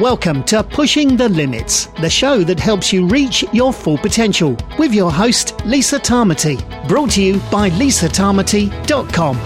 Welcome 0.00 0.42
to 0.46 0.64
Pushing 0.64 1.16
the 1.16 1.28
Limits, 1.28 1.86
the 2.00 2.10
show 2.10 2.42
that 2.42 2.58
helps 2.58 2.92
you 2.92 3.06
reach 3.06 3.44
your 3.52 3.72
full 3.72 3.96
potential 3.96 4.56
with 4.76 4.92
your 4.92 5.12
host, 5.12 5.64
Lisa 5.64 6.00
Tamati. 6.00 6.58
Brought 6.88 7.12
to 7.12 7.22
you 7.22 7.34
by 7.48 7.70
lisatamati.com. 7.70 9.36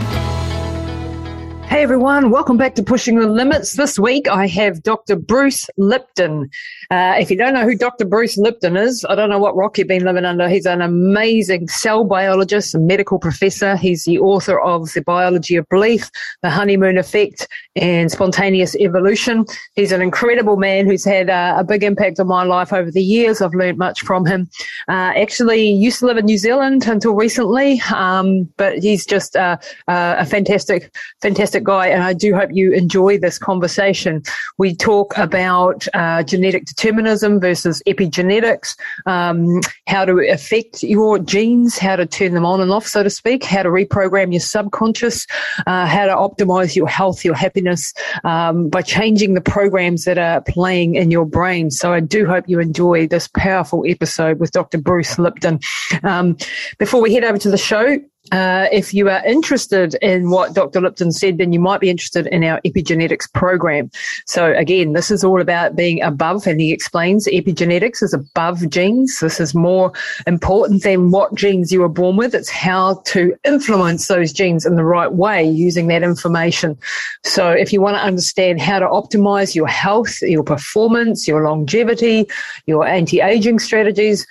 Hey 1.64 1.82
everyone, 1.82 2.30
welcome 2.30 2.56
back 2.56 2.74
to 2.76 2.82
Pushing 2.82 3.18
the 3.18 3.26
Limits. 3.26 3.74
This 3.74 3.98
week 3.98 4.26
I 4.26 4.46
have 4.46 4.82
Dr. 4.82 5.16
Bruce 5.16 5.68
Lipton. 5.76 6.48
Uh, 6.90 7.14
if 7.18 7.30
you 7.30 7.36
don't 7.36 7.54
know 7.54 7.64
who 7.64 7.76
Dr. 7.76 8.04
Bruce 8.04 8.36
Lipton 8.36 8.76
is, 8.76 9.04
I 9.08 9.14
don't 9.14 9.30
know 9.30 9.38
what 9.38 9.56
rock 9.56 9.78
you've 9.78 9.88
been 9.88 10.04
living 10.04 10.24
under. 10.24 10.48
He's 10.48 10.66
an 10.66 10.82
amazing 10.82 11.68
cell 11.68 12.04
biologist 12.04 12.74
and 12.74 12.86
medical 12.86 13.18
professor. 13.18 13.76
He's 13.76 14.04
the 14.04 14.18
author 14.18 14.60
of 14.60 14.92
The 14.92 15.02
Biology 15.02 15.56
of 15.56 15.68
Belief, 15.68 16.10
The 16.42 16.50
Honeymoon 16.50 16.98
Effect, 16.98 17.46
and 17.76 18.10
Spontaneous 18.10 18.74
Evolution. 18.76 19.44
He's 19.74 19.92
an 19.92 20.02
incredible 20.02 20.56
man 20.56 20.86
who's 20.86 21.04
had 21.04 21.30
uh, 21.30 21.56
a 21.58 21.64
big 21.64 21.82
impact 21.82 22.20
on 22.20 22.26
my 22.26 22.44
life 22.44 22.72
over 22.72 22.90
the 22.90 23.02
years. 23.02 23.42
I've 23.42 23.54
learned 23.54 23.78
much 23.78 24.02
from 24.02 24.26
him. 24.26 24.48
Uh, 24.88 25.12
actually 25.16 25.70
used 25.70 26.00
to 26.00 26.06
live 26.06 26.16
in 26.16 26.24
New 26.24 26.38
Zealand 26.38 26.86
until 26.86 27.14
recently, 27.14 27.80
um, 27.94 28.44
but 28.56 28.78
he's 28.78 29.04
just 29.04 29.36
a 29.36 29.58
fantastic, 29.86 30.90
fantastic 31.18 31.38
fantastic 31.38 31.64
guy, 31.64 31.86
and 31.86 32.02
I 32.02 32.14
do 32.14 32.34
hope 32.34 32.50
you 32.52 32.72
enjoy 32.72 33.18
this 33.18 33.38
conversation. 33.38 34.22
We 34.58 34.74
talk 34.74 35.16
about 35.16 35.86
uh, 35.94 36.22
genetic 36.24 36.66
determinism 36.78 37.40
versus 37.40 37.82
epigenetics, 37.86 38.76
um, 39.06 39.60
how 39.86 40.04
to 40.04 40.18
affect 40.30 40.82
your 40.82 41.18
genes, 41.18 41.76
how 41.76 41.96
to 41.96 42.06
turn 42.06 42.34
them 42.34 42.44
on 42.44 42.60
and 42.60 42.70
off, 42.70 42.86
so 42.86 43.02
to 43.02 43.10
speak, 43.10 43.42
how 43.42 43.62
to 43.62 43.68
reprogram 43.68 44.32
your 44.32 44.40
subconscious, 44.40 45.26
uh, 45.66 45.86
how 45.86 46.06
to 46.06 46.14
optimize 46.14 46.76
your 46.76 46.88
health, 46.88 47.24
your 47.24 47.34
happiness 47.34 47.92
um, 48.24 48.68
by 48.68 48.80
changing 48.80 49.34
the 49.34 49.40
programs 49.40 50.04
that 50.04 50.18
are 50.18 50.40
playing 50.42 50.94
in 50.94 51.10
your 51.10 51.26
brain. 51.26 51.70
So 51.70 51.92
I 51.92 52.00
do 52.00 52.26
hope 52.26 52.44
you 52.48 52.60
enjoy 52.60 53.08
this 53.08 53.28
powerful 53.28 53.84
episode 53.86 54.38
with 54.38 54.52
Dr. 54.52 54.78
Bruce 54.78 55.18
Lipton. 55.18 55.58
Um, 56.04 56.36
before 56.78 57.00
we 57.00 57.12
head 57.12 57.24
over 57.24 57.38
to 57.38 57.50
the 57.50 57.58
show, 57.58 57.98
uh, 58.32 58.66
if 58.72 58.92
you 58.92 59.08
are 59.08 59.24
interested 59.24 59.94
in 60.02 60.30
what 60.30 60.54
Dr. 60.54 60.80
Lipton 60.80 61.12
said, 61.12 61.38
then 61.38 61.52
you 61.52 61.60
might 61.60 61.80
be 61.80 61.90
interested 61.90 62.26
in 62.28 62.44
our 62.44 62.60
epigenetics 62.62 63.32
program. 63.32 63.90
So 64.26 64.52
again, 64.52 64.92
this 64.92 65.10
is 65.10 65.24
all 65.24 65.40
about 65.40 65.76
being 65.76 66.02
above, 66.02 66.46
and 66.46 66.60
he 66.60 66.72
explains 66.72 67.26
epigenetics 67.26 68.02
is 68.02 68.14
above 68.14 68.68
genes. 68.68 69.20
This 69.20 69.40
is 69.40 69.54
more 69.54 69.92
important 70.26 70.82
than 70.82 71.10
what 71.10 71.34
genes 71.34 71.72
you 71.72 71.80
were 71.80 71.88
born 71.88 72.16
with. 72.16 72.34
It's 72.34 72.50
how 72.50 73.02
to 73.06 73.34
influence 73.44 74.08
those 74.08 74.32
genes 74.32 74.66
in 74.66 74.76
the 74.76 74.84
right 74.84 75.12
way 75.12 75.48
using 75.48 75.88
that 75.88 76.02
information. 76.02 76.78
So 77.24 77.50
if 77.50 77.72
you 77.72 77.80
want 77.80 77.96
to 77.96 78.02
understand 78.02 78.60
how 78.60 78.78
to 78.78 78.86
optimize 78.86 79.54
your 79.54 79.66
health, 79.66 80.20
your 80.22 80.44
performance, 80.44 81.26
your 81.26 81.44
longevity, 81.44 82.26
your 82.66 82.86
anti-aging 82.86 83.58
strategies, 83.58 84.26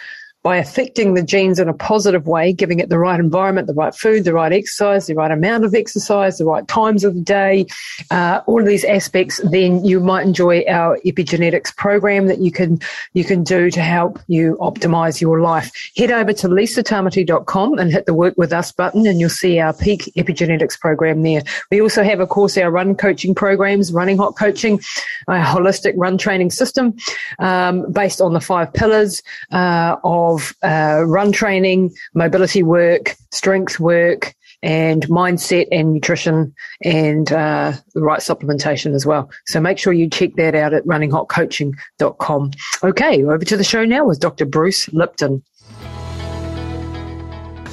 by 0.48 0.56
affecting 0.56 1.14
the 1.14 1.22
genes 1.22 1.60
in 1.60 1.68
a 1.68 1.74
positive 1.74 2.26
way, 2.26 2.54
giving 2.54 2.80
it 2.80 2.88
the 2.88 2.98
right 2.98 3.20
environment, 3.20 3.68
the 3.68 3.74
right 3.74 3.94
food, 3.94 4.24
the 4.24 4.32
right 4.32 4.54
exercise, 4.54 5.06
the 5.06 5.14
right 5.14 5.30
amount 5.30 5.66
of 5.66 5.76
exercise, 5.76 6.38
the 6.38 6.46
right 6.46 6.66
times 6.70 7.04
of 7.04 7.16
the 7.16 7.22
day, 7.22 7.66
uh, 8.12 8.40
all 8.48 8.62
of 8.62 8.66
these 8.66 8.86
aspects, 8.86 9.42
then 9.52 9.84
you 9.84 10.00
might 10.00 10.26
enjoy 10.26 10.64
our 10.70 10.98
epigenetics 11.06 11.76
program 11.76 12.28
that 12.28 12.40
you 12.40 12.50
can 12.50 12.80
you 13.12 13.26
can 13.26 13.44
do 13.44 13.70
to 13.70 13.82
help 13.82 14.22
you 14.28 14.56
optimize 14.62 15.20
your 15.20 15.42
life. 15.42 15.70
Head 15.98 16.12
over 16.12 16.32
to 16.32 16.48
lisatamati.com 16.48 17.78
and 17.78 17.92
hit 17.92 18.06
the 18.06 18.14
work 18.14 18.36
with 18.38 18.54
us 18.54 18.72
button 18.72 19.06
and 19.06 19.20
you'll 19.20 19.30
see 19.30 19.60
our 19.60 19.74
peak 19.74 20.14
epigenetics 20.16 20.80
program 20.80 21.24
there. 21.24 21.42
We 21.72 21.82
also 21.82 22.04
have, 22.04 22.22
of 22.22 22.30
course, 22.30 22.58
our 22.58 22.72
run 22.72 22.96
coaching 22.96 23.36
programs, 23.36 23.92
running 23.92 24.18
hot 24.18 24.38
coaching, 24.38 24.80
a 25.28 25.42
holistic 25.42 25.96
run 25.98 26.18
training 26.18 26.52
system 26.52 26.96
um, 27.40 27.92
based 27.92 28.22
on 28.22 28.32
the 28.32 28.40
five 28.40 28.72
pillars 28.72 29.22
uh, 29.52 29.98
of 30.06 30.37
of 30.38 30.56
uh, 30.64 31.04
run 31.06 31.32
training, 31.32 31.92
mobility 32.14 32.64
work, 32.64 33.16
strength 33.32 33.80
work, 33.80 34.34
and 34.64 35.08
mindset 35.08 35.68
and 35.72 35.94
nutrition 35.94 36.54
and 36.84 37.32
uh, 37.32 37.74
the 37.94 38.02
right 38.02 38.22
supplementation 38.22 38.94
as 38.96 39.06
well. 39.06 39.30
So 39.46 39.60
make 39.60 39.78
sure 39.78 39.94
you 39.94 40.10
check 40.10 40.36
that 40.38 40.56
out 40.56 40.74
at 40.74 40.84
runninghotcoaching.com. 40.86 42.52
Okay, 42.84 43.24
over 43.24 43.46
to 43.46 43.58
the 43.58 43.64
show 43.64 43.86
now 43.86 44.06
with 44.06 44.20
Dr. 44.20 44.46
Bruce 44.46 44.92
Lipton. 44.94 45.44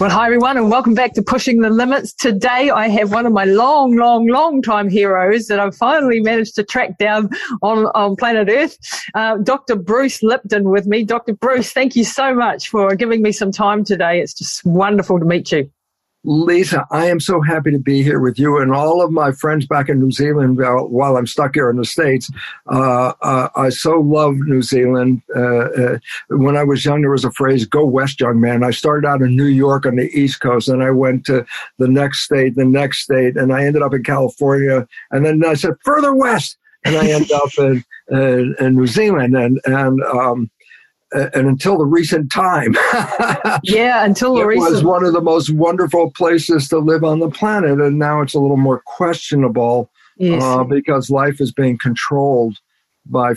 Well, 0.00 0.10
hi 0.10 0.26
everyone, 0.26 0.56
and 0.56 0.70
welcome 0.72 0.94
back 0.94 1.12
to 1.14 1.22
Pushing 1.22 1.60
the 1.60 1.70
Limits. 1.70 2.12
Today, 2.12 2.68
I 2.68 2.88
have 2.88 3.12
one 3.12 3.26
of 3.26 3.32
my 3.32 3.44
long, 3.44 3.94
long, 3.94 4.26
long 4.26 4.60
time 4.60 4.88
heroes 4.88 5.46
that 5.46 5.60
I've 5.60 5.76
finally 5.76 6.18
managed 6.18 6.56
to 6.56 6.64
track 6.64 6.98
down 6.98 7.30
on, 7.62 7.86
on 7.94 8.16
planet 8.16 8.48
Earth, 8.50 8.76
uh, 9.14 9.36
Dr. 9.36 9.76
Bruce 9.76 10.20
Lipton 10.20 10.68
with 10.68 10.86
me. 10.86 11.04
Dr. 11.04 11.34
Bruce, 11.34 11.72
thank 11.72 11.94
you 11.94 12.02
so 12.02 12.34
much 12.34 12.68
for 12.68 12.96
giving 12.96 13.22
me 13.22 13.30
some 13.30 13.52
time 13.52 13.84
today. 13.84 14.20
It's 14.20 14.34
just 14.34 14.64
wonderful 14.64 15.20
to 15.20 15.24
meet 15.24 15.52
you. 15.52 15.70
Lisa, 16.24 16.86
I 16.90 17.06
am 17.06 17.20
so 17.20 17.42
happy 17.42 17.70
to 17.70 17.78
be 17.78 18.02
here 18.02 18.18
with 18.18 18.38
you 18.38 18.58
and 18.58 18.72
all 18.72 19.02
of 19.02 19.10
my 19.10 19.30
friends 19.32 19.66
back 19.66 19.90
in 19.90 20.00
New 20.00 20.10
Zealand 20.10 20.58
while 20.58 21.16
I'm 21.16 21.26
stuck 21.26 21.54
here 21.54 21.68
in 21.68 21.76
the 21.76 21.84
States. 21.84 22.30
Uh, 22.66 23.12
uh, 23.20 23.48
I 23.54 23.68
so 23.68 24.00
love 24.00 24.34
New 24.36 24.62
Zealand. 24.62 25.20
Uh, 25.36 25.40
uh, 25.40 25.98
when 26.30 26.56
I 26.56 26.64
was 26.64 26.84
young, 26.84 27.02
there 27.02 27.10
was 27.10 27.26
a 27.26 27.30
phrase, 27.32 27.66
go 27.66 27.84
west, 27.84 28.20
young 28.20 28.40
man. 28.40 28.64
I 28.64 28.70
started 28.70 29.06
out 29.06 29.20
in 29.20 29.36
New 29.36 29.44
York 29.44 29.84
on 29.84 29.96
the 29.96 30.10
East 30.18 30.40
Coast 30.40 30.68
and 30.68 30.82
I 30.82 30.90
went 30.90 31.26
to 31.26 31.44
the 31.78 31.88
next 31.88 32.20
state, 32.20 32.56
the 32.56 32.64
next 32.64 33.00
state, 33.00 33.36
and 33.36 33.52
I 33.52 33.64
ended 33.64 33.82
up 33.82 33.92
in 33.92 34.02
California. 34.02 34.88
And 35.10 35.26
then 35.26 35.44
I 35.44 35.54
said, 35.54 35.74
further 35.84 36.14
west. 36.14 36.56
And 36.86 36.96
I 36.96 37.06
ended 37.08 37.32
up 37.32 37.50
in, 37.58 37.84
in, 38.10 38.54
in, 38.60 38.76
New 38.76 38.86
Zealand. 38.86 39.34
And, 39.36 39.58
and, 39.64 40.02
um, 40.02 40.50
and 41.14 41.46
until 41.46 41.78
the 41.78 41.84
recent 41.84 42.30
time. 42.32 42.74
yeah, 43.62 44.04
until 44.04 44.34
the 44.34 44.42
it 44.42 44.46
recent. 44.46 44.72
was 44.72 44.84
one 44.84 45.04
of 45.04 45.12
the 45.12 45.20
most 45.20 45.50
wonderful 45.50 46.10
places 46.10 46.68
to 46.68 46.78
live 46.78 47.04
on 47.04 47.20
the 47.20 47.30
planet, 47.30 47.80
and 47.80 47.98
now 47.98 48.20
it's 48.20 48.34
a 48.34 48.40
little 48.40 48.56
more 48.56 48.82
questionable 48.84 49.90
yes. 50.18 50.42
uh, 50.42 50.64
because 50.64 51.10
life 51.10 51.40
is 51.40 51.52
being 51.52 51.78
controlled 51.78 52.58
by 53.06 53.34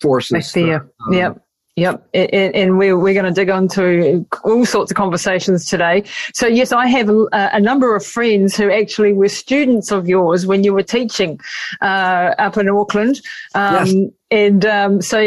forces. 0.00 0.32
By 0.32 0.40
fear. 0.40 0.90
That, 1.10 1.14
uh, 1.14 1.18
yep. 1.18 1.42
Yep, 1.78 2.08
and, 2.14 2.54
and 2.54 2.78
we're 2.78 2.98
we're 2.98 3.12
going 3.12 3.26
to 3.26 3.32
dig 3.32 3.50
into 3.50 4.24
all 4.44 4.64
sorts 4.64 4.90
of 4.90 4.96
conversations 4.96 5.68
today. 5.68 6.04
So 6.32 6.46
yes, 6.46 6.72
I 6.72 6.86
have 6.86 7.10
a, 7.10 7.26
a, 7.32 7.60
number 7.60 7.94
of 7.94 8.02
friends 8.02 8.56
who 8.56 8.72
actually 8.72 9.12
were 9.12 9.28
students 9.28 9.92
of 9.92 10.08
yours 10.08 10.46
when 10.46 10.64
you 10.64 10.72
were 10.72 10.82
teaching 10.82 11.38
uh, 11.82 12.32
up 12.38 12.56
in 12.56 12.70
Auckland. 12.70 13.20
Um, 13.54 13.86
yes 13.86 14.10
and 14.32 14.66
um, 14.66 15.00
so 15.00 15.18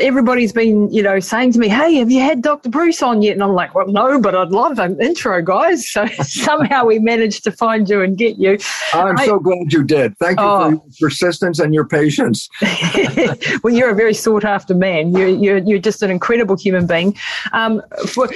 everybody's 0.00 0.52
been, 0.52 0.92
you 0.92 1.04
know, 1.04 1.20
saying 1.20 1.52
to 1.52 1.58
me, 1.60 1.68
"Hey, 1.68 1.94
have 1.96 2.10
you 2.10 2.20
had 2.20 2.42
Dr. 2.42 2.68
Bruce 2.68 3.00
on 3.00 3.22
yet?" 3.22 3.34
And 3.34 3.44
I'm 3.44 3.52
like, 3.52 3.76
"Well, 3.76 3.86
no, 3.86 4.20
but 4.20 4.34
I'd 4.34 4.50
love 4.50 4.80
an 4.80 5.00
intro, 5.00 5.40
guys." 5.42 5.84
So 5.94 6.06
somehow 6.22 6.86
we 6.86 6.98
managed 6.98 7.44
to 7.44 7.52
find 7.52 7.88
you 7.88 8.02
and 8.02 8.18
get 8.18 8.36
you. 8.36 8.58
I'm 8.92 9.16
I, 9.16 9.26
so 9.26 9.38
glad 9.38 9.72
you 9.72 9.84
did. 9.84 10.18
Thank 10.18 10.40
you 10.40 10.44
oh, 10.44 10.60
for 10.60 10.70
your 10.70 10.82
persistence 11.00 11.60
and 11.60 11.72
your 11.72 11.86
patience. 11.86 12.48
well, 13.62 13.72
you're 13.72 13.90
a 13.90 13.94
very 13.94 14.14
sought 14.14 14.44
after 14.44 14.74
man. 14.74 15.12
You're, 15.12 15.28
you're 15.28 15.58
you're 15.58 15.78
just 15.78 16.02
an 16.02 16.10
incredible 16.10 16.56
human 16.56 16.88
being. 16.88 17.16
Um, 17.52 17.80
for, 18.08 18.28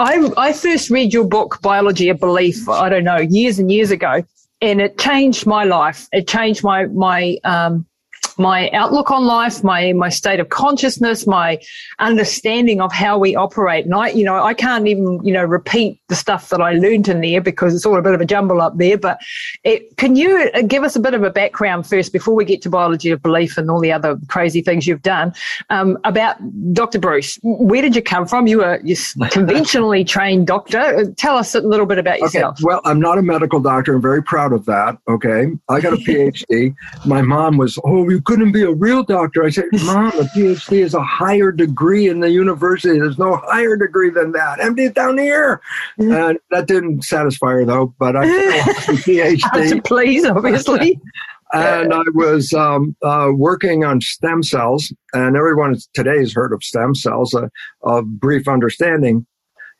I 0.00 0.32
I 0.36 0.52
first 0.52 0.90
read 0.90 1.12
your 1.12 1.24
book, 1.24 1.62
Biology 1.62 2.08
of 2.08 2.18
Belief. 2.18 2.68
I 2.68 2.88
don't 2.88 3.04
know, 3.04 3.18
years 3.18 3.60
and 3.60 3.70
years 3.70 3.92
ago, 3.92 4.24
and 4.60 4.80
it 4.80 4.98
changed 4.98 5.46
my 5.46 5.62
life. 5.62 6.08
It 6.10 6.26
changed 6.26 6.64
my 6.64 6.86
my 6.86 7.38
um, 7.44 7.86
my 8.38 8.70
outlook 8.70 9.10
on 9.10 9.24
life, 9.24 9.62
my, 9.62 9.92
my 9.92 10.08
state 10.08 10.40
of 10.40 10.48
consciousness, 10.48 11.26
my 11.26 11.58
understanding 11.98 12.80
of 12.80 12.92
how 12.92 13.18
we 13.18 13.34
operate. 13.36 13.84
And 13.84 13.94
I, 13.94 14.08
you 14.08 14.24
know, 14.24 14.42
I 14.42 14.54
can't 14.54 14.86
even, 14.86 15.20
you 15.24 15.32
know, 15.32 15.44
repeat 15.44 16.00
the 16.08 16.14
stuff 16.14 16.48
that 16.50 16.60
I 16.60 16.72
learned 16.72 17.08
in 17.08 17.20
there 17.20 17.40
because 17.40 17.74
it's 17.74 17.86
all 17.86 17.96
a 17.96 18.02
bit 18.02 18.14
of 18.14 18.20
a 18.20 18.24
jumble 18.24 18.60
up 18.60 18.76
there. 18.76 18.98
But 18.98 19.20
it, 19.64 19.96
can 19.96 20.16
you 20.16 20.50
uh, 20.54 20.62
give 20.62 20.82
us 20.82 20.96
a 20.96 21.00
bit 21.00 21.14
of 21.14 21.22
a 21.22 21.30
background 21.30 21.86
first 21.86 22.12
before 22.12 22.34
we 22.34 22.44
get 22.44 22.62
to 22.62 22.70
biology 22.70 23.10
of 23.10 23.22
belief 23.22 23.58
and 23.58 23.70
all 23.70 23.80
the 23.80 23.92
other 23.92 24.18
crazy 24.28 24.62
things 24.62 24.86
you've 24.86 25.02
done 25.02 25.32
um, 25.70 25.98
about 26.04 26.36
Dr. 26.72 26.98
Bruce? 26.98 27.38
Where 27.42 27.82
did 27.82 27.94
you 27.94 28.02
come 28.02 28.26
from? 28.26 28.46
You 28.46 28.58
were 28.58 28.80
you 28.82 28.96
conventionally 29.30 30.04
trained 30.04 30.46
doctor. 30.46 31.12
Tell 31.16 31.36
us 31.36 31.54
a 31.54 31.60
little 31.60 31.86
bit 31.86 31.98
about 31.98 32.20
yourself. 32.20 32.54
Okay. 32.56 32.64
Well, 32.64 32.80
I'm 32.84 33.00
not 33.00 33.18
a 33.18 33.22
medical 33.22 33.60
doctor. 33.60 33.94
I'm 33.94 34.02
very 34.02 34.22
proud 34.22 34.52
of 34.52 34.64
that. 34.66 34.96
Okay. 35.08 35.46
I 35.68 35.80
got 35.80 35.92
a 35.92 35.96
PhD. 36.06 36.74
My 37.04 37.22
mom 37.22 37.56
was, 37.56 37.78
oh, 37.84 38.08
you 38.08 38.21
couldn't 38.24 38.52
be 38.52 38.62
a 38.62 38.72
real 38.72 39.02
doctor. 39.02 39.44
I 39.44 39.50
said, 39.50 39.64
Mom, 39.84 40.08
a 40.08 40.24
PhD 40.34 40.78
is 40.78 40.94
a 40.94 41.02
higher 41.02 41.52
degree 41.52 42.08
in 42.08 42.20
the 42.20 42.30
university. 42.30 42.98
There's 42.98 43.18
no 43.18 43.36
higher 43.36 43.76
degree 43.76 44.10
than 44.10 44.32
that. 44.32 44.58
MD 44.58 44.92
down 44.92 45.18
here. 45.18 45.60
Mm-hmm. 45.98 46.12
And 46.12 46.38
that 46.50 46.66
didn't 46.66 47.04
satisfy 47.04 47.52
her 47.52 47.64
though, 47.64 47.94
but 47.98 48.16
I 48.16 48.26
PhD. 48.26 49.84
please, 49.84 50.24
obviously. 50.24 51.00
and 51.52 51.92
I 51.92 52.02
was 52.14 52.52
um, 52.52 52.96
uh, 53.02 53.30
working 53.34 53.84
on 53.84 54.00
stem 54.00 54.42
cells, 54.42 54.92
and 55.12 55.36
everyone 55.36 55.76
today 55.94 56.18
has 56.18 56.32
heard 56.32 56.52
of 56.52 56.64
stem 56.64 56.94
cells. 56.94 57.34
A, 57.34 57.50
a, 57.84 58.02
brief 58.02 58.48
understanding: 58.48 59.26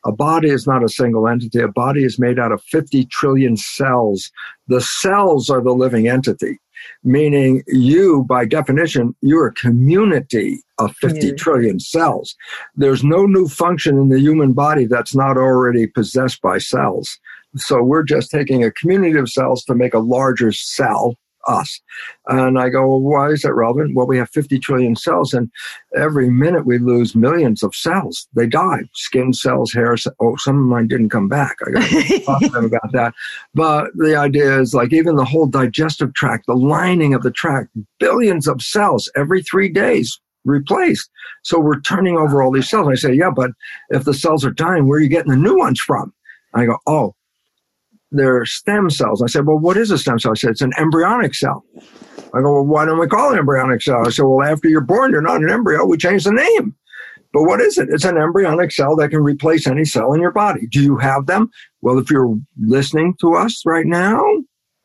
a 0.05 0.11
body 0.11 0.49
is 0.49 0.67
not 0.67 0.83
a 0.83 0.89
single 0.89 1.27
entity. 1.27 1.59
A 1.59 1.67
body 1.67 2.03
is 2.03 2.19
made 2.19 2.39
out 2.39 2.51
of 2.51 2.61
50 2.63 3.05
trillion 3.05 3.57
cells. 3.57 4.31
The 4.67 4.81
cells 4.81 5.49
are 5.49 5.61
the 5.61 5.73
living 5.73 6.07
entity. 6.07 6.59
Meaning 7.03 7.63
you, 7.67 8.25
by 8.27 8.45
definition, 8.45 9.15
you're 9.21 9.47
a 9.47 9.53
community 9.53 10.61
of 10.77 10.95
50 10.97 11.27
yeah. 11.27 11.33
trillion 11.33 11.79
cells. 11.79 12.35
There's 12.75 13.03
no 13.03 13.25
new 13.25 13.47
function 13.47 13.97
in 13.97 14.09
the 14.09 14.19
human 14.19 14.53
body 14.53 14.85
that's 14.85 15.15
not 15.15 15.37
already 15.37 15.87
possessed 15.87 16.41
by 16.41 16.57
cells. 16.57 17.19
So 17.55 17.83
we're 17.83 18.03
just 18.03 18.31
taking 18.31 18.63
a 18.63 18.71
community 18.71 19.17
of 19.17 19.29
cells 19.29 19.63
to 19.65 19.75
make 19.75 19.93
a 19.93 19.99
larger 19.99 20.51
cell 20.51 21.15
us. 21.47 21.81
And 22.27 22.59
I 22.59 22.69
go, 22.69 22.87
well, 22.87 23.01
why 23.01 23.29
is 23.29 23.41
that 23.41 23.53
relevant? 23.53 23.95
Well, 23.95 24.07
we 24.07 24.17
have 24.17 24.29
50 24.29 24.59
trillion 24.59 24.95
cells, 24.95 25.33
and 25.33 25.51
every 25.95 26.29
minute 26.29 26.65
we 26.65 26.77
lose 26.77 27.15
millions 27.15 27.63
of 27.63 27.75
cells. 27.75 28.27
They 28.33 28.47
die. 28.47 28.83
Skin 28.93 29.33
cells, 29.33 29.73
hair 29.73 29.97
cells. 29.97 30.15
Oh, 30.19 30.35
some 30.37 30.57
of 30.57 30.65
mine 30.65 30.87
didn't 30.87 31.09
come 31.09 31.27
back. 31.27 31.57
I 31.65 31.71
got 31.71 31.89
to 31.89 32.19
talk 32.25 32.41
to 32.41 32.49
them 32.49 32.65
about 32.65 32.91
that. 32.93 33.13
But 33.53 33.91
the 33.95 34.15
idea 34.15 34.59
is 34.59 34.73
like 34.73 34.93
even 34.93 35.15
the 35.15 35.25
whole 35.25 35.47
digestive 35.47 36.13
tract, 36.13 36.47
the 36.47 36.55
lining 36.55 37.13
of 37.13 37.23
the 37.23 37.31
tract, 37.31 37.69
billions 37.99 38.47
of 38.47 38.61
cells 38.61 39.09
every 39.15 39.41
three 39.43 39.69
days 39.69 40.19
replaced. 40.45 41.09
So 41.43 41.59
we're 41.59 41.81
turning 41.81 42.17
over 42.17 42.41
all 42.41 42.51
these 42.51 42.69
cells. 42.69 42.87
And 42.87 42.93
I 42.93 42.95
say, 42.95 43.13
yeah, 43.13 43.29
but 43.29 43.51
if 43.89 44.03
the 44.03 44.13
cells 44.13 44.45
are 44.45 44.51
dying, 44.51 44.87
where 44.87 44.99
are 44.99 45.01
you 45.01 45.09
getting 45.09 45.31
the 45.31 45.37
new 45.37 45.57
ones 45.57 45.79
from? 45.79 46.13
I 46.53 46.65
go, 46.65 46.77
oh, 46.87 47.15
they're 48.13 48.45
stem 48.45 48.89
cells. 48.89 49.21
I 49.21 49.27
said, 49.27 49.45
well, 49.45 49.59
what 49.59 49.77
is 49.77 49.91
a 49.91 49.97
stem 49.97 50.19
cell? 50.19 50.31
I 50.31 50.35
said, 50.35 50.51
it's 50.51 50.61
an 50.61 50.73
embryonic 50.77 51.35
cell. 51.35 51.65
I 52.33 52.41
go, 52.41 52.53
well, 52.53 52.65
why 52.65 52.85
don't 52.85 52.99
we 52.99 53.07
call 53.07 53.33
it 53.33 53.37
embryonic 53.37 53.81
cell? 53.81 54.07
I 54.07 54.09
said, 54.09 54.23
well, 54.23 54.47
after 54.47 54.69
you're 54.69 54.81
born, 54.81 55.11
you're 55.11 55.21
not 55.21 55.41
an 55.41 55.49
embryo. 55.49 55.85
We 55.85 55.97
change 55.97 56.23
the 56.23 56.31
name. 56.31 56.75
But 57.33 57.43
what 57.43 57.61
is 57.61 57.77
it? 57.79 57.89
It's 57.89 58.05
an 58.05 58.17
embryonic 58.17 58.71
cell 58.71 58.95
that 58.97 59.09
can 59.09 59.23
replace 59.23 59.65
any 59.65 59.85
cell 59.85 60.13
in 60.13 60.21
your 60.21 60.31
body. 60.31 60.67
Do 60.67 60.81
you 60.81 60.97
have 60.97 61.25
them? 61.25 61.49
Well, 61.81 61.97
if 61.97 62.11
you're 62.11 62.37
listening 62.61 63.15
to 63.21 63.33
us 63.33 63.63
right 63.65 63.87
now, 63.87 64.23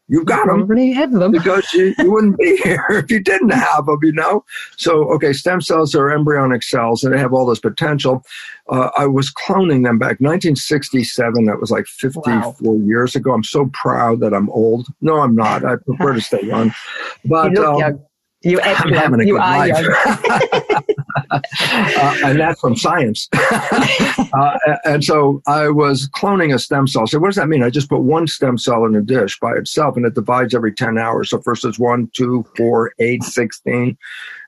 You've 0.09 0.25
got 0.25 0.47
them. 0.47 0.63
Already 0.63 0.93
have 0.93 1.13
them. 1.13 1.33
because 1.33 1.71
you, 1.75 1.95
you 1.99 2.11
wouldn't 2.11 2.39
be 2.39 2.57
here 2.57 2.85
if 2.91 3.11
you 3.11 3.21
didn't 3.21 3.51
have 3.51 3.87
them, 3.87 3.99
you 4.03 4.13
know? 4.13 4.45
So, 4.77 5.05
okay, 5.13 5.33
stem 5.35 5.61
cells 5.61 5.95
are 5.95 6.11
embryonic 6.11 6.63
cells 6.63 7.05
and 7.05 7.13
they 7.13 7.19
have 7.19 7.35
all 7.35 7.47
this 7.47 7.61
potential. 7.61 8.25
Uh, 8.71 8.91
I 8.97 9.07
was 9.07 9.31
cloning 9.31 9.85
them 9.85 9.99
back 9.99 10.21
1967. 10.21 11.45
That 11.45 11.61
was 11.61 11.71
like 11.71 11.87
54 11.87 12.23
wow. 12.61 12.87
years 12.87 13.15
ago. 13.15 13.33
I'm 13.33 13.45
so 13.45 13.71
proud 13.75 14.21
that 14.21 14.33
I'm 14.33 14.49
old. 14.51 14.89
No, 15.03 15.21
I'm 15.21 15.35
not. 15.35 15.65
I 15.65 15.77
prefer 15.77 16.15
to 16.15 16.21
stay 16.21 16.43
young. 16.43 16.75
But 17.25 17.53
you, 17.53 17.65
um, 17.65 18.01
you 18.43 18.61
I'm 18.61 18.93
having 18.93 19.21
a 19.21 19.25
you 19.25 19.33
good 19.35 19.41
life. 19.41 19.75
uh, 21.31 22.17
and 22.25 22.39
that's 22.39 22.61
from 22.61 22.77
science. 22.77 23.29
uh, 23.35 24.59
and 24.85 25.03
so 25.03 25.43
I 25.49 25.69
was 25.69 26.09
cloning 26.11 26.55
a 26.55 26.59
stem 26.59 26.87
cell. 26.87 27.07
So 27.09 27.19
what 27.19 27.29
does 27.29 27.37
that 27.37 27.49
mean? 27.49 27.65
I 27.65 27.71
just 27.71 27.89
put 27.89 28.01
one 28.01 28.29
stem 28.29 28.57
cell 28.57 28.85
in 28.85 28.95
a 28.95 29.03
dish 29.03 29.41
by 29.41 29.55
itself, 29.55 29.97
and 29.97 30.07
it 30.07 30.15
divides 30.15 30.55
every 30.55 30.73
10 30.73 30.99
hours. 30.99 31.31
So 31.31 31.41
first 31.41 31.65
it's 31.65 31.81
1, 31.81 32.11
2, 32.15 32.45
4, 32.57 32.93
8, 33.01 33.23
16. 33.25 33.99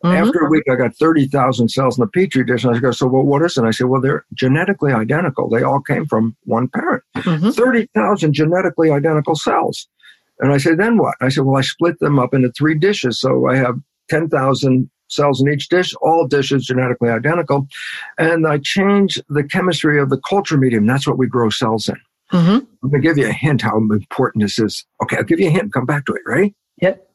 Mm-hmm. 0.05 0.17
After 0.17 0.39
a 0.39 0.49
week, 0.49 0.65
I 0.71 0.77
got 0.77 0.97
30,000 0.97 1.69
cells 1.69 1.99
in 1.99 2.03
the 2.03 2.09
Petri 2.09 2.45
dish. 2.45 2.65
And 2.65 2.75
I 2.75 2.79
go, 2.79 2.93
so 2.93 3.09
well, 3.09 3.25
what 3.25 3.43
is 3.43 3.57
it? 3.57 3.61
And 3.61 3.69
I 3.69 3.73
said, 3.73 3.89
well, 3.89 4.01
they're 4.01 4.25
genetically 4.35 4.93
identical. 4.93 5.49
They 5.49 5.63
all 5.63 5.81
came 5.81 6.07
from 6.07 6.37
one 6.45 6.69
parent. 6.69 7.03
Mm-hmm. 7.17 7.51
30,000 7.51 8.33
genetically 8.33 8.91
identical 8.91 9.35
cells. 9.35 9.89
And 10.41 10.53
I 10.53 10.59
said, 10.59 10.79
then 10.79 10.99
what? 10.99 11.15
I 11.21 11.29
said, 11.29 11.45
well, 11.45 11.59
I 11.59 11.63
split 11.63 11.99
them 12.01 12.19
up 12.19 12.35
into 12.35 12.51
three 12.53 12.75
dishes. 12.75 13.21
So 13.21 13.49
I 13.49 13.57
have 13.57 13.77
10,000 14.09 14.91
cells 15.09 15.41
in 15.41 15.53
each 15.53 15.69
dish, 15.69 15.95
all 16.03 16.27
dishes 16.27 16.67
genetically 16.67 17.11
identical. 17.11 17.67
And 18.19 18.47
I 18.47 18.59
change 18.63 19.21
the 19.29 19.45
chemistry 19.45 20.01
of 20.01 20.11
the 20.11 20.21
culture 20.29 20.57
medium. 20.57 20.87
That's 20.87 21.07
what 21.07 21.19
we 21.19 21.27
grow 21.27 21.51
cells 21.51 21.89
in. 21.89 21.97
Mm-hmm. 22.33 22.65
I'm 22.83 22.91
going 22.91 23.03
to 23.03 23.09
give 23.09 23.19
you 23.19 23.29
a 23.29 23.33
hint 23.33 23.63
how 23.63 23.77
important 23.77 24.43
this 24.45 24.59
is. 24.59 24.85
Okay, 25.03 25.17
I'll 25.17 25.25
give 25.25 25.41
you 25.41 25.49
a 25.49 25.51
hint. 25.51 25.73
Come 25.73 25.87
back 25.87 26.07
to 26.07 26.15
it, 26.15 26.23
right? 26.27 26.55
Yep. 26.81 27.07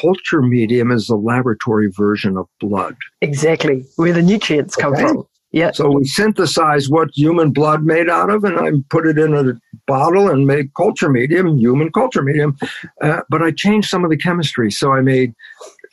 Culture 0.00 0.40
medium 0.40 0.90
is 0.90 1.06
the 1.06 1.16
laboratory 1.16 1.90
version 1.94 2.38
of 2.38 2.46
blood. 2.58 2.96
Exactly, 3.20 3.84
where 3.96 4.14
the 4.14 4.22
nutrients 4.22 4.74
come 4.74 4.96
from. 4.96 5.26
Yeah. 5.52 5.72
So 5.72 5.90
we 5.90 6.04
synthesize 6.04 6.88
what 6.88 7.10
human 7.14 7.50
blood 7.50 7.84
made 7.84 8.08
out 8.08 8.30
of, 8.30 8.42
and 8.44 8.58
I 8.58 8.70
put 8.88 9.06
it 9.06 9.18
in 9.18 9.34
a 9.34 9.52
bottle 9.86 10.30
and 10.30 10.46
make 10.46 10.72
culture 10.74 11.10
medium, 11.10 11.58
human 11.58 11.92
culture 11.92 12.22
medium. 12.22 12.56
Uh, 13.02 13.20
but 13.28 13.42
I 13.42 13.50
changed 13.50 13.90
some 13.90 14.02
of 14.02 14.10
the 14.10 14.16
chemistry. 14.16 14.70
So 14.70 14.92
I 14.92 15.02
made 15.02 15.34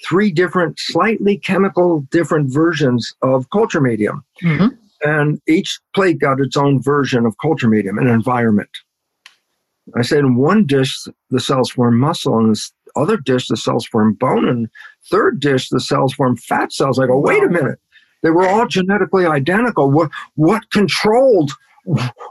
three 0.08 0.32
different, 0.32 0.80
slightly 0.80 1.38
chemical 1.38 2.02
different 2.10 2.54
versions 2.54 3.14
of 3.22 3.50
culture 3.50 3.82
medium. 3.82 4.24
Mm-hmm. 4.42 4.68
And 5.02 5.42
each 5.48 5.80
plate 5.94 6.20
got 6.20 6.40
its 6.40 6.56
own 6.56 6.82
version 6.82 7.26
of 7.26 7.36
culture 7.42 7.68
medium 7.68 7.98
and 7.98 8.10
environment. 8.10 8.70
I 9.98 10.04
said 10.04 10.20
in 10.20 10.36
one 10.36 10.66
dish, 10.66 11.06
the 11.32 11.40
cells 11.40 11.72
form 11.72 12.00
muscle, 12.00 12.38
and 12.38 12.52
this 12.52 12.72
other 12.96 13.18
dish, 13.18 13.48
the 13.48 13.58
cells 13.58 13.86
form 13.86 14.14
bone, 14.14 14.48
and 14.48 14.70
third 15.10 15.40
dish, 15.40 15.70
the 15.70 15.80
cells 15.80 16.14
form 16.14 16.38
fat 16.38 16.72
cells. 16.72 17.00
I 17.00 17.08
go, 17.08 17.20
wait 17.20 17.44
a 17.44 17.50
minute. 17.50 17.80
They 18.24 18.30
were 18.30 18.48
all 18.48 18.68
genetically 18.68 19.26
identical. 19.26 19.90
What, 19.90 20.10
what 20.36 20.70
controlled 20.72 21.52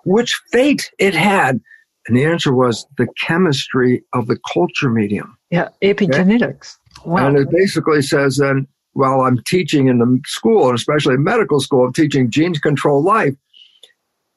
which 0.04 0.40
fate 0.52 0.90
it 0.98 1.14
had? 1.14 1.60
And 2.06 2.16
the 2.16 2.24
answer 2.24 2.54
was 2.54 2.86
the 2.96 3.06
chemistry 3.20 4.02
of 4.14 4.26
the 4.26 4.38
culture 4.52 4.90
medium. 4.90 5.36
Yeah, 5.50 5.68
epigenetics. 5.82 6.76
Wow. 7.04 7.28
And 7.28 7.38
it 7.38 7.50
basically 7.50 8.02
says 8.02 8.36
then, 8.36 8.66
while 8.92 9.20
I'm 9.20 9.42
teaching 9.44 9.88
in 9.88 9.98
the 9.98 10.20
school, 10.26 10.68
and 10.68 10.74
especially 10.74 11.16
medical 11.16 11.60
school, 11.60 11.84
I'm 11.84 11.92
teaching 11.92 12.30
genes 12.30 12.58
control 12.58 13.02
life. 13.02 13.34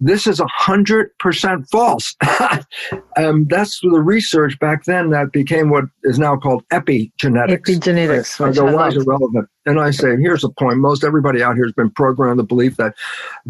This 0.03 0.25
is 0.25 0.39
a 0.39 0.47
hundred 0.47 1.15
percent 1.19 1.69
false. 1.69 2.15
um, 3.17 3.45
that's 3.45 3.79
the 3.81 4.01
research 4.01 4.57
back 4.59 4.85
then 4.85 5.11
that 5.11 5.31
became 5.31 5.69
what 5.69 5.85
is 6.03 6.17
now 6.17 6.35
called 6.35 6.67
epigenetics. 6.69 7.61
Epigenetics. 7.61 8.43
I 8.43 8.51
go, 8.51 8.75
why 8.75 8.87
is 8.87 8.97
it 8.97 9.05
relevant? 9.05 9.47
And 9.67 9.79
I 9.79 9.91
say, 9.91 10.17
here's 10.17 10.41
the 10.41 10.49
point. 10.49 10.79
Most 10.79 11.03
everybody 11.03 11.43
out 11.43 11.55
here 11.55 11.65
has 11.65 11.73
been 11.73 11.91
programmed 11.91 12.39
the 12.39 12.43
belief 12.43 12.77
that 12.77 12.95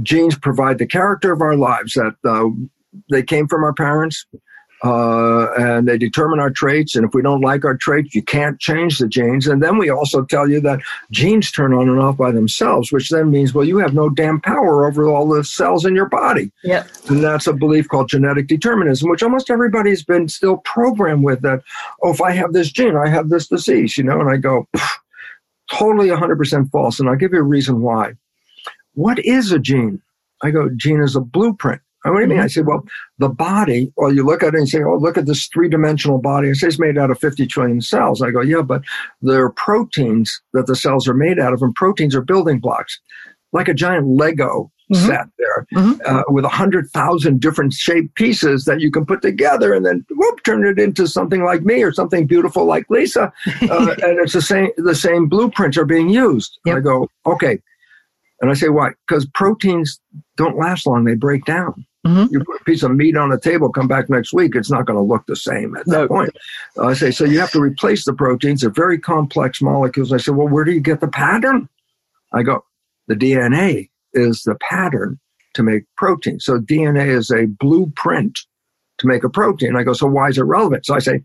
genes 0.03 0.37
provide 0.37 0.77
the 0.77 0.85
character 0.85 1.31
of 1.31 1.41
our 1.41 1.55
lives, 1.55 1.93
that 1.93 2.15
uh, 2.25 2.49
they 3.09 3.23
came 3.23 3.47
from 3.47 3.63
our 3.63 3.73
parents, 3.73 4.25
uh, 4.83 5.51
and 5.57 5.87
they 5.87 5.97
determine 5.97 6.39
our 6.39 6.49
traits. 6.49 6.95
And 6.95 7.05
if 7.05 7.13
we 7.13 7.21
don't 7.21 7.41
like 7.41 7.63
our 7.63 7.77
traits, 7.77 8.15
you 8.15 8.23
can't 8.23 8.59
change 8.59 8.97
the 8.97 9.07
genes. 9.07 9.47
And 9.47 9.61
then 9.61 9.77
we 9.77 9.89
also 9.89 10.25
tell 10.25 10.49
you 10.49 10.59
that 10.61 10.79
genes 11.11 11.51
turn 11.51 11.73
on 11.73 11.87
and 11.87 11.99
off 11.99 12.17
by 12.17 12.31
themselves, 12.31 12.91
which 12.91 13.09
then 13.09 13.29
means, 13.29 13.53
well, 13.53 13.65
you 13.65 13.77
have 13.77 13.93
no 13.93 14.09
damn 14.09 14.41
power 14.41 14.87
over 14.87 15.07
all 15.07 15.27
the 15.27 15.43
cells 15.43 15.85
in 15.85 15.95
your 15.95 16.09
body. 16.09 16.51
Yep. 16.63 16.87
And 17.09 17.23
that's 17.23 17.47
a 17.47 17.53
belief 17.53 17.87
called 17.89 18.09
genetic 18.09 18.47
determinism, 18.47 19.09
which 19.09 19.23
almost 19.23 19.51
everybody's 19.51 20.03
been 20.03 20.27
still 20.27 20.57
programmed 20.57 21.23
with 21.23 21.41
that. 21.41 21.61
Oh, 22.01 22.11
if 22.11 22.21
I 22.21 22.31
have 22.31 22.53
this 22.53 22.71
gene, 22.71 22.95
I 22.95 23.07
have 23.07 23.29
this 23.29 23.47
disease, 23.47 23.97
you 23.97 24.03
know, 24.03 24.19
and 24.19 24.29
I 24.29 24.37
go, 24.37 24.67
totally 25.71 26.09
100% 26.09 26.71
false. 26.71 26.99
And 26.99 27.07
I'll 27.07 27.15
give 27.15 27.33
you 27.33 27.39
a 27.39 27.43
reason 27.43 27.81
why. 27.81 28.13
What 28.93 29.19
is 29.19 29.51
a 29.51 29.59
gene? 29.59 30.01
I 30.43 30.51
go, 30.51 30.69
gene 30.75 31.01
is 31.01 31.15
a 31.15 31.21
blueprint. 31.21 31.81
What 32.03 32.15
do 32.15 32.21
you 32.21 32.27
mean? 32.27 32.39
I 32.39 32.47
said, 32.47 32.65
well, 32.65 32.83
the 33.19 33.29
body, 33.29 33.91
or 33.95 34.11
you 34.11 34.25
look 34.25 34.41
at 34.41 34.55
it 34.55 34.57
and 34.57 34.67
say, 34.67 34.81
oh, 34.81 34.95
look 34.95 35.17
at 35.17 35.27
this 35.27 35.47
three 35.47 35.69
dimensional 35.69 36.17
body. 36.17 36.49
It 36.49 36.55
says 36.55 36.73
it's 36.73 36.79
made 36.79 36.97
out 36.97 37.11
of 37.11 37.19
50 37.19 37.45
trillion 37.45 37.81
cells. 37.81 38.21
I 38.21 38.31
go, 38.31 38.41
yeah, 38.41 38.63
but 38.63 38.81
there 39.21 39.43
are 39.43 39.51
proteins 39.51 40.41
that 40.53 40.65
the 40.65 40.75
cells 40.75 41.07
are 41.07 41.13
made 41.13 41.39
out 41.39 41.53
of, 41.53 41.61
and 41.61 41.75
proteins 41.75 42.15
are 42.15 42.21
building 42.21 42.59
blocks, 42.59 42.99
like 43.51 43.67
a 43.67 43.73
giant 43.73 44.07
Lego 44.07 44.71
mm-hmm. 44.91 45.05
set 45.05 45.27
there 45.37 45.67
mm-hmm. 45.75 45.93
uh, 46.05 46.23
with 46.29 46.45
a 46.45 46.49
hundred 46.49 46.89
thousand 46.89 47.39
different 47.39 47.73
shaped 47.73 48.15
pieces 48.15 48.65
that 48.65 48.81
you 48.81 48.91
can 48.91 49.05
put 49.05 49.21
together 49.21 49.73
and 49.73 49.85
then 49.85 50.05
whoop, 50.11 50.43
turn 50.43 50.65
it 50.65 50.79
into 50.79 51.07
something 51.07 51.43
like 51.43 51.61
me 51.61 51.83
or 51.83 51.91
something 51.91 52.25
beautiful 52.25 52.65
like 52.65 52.85
Lisa. 52.89 53.31
Uh, 53.61 53.95
and 54.03 54.19
it's 54.19 54.33
the 54.33 54.41
same, 54.41 54.69
the 54.77 54.95
same 54.95 55.27
blueprints 55.27 55.77
are 55.77 55.85
being 55.85 56.09
used. 56.09 56.59
Yep. 56.65 56.77
I 56.77 56.79
go, 56.79 57.07
okay. 57.25 57.59
And 58.41 58.49
I 58.49 58.55
say, 58.55 58.69
why? 58.69 58.91
Because 59.07 59.27
proteins 59.27 59.99
don't 60.35 60.57
last 60.57 60.87
long. 60.87 61.05
They 61.05 61.13
break 61.13 61.45
down. 61.45 61.85
Mm-hmm. 62.05 62.33
You 62.33 62.43
put 62.43 62.61
a 62.61 62.63
piece 62.63 62.81
of 62.81 62.91
meat 62.91 63.15
on 63.15 63.29
the 63.29 63.39
table, 63.39 63.71
come 63.71 63.87
back 63.87 64.09
next 64.09 64.33
week, 64.33 64.55
it's 64.55 64.71
not 64.71 64.85
going 64.85 64.97
to 64.97 65.03
look 65.03 65.25
the 65.27 65.35
same 65.35 65.75
at 65.75 65.85
that 65.85 65.91
no. 65.91 66.07
point. 66.07 66.35
Uh, 66.77 66.87
I 66.87 66.93
say, 66.93 67.11
so 67.11 67.25
you 67.25 67.39
have 67.39 67.51
to 67.51 67.61
replace 67.61 68.05
the 68.05 68.13
proteins. 68.13 68.61
They're 68.61 68.71
very 68.71 68.97
complex 68.97 69.61
molecules. 69.61 70.11
I 70.11 70.17
said, 70.17 70.35
well, 70.35 70.47
where 70.47 70.63
do 70.63 70.71
you 70.71 70.79
get 70.79 70.99
the 70.99 71.07
pattern? 71.07 71.69
I 72.33 72.41
go, 72.41 72.65
the 73.07 73.15
DNA 73.15 73.89
is 74.13 74.43
the 74.43 74.55
pattern 74.55 75.19
to 75.53 75.63
make 75.63 75.83
protein. 75.95 76.39
So 76.39 76.59
DNA 76.59 77.07
is 77.07 77.29
a 77.29 77.45
blueprint 77.45 78.39
to 78.97 79.07
make 79.07 79.23
a 79.23 79.29
protein. 79.29 79.75
I 79.75 79.83
go, 79.83 79.93
so 79.93 80.07
why 80.07 80.29
is 80.29 80.37
it 80.37 80.43
relevant? 80.43 80.85
So 80.85 80.95
I 80.95 80.99
say, 80.99 81.21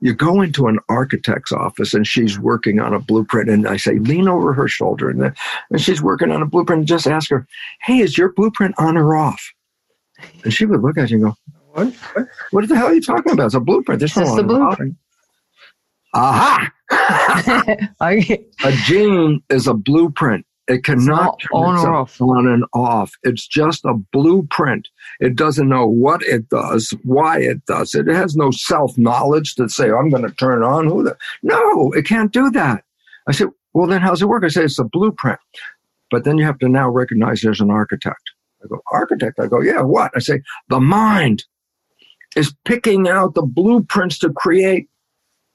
you 0.00 0.14
go 0.14 0.40
into 0.40 0.66
an 0.66 0.78
architect's 0.88 1.52
office 1.52 1.94
and 1.94 2.06
she's 2.06 2.38
working 2.38 2.80
on 2.80 2.92
a 2.92 3.00
blueprint. 3.00 3.48
And 3.48 3.68
I 3.68 3.76
say, 3.76 3.98
lean 3.98 4.28
over 4.28 4.52
her 4.52 4.66
shoulder. 4.66 5.08
And, 5.08 5.34
and 5.70 5.80
she's 5.80 6.02
working 6.02 6.30
on 6.32 6.42
a 6.42 6.46
blueprint 6.46 6.80
and 6.80 6.88
just 6.88 7.06
ask 7.06 7.30
her, 7.30 7.46
hey, 7.82 7.98
is 7.98 8.18
your 8.18 8.32
blueprint 8.32 8.74
on 8.78 8.96
or 8.96 9.14
off? 9.14 9.52
And 10.44 10.52
she 10.52 10.64
would 10.64 10.80
look 10.80 10.98
at 10.98 11.10
you 11.10 11.16
and 11.16 11.26
go, 11.26 11.36
what? 11.72 12.28
What, 12.50 12.68
the 12.68 12.76
hell 12.76 12.88
are 12.88 12.94
you 12.94 13.00
talking 13.00 13.32
about? 13.32 13.46
It's 13.46 13.54
a 13.54 13.60
blueprint. 13.60 14.00
There's 14.00 14.16
no 14.16 14.36
the 14.36 14.42
blueprint. 14.42 14.96
Aha! 16.14 16.72
a 18.00 18.72
gene 18.84 19.42
is 19.50 19.66
a 19.66 19.74
blueprint. 19.74 20.44
It 20.68 20.84
cannot 20.84 21.40
turn 21.40 21.48
on 21.52 21.86
or 21.86 21.96
off. 21.96 22.20
on 22.20 22.46
and 22.46 22.64
off. 22.74 23.12
It's 23.22 23.46
just 23.46 23.86
a 23.86 23.94
blueprint. 24.12 24.88
It 25.18 25.34
doesn't 25.34 25.68
know 25.68 25.86
what 25.86 26.22
it 26.22 26.50
does, 26.50 26.92
why 27.04 27.40
it 27.40 27.64
does 27.64 27.94
it. 27.94 28.06
It 28.06 28.14
has 28.14 28.36
no 28.36 28.50
self 28.50 28.98
knowledge 28.98 29.54
to 29.54 29.68
say, 29.70 29.90
I'm 29.90 30.10
going 30.10 30.28
to 30.28 30.34
turn 30.34 30.62
on. 30.62 30.86
Who 30.86 31.04
the? 31.04 31.16
No, 31.42 31.90
it 31.92 32.04
can't 32.04 32.32
do 32.32 32.50
that. 32.50 32.84
I 33.26 33.32
said, 33.32 33.48
well, 33.72 33.86
then 33.86 34.02
how's 34.02 34.20
it 34.20 34.26
work? 34.28 34.44
I 34.44 34.48
say, 34.48 34.64
it's 34.64 34.78
a 34.78 34.84
blueprint. 34.84 35.40
But 36.10 36.24
then 36.24 36.36
you 36.36 36.44
have 36.44 36.58
to 36.58 36.68
now 36.68 36.90
recognize 36.90 37.40
there's 37.40 37.60
an 37.60 37.70
architect. 37.70 38.27
I 38.62 38.68
go, 38.68 38.80
architect? 38.92 39.38
I 39.40 39.46
go, 39.46 39.60
yeah, 39.60 39.82
what? 39.82 40.10
I 40.14 40.20
say, 40.20 40.42
the 40.68 40.80
mind 40.80 41.44
is 42.36 42.54
picking 42.64 43.08
out 43.08 43.34
the 43.34 43.42
blueprints 43.42 44.18
to 44.20 44.30
create 44.30 44.88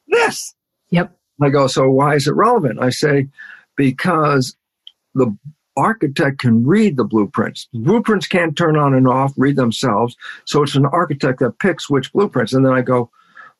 this. 0.08 0.56
Yep. 0.90 1.16
I 1.42 1.50
go, 1.50 1.68
so 1.68 1.90
why 1.90 2.16
is 2.16 2.28
it 2.28 2.36
relevant? 2.36 2.80
I 2.82 2.90
say, 2.90 3.28
because 3.76 4.56
the 5.16 5.36
architect 5.76 6.40
can 6.40 6.66
read 6.66 6.98
the 6.98 7.04
blueprints. 7.04 7.68
Blueprints 7.74 8.28
can't 8.28 8.58
turn 8.58 8.78
on 8.78 8.94
and 8.94 9.08
off, 9.08 9.34
read 9.38 9.56
themselves. 9.56 10.16
So 10.46 10.64
it's 10.64 10.76
an 10.76 10.86
architect 10.86 11.40
that 11.40 11.60
picks 11.60 11.90
which 11.90 12.14
blueprints. 12.14 12.54
And 12.54 12.66
then 12.66 12.74
I 12.74 12.82
go, 12.82 13.10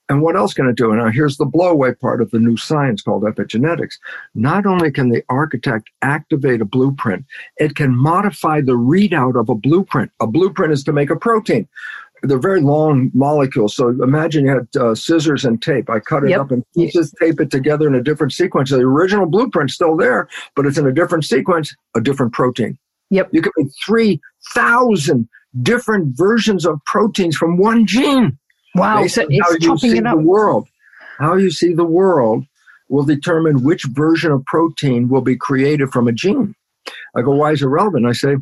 and 0.10 0.22
what 0.22 0.36
else 0.36 0.54
can 0.54 0.68
it 0.68 0.76
do? 0.76 0.92
And 0.92 1.00
now 1.00 1.10
here's 1.10 1.38
the 1.38 1.46
blowaway 1.46 1.98
part 2.00 2.22
of 2.22 2.32
the 2.32 2.40
new 2.40 2.58
science 2.58 3.02
called 3.02 3.24
epigenetics. 3.24 3.96
Not 4.36 4.66
only 4.66 4.92
can 4.92 5.10
the 5.10 5.24
architect 5.30 5.90
activate 6.02 6.62
a 6.62 6.66
blueprint, 6.66 7.26
it 7.58 7.76
can 7.76 7.96
modify 7.96 8.62
the 8.62 8.74
readout 8.74 9.40
of 9.40 9.50
a 9.50 9.56
blueprint. 9.56 10.12
A 10.20 10.28
blueprint 10.28 10.74
is 10.74 10.84
to 10.84 10.94
make 10.94 11.10
a 11.10 11.16
protein 11.16 11.68
they're 12.24 12.40
very 12.40 12.62
long 12.62 13.12
molecules. 13.14 13.76
So 13.76 13.90
imagine 13.90 14.46
you 14.46 14.52
had 14.52 14.82
uh, 14.82 14.96
scissors 14.96 15.44
and 15.44 15.62
tape. 15.62 15.90
I 15.90 16.00
cut 16.00 16.24
it 16.24 16.30
yep. 16.30 16.42
up 16.42 16.52
and 16.52 16.64
pieces, 16.74 17.14
tape 17.20 17.40
it 17.42 17.52
together 17.52 17.86
in 17.88 17.96
a 17.96 18.02
different 18.02 18.32
sequence. 18.32 18.70
The 18.70 18.80
original 18.80 19.26
blueprint's 19.26 19.74
still 19.74 19.98
there, 19.98 20.30
but 20.56 20.66
it's 20.66 20.78
in 20.78 20.88
a 20.88 20.94
different 20.94 21.26
sequence, 21.26 21.76
a 21.96 22.02
different 22.02 22.32
protein. 22.32 22.78
Yep. 23.10 23.30
You 23.34 23.42
can 23.42 23.52
make 23.58 23.72
3,000 23.86 25.28
different 25.62 26.18
versions 26.18 26.66
of 26.66 26.80
proteins 26.86 27.36
from 27.36 27.58
one 27.58 27.86
gene. 27.86 28.40
Wow. 28.76 29.06
So 29.08 29.26
it's 29.30 29.66
chopping 29.66 29.98
it 29.98 30.06
up. 30.06 30.18
The 30.18 30.24
world. 30.24 30.68
How 31.20 31.36
you 31.36 31.52
see 31.52 31.74
the 31.74 31.86
world 31.86 32.46
will 32.90 33.04
determine 33.04 33.64
which 33.64 33.84
version 33.86 34.32
of 34.32 34.46
protein 34.46 35.10
will 35.10 35.22
be 35.22 35.36
created 35.36 35.92
from 35.92 36.08
a 36.08 36.12
gene. 36.12 36.56
I 37.16 37.22
go, 37.22 37.32
why 37.32 37.52
is 37.52 37.62
it 37.62 37.68
relevant? 37.68 38.06
I 38.06 38.12
say, 38.12 38.36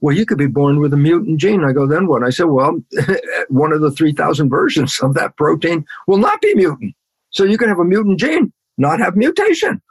well, 0.00 0.16
you 0.16 0.24
could 0.24 0.38
be 0.38 0.46
born 0.46 0.80
with 0.80 0.94
a 0.94 0.96
mutant 0.96 1.40
gene. 1.40 1.64
I 1.64 1.72
go, 1.72 1.86
then 1.86 2.06
what? 2.06 2.22
I 2.22 2.30
say, 2.30 2.44
well, 2.44 2.80
one 3.48 3.72
of 3.72 3.80
the 3.80 3.90
3,000 3.90 4.48
versions 4.48 4.98
of 5.00 5.14
that 5.14 5.36
protein 5.36 5.84
will 6.06 6.18
not 6.18 6.40
be 6.40 6.54
mutant. 6.54 6.94
So 7.30 7.44
you 7.44 7.58
can 7.58 7.68
have 7.68 7.78
a 7.78 7.84
mutant 7.84 8.18
gene, 8.18 8.52
not 8.78 9.00
have 9.00 9.16
mutation. 9.16 9.82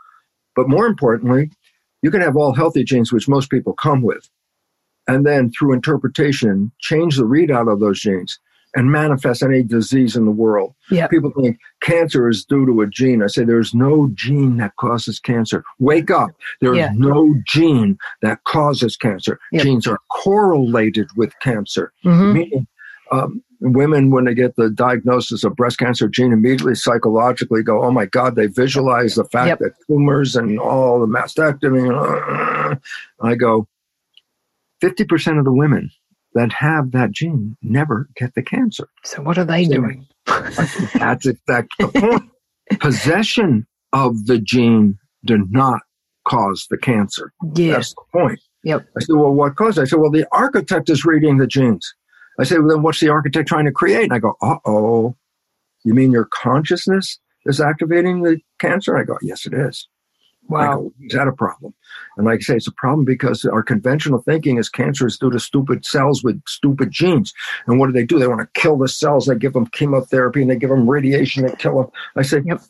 But 0.56 0.70
more 0.70 0.88
importantly, 0.88 1.52
you 2.02 2.12
can 2.12 2.22
have 2.22 2.36
all 2.36 2.54
healthy 2.54 2.84
genes, 2.84 3.12
which 3.12 3.28
most 3.28 3.50
people 3.50 3.74
come 3.74 4.02
with. 4.02 4.28
And 5.08 5.26
then 5.26 5.52
through 5.52 5.74
interpretation, 5.74 6.72
change 6.80 7.18
the 7.18 7.24
readout 7.24 7.72
of 7.72 7.80
those 7.80 8.00
genes 8.00 8.40
and 8.76 8.92
manifest 8.92 9.44
any 9.44 9.64
disease 9.64 10.16
in 10.16 10.26
the 10.26 10.32
world. 10.32 10.74
Yeah. 10.90 11.08
People 11.08 11.32
think 11.32 11.60
cancer 11.82 12.30
is 12.30 12.46
due 12.46 12.66
to 12.66 12.82
a 12.82 12.88
gene. 12.88 13.22
I 13.22 13.28
say 13.28 13.44
there's 13.44 13.74
no 13.74 14.10
gene 14.14 14.58
that 14.58 14.76
causes 14.78 15.20
cancer. 15.20 15.64
Wake 15.80 16.10
up. 16.10 16.32
There 16.62 16.74
is 16.74 16.80
yeah. 16.80 16.92
no 16.96 17.36
gene 17.46 17.98
that 18.22 18.44
causes 18.46 18.96
cancer. 18.96 19.40
Yep. 19.52 19.64
Genes 19.64 19.88
are 19.88 20.00
correlated 20.12 21.10
with 21.16 21.34
cancer. 21.42 21.92
Mm-hmm. 22.06 22.34
Meaning, 22.34 22.68
um, 23.12 23.44
women, 23.60 24.10
when 24.10 24.26
they 24.26 24.34
get 24.34 24.56
the 24.56 24.70
diagnosis 24.70 25.44
of 25.44 25.56
breast 25.56 25.78
cancer 25.78 26.08
gene, 26.08 26.32
immediately 26.32 26.76
psychologically 26.76 27.64
go, 27.64 27.84
oh 27.84 27.92
my 27.92 28.06
God, 28.06 28.36
they 28.36 28.48
visualize 28.48 29.16
the 29.16 29.26
fact 29.26 29.48
yep. 29.48 29.60
that 29.60 29.74
tumors 29.88 30.36
and 30.36 30.60
all 30.60 31.00
the 31.00 31.08
mastectomy. 31.08 31.92
Uh, 31.92 32.76
I 33.22 33.36
go, 33.36 33.68
50% 34.82 35.38
of 35.38 35.46
the 35.46 35.52
women 35.52 35.92
that 36.34 36.52
have 36.54 36.92
that 36.92 37.12
gene 37.12 37.58
never 37.62 38.08
get 38.16 38.34
the 38.36 38.42
cancer. 38.42 38.88
So 39.04 39.22
what 39.22 39.38
are 39.38 39.46
they 39.46 39.66
so 39.66 39.74
doing? 39.74 40.08
that's 40.26 41.26
exactly 41.26 41.86
the 41.86 41.88
point. 41.88 42.80
Possession 42.80 43.68
of 43.94 44.26
the 44.26 44.40
gene 44.40 44.98
did 45.26 45.52
not 45.52 45.82
cause 46.28 46.68
the 46.70 46.78
cancer. 46.78 47.34
Yeah. 47.56 47.74
That's 47.74 47.94
the 47.94 48.04
point. 48.12 48.40
Yep. 48.64 48.86
I 48.98 49.02
said, 49.02 49.16
well, 49.16 49.34
what 49.34 49.56
caused 49.56 49.78
it? 49.78 49.82
I 49.82 49.86
said, 49.86 50.00
well, 50.00 50.12
the 50.12 50.28
architect 50.32 50.90
is 50.90 51.04
reading 51.04 51.38
the 51.38 51.48
genes. 51.48 51.94
I 52.40 52.44
said, 52.44 52.60
well, 52.60 52.70
then 52.70 52.82
what's 52.84 53.00
the 53.00 53.10
architect 53.10 53.48
trying 53.48 53.66
to 53.66 53.72
create? 53.72 54.04
And 54.04 54.14
I 54.14 54.20
go, 54.20 54.36
uh 54.42 54.58
oh, 54.66 55.16
you 55.84 55.94
mean 55.94 56.12
your 56.12 56.28
consciousness 56.32 57.20
is 57.46 57.60
activating 57.60 58.22
the 58.22 58.40
cancer? 58.60 58.98
I 58.98 59.04
go, 59.04 59.18
yes, 59.22 59.46
it 59.46 59.54
is. 59.54 59.88
Wow. 60.48 60.76
Go, 60.76 60.94
is 61.02 61.14
that 61.14 61.28
a 61.28 61.32
problem? 61.32 61.74
And 62.18 62.26
like 62.26 62.40
I 62.40 62.42
say, 62.42 62.56
it's 62.56 62.68
a 62.68 62.74
problem 62.74 63.06
because 63.06 63.46
our 63.46 63.64
conventional 63.64 64.22
thinking 64.22 64.58
is 64.58 64.70
cancer 64.70 65.08
is 65.08 65.18
due 65.18 65.32
to 65.32 65.40
stupid 65.40 65.86
cells 65.86 66.24
with 66.24 66.42
stupid 66.48 66.92
genes. 66.92 67.34
And 67.68 67.80
what 67.80 67.88
do 67.88 67.94
they 67.94 68.06
do? 68.06 68.20
They 68.20 68.28
want 68.28 68.42
to 68.42 68.60
kill 68.60 68.78
the 68.78 68.88
cells. 68.88 69.26
They 69.26 69.36
give 69.36 69.54
them 69.54 69.68
chemotherapy 69.68 70.42
and 70.42 70.52
they 70.52 70.58
give 70.58 70.70
them 70.70 70.90
radiation. 70.90 71.46
They 71.46 71.56
kill 71.56 71.76
them. 71.82 71.92
I 72.16 72.24
say, 72.24 72.42
yep. 72.46 72.62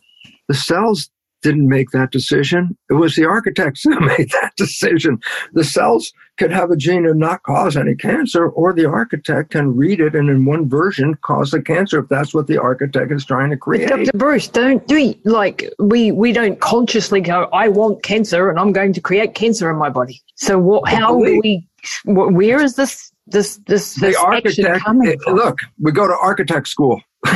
the 0.48 0.54
cells 0.54 1.10
didn't 1.42 1.68
make 1.68 1.92
that 1.92 2.12
decision. 2.12 2.78
It 2.90 2.94
was 2.94 3.16
the 3.16 3.26
architects 3.26 3.84
who 3.84 4.00
made 4.00 4.30
that 4.42 4.54
decision. 4.58 5.20
The 5.54 5.64
cells 5.64 6.14
could 6.38 6.52
have 6.52 6.72
a 6.72 6.76
gene 6.76 7.06
and 7.06 7.20
not 7.20 7.44
cause 7.44 7.78
any 7.78 7.96
cancer, 7.96 8.48
or 8.48 8.74
the 8.74 8.86
architect 8.86 9.52
can 9.52 9.76
read 9.76 10.00
it 10.00 10.16
and 10.16 10.30
in 10.30 10.46
one 10.46 10.68
version 10.68 11.16
cause 11.22 11.52
the 11.52 11.62
cancer 11.62 12.00
if 12.00 12.10
that's 12.10 12.34
what 12.34 12.48
the 12.48 12.58
architect 12.58 13.12
is 13.12 13.26
trying 13.26 13.50
to 13.50 13.58
create. 13.58 13.90
Dr. 13.90 14.12
Bruce, 14.16 14.48
don't 14.48 14.86
do 14.88 14.98
it 14.98 15.26
like 15.26 15.72
we 15.80 16.12
we 16.12 16.32
don't 16.32 16.60
consciously 16.60 17.22
go, 17.22 17.50
I 17.54 17.68
want 17.68 18.04
cancer 18.04 18.50
and 18.50 18.60
I'm 18.60 18.72
going 18.72 18.94
to 18.94 19.02
create 19.02 19.36
cancer 19.36 19.70
in 19.70 19.78
my 19.78 19.90
body. 19.90 20.22
So 20.36 20.58
what 20.58 20.90
how 20.90 21.20
do 21.20 21.40
we 21.44 21.68
where 22.06 22.62
is 22.62 22.76
this 22.76 23.12
this 23.28 23.58
this, 23.68 23.96
this 23.96 24.16
the 24.16 24.20
architect, 24.20 24.84
coming 24.84 25.10
eh, 25.10 25.16
from? 25.24 25.36
Look, 25.36 25.60
we 25.80 25.92
go 25.92 26.08
to 26.08 26.16
architect 26.16 26.68
school. 26.68 27.02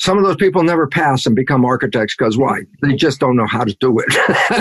some 0.00 0.16
of 0.16 0.24
those 0.24 0.36
people 0.36 0.62
never 0.62 0.86
pass 0.86 1.26
and 1.26 1.36
become 1.36 1.62
architects 1.62 2.16
because 2.16 2.38
why? 2.38 2.62
They 2.80 2.94
just 2.94 3.20
don't 3.20 3.36
know 3.36 3.46
how 3.46 3.64
to 3.64 3.76
do 3.80 3.98
it. 3.98 4.06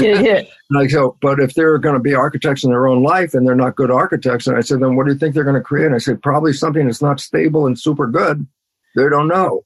yeah, 0.01 0.19
yeah. 0.19 0.41
like 0.69 0.89
so, 0.89 1.17
but 1.21 1.39
if 1.39 1.53
they're 1.53 1.77
going 1.77 1.93
to 1.93 2.01
be 2.01 2.13
architects 2.13 2.65
in 2.65 2.71
their 2.71 2.87
own 2.87 3.03
life 3.03 3.33
and 3.33 3.47
they're 3.47 3.55
not 3.55 3.77
good 3.77 3.89
architects, 3.89 4.47
and 4.47 4.57
I 4.57 4.59
said, 4.59 4.81
then 4.81 4.97
what 4.97 5.05
do 5.05 5.13
you 5.13 5.17
think 5.17 5.33
they're 5.33 5.45
going 5.45 5.55
to 5.55 5.61
create? 5.61 5.85
And 5.85 5.95
I 5.95 5.99
said, 5.99 6.21
probably 6.21 6.51
something 6.51 6.85
that's 6.85 7.01
not 7.01 7.21
stable 7.21 7.65
and 7.65 7.79
super 7.79 8.05
good. 8.05 8.45
They 8.97 9.07
don't 9.07 9.29
know. 9.29 9.63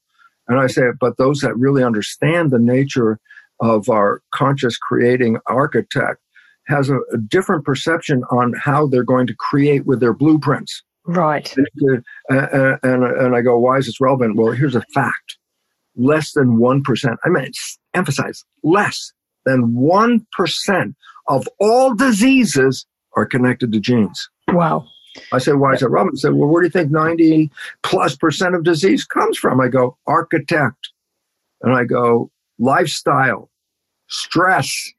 And 0.47 0.59
I 0.59 0.67
say, 0.67 0.83
but 0.99 1.17
those 1.17 1.39
that 1.39 1.57
really 1.57 1.83
understand 1.83 2.51
the 2.51 2.59
nature 2.59 3.19
of 3.59 3.89
our 3.89 4.21
conscious 4.31 4.77
creating 4.77 5.39
architect 5.47 6.19
has 6.67 6.91
a, 6.91 6.97
a 7.11 7.17
different 7.17 7.65
perception 7.65 8.23
on 8.29 8.53
how 8.53 8.85
they're 8.85 9.03
going 9.03 9.25
to 9.25 9.35
create 9.35 9.87
with 9.87 10.01
their 10.01 10.13
blueprints. 10.13 10.83
Right. 11.05 11.51
And, 11.57 12.03
uh, 12.31 12.45
and, 12.47 12.79
and, 12.83 13.03
and 13.03 13.35
I 13.35 13.41
go, 13.41 13.57
why 13.57 13.77
is 13.77 13.87
this 13.87 13.99
relevant? 13.99 14.35
Well, 14.35 14.51
here's 14.51 14.75
a 14.75 14.83
fact 14.93 15.37
less 15.95 16.33
than 16.33 16.57
1%. 16.57 17.17
I 17.23 17.29
mean, 17.29 17.51
emphasize 17.93 18.43
less 18.63 19.11
than 19.45 19.73
1% 19.73 20.95
of 21.27 21.47
all 21.59 21.93
diseases 21.93 22.85
are 23.15 23.25
connected 23.25 23.71
to 23.71 23.79
genes. 23.79 24.29
Wow. 24.49 24.87
I 25.31 25.37
said, 25.37 25.55
why 25.55 25.73
is 25.73 25.81
that 25.81 25.89
Robin 25.89 26.15
said, 26.15 26.33
well, 26.33 26.49
where 26.49 26.61
do 26.61 26.67
you 26.67 26.71
think 26.71 26.91
90 26.91 27.51
plus 27.83 28.15
percent 28.15 28.55
of 28.55 28.63
disease 28.63 29.05
comes 29.05 29.37
from? 29.37 29.61
I 29.61 29.67
go, 29.67 29.97
architect. 30.07 30.89
And 31.61 31.73
I 31.73 31.83
go, 31.83 32.31
lifestyle, 32.57 33.49
stress 34.07 34.91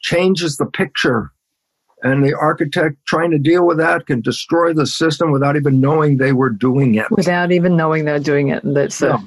changes 0.00 0.58
the 0.58 0.66
picture. 0.66 1.32
And 2.02 2.24
the 2.24 2.34
architect 2.34 2.96
trying 3.06 3.30
to 3.32 3.38
deal 3.38 3.66
with 3.66 3.78
that 3.78 4.06
can 4.06 4.20
destroy 4.20 4.72
the 4.72 4.86
system 4.86 5.32
without 5.32 5.56
even 5.56 5.80
knowing 5.80 6.18
they 6.18 6.32
were 6.32 6.50
doing 6.50 6.94
it. 6.94 7.10
Without 7.10 7.50
even 7.50 7.76
knowing 7.76 8.04
they're 8.04 8.20
doing 8.20 8.48
it. 8.48 8.62
That's 8.64 9.02
uh, 9.02 9.18
yeah 9.18 9.26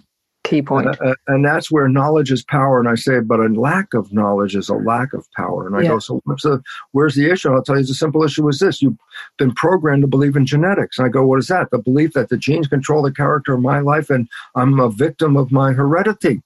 key 0.52 0.62
point. 0.62 0.88
Uh, 0.88 0.96
uh, 1.04 1.16
and 1.28 1.46
that's 1.46 1.72
where 1.72 1.88
knowledge 1.88 2.32
is 2.32 2.44
power. 2.44 2.80
And 2.80 2.90
I 2.90 2.96
say, 2.96 3.22
but 3.22 3.40
a 3.40 3.48
lack 3.48 3.94
of 3.94 4.12
knowledge 4.12 4.56
is 4.56 4.70
a 4.70 4.76
lack 4.76 5.14
of 5.14 5.26
power. 5.32 5.66
And 5.66 5.76
I 5.76 5.82
yeah. 5.82 5.90
go, 5.90 6.00
so 6.00 6.22
what's 6.26 6.44
the, 6.44 6.62
where's 6.92 7.16
the 7.16 7.32
issue? 7.32 7.52
I'll 7.52 7.64
tell 7.64 7.80
you, 7.80 7.86
the 7.86 7.94
simple 7.94 8.24
issue 8.24 8.48
is 8.50 8.60
this. 8.60 8.82
You've 8.82 8.98
been 9.38 9.54
programmed 9.54 10.02
to 10.04 10.08
believe 10.08 10.36
in 10.36 10.46
genetics. 10.46 10.98
And 10.98 11.08
I 11.08 11.10
go, 11.10 11.26
what 11.26 11.40
is 11.40 11.48
that? 11.48 11.72
The 11.72 11.80
belief 11.80 12.14
that 12.14 12.30
the 12.30 12.38
genes 12.38 12.68
control 12.68 13.02
the 13.02 13.14
character 13.14 13.54
of 13.54 13.62
my 13.62 13.80
life 13.80 14.10
and 14.10 14.28
I'm 14.56 14.80
a 14.80 14.90
victim 14.90 15.38
of 15.38 15.52
my 15.52 15.72
heredity. 15.72 16.42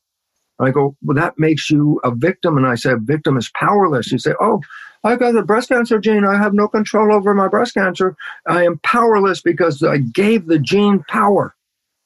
And 0.60 0.68
I 0.70 0.72
go, 0.72 0.96
well, 1.04 1.16
that 1.16 1.40
makes 1.40 1.70
you 1.70 2.00
a 2.04 2.14
victim. 2.14 2.58
And 2.58 2.68
I 2.68 2.76
say, 2.76 2.92
a 2.92 2.98
victim 2.98 3.38
is 3.38 3.52
powerless. 3.60 4.12
You 4.12 4.20
say, 4.20 4.34
oh, 4.40 4.62
I 5.04 5.16
got 5.16 5.34
the 5.34 5.44
breast 5.44 5.70
cancer 5.70 6.00
gene. 6.00 6.26
I 6.26 6.38
have 6.38 6.54
no 6.54 6.68
control 6.68 7.14
over 7.14 7.34
my 7.34 7.48
breast 7.48 7.74
cancer. 7.74 8.16
I 8.48 8.64
am 8.64 8.80
powerless 8.84 9.42
because 9.42 9.84
I 9.84 9.98
gave 9.98 10.48
the 10.48 10.60
gene 10.60 11.04
power. 11.08 11.56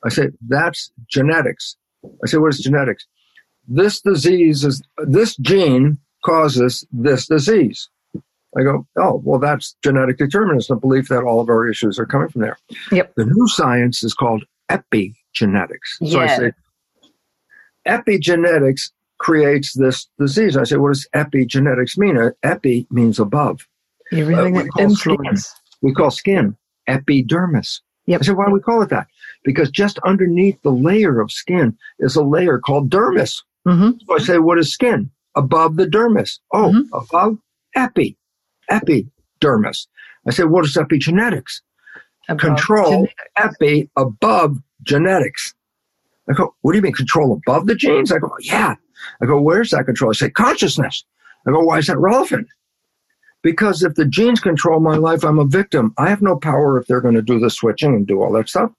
I 0.04 0.10
say, 0.10 0.30
that's 0.48 0.92
genetics. 1.10 1.76
I 2.04 2.28
say, 2.28 2.38
what 2.38 2.54
is 2.54 2.60
genetics? 2.60 3.06
This 3.68 4.02
disease 4.02 4.66
is, 4.66 4.82
this 4.98 5.36
gene 5.38 5.98
causes 6.26 6.86
this 6.92 7.28
disease. 7.28 7.90
I 8.58 8.64
go, 8.64 8.88
oh, 8.98 9.22
well, 9.24 9.40
that's 9.40 9.76
genetic 9.84 10.18
determinism, 10.18 10.78
the 10.78 10.80
belief 10.82 11.08
that 11.10 11.24
all 11.24 11.40
of 11.40 11.50
our 11.50 11.68
issues 11.70 12.00
are 12.00 12.06
coming 12.06 12.30
from 12.30 12.42
there. 12.42 12.58
Yep. 12.92 13.14
The 13.16 13.26
new 13.26 13.48
science 13.48 14.04
is 14.04 14.14
called 14.14 14.44
epigenetics. 14.72 15.98
Yeah. 16.02 16.12
So 16.12 16.20
I 16.20 16.28
say, 16.38 16.52
epigenetics 17.88 18.92
creates 19.20 19.74
this 19.74 20.08
disease. 20.18 20.58
I 20.58 20.64
say, 20.64 20.78
what 20.78 20.90
does 20.94 21.08
epigenetics 21.16 21.98
mean? 21.98 22.18
Uh, 22.18 22.32
epi 22.44 22.88
means 22.90 23.20
above. 23.20 23.68
Everything 24.12 24.58
Uh, 24.58 24.64
we 24.64 24.70
call 24.70 24.96
skin- 24.96 25.18
We 25.82 25.94
call 25.94 26.12
skin 26.12 26.58
epidermis. 26.88 27.82
Yep. 28.08 28.22
I 28.22 28.26
said, 28.26 28.36
why 28.38 28.48
do 28.48 28.54
we 28.54 28.60
call 28.62 28.82
it 28.82 28.90
that? 28.90 29.08
Because 29.44 29.70
just 29.72 30.00
underneath 30.00 30.62
the 30.64 30.72
layer 30.72 31.20
of 31.22 31.32
skin 31.32 31.78
is 32.00 32.16
a 32.16 32.24
layer 32.24 32.60
called 32.60 32.90
dermis. 32.90 33.42
hmm 33.66 33.92
So 34.08 34.16
I 34.16 34.20
say, 34.20 34.38
what 34.40 34.60
is 34.60 34.72
skin? 34.74 35.10
Above 35.36 35.76
the 35.78 35.86
dermis. 35.86 36.40
Oh, 36.54 36.72
Mhm. 36.74 36.88
above 36.94 37.38
epi, 37.76 38.18
epidermis. 38.70 39.88
I 40.28 40.32
say, 40.32 40.44
what 40.44 40.66
is 40.66 40.76
epigenetics? 40.76 41.62
Control 42.38 43.08
epi 43.38 43.90
above 43.96 44.58
genetics. 44.84 45.54
I 46.30 46.34
go, 46.34 46.54
what 46.62 46.74
do 46.74 46.78
you 46.78 46.82
mean 46.84 46.94
control 46.94 47.34
above 47.34 47.66
the 47.66 47.76
genes? 47.76 48.12
I 48.12 48.20
go, 48.20 48.32
yeah. 48.42 48.76
I 49.22 49.26
go, 49.26 49.42
where's 49.42 49.72
that 49.72 49.86
control? 49.86 50.12
I 50.12 50.14
say, 50.14 50.30
consciousness. 50.30 51.04
I 51.48 51.52
go, 51.52 51.62
why 51.62 51.80
is 51.80 51.88
that 51.88 51.98
relevant? 51.98 52.48
Because 53.42 53.84
if 53.84 53.96
the 53.96 54.06
genes 54.06 54.40
control 54.42 54.80
my 54.82 54.98
life, 54.98 55.24
I'm 55.24 55.40
a 55.40 55.46
victim. 55.46 55.94
I 55.98 56.10
have 56.10 56.22
no 56.22 56.36
power 56.36 56.78
if 56.78 56.88
they're 56.88 57.02
going 57.02 57.16
to 57.16 57.22
do 57.22 57.40
the 57.40 57.50
switching 57.50 57.96
and 57.96 58.06
do 58.06 58.22
all 58.22 58.32
that 58.34 58.50
stuff. 58.50 58.72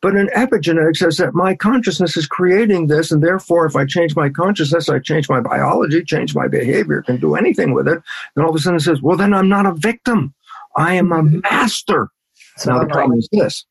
But 0.00 0.14
in 0.14 0.28
epigenetics 0.28 0.98
says 0.98 1.16
that 1.16 1.34
my 1.34 1.56
consciousness 1.56 2.16
is 2.16 2.26
creating 2.26 2.86
this, 2.86 3.10
and 3.10 3.22
therefore, 3.22 3.66
if 3.66 3.74
I 3.74 3.84
change 3.84 4.14
my 4.14 4.28
consciousness, 4.28 4.88
I 4.88 5.00
change 5.00 5.28
my 5.28 5.40
biology, 5.40 6.04
change 6.04 6.34
my 6.36 6.46
behavior, 6.46 7.02
can 7.02 7.16
do 7.16 7.34
anything 7.34 7.72
with 7.72 7.88
it. 7.88 8.00
Then 8.34 8.44
all 8.44 8.50
of 8.50 8.56
a 8.56 8.60
sudden 8.60 8.76
it 8.76 8.82
says, 8.82 9.02
well, 9.02 9.16
then 9.16 9.34
I'm 9.34 9.48
not 9.48 9.66
a 9.66 9.74
victim. 9.74 10.34
I 10.76 10.94
am 10.94 11.10
a 11.10 11.22
master. 11.24 12.10
So 12.56 12.70
now 12.72 12.78
the 12.80 12.86
problem 12.86 13.18
is 13.18 13.28
this: 13.32 13.66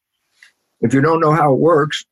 if 0.82 0.94
you 0.94 1.02
don't 1.02 1.22
know 1.22 1.32
how 1.32 1.54
it 1.54 1.60
works, 1.60 2.06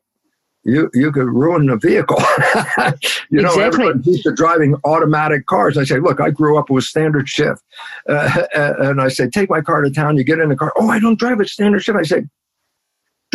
you 0.63 0.89
you 0.93 1.12
could 1.12 1.27
ruin 1.27 1.69
a 1.69 1.77
vehicle. 1.77 2.17
you 3.29 3.41
know, 3.41 3.50
Exactly. 3.50 3.62
everybody's 3.62 4.07
used 4.07 4.24
to 4.24 4.34
driving 4.34 4.75
automatic 4.84 5.45
cars. 5.45 5.77
I 5.77 5.84
say, 5.84 6.00
look, 6.00 6.19
I 6.19 6.31
grew 6.31 6.57
up 6.57 6.69
with 6.69 6.84
standard 6.86 7.27
shift, 7.29 7.62
uh, 8.10 8.43
and 8.53 9.01
I 9.01 9.10
say, 9.10 9.29
take 9.29 9.50
my 9.50 9.62
car 9.62 9.81
to 9.81 9.91
town. 9.91 10.17
You 10.17 10.24
get 10.24 10.39
in 10.39 10.50
the 10.50 10.55
car. 10.55 10.74
Oh, 10.77 10.89
I 10.89 11.00
don't 11.00 11.19
drive 11.19 11.39
a 11.39 11.48
standard 11.48 11.84
shift. 11.84 11.98
I 11.98 12.03
say, 12.03 12.24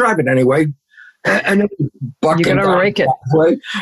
drive 0.00 0.18
it 0.18 0.26
anyway. 0.28 0.66
And 1.24 1.42
and 1.46 1.60
then 1.60 1.68
you 1.78 1.90
buck 2.22 2.38
You're 2.38 2.56
gonna 2.56 2.62
down 2.62 2.78
it. 2.78 2.80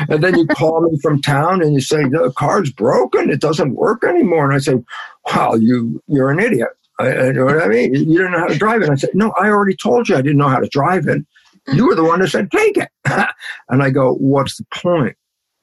And 0.08 0.22
then 0.25 0.37
you 0.37 0.46
call 0.48 0.80
me 0.82 0.98
from 1.00 1.22
town 1.22 1.62
and 1.62 1.72
you 1.72 1.80
say 1.80 2.02
the 2.02 2.32
car's 2.37 2.72
broken. 2.72 3.30
It 3.30 3.40
doesn't 3.40 3.75
work 3.76 4.02
anymore. 4.02 4.44
And 4.46 4.54
I 4.54 4.58
say, 4.58 4.82
"Wow, 5.26 5.54
you 5.54 6.02
you're 6.08 6.30
an 6.30 6.40
idiot." 6.40 6.70
I, 6.98 7.06
I- 7.06 7.26
you 7.28 7.32
know 7.34 7.44
what 7.44 7.62
I 7.62 7.68
mean? 7.68 7.94
You 7.94 8.18
don't 8.18 8.32
know 8.32 8.40
how 8.40 8.48
to 8.48 8.58
drive 8.58 8.82
it. 8.82 8.90
I 8.90 8.96
said, 8.96 9.10
"No, 9.14 9.32
I 9.40 9.48
already 9.50 9.76
told 9.76 10.08
you 10.08 10.16
I 10.16 10.20
didn't 10.22 10.38
know 10.38 10.48
how 10.48 10.58
to 10.58 10.68
drive 10.68 11.06
it. 11.06 11.25
You 11.72 11.87
were 11.87 11.94
the 11.94 12.02
one 12.04 12.18
that 12.20 12.28
said 12.28 12.50
take 12.50 12.76
it." 12.76 12.88
and 13.68 13.82
I 13.84 13.90
go, 13.90 14.14
"What's 14.14 14.56
the 14.56 14.66
point? 14.75 15.16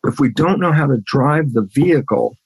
If 0.06 0.18
we 0.20 0.30
don't 0.30 0.62
know 0.62 0.72
how 0.72 0.88
to 0.88 0.98
drive 1.06 1.52
the 1.52 1.64
vehicle, 1.64 2.38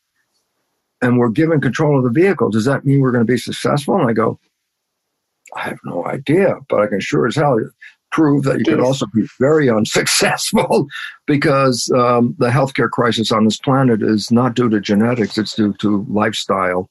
and 1.04 1.20
we're 1.20 1.30
given 1.30 1.62
control 1.62 1.98
of 2.00 2.04
the 2.04 2.20
vehicle, 2.22 2.50
does 2.50 2.66
that 2.66 2.84
mean 2.84 3.00
we're 3.02 3.12
going 3.12 3.26
to 3.28 3.32
be 3.32 3.38
successful?" 3.38 3.96
And 4.00 4.10
I 4.10 4.14
go, 4.14 4.40
"I 5.56 5.62
have 5.70 5.80
no 5.86 6.04
idea, 6.08 6.56
but 6.68 6.82
I 6.82 6.88
can 6.88 7.00
sure 7.00 7.28
as 7.28 7.36
hell." 7.36 7.60
Prove 8.12 8.44
that 8.44 8.60
you 8.60 8.66
could 8.66 8.80
also 8.80 9.06
be 9.14 9.28
very 9.40 9.70
unsuccessful 9.70 10.88
because 11.28 11.92
um, 11.96 12.36
the 12.40 12.50
healthcare 12.50 12.90
crisis 12.90 13.32
on 13.32 13.46
this 13.46 13.58
planet 13.58 14.02
is 14.02 14.32
not 14.32 14.56
due 14.56 14.70
to 14.70 14.80
genetics; 14.80 15.38
it's 15.38 15.54
due 15.54 15.74
to 15.76 16.06
lifestyle 16.10 16.90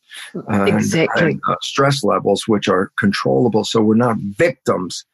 and, 0.48 0.68
Exactly. 0.68 1.32
and, 1.32 1.40
uh, 1.48 1.56
stress 1.60 2.04
levels, 2.04 2.46
which 2.46 2.68
are 2.68 2.92
controllable. 2.98 3.64
So 3.64 3.82
we're 3.82 3.96
not 3.96 4.16
victims; 4.18 5.04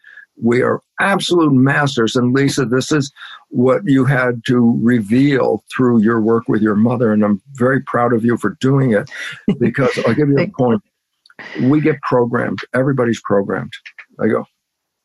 we 0.41 0.63
are 0.63 0.81
absolute 1.01 1.53
masters. 1.53 2.17
And 2.17 2.35
Lisa, 2.35 2.65
this 2.67 2.93
is 2.93 3.11
what 3.49 3.83
you 3.85 4.05
had 4.05 4.43
to 4.47 4.79
reveal 4.83 5.65
through 5.75 6.03
your 6.03 6.21
work 6.21 6.49
with 6.49 6.61
your 6.61 6.75
mother, 6.75 7.13
and 7.13 7.25
I'm 7.25 7.41
very 7.55 7.81
proud 7.81 8.13
of 8.13 8.25
you 8.25 8.37
for 8.37 8.57
doing 8.61 8.93
it. 8.93 9.11
Because 9.59 9.99
I'll 10.07 10.15
give 10.15 10.29
you 10.29 10.39
a 10.39 10.49
point: 10.49 10.83
we 11.63 11.81
get 11.81 12.01
programmed. 12.03 12.59
Everybody's 12.75 13.21
programmed. 13.23 13.73
I 14.21 14.29
go, 14.29 14.45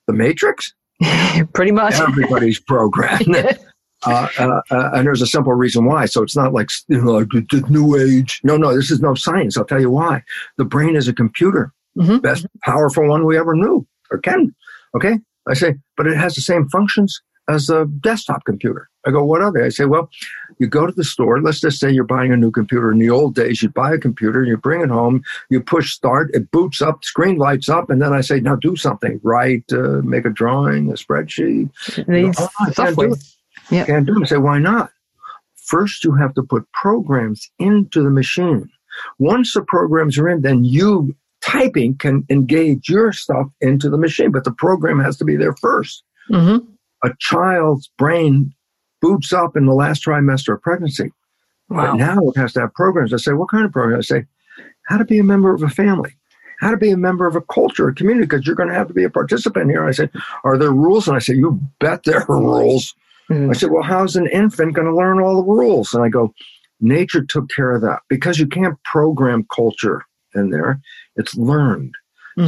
the 0.08 0.14
Matrix. 0.14 0.74
Pretty 1.54 1.72
much. 1.72 1.96
Everybody's 1.96 2.60
programmed. 2.60 3.36
Uh, 4.06 4.30
uh, 4.40 4.62
uh, 4.72 4.92
and 4.94 5.06
there's 5.06 5.22
a 5.22 5.28
simple 5.28 5.52
reason 5.52 5.84
why. 5.84 6.06
So 6.06 6.24
it's 6.24 6.34
not 6.36 6.54
like, 6.54 6.70
you 6.88 7.02
know, 7.04 7.12
like 7.12 7.28
the, 7.28 7.66
new 7.70 7.98
age. 7.98 8.40
No, 8.46 8.56
no, 8.56 8.74
this 8.74 8.92
is 8.92 9.02
no 9.02 9.14
science. 9.14 9.58
I'll 9.58 9.66
tell 9.66 9.82
you 9.82 9.90
why. 9.90 10.24
The 10.58 10.64
brain 10.64 10.96
is 10.96 11.10
a 11.10 11.14
computer, 11.14 11.74
Mhm. 11.98 12.22
best 12.22 12.46
powerful 12.64 13.06
one 13.10 13.26
we 13.26 13.38
ever 13.38 13.54
knew 13.54 13.86
or 14.10 14.20
can. 14.20 14.56
Okay. 14.96 15.20
I 15.50 15.54
say, 15.54 15.76
but 15.98 16.08
it 16.08 16.16
has 16.16 16.34
the 16.36 16.40
same 16.40 16.70
functions 16.70 17.22
as 17.50 17.70
a 17.70 17.86
desktop 17.86 18.46
computer. 18.46 18.90
I 19.06 19.12
go, 19.12 19.24
what 19.24 19.42
are 19.42 19.52
they? 19.52 19.64
I 19.64 19.70
say, 19.70 19.86
well, 19.86 20.10
you 20.60 20.68
go 20.68 20.86
to 20.86 20.92
the 20.92 21.04
store. 21.04 21.42
Let's 21.42 21.62
just 21.62 21.80
say 21.80 21.90
you're 21.90 22.04
buying 22.04 22.32
a 22.32 22.38
new 22.38 22.52
computer. 22.52 22.92
In 22.92 23.00
the 23.00 23.10
old 23.10 23.34
days, 23.34 23.62
you'd 23.62 23.74
buy 23.74 23.94
a 23.94 23.98
computer, 23.98 24.44
you 24.44 24.58
bring 24.58 24.82
it 24.82 24.90
home, 24.90 25.24
you 25.50 25.62
push 25.62 25.92
start, 25.92 26.30
it 26.34 26.52
boots 26.52 26.82
up, 26.82 27.04
screen 27.04 27.38
lights 27.38 27.70
up, 27.70 27.90
and 27.90 28.02
then 28.02 28.14
I 28.14 28.22
say, 28.22 28.40
now 28.40 28.56
do 28.56 28.76
something. 28.76 29.20
Write, 29.24 29.64
uh, 29.72 30.02
make 30.04 30.26
a 30.26 30.30
drawing, 30.30 30.90
a 30.90 30.94
spreadsheet, 30.94 31.70
Needs 32.08 32.38
Oh, 32.40 32.50
I 32.60 32.72
can't 32.72 32.98
do 32.98 33.14
it. 33.14 33.24
Yep. 33.72 33.88
Can't 33.88 34.06
do 34.06 34.18
it. 34.18 34.24
I 34.24 34.26
say, 34.26 34.38
why 34.38 34.60
not? 34.60 34.92
First, 35.56 36.04
you 36.04 36.14
have 36.16 36.34
to 36.34 36.44
put 36.44 36.72
programs 36.74 37.50
into 37.60 38.04
the 38.04 38.10
machine. 38.10 38.70
Once 39.18 39.54
the 39.54 39.62
programs 39.62 40.18
are 40.18 40.28
in, 40.28 40.42
then 40.42 40.64
you 40.66 41.16
typing 41.42 41.96
can 41.96 42.26
engage 42.30 42.90
your 42.90 43.14
stuff 43.14 43.48
into 43.62 43.90
the 43.90 43.98
machine, 43.98 44.32
but 44.32 44.44
the 44.44 44.52
program 44.52 45.00
has 45.00 45.16
to 45.18 45.26
be 45.26 45.38
there 45.38 45.56
first. 45.56 46.04
hmm 46.28 46.58
A 47.04 47.12
child's 47.20 47.90
brain 47.98 48.54
boots 49.02 49.32
up 49.32 49.56
in 49.56 49.66
the 49.66 49.74
last 49.74 50.06
trimester 50.06 50.54
of 50.56 50.62
pregnancy. 50.62 51.12
Wow. 51.70 51.92
But 51.92 51.96
now 51.98 52.20
it 52.30 52.38
has 52.38 52.54
to 52.54 52.62
have 52.62 52.74
programs. 52.74 53.14
I 53.14 53.18
say, 53.18 53.34
what 53.34 53.50
kind 53.50 53.66
of 53.66 53.72
program? 53.72 54.00
I 54.00 54.02
say, 54.02 54.26
how 54.88 54.98
to 54.98 55.06
be 55.06 55.20
a 55.20 55.24
member 55.24 55.54
of 55.54 55.64
a 55.64 55.70
family, 55.70 56.16
how 56.60 56.72
to 56.72 56.78
be 56.78 56.90
a 56.90 56.98
member 56.98 57.28
of 57.28 57.36
a 57.36 57.42
culture, 57.42 57.88
a 57.88 57.94
community, 57.94 58.26
because 58.26 58.46
you're 58.46 58.56
going 58.56 58.70
to 58.70 58.76
have 58.76 58.88
to 58.88 58.94
be 58.94 59.04
a 59.04 59.10
participant 59.10 59.70
here. 59.70 59.86
I 59.86 59.92
said, 59.92 60.10
are 60.44 60.58
there 60.58 60.72
rules? 60.72 61.08
And 61.08 61.16
I 61.16 61.20
said, 61.20 61.38
you 61.38 61.60
bet 61.80 62.04
there 62.04 62.30
are 62.30 62.42
rules. 62.42 62.96
Mhm. 63.30 63.52
I 63.52 63.54
said, 63.54 63.70
well, 63.72 63.84
how's 63.84 64.16
an 64.16 64.28
infant 64.28 64.74
going 64.74 64.88
to 64.88 64.96
learn 64.96 65.22
all 65.22 65.36
the 65.36 65.50
rules? 65.50 65.94
And 65.94 66.04
I 66.04 66.10
go, 66.10 66.34
nature 66.82 67.24
took 67.24 67.50
care 67.50 67.72
of 67.72 67.82
that 67.82 68.00
because 68.10 68.40
you 68.40 68.48
can't 68.48 68.82
program 68.84 69.46
culture 69.56 70.04
in 70.34 70.50
there. 70.50 70.82
It's 71.16 71.36
learned. 71.36 71.94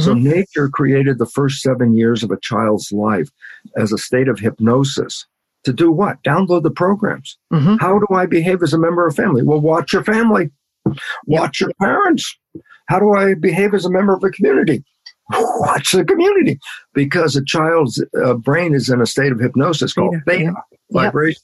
So 0.00 0.14
Mhm. 0.14 0.22
nature 0.22 0.68
created 0.68 1.18
the 1.18 1.26
first 1.26 1.60
seven 1.60 1.94
years 1.94 2.22
of 2.22 2.30
a 2.30 2.38
child's 2.40 2.92
life 2.92 3.28
as 3.76 3.92
a 3.92 3.98
state 3.98 4.28
of 4.28 4.38
hypnosis. 4.38 5.26
To 5.64 5.72
do 5.72 5.92
what? 5.92 6.22
Download 6.22 6.62
the 6.62 6.70
programs. 6.70 7.36
Mhm. 7.52 7.78
How 7.80 7.98
do 7.98 8.06
I 8.14 8.26
behave 8.26 8.62
as 8.62 8.72
a 8.72 8.78
member 8.78 9.06
of 9.06 9.14
family? 9.14 9.42
Well, 9.42 9.60
watch 9.60 9.92
your 9.92 10.02
family. 10.02 10.50
Watch 11.26 11.60
your 11.60 11.70
parents. 11.80 12.36
How 12.88 12.98
do 12.98 13.12
I 13.12 13.34
behave 13.34 13.74
as 13.74 13.84
a 13.84 13.90
member 13.90 14.14
of 14.14 14.24
a 14.24 14.30
community? 14.30 14.82
Watch 15.30 15.92
the 15.92 16.04
community. 16.04 16.58
Because 16.94 17.36
a 17.36 17.44
child's 17.44 18.02
uh, 18.24 18.34
brain 18.34 18.74
is 18.74 18.88
in 18.88 19.00
a 19.00 19.06
state 19.06 19.30
of 19.32 19.38
hypnosis 19.40 19.92
called 19.92 20.14
Theta, 20.26 20.38
theta 20.46 20.54
vibration. 20.90 21.42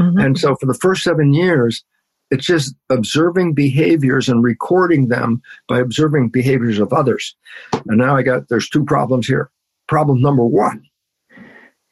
Mhm. 0.00 0.24
And 0.24 0.38
so 0.38 0.54
for 0.56 0.66
the 0.66 0.74
first 0.74 1.02
seven 1.04 1.32
years, 1.32 1.84
it's 2.30 2.46
just 2.46 2.74
observing 2.90 3.54
behaviors 3.54 4.28
and 4.28 4.42
recording 4.42 5.08
them 5.08 5.40
by 5.68 5.78
observing 5.78 6.30
behaviors 6.30 6.78
of 6.78 6.92
others. 6.92 7.36
And 7.72 7.98
now 7.98 8.16
I 8.16 8.22
got, 8.22 8.48
there's 8.48 8.68
two 8.68 8.84
problems 8.84 9.26
here. 9.26 9.50
Problem 9.88 10.20
number 10.20 10.44
one, 10.44 10.82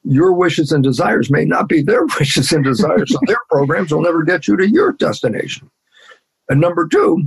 your 0.02 0.34
wishes 0.34 0.72
and 0.72 0.82
desires 0.82 1.30
may 1.30 1.44
not 1.44 1.68
be 1.68 1.82
their 1.82 2.04
wishes 2.18 2.52
and 2.52 2.64
desires, 2.64 3.12
so 3.12 3.18
their 3.26 3.38
programs 3.50 3.92
will 3.92 4.02
never 4.02 4.22
get 4.22 4.48
you 4.48 4.56
to 4.56 4.68
your 4.68 4.92
destination. 4.92 5.70
And 6.48 6.60
number 6.60 6.88
two, 6.88 7.24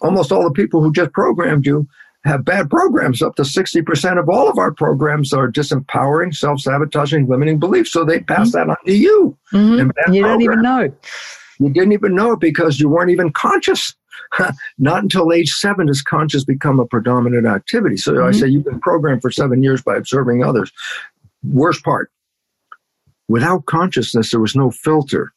almost 0.00 0.32
all 0.32 0.44
the 0.44 0.50
people 0.50 0.82
who 0.82 0.92
just 0.92 1.12
programmed 1.12 1.66
you 1.66 1.86
have 2.24 2.44
bad 2.44 2.68
programs. 2.70 3.22
Up 3.22 3.36
to 3.36 3.42
60% 3.42 4.18
of 4.18 4.28
all 4.28 4.48
of 4.48 4.58
our 4.58 4.72
programs 4.72 5.32
are 5.32 5.50
disempowering, 5.50 6.34
self 6.34 6.60
sabotaging, 6.60 7.28
limiting 7.28 7.58
beliefs. 7.58 7.92
So 7.92 8.04
they 8.04 8.20
pass 8.20 8.52
that 8.52 8.68
on 8.68 8.76
to 8.86 8.92
you. 8.92 9.36
Mhm. 9.52 9.80
And 9.80 9.94
bad 9.94 10.14
You 10.14 10.22
don't 10.22 10.42
even 10.42 10.62
know. 10.62 10.92
You 11.58 11.70
didn't 11.70 11.92
even 11.92 12.14
know 12.14 12.32
it 12.32 12.40
because 12.40 12.80
you 12.80 12.88
weren't 12.88 13.10
even 13.10 13.32
conscious. 13.32 13.94
Not 14.78 15.02
until 15.02 15.32
age 15.32 15.50
seven 15.50 15.86
does 15.86 16.02
conscious 16.02 16.44
become 16.44 16.78
a 16.80 16.86
predominant 16.86 17.46
activity. 17.46 17.96
So 17.96 18.24
I 18.24 18.30
Mhm. 18.30 18.34
say 18.40 18.46
you've 18.48 18.64
been 18.64 18.80
programmed 18.80 19.22
for 19.22 19.30
seven 19.30 19.62
years 19.62 19.82
by 19.82 19.96
observing 19.96 20.44
others. 20.44 20.72
Worst 21.42 21.84
part, 21.84 22.10
without 23.28 23.66
consciousness, 23.66 24.30
there 24.30 24.40
was 24.40 24.54
no 24.56 24.70
filter 24.70 25.32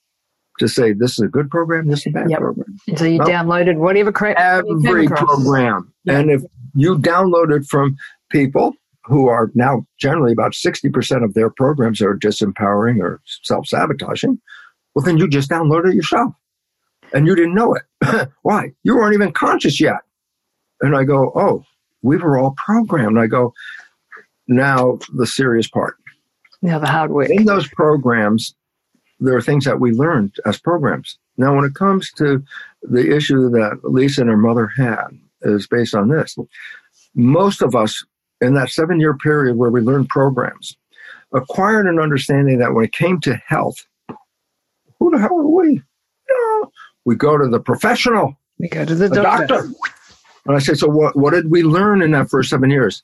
to 0.59 0.67
say 0.67 0.93
this 0.93 1.13
is 1.13 1.19
a 1.19 1.27
good 1.27 1.49
program, 1.49 1.87
this 1.87 1.99
is 2.01 2.07
a 2.07 2.09
bad 2.11 2.29
Yep. 2.29 2.39
program. 2.39 2.77
So 2.97 3.05
you 3.05 3.17
Well, 3.19 3.27
downloaded 3.29 3.77
whatever 3.77 4.11
Every 4.37 5.07
program. 5.07 5.91
And 6.07 6.29
if 6.29 6.43
you 6.75 6.97
download 6.97 7.55
it 7.55 7.65
from 7.65 7.95
people 8.29 8.75
who 9.05 9.27
are 9.27 9.49
now 9.55 9.85
generally 9.99 10.31
about 10.33 10.53
60% 10.53 11.23
of 11.23 11.33
their 11.33 11.49
programs 11.49 12.01
are 12.01 12.15
disempowering 12.15 12.99
or 12.99 13.21
self 13.43 13.67
sabotaging, 13.67 14.39
well, 14.93 15.05
then 15.05 15.17
you 15.17 15.27
just 15.27 15.49
downloaded 15.49 15.91
it 15.91 15.95
yourself 15.95 16.33
and 17.13 17.27
you 17.27 17.35
didn't 17.35 17.55
know 17.55 17.75
it. 17.75 18.29
Why? 18.41 18.71
You 18.83 18.95
weren't 18.95 19.13
even 19.13 19.31
conscious 19.31 19.79
yet. 19.79 19.97
And 20.81 20.95
I 20.95 21.03
go, 21.03 21.31
oh, 21.35 21.63
we 22.01 22.17
were 22.17 22.37
all 22.37 22.55
programmed. 22.57 23.19
I 23.19 23.27
go, 23.27 23.53
now 24.47 24.99
the 25.15 25.27
serious 25.27 25.67
part. 25.67 25.95
Now 26.61 26.79
the 26.79 26.87
hard 26.87 27.11
work. 27.11 27.29
In 27.29 27.45
those 27.45 27.67
programs, 27.67 28.53
there 29.19 29.35
are 29.35 29.41
things 29.41 29.65
that 29.65 29.79
we 29.79 29.91
learned 29.91 30.35
as 30.45 30.59
programs. 30.59 31.17
Now, 31.37 31.55
when 31.55 31.65
it 31.65 31.75
comes 31.75 32.11
to 32.13 32.43
the 32.81 33.15
issue 33.15 33.49
that 33.51 33.79
Lisa 33.83 34.21
and 34.21 34.29
her 34.29 34.37
mother 34.37 34.67
had, 34.67 35.07
is 35.43 35.67
based 35.67 35.95
on 35.95 36.09
this. 36.09 36.37
Most 37.15 37.61
of 37.61 37.75
us 37.75 38.03
in 38.41 38.53
that 38.55 38.69
seven 38.69 38.99
year 38.99 39.15
period 39.15 39.57
where 39.57 39.69
we 39.69 39.81
learned 39.81 40.09
programs 40.09 40.75
acquired 41.33 41.87
an 41.87 41.99
understanding 41.99 42.59
that 42.59 42.73
when 42.73 42.85
it 42.85 42.91
came 42.91 43.19
to 43.21 43.35
health, 43.45 43.85
who 45.01 45.09
the 45.09 45.17
hell 45.17 45.39
are 45.39 45.47
we? 45.47 45.81
Know, 46.29 46.71
we 47.05 47.15
go 47.15 47.37
to 47.37 47.47
the 47.47 47.59
professional. 47.59 48.37
We 48.59 48.69
go 48.69 48.85
to 48.85 48.93
the, 48.93 49.09
the 49.09 49.23
doctor. 49.23 49.47
doctor. 49.47 49.73
And 50.45 50.55
I 50.55 50.59
say, 50.59 50.75
so 50.75 50.87
what, 50.87 51.17
what 51.17 51.33
did 51.33 51.49
we 51.49 51.63
learn 51.63 52.03
in 52.03 52.11
that 52.11 52.29
first 52.29 52.51
seven 52.51 52.69
years? 52.69 53.01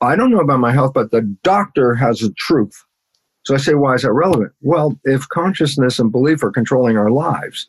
I 0.00 0.14
don't 0.14 0.30
know 0.30 0.38
about 0.38 0.60
my 0.60 0.72
health, 0.72 0.92
but 0.94 1.10
the 1.10 1.22
doctor 1.42 1.94
has 1.94 2.20
the 2.20 2.32
truth. 2.38 2.84
So 3.44 3.54
I 3.54 3.58
say, 3.58 3.74
why 3.74 3.94
is 3.94 4.02
that 4.02 4.12
relevant? 4.12 4.52
Well, 4.60 4.98
if 5.04 5.28
consciousness 5.28 5.98
and 5.98 6.12
belief 6.12 6.44
are 6.44 6.52
controlling 6.52 6.96
our 6.96 7.10
lives, 7.10 7.68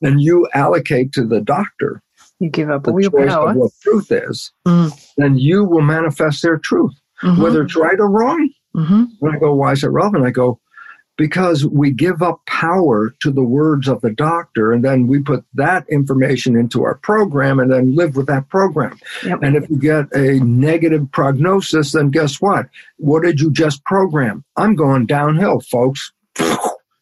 and 0.00 0.20
you 0.22 0.48
allocate 0.54 1.12
to 1.12 1.26
the 1.26 1.40
doctor 1.40 2.02
you 2.38 2.48
give 2.48 2.70
up 2.70 2.88
all 2.88 3.00
your 3.00 3.10
power. 3.10 3.52
what 3.52 3.70
truth 3.82 4.10
is, 4.10 4.50
mm. 4.66 5.12
then 5.18 5.38
you 5.38 5.64
will 5.64 5.82
manifest 5.82 6.42
their 6.42 6.58
truth, 6.58 6.94
mm-hmm. 7.22 7.40
whether 7.40 7.62
it's 7.62 7.76
right 7.76 8.00
or 8.00 8.10
wrong. 8.10 8.50
Mm-hmm. 8.74 9.04
When 9.20 9.36
I 9.36 9.38
go, 9.38 9.54
why 9.54 9.72
is 9.72 9.84
it 9.84 9.88
relevant? 9.88 10.24
I 10.24 10.30
go, 10.30 10.58
because 11.16 11.66
we 11.66 11.90
give 11.90 12.22
up 12.22 12.40
power 12.46 13.14
to 13.20 13.30
the 13.30 13.42
words 13.42 13.88
of 13.88 14.00
the 14.00 14.10
doctor 14.10 14.72
and 14.72 14.84
then 14.84 15.06
we 15.06 15.20
put 15.20 15.44
that 15.54 15.84
information 15.90 16.56
into 16.56 16.82
our 16.84 16.94
program 16.96 17.58
and 17.58 17.70
then 17.70 17.94
live 17.94 18.16
with 18.16 18.26
that 18.26 18.48
program. 18.48 18.98
Yep. 19.24 19.42
And 19.42 19.56
if 19.56 19.68
you 19.68 19.78
get 19.78 20.06
a 20.14 20.40
negative 20.40 21.10
prognosis, 21.12 21.92
then 21.92 22.10
guess 22.10 22.40
what? 22.40 22.66
What 22.96 23.22
did 23.22 23.40
you 23.40 23.50
just 23.50 23.84
program? 23.84 24.44
I'm 24.56 24.74
going 24.74 25.06
downhill, 25.06 25.60
folks. 25.60 26.12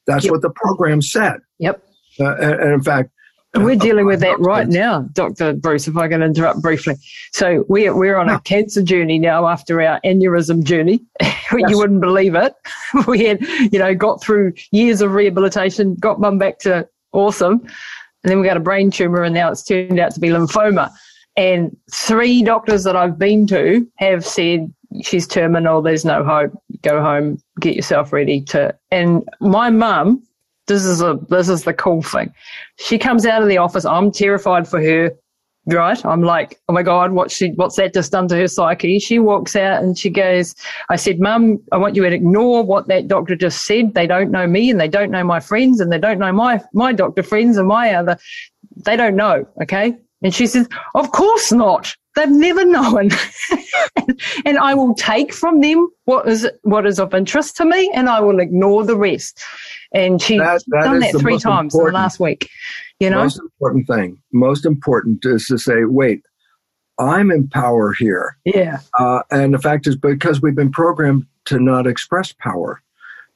That's 0.06 0.24
yep. 0.24 0.32
what 0.32 0.42
the 0.42 0.50
program 0.50 1.02
said. 1.02 1.36
Yep. 1.58 1.82
Uh, 2.18 2.36
and, 2.36 2.74
in 2.74 2.82
fact, 2.82 3.10
we're 3.54 3.76
dealing 3.76 4.06
with 4.06 4.20
that 4.20 4.38
right 4.38 4.68
now, 4.68 5.02
Dr. 5.12 5.54
Bruce, 5.54 5.88
if 5.88 5.96
I 5.96 6.08
can 6.08 6.22
interrupt 6.22 6.62
briefly. 6.62 6.94
So 7.32 7.64
we're, 7.68 7.96
we're 7.96 8.16
on 8.16 8.28
a 8.28 8.40
cancer 8.40 8.82
journey 8.82 9.18
now 9.18 9.48
after 9.48 9.82
our 9.82 10.00
aneurysm 10.04 10.64
journey. 10.64 11.04
Yes. 11.52 11.68
you 11.68 11.78
wouldn't 11.78 12.00
believe 12.00 12.36
it. 12.36 12.54
we 13.08 13.24
had, 13.24 13.42
you 13.72 13.80
know, 13.80 13.92
got 13.92 14.22
through 14.22 14.52
years 14.70 15.00
of 15.00 15.14
rehabilitation, 15.14 15.96
got 15.96 16.20
mum 16.20 16.38
back 16.38 16.60
to 16.60 16.88
awesome. 17.10 17.54
And 18.22 18.30
then 18.30 18.38
we 18.38 18.46
got 18.46 18.56
a 18.56 18.60
brain 18.60 18.92
tumor 18.92 19.24
and 19.24 19.34
now 19.34 19.50
it's 19.50 19.64
turned 19.64 19.98
out 19.98 20.14
to 20.14 20.20
be 20.20 20.28
lymphoma. 20.28 20.92
And 21.36 21.76
three 21.92 22.44
doctors 22.44 22.84
that 22.84 22.94
I've 22.94 23.18
been 23.18 23.48
to 23.48 23.84
have 23.96 24.24
said 24.24 24.72
she's 25.02 25.26
terminal, 25.26 25.82
there's 25.82 26.04
no 26.04 26.22
hope, 26.22 26.52
go 26.82 27.00
home, 27.02 27.42
get 27.58 27.74
yourself 27.74 28.12
ready 28.12 28.42
to. 28.42 28.72
And 28.90 29.28
my 29.40 29.70
mum, 29.70 30.22
this 30.70 30.84
is 30.84 31.02
a 31.02 31.18
this 31.28 31.48
is 31.48 31.64
the 31.64 31.74
cool 31.74 32.00
thing. 32.00 32.32
She 32.78 32.96
comes 32.96 33.26
out 33.26 33.42
of 33.42 33.48
the 33.48 33.58
office. 33.58 33.84
I'm 33.84 34.12
terrified 34.12 34.68
for 34.68 34.80
her. 34.80 35.10
Right. 35.66 36.02
I'm 36.06 36.22
like, 36.22 36.58
oh 36.68 36.72
my 36.72 36.82
God, 36.82 37.12
what's 37.12 37.34
she 37.34 37.50
what's 37.56 37.76
that 37.76 37.92
just 37.92 38.12
done 38.12 38.28
to 38.28 38.36
her 38.36 38.46
psyche? 38.46 38.98
She 38.98 39.18
walks 39.18 39.56
out 39.56 39.82
and 39.82 39.98
she 39.98 40.08
goes, 40.08 40.54
I 40.88 40.96
said, 40.96 41.20
Mum, 41.20 41.58
I 41.72 41.76
want 41.76 41.96
you 41.96 42.02
to 42.02 42.14
ignore 42.14 42.62
what 42.62 42.86
that 42.86 43.08
doctor 43.08 43.36
just 43.36 43.66
said. 43.66 43.94
They 43.94 44.06
don't 44.06 44.30
know 44.30 44.46
me 44.46 44.70
and 44.70 44.80
they 44.80 44.88
don't 44.88 45.10
know 45.10 45.24
my 45.24 45.40
friends 45.40 45.80
and 45.80 45.92
they 45.92 45.98
don't 45.98 46.18
know 46.18 46.32
my 46.32 46.62
my 46.72 46.92
doctor 46.92 47.22
friends 47.22 47.58
and 47.58 47.68
my 47.68 47.92
other 47.94 48.16
they 48.84 48.96
don't 48.96 49.16
know. 49.16 49.46
Okay. 49.62 49.96
And 50.22 50.34
she 50.34 50.46
says, 50.46 50.68
Of 50.94 51.10
course 51.12 51.52
not. 51.52 51.94
They've 52.16 52.28
never 52.28 52.64
known. 52.64 53.10
and 54.44 54.58
I 54.58 54.74
will 54.74 54.94
take 54.94 55.32
from 55.32 55.60
them 55.60 55.88
what 56.04 56.28
is 56.28 56.48
what 56.62 56.86
is 56.86 56.98
of 56.98 57.14
interest 57.14 57.56
to 57.58 57.64
me 57.64 57.90
and 57.94 58.08
I 58.08 58.20
will 58.20 58.40
ignore 58.40 58.84
the 58.84 58.96
rest. 58.96 59.40
And 59.92 60.20
she's 60.20 60.38
that, 60.38 60.62
that 60.68 60.82
done 60.82 61.00
that 61.00 61.14
three 61.18 61.38
times 61.38 61.74
in 61.74 61.84
the 61.84 61.92
last 61.92 62.18
week. 62.18 62.48
You 62.98 63.10
know? 63.10 63.22
Most 63.22 63.38
important 63.38 63.86
thing. 63.86 64.18
Most 64.32 64.66
important 64.66 65.24
is 65.24 65.46
to 65.46 65.58
say, 65.58 65.84
wait, 65.84 66.22
I'm 66.98 67.30
in 67.30 67.48
power 67.48 67.92
here. 67.92 68.36
Yeah. 68.44 68.80
Uh, 68.98 69.22
and 69.30 69.54
the 69.54 69.58
fact 69.58 69.86
is 69.86 69.96
because 69.96 70.42
we've 70.42 70.54
been 70.54 70.72
programmed 70.72 71.26
to 71.46 71.58
not 71.58 71.86
express 71.86 72.32
power. 72.32 72.82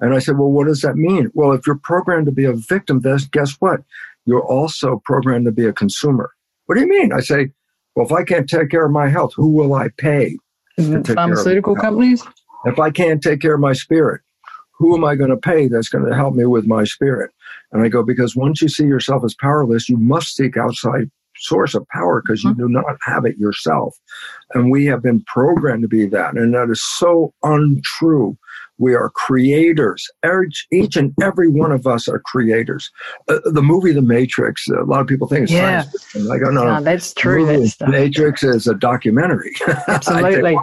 And 0.00 0.14
I 0.14 0.18
said, 0.18 0.36
well, 0.36 0.50
what 0.50 0.66
does 0.66 0.82
that 0.82 0.96
mean? 0.96 1.30
Well, 1.32 1.52
if 1.52 1.66
you're 1.66 1.78
programmed 1.78 2.26
to 2.26 2.32
be 2.32 2.44
a 2.44 2.52
victim, 2.52 3.00
then 3.00 3.18
guess 3.30 3.54
what? 3.60 3.80
You're 4.26 4.44
also 4.44 5.00
programmed 5.04 5.46
to 5.46 5.52
be 5.52 5.66
a 5.66 5.72
consumer. 5.72 6.32
What 6.66 6.74
do 6.74 6.82
you 6.82 6.88
mean? 6.88 7.12
I 7.12 7.20
say, 7.20 7.50
well, 7.94 8.06
if 8.06 8.12
I 8.12 8.24
can't 8.24 8.48
take 8.48 8.70
care 8.70 8.86
of 8.86 8.92
my 8.92 9.08
health, 9.08 9.32
who 9.34 9.48
will 9.48 9.74
I 9.74 9.88
pay? 9.98 10.36
Pharmaceutical 10.78 11.76
companies? 11.76 12.22
If 12.64 12.78
I 12.78 12.90
can't 12.90 13.22
take 13.22 13.40
care 13.40 13.54
of 13.54 13.60
my 13.60 13.72
spirit, 13.74 14.22
who 14.72 14.96
am 14.96 15.04
I 15.04 15.14
going 15.14 15.30
to 15.30 15.36
pay 15.36 15.68
that's 15.68 15.88
going 15.88 16.04
to 16.04 16.14
help 16.14 16.34
me 16.34 16.44
with 16.46 16.66
my 16.66 16.84
spirit? 16.84 17.30
And 17.72 17.82
I 17.82 17.88
go, 17.88 18.02
because 18.02 18.34
once 18.34 18.60
you 18.62 18.68
see 18.68 18.84
yourself 18.84 19.22
as 19.24 19.34
powerless, 19.40 19.88
you 19.88 19.96
must 19.96 20.34
seek 20.34 20.56
outside 20.56 21.10
source 21.36 21.74
of 21.74 21.86
power 21.88 22.22
because 22.22 22.42
you 22.44 22.50
mm-hmm. 22.50 22.62
do 22.62 22.68
not 22.68 22.96
have 23.02 23.24
it 23.24 23.36
yourself. 23.38 23.96
And 24.54 24.70
we 24.70 24.86
have 24.86 25.02
been 25.02 25.22
programmed 25.26 25.82
to 25.82 25.88
be 25.88 26.06
that. 26.06 26.34
And 26.34 26.54
that 26.54 26.70
is 26.70 26.82
so 26.82 27.32
untrue. 27.42 28.36
We 28.78 28.94
are 28.94 29.10
creators. 29.10 30.08
Each 30.72 30.96
and 30.96 31.14
every 31.22 31.48
one 31.48 31.72
of 31.72 31.86
us 31.86 32.08
are 32.08 32.18
creators. 32.20 32.90
Uh, 33.28 33.38
the 33.44 33.62
movie 33.62 33.92
The 33.92 34.02
Matrix, 34.02 34.66
a 34.68 34.82
lot 34.82 35.00
of 35.00 35.06
people 35.06 35.28
think 35.28 35.44
it's 35.44 35.52
yeah. 35.52 35.82
science 35.82 36.04
fiction. 36.04 36.30
I 36.30 36.38
go, 36.38 36.50
no, 36.50 36.64
no, 36.64 36.82
that's 36.82 37.14
true. 37.14 37.46
The 37.46 37.86
Matrix 37.88 38.42
is 38.42 38.66
a 38.66 38.74
documentary. 38.74 39.54
Absolutely. 39.88 40.56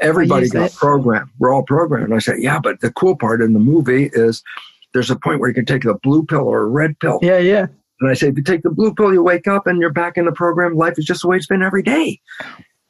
Everybody 0.00 0.48
got 0.48 0.72
programmed. 0.72 1.30
We're 1.38 1.52
all 1.52 1.62
programmed. 1.62 2.04
And 2.04 2.14
I 2.14 2.18
say, 2.18 2.34
yeah, 2.38 2.60
but 2.60 2.80
the 2.80 2.92
cool 2.92 3.16
part 3.16 3.42
in 3.42 3.52
the 3.52 3.58
movie 3.58 4.10
is 4.12 4.42
there's 4.92 5.10
a 5.10 5.16
point 5.16 5.40
where 5.40 5.48
you 5.48 5.54
can 5.54 5.64
take 5.64 5.82
the 5.82 5.94
blue 6.02 6.24
pill 6.24 6.46
or 6.46 6.62
a 6.62 6.66
red 6.66 6.98
pill. 7.00 7.18
Yeah, 7.22 7.38
yeah. 7.38 7.66
And 8.00 8.10
I 8.10 8.14
say, 8.14 8.28
if 8.28 8.36
you 8.36 8.42
take 8.42 8.62
the 8.62 8.70
blue 8.70 8.94
pill, 8.94 9.12
you 9.12 9.22
wake 9.22 9.46
up 9.46 9.66
and 9.66 9.78
you're 9.78 9.92
back 9.92 10.16
in 10.16 10.24
the 10.24 10.32
program. 10.32 10.74
Life 10.74 10.98
is 10.98 11.04
just 11.04 11.22
the 11.22 11.28
way 11.28 11.36
it's 11.36 11.46
been 11.46 11.62
every 11.62 11.82
day. 11.82 12.20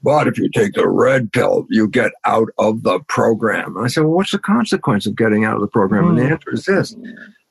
But 0.03 0.29
if 0.29 0.39
you 0.39 0.49
take 0.51 0.73
the 0.73 0.89
red 0.89 1.33
pill, 1.33 1.67
you 1.69 1.87
get 1.87 2.13
out 2.25 2.49
of 2.59 2.83
the 2.83 3.01
program. 3.09 3.77
And 3.77 3.85
I 3.85 3.89
said, 3.89 4.05
well, 4.05 4.15
what's 4.15 4.33
the 4.33 4.39
consequence 4.39 5.07
of 5.07 5.17
getting 5.17 5.45
out 5.45 5.57
of 5.57 5.61
the 5.61 5.69
program? 5.69 6.05
Mm. 6.05 6.09
And 6.09 6.19
the 6.19 6.27
hmm. 6.27 6.33
answer 6.33 6.55
is 6.55 6.65
this. 6.65 6.97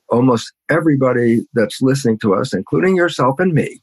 Almost 0.10 0.54
everybody 0.70 1.42
that's 1.54 1.82
listening 1.82 2.18
to 2.20 2.34
us, 2.34 2.54
including 2.54 2.96
yourself 2.96 3.40
and 3.40 3.54
me, 3.54 3.82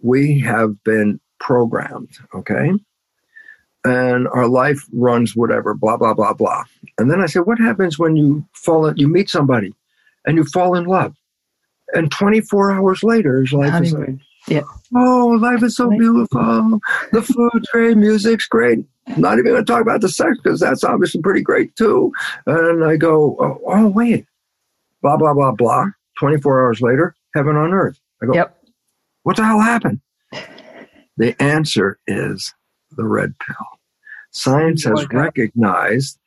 we 0.00 0.40
have 0.40 0.82
been 0.82 1.20
programmed, 1.38 2.10
okay? 2.34 2.72
and 3.84 4.28
our 4.28 4.48
life 4.48 4.84
runs 4.92 5.36
whatever, 5.36 5.74
blah, 5.74 5.96
blah, 5.96 6.14
blah, 6.14 6.32
blah. 6.32 6.64
And 6.98 7.10
then 7.10 7.20
I 7.20 7.26
said, 7.26 7.46
what 7.46 7.58
happens 7.58 7.98
when 7.98 8.16
you 8.16 8.44
fall, 8.52 8.86
in, 8.86 8.96
you 8.96 9.08
meet 9.08 9.30
somebody 9.30 9.72
and 10.26 10.36
you 10.36 10.44
fall 10.44 10.74
in 10.74 10.84
love? 10.84 11.14
And 11.94 12.10
24 12.10 12.72
hours 12.72 13.02
later, 13.02 13.40
his 13.40 13.52
life 13.52 13.82
is 13.82 13.92
like, 13.94 14.16
yeah. 14.48 14.62
oh, 14.94 15.38
life 15.40 15.62
is 15.62 15.76
so 15.76 15.88
beautiful. 15.90 16.80
The 17.12 17.22
food's 17.22 17.68
great, 17.70 17.96
music's 17.96 18.46
great. 18.46 18.80
Not 19.16 19.38
even 19.38 19.52
going 19.52 19.64
to 19.64 19.72
talk 19.72 19.82
about 19.82 20.00
the 20.00 20.08
sex 20.08 20.36
because 20.42 20.60
that's 20.60 20.84
obviously 20.84 21.22
pretty 21.22 21.42
great 21.42 21.74
too. 21.76 22.12
And 22.46 22.84
I 22.84 22.96
go, 22.96 23.36
oh, 23.40 23.60
oh, 23.66 23.88
wait, 23.88 24.26
blah, 25.02 25.16
blah, 25.16 25.34
blah, 25.34 25.52
blah. 25.52 25.86
24 26.18 26.66
hours 26.66 26.80
later, 26.80 27.14
heaven 27.34 27.56
on 27.56 27.72
earth. 27.72 27.98
I 28.22 28.26
go, 28.26 28.34
yep. 28.34 28.58
what 29.22 29.36
the 29.36 29.44
hell 29.44 29.60
happened? 29.60 30.00
The 31.16 31.40
answer 31.42 31.98
is 32.06 32.54
the 32.96 33.04
red 33.04 33.34
pill. 33.38 33.66
Science 34.30 34.84
has 34.84 35.06
recognized 35.12 36.18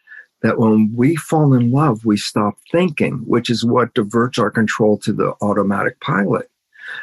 that 0.41 0.57
when 0.57 0.91
we 0.95 1.15
fall 1.15 1.53
in 1.53 1.71
love, 1.71 2.03
we 2.03 2.17
stop 2.17 2.55
thinking, 2.71 3.23
which 3.25 3.49
is 3.49 3.63
what 3.63 3.93
diverts 3.93 4.37
our 4.37 4.49
control 4.49 4.97
to 4.97 5.13
the 5.13 5.33
automatic 5.41 5.99
pilot. 6.01 6.50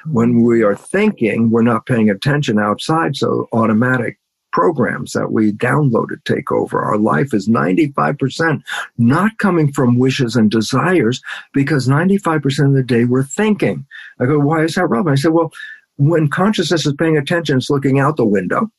When 0.06 0.42
we 0.42 0.62
are 0.62 0.76
thinking, 0.76 1.50
we're 1.50 1.62
not 1.62 1.86
paying 1.86 2.10
attention 2.10 2.58
outside, 2.58 3.16
so 3.16 3.48
automatic 3.52 4.18
programs 4.52 5.12
that 5.12 5.30
we 5.30 5.52
downloaded 5.52 6.24
take 6.24 6.50
over. 6.50 6.80
Our 6.80 6.98
life 6.98 7.34
is 7.34 7.48
95% 7.48 8.62
not 8.96 9.36
coming 9.38 9.72
from 9.72 9.98
wishes 9.98 10.36
and 10.36 10.50
desires 10.50 11.20
because 11.52 11.86
95% 11.86 12.66
of 12.66 12.74
the 12.74 12.82
day 12.82 13.04
we're 13.04 13.22
thinking. 13.22 13.86
I 14.20 14.26
go, 14.26 14.38
why 14.38 14.64
is 14.64 14.74
that 14.74 14.86
relevant? 14.86 15.18
I 15.18 15.20
said, 15.20 15.32
well, 15.32 15.52
when 15.96 16.28
consciousness 16.28 16.86
is 16.86 16.94
paying 16.94 17.16
attention, 17.16 17.58
it's 17.58 17.70
looking 17.70 17.98
out 17.98 18.16
the 18.16 18.24
window. 18.24 18.70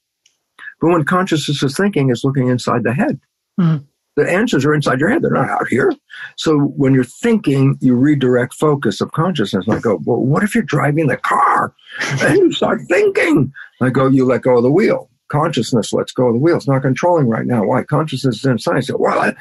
But 0.82 0.91
when 0.91 1.04
consciousness 1.04 1.62
is 1.62 1.76
thinking, 1.76 2.10
it's 2.10 2.24
looking 2.24 2.48
inside 2.48 2.84
the 2.84 2.93
head. 2.93 3.19
Mm-hmm. 3.60 3.84
The 4.19 4.29
answers 4.29 4.65
are 4.65 4.73
inside 4.73 4.99
your 4.99 5.08
head. 5.08 5.21
They're 5.21 5.32
not 5.32 5.49
out 5.49 5.69
here. 5.69 5.93
So 6.36 6.58
when 6.58 6.93
you're 6.93 7.05
thinking, 7.05 7.77
you 7.79 7.95
redirect 7.95 8.53
focus 8.53 8.99
of 8.99 9.13
consciousness. 9.13 9.65
And 9.65 9.75
I 9.75 9.79
go, 9.79 10.01
well, 10.03 10.17
what 10.17 10.43
if 10.43 10.53
you're 10.53 10.62
driving 10.65 11.08
the 11.08 11.15
car 11.15 11.73
and 12.21 12.38
you 12.38 12.51
start 12.51 12.82
thinking? 12.89 13.53
I 13.79 13.91
go, 13.91 14.08
you 14.08 14.25
let 14.25 14.41
go 14.41 14.58
of 14.58 14.63
the 14.63 14.71
wheel. 14.71 15.10
Consciousness 15.29 15.93
lets 15.93 16.12
go 16.12 16.27
of 16.27 16.34
the 16.34 16.39
wheel. 16.39 16.58
It's 16.58 16.67
not 16.67 16.82
controlling 16.82 17.27
right 17.27 17.45
now. 17.45 17.63
Why? 17.63 17.82
Consciousness 17.84 18.39
is 18.39 18.45
inside. 18.45 18.75
I 18.75 18.79
said, 18.82 18.97
well, 18.99 19.17
I, 19.17 19.34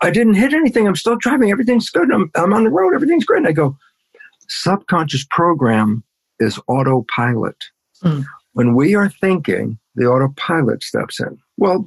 I 0.00 0.10
didn't 0.10 0.34
hit 0.34 0.54
anything. 0.54 0.88
I'm 0.88 0.96
still 0.96 1.16
driving. 1.16 1.50
Everything's 1.50 1.90
good. 1.90 2.10
I'm, 2.10 2.30
I'm 2.36 2.54
on 2.54 2.64
the 2.64 2.70
road. 2.70 2.94
Everything's 2.94 3.26
great. 3.26 3.40
And 3.40 3.48
I 3.48 3.52
go, 3.52 3.76
subconscious 4.48 5.26
program 5.28 6.04
is 6.40 6.58
autopilot. 6.68 7.66
Mm. 8.02 8.24
When 8.54 8.74
we 8.74 8.94
are 8.94 9.10
thinking, 9.10 9.78
the 9.94 10.06
autopilot 10.06 10.82
steps 10.82 11.20
in. 11.20 11.38
Well, 11.58 11.86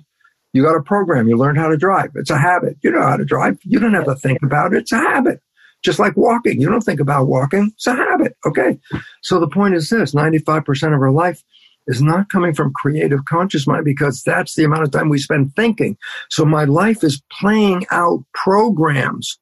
You 0.54 0.64
got 0.64 0.76
a 0.76 0.84
program. 0.84 1.28
You 1.28 1.38
learned 1.38 1.58
how 1.58 1.70
to 1.70 1.78
drive. 1.78 2.12
It's 2.16 2.30
a 2.30 2.38
habit. 2.38 2.78
You 2.82 2.92
know 2.92 3.02
how 3.02 3.18
to 3.18 3.26
drive. 3.26 3.60
You 3.64 3.80
don't 3.80 3.94
have 3.94 4.06
to 4.06 4.16
think 4.16 4.42
about 4.42 4.74
it. 4.74 4.80
It's 4.80 4.92
a 4.92 4.98
habit. 4.98 5.42
Just 5.84 5.98
like 5.98 6.16
walking. 6.18 6.62
You 6.62 6.70
don't 6.70 6.82
think 6.82 7.00
about 7.00 7.28
walking. 7.28 7.72
It's 7.74 7.88
a 7.88 7.96
habit. 7.96 8.36
Okay. 8.46 8.78
So 9.22 9.40
the 9.40 9.48
point 9.48 9.76
is 9.76 9.90
this 9.90 10.14
95% 10.14 10.94
of 10.94 11.02
our 11.02 11.12
life 11.12 11.44
is 11.88 12.02
not 12.02 12.30
coming 12.30 12.54
from 12.54 12.74
creative 12.74 13.26
conscious 13.26 13.66
mind 13.66 13.86
because 13.86 14.22
that's 14.24 14.56
the 14.56 14.64
amount 14.64 14.84
of 14.84 14.92
time 14.92 15.10
we 15.10 15.18
spend 15.18 15.56
thinking. 15.56 15.98
So 16.30 16.46
my 16.46 16.66
life 16.66 17.04
is 17.04 17.22
playing 17.32 17.86
out 17.90 18.24
programs 18.34 19.40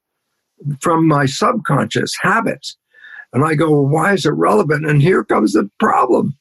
from 0.79 1.07
my 1.07 1.25
subconscious 1.25 2.13
habits. 2.21 2.77
And 3.33 3.43
I 3.43 3.55
go, 3.55 3.69
well, 3.69 3.87
why 3.87 4.13
is 4.13 4.25
it 4.25 4.31
relevant? 4.31 4.85
And 4.85 5.01
here 5.01 5.23
comes 5.23 5.53
the 5.53 5.69
problem. 5.79 6.37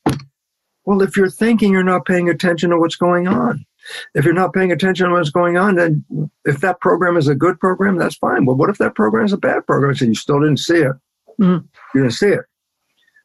Well, 0.85 1.03
if 1.03 1.17
you're 1.17 1.29
thinking, 1.29 1.73
you're 1.73 1.83
not 1.83 2.07
paying 2.07 2.29
attention 2.31 2.71
to 2.71 2.79
what's 2.79 2.97
going 2.97 3.29
on. 3.29 3.67
If 4.15 4.25
you're 4.25 4.35
not 4.35 4.53
paying 4.53 4.73
attention 4.73 5.09
to 5.09 5.13
what's 5.13 5.31
going 5.31 5.57
on, 5.57 5.77
then 5.77 6.05
if 6.45 6.61
that 6.61 6.81
program 6.81 7.17
is 7.17 7.29
a 7.29 7.35
good 7.35 7.59
program, 7.61 7.97
that's 7.97 8.17
fine. 8.17 8.45
But 8.45 8.55
what 8.55 8.71
if 8.71 8.79
that 8.79 8.95
program 8.95 9.25
is 9.25 9.33
a 9.33 9.39
bad 9.39 9.67
program? 9.67 9.95
So 9.95 10.05
you 10.05 10.15
still 10.15 10.41
didn't 10.41 10.59
see 10.59 10.79
it. 10.79 10.93
Mm-hmm. 11.41 11.67
You 11.95 12.03
didn't 12.03 12.15
see 12.15 12.29
it. 12.29 12.45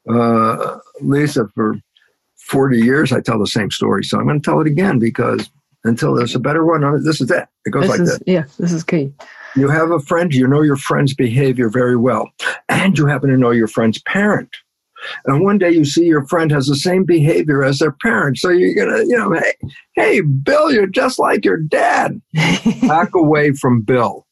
Uh, 0.10 0.78
Lisa, 1.02 1.48
for 1.56 1.76
40 2.38 2.78
years, 2.80 3.12
I 3.12 3.22
tell 3.22 3.40
the 3.40 3.48
same 3.48 3.72
story. 3.72 4.04
So 4.04 4.20
I'm 4.20 4.26
going 4.26 4.42
to 4.42 4.46
tell 4.46 4.60
it 4.60 4.68
again 4.68 5.00
because 5.00 5.50
until 5.84 6.14
there's 6.14 6.36
a 6.36 6.40
better 6.40 6.66
one, 6.66 7.04
this 7.04 7.22
is 7.22 7.32
it. 7.32 7.48
It 7.66 7.72
goes 7.72 7.84
this 7.84 7.90
like 7.90 8.00
is, 8.02 8.10
this. 8.10 8.20
Yeah, 8.26 8.44
this 8.60 8.72
is 8.72 8.84
key. 8.84 9.14
You 9.56 9.70
have 9.70 9.92
a 9.92 10.00
friend, 10.00 10.34
you 10.34 10.48
know 10.48 10.62
your 10.62 10.76
friend's 10.76 11.14
behavior 11.14 11.70
very 11.70 11.96
well, 11.96 12.30
and 12.70 12.98
you 12.98 13.06
happen 13.06 13.30
to 13.30 13.38
know 13.38 13.52
your 13.52 13.68
friend's 13.68 14.02
parent. 14.02 14.50
And 15.26 15.44
one 15.44 15.58
day 15.58 15.72
you 15.72 15.86
see 15.86 16.06
your 16.06 16.26
friend 16.28 16.52
has 16.52 16.68
the 16.68 16.76
same 16.76 17.04
behavior 17.04 17.64
as 17.64 17.80
their 17.80 17.92
parents. 17.92 18.42
So 18.42 18.50
you're 18.50 18.76
going 18.76 18.96
to, 18.96 19.08
you 19.08 19.18
know, 19.18 19.34
hey, 19.34 19.54
hey, 19.96 20.22
Bill, 20.22 20.72
you're 20.72 20.88
just 20.88 21.20
like 21.20 21.46
your 21.46 21.58
dad. 21.58 22.22
Back 22.88 23.14
away 23.16 23.54
from 23.54 23.82
Bill. 23.82 24.26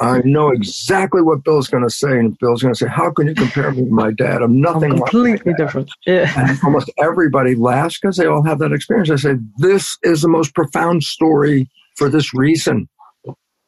I 0.00 0.20
know 0.24 0.50
exactly 0.50 1.22
what 1.22 1.44
Bill's 1.44 1.68
going 1.68 1.82
to 1.82 1.90
say, 1.90 2.18
and 2.18 2.38
Bill's 2.38 2.62
going 2.62 2.72
to 2.72 2.78
say, 2.78 2.88
"How 2.88 3.10
can 3.10 3.26
you 3.26 3.34
compare 3.34 3.72
me 3.72 3.84
to 3.84 3.90
my 3.90 4.12
dad? 4.12 4.40
I'm 4.40 4.60
nothing 4.60 4.92
I'm 4.92 4.98
completely 4.98 5.52
like 5.52 5.56
different." 5.56 5.90
Yeah. 6.06 6.32
And 6.36 6.58
almost 6.62 6.90
everybody 6.98 7.56
laughs 7.56 7.98
because 8.00 8.16
they 8.16 8.26
all 8.26 8.44
have 8.44 8.60
that 8.60 8.72
experience. 8.72 9.10
I 9.10 9.16
say, 9.16 9.34
"This 9.58 9.98
is 10.02 10.22
the 10.22 10.28
most 10.28 10.54
profound 10.54 11.02
story 11.02 11.68
for 11.96 12.08
this 12.08 12.32
reason. 12.32 12.88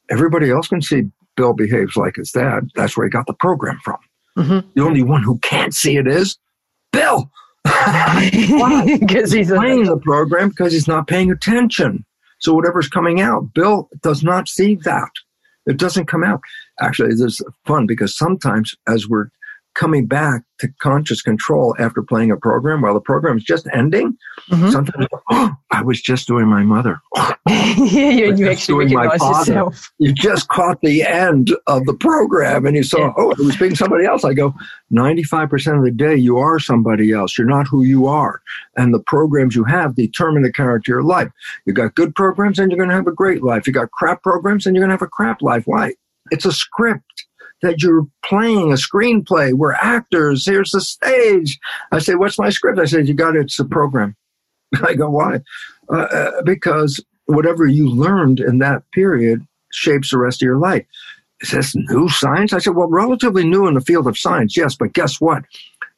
Everybody 0.09 0.51
else 0.51 0.69
can 0.69 0.81
see 0.81 1.03
Bill 1.37 1.53
behaves 1.53 1.97
like 1.97 2.17
his 2.17 2.31
dad. 2.31 2.69
That's 2.75 2.97
where 2.97 3.07
he 3.07 3.11
got 3.11 3.27
the 3.27 3.35
program 3.35 3.79
from. 3.85 3.99
Mm-hmm. 4.37 4.69
The 4.75 4.83
only 4.83 5.03
one 5.03 5.23
who 5.23 5.39
can't 5.39 5.75
see 5.75 5.97
it 5.97 6.07
is 6.07 6.39
Bill." 6.93 7.31
Because 9.01 9.31
he's 9.31 9.51
playing 9.51 9.85
the 9.85 9.99
program 9.99 10.49
because 10.49 10.73
he's 10.73 10.89
not 10.89 11.07
paying 11.07 11.31
attention. 11.31 12.05
So 12.41 12.55
whatever's 12.55 12.89
coming 12.89 13.21
out, 13.21 13.53
Bill 13.55 13.89
does 14.03 14.23
not 14.23 14.49
see 14.49 14.77
that. 14.85 15.11
It 15.67 15.77
doesn't 15.77 16.07
come 16.07 16.25
out. 16.25 16.41
Actually, 16.81 17.11
this 17.11 17.21
is 17.21 17.43
fun 17.67 17.87
because 17.87 18.17
sometimes 18.17 18.75
as 18.87 19.09
we're 19.09 19.29
coming 19.75 20.07
back 20.07 20.43
to 20.61 20.69
conscious 20.81 21.23
control 21.23 21.77
after 21.79 22.03
playing 22.03 22.31
a 22.31 22.37
program 22.37 22.83
while 22.83 22.95
the 22.95 23.01
program 23.01 23.37
is 23.37 23.45
just 23.45 23.69
ending, 23.73 24.17
mm-hmm. 24.51 24.71
sometimes 24.71 25.07
oh, 25.31 25.55
I 25.79 25.83
was 25.83 26.03
just 26.03 26.27
doing 26.27 26.49
my 26.49 26.65
mother. 26.65 27.01
yeah, 27.47 27.75
you, 27.77 28.35
you 28.35 28.51
actually 28.51 28.87
recognize 28.87 29.21
yourself. 29.21 29.93
You 29.99 30.13
just 30.13 30.49
caught 30.49 30.81
the 30.81 31.05
end 31.05 31.57
of 31.69 31.85
the 31.85 31.95
program 31.95 32.67
and 32.67 32.75
you 32.75 32.83
saw, 32.83 32.99
yeah. 32.99 33.13
oh, 33.17 33.31
it 33.31 33.39
was 33.39 33.57
being 33.57 33.77
somebody 33.77 34.05
else. 34.05 34.25
I 34.25 34.35
go, 34.35 34.53
95% 34.93 35.79
of 35.79 35.85
the 35.85 35.93
day, 35.93 36.17
you 36.17 36.37
are 36.37 36.59
somebody 36.59 37.13
else. 37.13 37.39
You're 37.39 37.47
not 37.47 37.69
who 37.69 37.85
you 37.85 38.07
are. 38.07 38.43
And 38.77 38.93
the 38.93 38.99
programs 38.99 39.55
you 39.55 39.63
have 39.65 39.95
determine 39.95 40.43
the 40.43 40.53
character 40.53 40.99
of 40.99 41.03
your 41.03 41.09
life. 41.09 41.31
You 41.65 41.73
got 41.73 41.95
good 41.95 42.13
programs 42.17 42.59
and 42.59 42.73
you're 42.73 42.79
going 42.79 42.91
to 42.91 42.97
have 42.97 43.07
a 43.07 43.13
great 43.13 43.45
life. 43.45 43.69
You 43.69 43.73
got 43.73 43.93
crap 43.93 44.25
programs 44.25 44.67
and 44.67 44.75
you're 44.75 44.83
going 44.83 44.91
to 44.91 44.95
have 44.95 45.03
a 45.03 45.07
crap 45.07 45.41
life. 45.41 45.63
Why? 45.67 45.95
It's 46.33 46.45
a 46.45 46.53
script 46.53 47.27
that 47.63 47.83
you're 47.83 48.07
playing 48.25 48.73
a 48.73 48.77
screenplay. 48.77 49.53
We're 49.53 49.75
actors. 49.75 50.45
Here's 50.45 50.73
the 50.73 50.81
stage. 50.81 51.57
I 51.93 52.01
say, 52.01 52.17
what's 52.17 52.39
my 52.39 52.51
script? 52.51 52.81
I 52.81 52.85
said, 52.85 53.07
you 53.07 53.15
got 53.15 53.37
it. 53.37 53.43
It's 53.43 53.61
a 53.61 53.65
program. 53.65 54.17
I 54.83 54.95
go, 54.95 55.11
why? 55.11 55.41
Uh, 55.91 55.97
uh, 55.97 56.43
because 56.43 57.03
whatever 57.27 57.67
you 57.67 57.91
learned 57.91 58.41
in 58.41 58.59
that 58.59 58.83
period 58.93 59.47
shapes 59.73 60.11
the 60.11 60.19
rest 60.19 60.43
of 60.43 60.47
your 60.47 60.59
life. 60.59 60.85
Is 61.41 61.51
this 61.51 61.77
new 61.77 62.09
science? 62.09 62.53
I 62.53 62.59
said, 62.59 62.75
well, 62.75 62.89
relatively 62.89 63.45
new 63.45 63.67
in 63.67 63.75
the 63.75 63.81
field 63.81 64.07
of 64.07 64.19
science, 64.19 64.57
yes, 64.57 64.75
but 64.75 64.93
guess 64.93 65.21
what? 65.21 65.45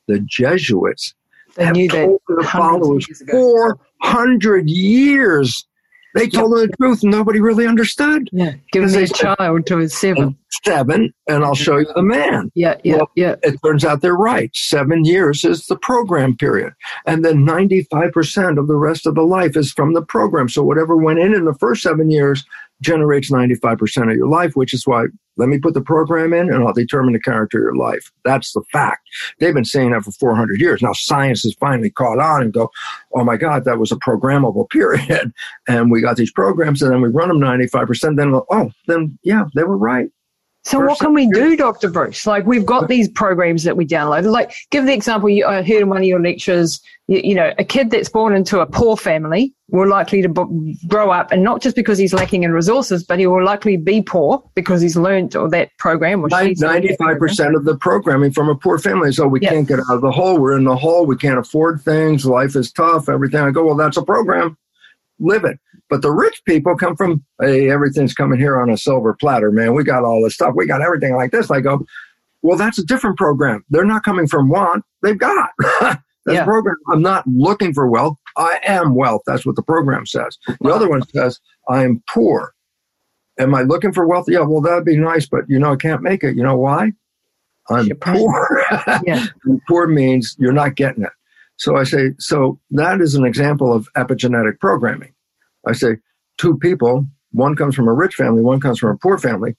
The 0.07 0.21
Jesuits 0.21 1.15
they 1.57 1.65
have 1.65 1.77
told 1.89 2.21
the 2.29 2.45
followers 2.45 3.07
400 3.31 4.69
years 4.69 5.67
they 6.15 6.29
told 6.29 6.59
yep. 6.59 6.71
the 6.71 6.77
truth 6.77 7.03
and 7.03 7.13
nobody 7.13 7.41
really 7.41 7.67
understood. 7.67 8.29
Yeah. 8.33 8.55
Give 8.73 8.91
me 8.91 9.03
a 9.03 9.07
child 9.07 9.67
to 9.67 9.79
his 9.79 9.97
seven. 9.97 10.37
Seven, 10.65 11.15
and 11.29 11.45
I'll 11.45 11.55
show 11.55 11.79
you 11.79 11.87
the 11.95 12.03
man. 12.03 12.51
Yeah, 12.55 12.77
yeah, 12.83 12.97
well, 12.97 13.11
yeah. 13.15 13.37
It 13.43 13.59
turns 13.65 13.85
out 13.85 14.03
they're 14.03 14.17
right. 14.17 14.51
Seven 14.55 15.05
years 15.05 15.45
is 15.45 15.67
the 15.67 15.77
program 15.77 16.37
period. 16.37 16.73
And 17.07 17.25
then 17.25 17.47
95% 17.47 18.59
of 18.59 18.67
the 18.67 18.77
rest 18.77 19.07
of 19.07 19.15
the 19.15 19.23
life 19.23 19.57
is 19.57 19.73
from 19.73 19.95
the 19.95 20.03
program. 20.03 20.49
So 20.49 20.65
whatever 20.65 20.97
went 20.97 21.21
in 21.21 21.35
in 21.35 21.45
the 21.45 21.55
first 21.55 21.83
seven 21.83 22.11
years 22.11 22.45
generates 22.81 23.31
95% 23.31 24.11
of 24.11 24.17
your 24.17 24.29
life, 24.29 24.57
which 24.57 24.75
is 24.75 24.87
why 24.87 25.07
let 25.37 25.49
me 25.49 25.59
put 25.59 25.75
the 25.75 25.81
program 25.81 26.33
in 26.33 26.53
and 26.53 26.63
I'll 26.63 26.73
determine 26.73 27.15
the 27.15 27.21
character 27.21 27.59
of 27.59 27.75
your 27.75 27.77
life. 27.77 28.13
That's 28.25 28.53
the 28.53 28.63
fact. 28.73 29.09
They've 29.39 29.55
been 29.55 29.65
saying 29.65 29.93
that 29.93 30.05
for 30.05 30.13
400 30.13 30.61
years. 30.61 30.83
Now 30.83 30.93
science 30.93 31.43
has 31.45 31.55
finally 31.55 31.91
caught 31.91 32.19
on 32.19 32.43
and 32.43 32.53
go, 32.53 32.71
oh 33.15 33.25
my 33.25 33.37
God, 33.37 33.65
that 33.65 33.79
was 33.79 33.91
a 33.91 33.97
programmable 33.97 34.69
period. 34.71 35.33
And 35.69 35.91
we 35.91 36.01
got 36.01 36.17
these 36.17 36.33
programs 36.33 36.83
and 36.83 36.91
then 36.91 37.01
we 37.01 37.09
run 37.09 37.29
them 37.29 37.39
95%. 37.39 38.17
Then, 38.17 38.35
oh, 38.51 38.73
then 38.87 39.19
yeah, 39.23 39.45
they 39.55 39.63
were 39.63 39.77
right. 39.77 40.11
So 40.63 40.79
what 40.79 40.99
can 40.99 41.15
we 41.15 41.27
do, 41.29 41.57
Dr. 41.57 41.89
Bruce? 41.89 42.27
Like 42.27 42.45
we've 42.45 42.67
got 42.67 42.89
these 42.89 43.09
programs 43.09 43.65
that 43.65 43.77
we 43.77 43.87
download. 43.87 44.31
Like 44.31 44.53
give 44.71 44.85
the 44.85 44.93
example 44.93 45.31
you, 45.31 45.47
I 45.47 45.63
heard 45.63 45.83
in 45.83 45.89
one 45.89 45.99
of 45.99 46.05
your 46.05 46.21
lectures, 46.21 46.81
you, 47.09 47.21
you, 47.25 47.35
know, 47.35 47.55
a 47.59 47.65
kid 47.65 47.91
that's 47.91 48.11
born 48.11 48.35
into 48.35 48.61
a 48.61 48.67
poor 48.67 48.97
family 48.97 49.55
will 49.69 49.89
likely 49.89 50.21
to 50.21 50.29
b- 50.29 50.79
grow 50.87 51.11
up 51.11 51.33
and 51.33 51.43
not 51.43 51.63
just 51.63 51.77
because 51.77 51.97
he's 51.97 52.13
lacking 52.13 52.43
in 52.43 52.53
resources, 52.53 53.03
but 53.03 53.19
he 53.19 53.27
will 53.27 53.43
likely 53.43 53.79
be 53.79 54.03
poor 54.03 54.43
because 54.55 54.83
he's 54.83 54.97
learned 54.97 55.35
or 55.35 55.49
that 55.49 55.71
program. 55.79 56.23
Or 56.23 56.29
95% 56.29 57.57
of 57.57 57.65
the 57.65 57.77
programming 57.79 58.33
from 58.33 58.51
a 58.51 58.55
poor 58.55 58.79
family. 58.79 59.13
So 59.13 59.27
we 59.27 59.41
can't 59.41 59.67
get 59.67 59.79
out 59.79 59.95
of 59.95 60.01
the 60.03 60.13
hole. 60.13 60.39
We're 60.39 60.59
in 60.59 60.65
the 60.65 60.77
hole. 60.77 61.07
We 61.07 61.17
can't 61.17 61.39
afford 61.39 61.81
things. 61.81 62.27
Life 62.27 62.55
is 62.55 62.71
tough. 62.71 63.09
Everything. 63.09 63.41
I 63.41 63.51
go, 63.51 63.65
well, 63.65 63.77
that's 63.77 63.97
a 63.97 64.03
program. 64.03 64.59
Live 65.21 65.45
it. 65.45 65.59
But 65.89 66.03
the 66.03 66.11
rich 66.11 66.43
people 66.47 66.77
come 66.77 66.97
from, 66.97 67.25
hey, 67.41 67.71
everything's 67.71 68.15
coming 68.15 68.39
here 68.39 68.61
on 68.61 68.71
a 68.71 68.77
silver 68.77 69.15
platter, 69.19 69.51
man. 69.53 69.75
We 69.75 69.85
got 69.85 70.05
all 70.05 70.23
this 70.23 70.35
stuff. 70.35 70.55
We 70.57 70.67
got 70.67 70.83
everything 70.83 71.15
like 71.15 71.31
this. 71.31 71.51
I 71.51 71.61
go, 71.61 71.85
well, 72.43 72.57
that's 72.57 72.79
a 72.79 72.85
different 72.85 73.19
program. 73.19 73.65
They're 73.71 73.85
not 73.85 74.05
coming 74.05 74.27
from 74.27 74.49
want. 74.49 74.85
They've 75.03 75.19
got. 75.19 75.51
that's 75.81 76.01
yeah. 76.27 76.45
program. 76.45 76.77
I'm 76.91 77.03
not 77.03 77.27
looking 77.27 77.75
for 77.75 77.87
wealth. 77.89 78.17
I 78.37 78.61
am 78.67 78.95
wealth. 78.95 79.23
That's 79.27 79.45
what 79.45 79.57
the 79.57 79.63
program 79.63 80.07
says. 80.07 80.39
The 80.47 80.57
wow. 80.61 80.73
other 80.73 80.89
one 80.89 81.03
says, 81.09 81.39
I 81.69 81.85
am 81.85 82.03
poor. 82.09 82.55
Am 83.39 83.55
I 83.55 83.63
looking 83.63 83.93
for 83.93 84.07
wealth? 84.07 84.27
Yeah, 84.29 84.41
well, 84.41 84.61
that'd 84.61 84.85
be 84.85 84.97
nice, 84.97 85.27
but 85.27 85.45
you 85.49 85.59
know, 85.59 85.73
I 85.73 85.77
can't 85.77 86.03
make 86.03 86.23
it. 86.23 86.37
You 86.37 86.43
know 86.43 86.57
why? 86.57 86.93
I'm 87.71 87.89
poor. 88.01 88.65
yeah. 89.07 89.27
poor 89.69 89.87
means 89.87 90.37
you're 90.39 90.53
not 90.53 90.75
getting 90.75 91.05
it. 91.05 91.13
So 91.61 91.77
I 91.77 91.85
say, 91.85 92.15
so 92.19 92.59
that 92.71 93.03
is 93.03 93.15
an 93.15 93.27
example 93.27 93.71
of 93.71 93.87
epigenetic 93.95 94.59
programming. 94.61 95.13
I 95.69 95.73
say 95.73 95.99
two 96.39 96.57
people, 96.57 97.07
one 97.33 97.55
comes 97.55 97.75
from 97.75 97.87
a 97.87 97.93
rich 97.93 98.15
family, 98.15 98.41
one 98.41 98.61
comes 98.61 98.79
from 98.79 98.91
a 98.91 98.97
poor 98.97 99.19
family. 99.19 99.57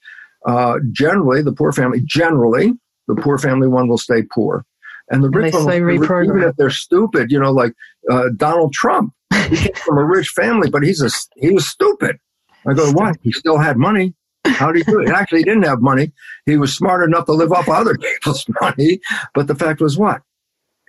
Uh, 0.48 0.80
generally, 0.92 1.44
the 1.44 1.52
poor 1.52 1.72
family, 1.72 2.02
generally, 2.04 2.74
the 3.08 3.14
poor 3.14 3.38
family 3.38 3.68
one 3.68 3.88
will 3.88 4.00
stay 4.00 4.24
poor. 4.34 4.66
And 5.12 5.24
the 5.24 5.30
rich 5.30 5.54
one, 5.54 5.66
will, 5.86 6.02
even 6.24 6.42
if 6.50 6.56
they're 6.56 6.72
stupid, 6.72 7.32
you 7.32 7.40
know, 7.40 7.52
like 7.52 7.74
uh, 8.10 8.30
Donald 8.36 8.74
Trump, 8.74 9.14
he 9.50 9.58
came 9.58 9.76
from 9.76 10.00
a 10.00 10.04
rich 10.04 10.30
family, 10.30 10.72
but 10.72 10.82
he's 10.82 11.04
a 11.04 11.10
he 11.36 11.52
was 11.52 11.68
stupid. 11.68 12.18
I 12.68 12.74
go, 12.74 12.92
what? 12.92 13.18
He 13.22 13.32
still 13.32 13.60
had 13.60 13.78
money. 13.78 14.16
How 14.46 14.72
did 14.72 14.86
he 14.86 14.92
do 14.92 15.02
it? 15.02 15.10
Actually, 15.10 15.40
he 15.40 15.46
didn't 15.46 15.64
have 15.64 15.82
money. 15.82 16.14
He 16.48 16.58
was 16.58 16.76
smart 16.76 17.04
enough 17.04 17.26
to 17.26 17.34
live 17.34 17.52
off 17.52 17.70
other 17.70 17.96
people's 18.00 18.46
money. 18.60 19.02
But 19.36 19.46
the 19.48 19.56
fact 19.56 19.82
was 19.82 20.00
what? 20.00 20.22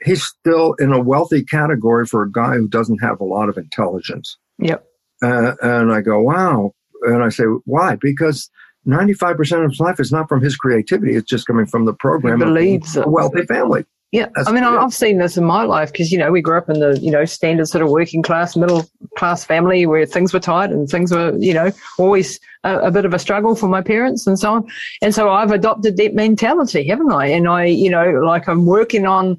He's 0.04 0.24
still 0.24 0.74
in 0.74 0.92
a 0.92 1.00
wealthy 1.00 1.44
category 1.44 2.06
for 2.06 2.22
a 2.22 2.30
guy 2.30 2.54
who 2.54 2.68
doesn't 2.68 2.98
have 2.98 3.20
a 3.20 3.24
lot 3.24 3.48
of 3.48 3.56
intelligence. 3.56 4.36
Yep. 4.58 4.84
Uh, 5.22 5.54
and 5.62 5.92
I 5.92 6.00
go, 6.00 6.20
wow. 6.20 6.72
And 7.02 7.22
I 7.22 7.28
say, 7.28 7.44
why? 7.64 7.96
Because 8.00 8.50
95% 8.86 9.64
of 9.64 9.70
his 9.70 9.80
life 9.80 10.00
is 10.00 10.12
not 10.12 10.28
from 10.28 10.42
his 10.42 10.56
creativity. 10.56 11.14
It's 11.14 11.28
just 11.28 11.46
coming 11.46 11.66
from 11.66 11.84
the 11.84 11.94
program. 11.94 12.40
He 12.40 12.44
believes 12.44 12.96
a 12.96 13.08
wealthy 13.08 13.42
family. 13.46 13.84
Yeah, 14.12 14.28
That's 14.34 14.46
I 14.46 14.52
mean, 14.52 14.62
I've 14.62 14.92
seen 14.92 15.16
this 15.16 15.38
in 15.38 15.44
my 15.44 15.62
life 15.62 15.90
because 15.90 16.12
you 16.12 16.18
know 16.18 16.30
we 16.30 16.42
grew 16.42 16.58
up 16.58 16.68
in 16.68 16.80
the 16.80 16.98
you 17.00 17.10
know 17.10 17.24
standard 17.24 17.66
sort 17.66 17.82
of 17.82 17.88
working 17.88 18.22
class, 18.22 18.54
middle 18.54 18.84
class 19.16 19.42
family 19.42 19.86
where 19.86 20.04
things 20.04 20.34
were 20.34 20.38
tight 20.38 20.68
and 20.68 20.86
things 20.86 21.12
were 21.12 21.34
you 21.38 21.54
know 21.54 21.72
always 21.96 22.38
a, 22.62 22.78
a, 22.80 22.90
bit 22.90 23.06
of 23.06 23.14
a 23.14 23.18
struggle 23.18 23.56
for 23.56 23.68
my 23.68 23.80
parents 23.80 24.26
and 24.26 24.38
so 24.38 24.52
on. 24.52 24.68
And 25.00 25.14
so 25.14 25.30
I've 25.30 25.50
adopted 25.50 25.96
that 25.96 26.14
mentality, 26.14 26.86
haven't 26.86 27.10
I? 27.10 27.28
And 27.28 27.48
I 27.48 27.64
you 27.64 27.88
know 27.88 28.20
like 28.22 28.48
I'm 28.48 28.66
working 28.66 29.06
on 29.06 29.38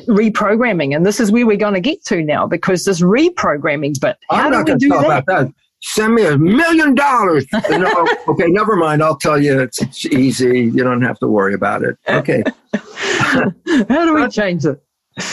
reprogramming. 0.00 0.94
And 0.94 1.04
this 1.04 1.20
is 1.20 1.30
where 1.30 1.46
we're 1.46 1.56
going 1.56 1.74
to 1.74 1.80
get 1.80 2.04
to 2.06 2.22
now 2.22 2.46
because 2.46 2.84
this 2.84 3.00
reprogramming 3.00 4.00
bit. 4.00 4.16
I'm 4.30 4.50
not 4.52 4.66
going 4.66 4.78
to 4.78 4.88
talk 4.88 5.00
that? 5.06 5.22
about 5.24 5.26
that. 5.26 5.54
send 5.82 6.14
me 6.14 6.24
a 6.26 6.38
million 6.38 6.94
dollars. 6.94 7.44
No, 7.70 8.06
okay, 8.28 8.46
never 8.46 8.76
mind. 8.76 9.02
I'll 9.02 9.16
tell 9.18 9.40
you. 9.42 9.60
It's, 9.60 9.80
it's 9.82 10.06
easy. 10.06 10.60
You 10.62 10.82
don't 10.84 11.02
have 11.02 11.18
to 11.20 11.28
worry 11.28 11.54
about 11.54 11.82
it. 11.82 11.96
Okay. 12.08 12.42
How 13.12 14.04
do 14.06 14.14
we 14.14 14.28
change 14.28 14.64
it? 14.64 14.82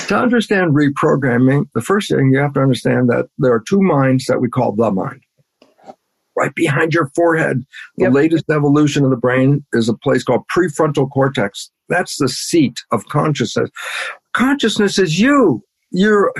To 0.07 0.17
understand 0.17 0.75
reprogramming, 0.75 1.69
the 1.73 1.81
first 1.81 2.09
thing 2.09 2.31
you 2.33 2.39
have 2.39 2.53
to 2.53 2.59
understand 2.61 3.09
that 3.09 3.27
there 3.37 3.53
are 3.53 3.61
two 3.61 3.81
minds 3.81 4.25
that 4.25 4.41
we 4.41 4.49
call 4.49 4.73
the 4.73 4.91
mind. 4.91 5.21
Right 6.37 6.53
behind 6.55 6.93
your 6.93 7.09
forehead, 7.15 7.65
the 7.97 8.03
Yep. 8.05 8.13
latest 8.13 8.45
evolution 8.49 9.03
of 9.03 9.09
the 9.09 9.17
brain 9.17 9.65
is 9.73 9.89
a 9.89 9.93
place 9.93 10.23
called 10.23 10.43
prefrontal 10.55 11.09
cortex. 11.09 11.69
That's 11.89 12.17
the 12.17 12.29
seat 12.29 12.77
of 12.91 13.05
consciousness. 13.07 13.69
Consciousness 14.39 14.97
is 14.97 15.19
you, 15.19 15.61
your 15.91 16.33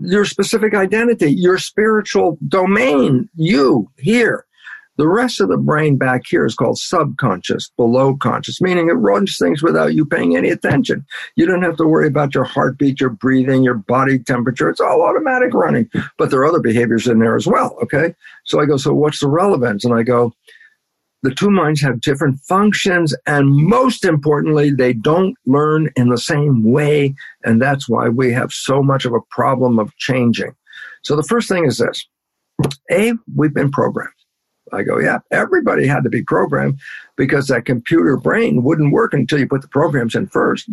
your 0.00 0.24
specific 0.24 0.74
identity, 0.74 1.32
your 1.32 1.58
spiritual 1.58 2.38
domain, 2.46 3.28
you 3.34 3.90
here. 3.98 4.46
The 4.96 5.08
rest 5.08 5.40
of 5.40 5.48
the 5.48 5.56
brain 5.56 5.96
back 5.96 6.22
here 6.28 6.46
is 6.46 6.54
called 6.54 6.78
subconscious, 6.78 7.72
below 7.76 8.14
conscious, 8.14 8.60
meaning 8.60 8.88
it 8.88 8.92
runs 8.92 9.36
things 9.38 9.60
without 9.60 9.94
you 9.94 10.06
paying 10.06 10.36
any 10.36 10.50
attention. 10.50 11.04
You 11.34 11.46
don't 11.46 11.62
have 11.62 11.78
to 11.78 11.86
worry 11.86 12.06
about 12.06 12.32
your 12.32 12.44
heartbeat, 12.44 13.00
your 13.00 13.10
breathing, 13.10 13.64
your 13.64 13.74
body 13.74 14.20
temperature. 14.20 14.68
It's 14.68 14.80
all 14.80 15.02
automatic 15.02 15.52
running. 15.52 15.90
But 16.18 16.30
there 16.30 16.40
are 16.40 16.46
other 16.46 16.60
behaviors 16.60 17.08
in 17.08 17.18
there 17.18 17.34
as 17.34 17.48
well. 17.48 17.76
Okay. 17.82 18.14
So 18.44 18.60
I 18.60 18.66
go, 18.66 18.76
so 18.76 18.94
what's 18.94 19.18
the 19.18 19.28
relevance? 19.28 19.84
And 19.84 19.94
I 19.94 20.04
go, 20.04 20.32
the 21.22 21.34
two 21.34 21.50
minds 21.50 21.80
have 21.80 22.00
different 22.00 22.40
functions. 22.40 23.14
And 23.26 23.54
most 23.54 24.04
importantly, 24.04 24.70
they 24.70 24.92
don't 24.92 25.36
learn 25.46 25.90
in 25.96 26.08
the 26.08 26.18
same 26.18 26.64
way. 26.64 27.14
And 27.44 27.62
that's 27.62 27.88
why 27.88 28.08
we 28.08 28.32
have 28.32 28.52
so 28.52 28.82
much 28.82 29.04
of 29.04 29.12
a 29.12 29.20
problem 29.30 29.78
of 29.78 29.96
changing. 29.96 30.54
So 31.02 31.16
the 31.16 31.22
first 31.22 31.48
thing 31.48 31.64
is 31.64 31.78
this 31.78 32.06
A, 32.90 33.12
we've 33.34 33.54
been 33.54 33.70
programmed. 33.70 34.12
I 34.72 34.82
go, 34.82 34.98
yeah, 34.98 35.18
everybody 35.30 35.86
had 35.86 36.02
to 36.04 36.08
be 36.08 36.22
programmed 36.22 36.80
because 37.16 37.48
that 37.48 37.66
computer 37.66 38.16
brain 38.16 38.62
wouldn't 38.62 38.92
work 38.92 39.12
until 39.12 39.38
you 39.38 39.46
put 39.46 39.60
the 39.60 39.68
programs 39.68 40.14
in 40.14 40.28
first. 40.28 40.68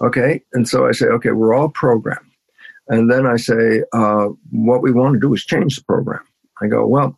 Okay. 0.00 0.42
And 0.54 0.66
so 0.68 0.86
I 0.86 0.92
say, 0.92 1.06
okay, 1.06 1.32
we're 1.32 1.54
all 1.54 1.68
programmed. 1.68 2.30
And 2.88 3.10
then 3.10 3.26
I 3.26 3.36
say, 3.36 3.82
uh, 3.92 4.28
what 4.50 4.82
we 4.82 4.90
want 4.90 5.14
to 5.14 5.20
do 5.20 5.34
is 5.34 5.44
change 5.44 5.76
the 5.76 5.84
program. 5.84 6.22
I 6.62 6.66
go, 6.66 6.86
well, 6.86 7.16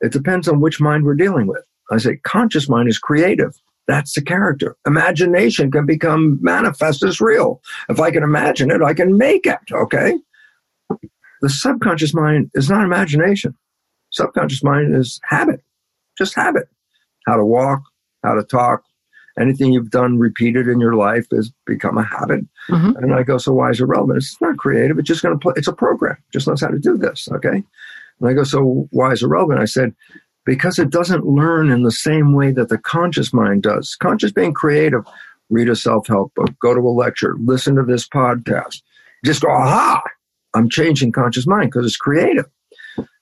it 0.00 0.12
depends 0.12 0.46
on 0.46 0.60
which 0.60 0.80
mind 0.80 1.04
we're 1.04 1.14
dealing 1.14 1.46
with. 1.46 1.64
I 1.90 1.98
say, 1.98 2.16
conscious 2.16 2.68
mind 2.68 2.88
is 2.88 2.98
creative. 2.98 3.60
That's 3.86 4.14
the 4.14 4.22
character. 4.22 4.76
Imagination 4.86 5.70
can 5.70 5.86
become 5.86 6.38
manifest 6.42 7.04
as 7.04 7.20
real. 7.20 7.60
If 7.88 8.00
I 8.00 8.10
can 8.10 8.24
imagine 8.24 8.70
it, 8.70 8.82
I 8.82 8.94
can 8.94 9.16
make 9.16 9.46
it. 9.46 9.60
Okay. 9.70 10.18
The 11.42 11.48
subconscious 11.48 12.12
mind 12.14 12.50
is 12.54 12.68
not 12.68 12.82
imagination. 12.82 13.54
Subconscious 14.10 14.64
mind 14.64 14.94
is 14.96 15.20
habit, 15.24 15.62
just 16.16 16.34
habit. 16.34 16.68
How 17.26 17.36
to 17.36 17.44
walk, 17.44 17.82
how 18.24 18.34
to 18.34 18.42
talk, 18.42 18.82
anything 19.38 19.72
you've 19.72 19.90
done 19.90 20.18
repeated 20.18 20.66
in 20.68 20.80
your 20.80 20.94
life 20.94 21.26
has 21.30 21.52
become 21.66 21.98
a 21.98 22.02
habit. 22.02 22.44
Mhm. 22.68 22.96
And 22.96 23.14
I 23.14 23.22
go, 23.22 23.38
so 23.38 23.52
why 23.52 23.70
is 23.70 23.80
it 23.80 23.84
relevant? 23.84 24.18
It's 24.18 24.40
not 24.40 24.56
creative. 24.56 24.98
It's 24.98 25.08
just 25.08 25.22
going 25.22 25.34
to 25.34 25.38
play. 25.38 25.52
It's 25.56 25.68
a 25.68 25.72
program. 25.72 26.16
Just 26.32 26.48
knows 26.48 26.60
how 26.62 26.68
to 26.68 26.78
do 26.78 26.96
this. 26.96 27.28
Okay. 27.30 27.62
And 28.20 28.28
I 28.28 28.32
go, 28.32 28.44
so 28.44 28.88
why 28.90 29.12
is 29.12 29.22
it 29.22 29.26
relevant? 29.26 29.60
I 29.60 29.66
said, 29.66 29.94
because 30.46 30.78
it 30.78 30.88
doesn't 30.88 31.26
learn 31.26 31.70
in 31.70 31.82
the 31.82 31.90
same 31.90 32.32
way 32.32 32.52
that 32.52 32.70
the 32.70 32.78
conscious 32.78 33.34
mind 33.34 33.62
does. 33.64 33.96
Conscious 33.96 34.32
being 34.32 34.54
creative, 34.54 35.04
read 35.50 35.68
a 35.68 35.76
self-help 35.76 36.34
book, 36.34 36.50
go 36.62 36.72
to 36.74 36.80
a 36.80 36.88
lecture, 36.90 37.34
listen 37.44 37.74
to 37.76 37.82
this 37.82 38.08
podcast. 38.08 38.80
Just 39.24 39.42
go, 39.42 39.50
aha, 39.50 40.02
I'm 40.54 40.70
changing 40.70 41.12
conscious 41.12 41.46
mind 41.46 41.70
because 41.70 41.84
it's 41.84 41.96
creative. 41.96 42.46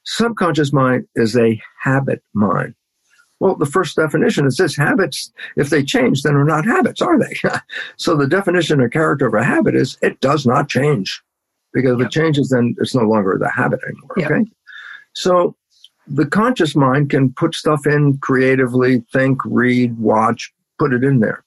Subconscious 0.04 0.72
mind 0.72 1.06
is 1.16 1.36
a 1.36 1.60
habit 1.82 2.22
mind. 2.34 2.74
Well, 3.40 3.56
the 3.56 3.66
first 3.66 3.96
definition 3.96 4.46
is 4.46 4.56
this 4.56 4.76
habits, 4.76 5.32
if 5.56 5.70
they 5.70 5.82
change, 5.82 6.22
then 6.22 6.36
are 6.36 6.44
not 6.44 6.64
habits, 6.64 7.02
are 7.02 7.18
they? 7.18 7.34
so 7.96 8.16
the 8.16 8.28
definition 8.28 8.80
or 8.80 8.88
character 8.88 9.26
of 9.26 9.34
a 9.34 9.42
habit 9.44 9.74
is 9.74 9.98
it 10.02 10.20
does 10.20 10.46
not 10.46 10.68
change. 10.68 11.20
Because 11.72 11.94
if 11.94 11.98
Yep. 12.00 12.06
it 12.06 12.12
changes, 12.12 12.48
then 12.50 12.74
it's 12.78 12.94
no 12.94 13.02
longer 13.02 13.36
the 13.40 13.50
habit 13.50 13.80
anymore. 13.88 14.10
Yep. 14.16 14.30
Okay. 14.30 14.44
So 15.14 15.56
the 16.06 16.26
conscious 16.26 16.74
mind 16.76 17.10
can 17.10 17.32
put 17.32 17.54
stuff 17.54 17.86
in 17.86 18.18
creatively, 18.18 19.04
think, 19.12 19.38
read, 19.44 19.98
watch, 19.98 20.52
put 20.78 20.92
it 20.92 21.02
in 21.04 21.20
there. 21.20 21.44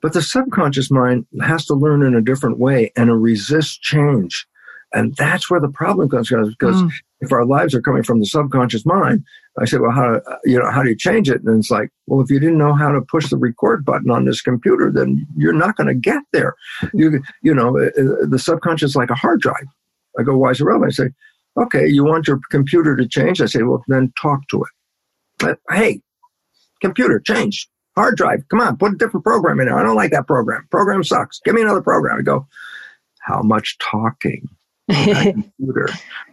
But 0.00 0.12
the 0.14 0.22
subconscious 0.22 0.90
mind 0.90 1.26
has 1.42 1.66
to 1.66 1.74
learn 1.74 2.02
in 2.02 2.14
a 2.14 2.22
different 2.22 2.58
way 2.58 2.90
and 2.96 3.10
it 3.10 3.14
resists 3.14 3.76
change. 3.78 4.46
And 4.94 5.14
that's 5.16 5.50
where 5.50 5.60
the 5.60 5.68
problem 5.68 6.08
comes 6.08 6.28
from 6.28 6.48
because 6.48 6.82
Mm. 6.82 6.90
if 7.20 7.32
our 7.32 7.44
lives 7.44 7.74
are 7.74 7.82
coming 7.82 8.02
from 8.02 8.20
the 8.20 8.24
subconscious 8.26 8.86
mind, 8.86 9.22
I 9.60 9.66
said, 9.66 9.80
well, 9.80 9.90
how, 9.90 10.22
you 10.44 10.58
know, 10.58 10.70
how 10.70 10.82
do 10.82 10.88
you 10.88 10.96
change 10.96 11.28
it? 11.28 11.42
And 11.44 11.58
it's 11.58 11.70
like, 11.70 11.90
well, 12.06 12.22
if 12.22 12.30
you 12.30 12.40
didn't 12.40 12.56
know 12.56 12.72
how 12.74 12.90
to 12.92 13.02
push 13.02 13.28
the 13.28 13.36
record 13.36 13.84
button 13.84 14.10
on 14.10 14.24
this 14.24 14.40
computer, 14.40 14.90
then 14.90 15.26
you're 15.36 15.52
not 15.52 15.76
going 15.76 15.88
to 15.88 15.94
get 15.94 16.22
there. 16.32 16.54
You, 16.94 17.22
you 17.42 17.52
know, 17.54 17.76
uh, 17.76 17.88
uh, 18.00 18.26
the 18.26 18.38
subconscious 18.38 18.90
is 18.90 18.96
like 18.96 19.10
a 19.10 19.14
hard 19.16 19.40
drive. 19.42 19.66
I 20.18 20.22
go, 20.22 20.38
why 20.38 20.52
is 20.52 20.60
it 20.60 20.64
relevant? 20.64 20.92
I 20.92 20.94
say, 20.94 21.10
okay, 21.62 21.86
you 21.86 22.04
want 22.04 22.26
your 22.26 22.40
computer 22.50 22.96
to 22.96 23.06
change? 23.06 23.40
I 23.40 23.46
say, 23.46 23.62
well, 23.62 23.84
then 23.88 24.12
talk 24.20 24.46
to 24.48 24.62
it. 24.62 24.70
But, 25.38 25.58
hey, 25.70 26.00
computer, 26.80 27.20
change. 27.20 27.68
Hard 27.96 28.16
drive, 28.16 28.46
come 28.48 28.60
on, 28.60 28.76
put 28.76 28.92
a 28.92 28.96
different 28.96 29.24
program 29.24 29.58
in 29.58 29.66
there. 29.66 29.78
I 29.78 29.82
don't 29.82 29.96
like 29.96 30.12
that 30.12 30.26
program. 30.26 30.66
Program 30.70 31.02
sucks. 31.02 31.40
Give 31.44 31.54
me 31.54 31.62
another 31.62 31.82
program. 31.82 32.18
I 32.18 32.22
go, 32.22 32.46
how 33.20 33.42
much 33.42 33.76
talking 33.78 34.48
computer 34.90 35.88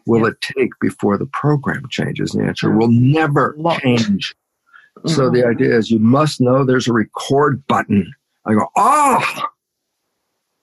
will 0.05 0.25
it 0.25 0.39
take 0.41 0.71
before 0.79 1.17
the 1.17 1.25
program 1.25 1.83
changes? 1.89 2.31
The 2.31 2.43
answer 2.43 2.71
will 2.71 2.89
never 2.89 3.57
change. 3.81 4.35
So 5.05 5.29
the 5.29 5.45
idea 5.45 5.75
is 5.75 5.91
you 5.91 5.99
must 5.99 6.39
know 6.39 6.63
there's 6.63 6.87
a 6.87 6.93
record 6.93 7.65
button. 7.67 8.13
I 8.45 8.53
go, 8.53 8.67
ah! 8.77 9.49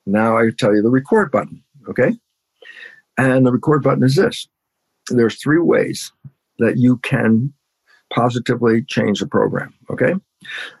Now 0.05 0.37
I 0.37 0.49
tell 0.57 0.73
you 0.73 0.81
the 0.81 0.89
record 0.89 1.31
button, 1.31 1.63
okay? 1.87 2.17
And 3.17 3.45
the 3.45 3.51
record 3.51 3.83
button 3.83 4.03
is 4.03 4.15
this. 4.15 4.47
There's 5.09 5.41
three 5.41 5.59
ways 5.59 6.11
that 6.59 6.77
you 6.77 6.97
can 6.97 7.53
positively 8.13 8.83
change 8.83 9.19
the 9.19 9.27
program, 9.27 9.73
okay? 9.89 10.13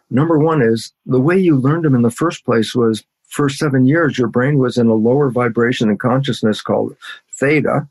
Number 0.09 0.37
one 0.37 0.61
is 0.61 0.93
the 1.05 1.19
way 1.19 1.37
you 1.37 1.57
learned 1.57 1.85
them 1.85 1.95
in 1.95 2.03
the 2.03 2.11
first 2.11 2.45
place 2.45 2.75
was 2.75 3.03
first 3.33 3.57
seven 3.57 3.85
years, 3.85 4.17
your 4.17 4.27
brain 4.27 4.57
was 4.59 4.77
in 4.77 4.87
a 4.87 4.93
lower 4.93 5.29
vibration 5.29 5.89
and 5.89 5.99
consciousness 5.99 6.61
called 6.61 6.95
theta, 7.31 7.87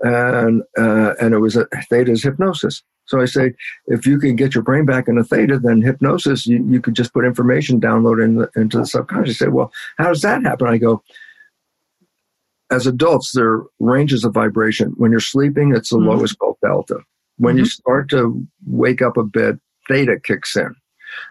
and 0.00 0.62
uh, 0.78 1.14
and 1.20 1.34
it 1.34 1.38
was 1.38 1.56
a 1.56 1.66
theta 1.88 2.10
is 2.10 2.22
hypnosis. 2.22 2.82
So 3.04 3.20
I 3.20 3.26
say, 3.26 3.52
if 3.86 4.06
you 4.06 4.18
can 4.18 4.36
get 4.36 4.54
your 4.54 4.62
brain 4.62 4.86
back 4.86 5.08
into 5.08 5.24
theta, 5.24 5.58
then 5.58 5.82
hypnosis, 5.82 6.46
you, 6.46 6.64
you 6.68 6.80
could 6.80 6.94
just 6.94 7.12
put 7.12 7.24
information 7.24 7.80
download 7.80 8.22
in 8.24 8.36
the, 8.36 8.50
into 8.56 8.78
the 8.78 8.86
subconscious. 8.86 9.40
You 9.40 9.46
Say, 9.46 9.48
well, 9.48 9.72
how 9.98 10.08
does 10.08 10.22
that 10.22 10.42
happen? 10.42 10.68
I 10.68 10.78
go, 10.78 11.02
as 12.72 12.86
adults, 12.86 13.32
there 13.32 13.48
are 13.50 13.66
ranges 13.80 14.24
of 14.24 14.32
vibration. 14.32 14.94
When 14.96 15.10
you're 15.10 15.20
sleeping, 15.20 15.74
it's 15.74 15.90
the 15.90 15.98
Mhm. 15.98 16.06
lowest 16.06 16.38
called 16.38 16.56
delta. 16.62 17.00
When 17.36 17.58
you 17.58 17.66
start 17.66 18.08
to 18.10 18.46
wake 18.66 19.02
up 19.02 19.16
a 19.16 19.24
bit, 19.24 19.58
theta 19.88 20.18
kicks 20.18 20.56
in. 20.56 20.74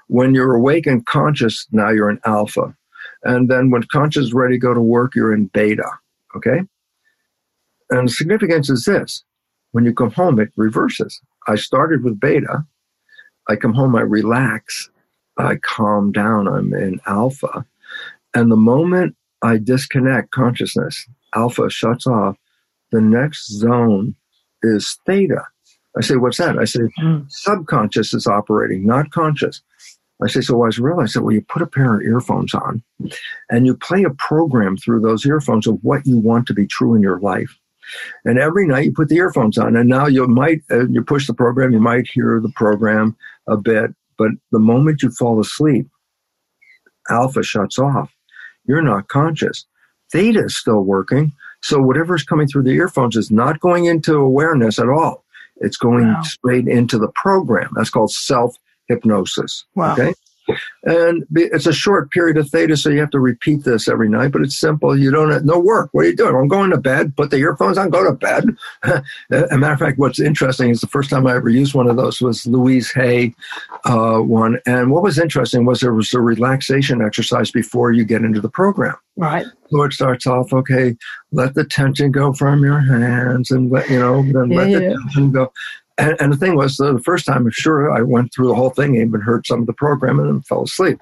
When 0.08 0.36
you're 0.36 0.54
awake 0.54 0.86
and 0.86 1.06
conscious, 1.06 1.68
now 1.72 1.90
you're 1.90 2.10
in 2.10 2.20
alpha. 2.26 2.76
And 3.24 3.50
then 3.50 3.72
when 3.72 3.84
conscious 3.84 4.26
is 4.26 4.34
ready 4.34 4.56
to 4.56 4.60
go 4.60 4.74
to 4.74 4.82
work, 4.82 5.16
you're 5.16 5.34
in 5.34 5.46
beta. 5.48 5.90
Okay? 6.36 6.62
And 7.90 8.08
the 8.08 8.12
significance 8.12 8.70
is 8.70 8.86
this 8.86 9.24
when 9.72 9.86
you 9.86 9.94
come 9.94 10.12
home, 10.12 10.40
it 10.40 10.52
reverses. 10.56 11.22
I 11.48 11.56
started 11.56 12.04
with 12.04 12.20
beta. 12.20 12.66
I 13.50 13.56
come 13.56 13.74
home, 13.74 13.96
I 13.96 14.02
relax, 14.02 14.90
I 15.38 15.56
calm 15.56 16.12
down, 16.12 16.48
I'm 16.48 16.74
in 16.74 17.02
alpha. 17.08 17.66
And 18.34 18.52
the 18.52 18.56
moment 18.58 19.16
I 19.42 19.58
disconnect 19.58 20.32
consciousness, 20.32 21.08
alpha 21.36 21.70
shuts 21.70 22.08
off, 22.08 22.38
the 22.92 23.02
next 23.02 23.48
zone 23.52 24.16
is 24.64 24.98
theta. 25.06 25.44
I 25.98 26.02
say, 26.02 26.16
what's 26.16 26.38
that? 26.38 26.58
I 26.58 26.66
say, 26.66 26.82
Mm. 27.00 27.26
subconscious 27.30 28.14
is 28.14 28.28
operating, 28.28 28.86
not 28.86 29.12
conscious. 29.12 29.62
I 30.24 30.28
say, 30.28 30.42
so 30.42 30.56
why 30.58 30.68
is 30.68 30.78
it 30.78 30.84
real? 30.84 31.00
I 31.00 31.06
said, 31.08 31.24
well, 31.24 31.34
you 31.34 31.42
put 31.42 31.64
a 31.64 31.68
pair 31.68 31.96
of 31.96 32.02
earphones 32.04 32.54
on 32.54 32.84
and 33.50 33.66
you 33.66 33.76
play 33.76 34.04
a 34.04 34.12
program 34.12 34.78
through 34.78 35.02
those 35.02 35.26
earphones 35.26 35.66
of 35.66 35.80
what 35.84 36.06
you 36.06 36.18
want 36.20 36.46
to 36.48 36.54
be 36.54 36.68
true 36.68 36.94
in 36.94 37.02
your 37.02 37.20
life. 37.20 37.58
And 38.24 38.38
every 38.38 38.68
night 38.68 38.86
you 38.86 38.94
put 38.94 39.10
the 39.10 39.18
earphones 39.18 39.58
on, 39.58 39.76
and 39.76 39.90
now 39.90 40.06
you 40.06 40.26
might 40.28 40.62
uh, 40.70 40.88
you 40.88 41.04
push 41.04 41.26
the 41.28 41.34
program, 41.34 41.72
you 41.74 41.80
might 41.80 42.08
hear 42.08 42.40
the 42.40 42.52
program 42.56 43.18
a 43.48 43.58
bit, 43.58 43.92
but 44.18 44.30
the 44.52 44.60
moment 44.60 45.02
you 45.02 45.10
fall 45.10 45.40
asleep, 45.42 45.90
alpha 47.10 47.44
shuts 47.44 47.80
off. 47.80 48.14
You're 48.66 48.84
not 48.84 49.08
conscious. 49.08 49.66
Theta 50.12 50.46
is 50.46 50.58
still 50.58 50.82
working, 50.82 51.32
so 51.62 51.80
whatever's 51.82 52.24
coming 52.24 52.48
through 52.48 52.64
the 52.64 52.72
earphones 52.72 53.16
is 53.16 53.32
not 53.32 53.60
going 53.60 53.86
into 53.86 54.16
awareness 54.16 54.80
at 54.80 54.90
all. 54.90 55.24
It's 55.58 55.78
going 55.78 56.08
Wow. 56.08 56.22
straight 56.24 56.68
into 56.68 56.98
the 56.98 57.10
program. 57.16 57.70
That's 57.76 57.90
called 57.90 58.12
self 58.12 58.56
hypnosis. 58.88 59.66
Wow. 59.76 59.94
Okay. 59.94 60.14
And 60.84 61.26
it's 61.36 61.68
a 61.68 61.74
short 61.74 62.12
period 62.12 62.38
of 62.38 62.50
theta, 62.50 62.76
so 62.76 62.90
you 62.90 63.00
have 63.00 63.12
to 63.12 63.20
repeat 63.20 63.64
this 63.64 63.88
every 63.88 64.10
night, 64.10 64.32
but 64.32 64.42
it's 64.42 64.60
simple. 64.60 64.98
You 64.98 65.12
don't, 65.12 65.32
have 65.32 65.46
no 65.46 65.60
work. 65.60 65.90
What 65.92 66.06
are 66.06 66.10
you 66.10 66.16
doing? 66.16 66.36
I'm 66.36 66.48
going 66.48 66.72
to 66.72 66.78
bed, 66.78 67.16
put 67.16 67.30
the 67.30 67.38
earphones 67.38 67.78
on, 67.78 67.90
go 67.90 68.04
to 68.04 68.14
bed. 68.14 68.46
a 68.84 69.58
matter 69.58 69.74
of 69.74 69.80
fact, 69.80 70.00
what's 70.00 70.20
interesting 70.20 70.70
is 70.70 70.82
the 70.82 70.88
first 70.88 71.10
time 71.10 71.28
I 71.28 71.36
ever 71.36 71.50
used 71.50 71.74
one 71.74 71.88
of 71.88 71.96
those 71.96 72.22
was 72.22 72.46
Louise 72.46 72.92
Hay 72.92 73.34
uh, 73.86 74.20
one. 74.20 74.60
And 74.66 74.92
what 74.92 75.04
was 75.04 75.20
interesting 75.20 75.66
was 75.66 75.80
there 75.80 75.94
was 75.94 76.14
a 76.14 76.20
relaxation 76.20 77.02
exercise 77.02 77.52
before 77.52 77.92
you 77.92 78.04
get 78.04 78.24
into 78.24 78.42
the 78.42 78.50
program. 78.50 78.96
Right. 79.18 79.46
So 79.70 79.84
it 79.84 79.94
starts 79.94 80.26
off, 80.26 80.52
okay, 80.52 80.96
let 81.32 81.54
the 81.54 81.64
tension 81.64 82.12
go 82.12 82.34
from 82.34 82.64
your 82.64 82.80
hands 82.80 83.52
and 83.52 83.72
let, 83.72 83.90
you 83.90 84.00
know, 84.00 84.24
then 84.24 84.52
Yeah, 84.52 84.58
let 84.58 84.72
the 84.72 85.00
tension 85.02 85.32
go. 85.32 85.54
And, 85.98 86.16
and 86.20 86.34
the 86.34 86.38
thing 86.38 86.56
was, 86.56 86.78
the 86.78 87.02
first 87.04 87.26
time, 87.26 87.46
I'm 87.46 87.52
sure, 87.52 87.92
I 87.92 88.02
went 88.02 88.34
through 88.34 88.48
the 88.48 88.56
whole 88.56 88.70
thing, 88.72 88.96
even 88.96 89.22
heard 89.22 89.46
some 89.46 89.62
of 89.62 89.68
the 89.68 89.74
program 89.74 90.20
and 90.20 90.28
then 90.30 90.42
fell 90.42 90.64
asleep. 90.64 91.00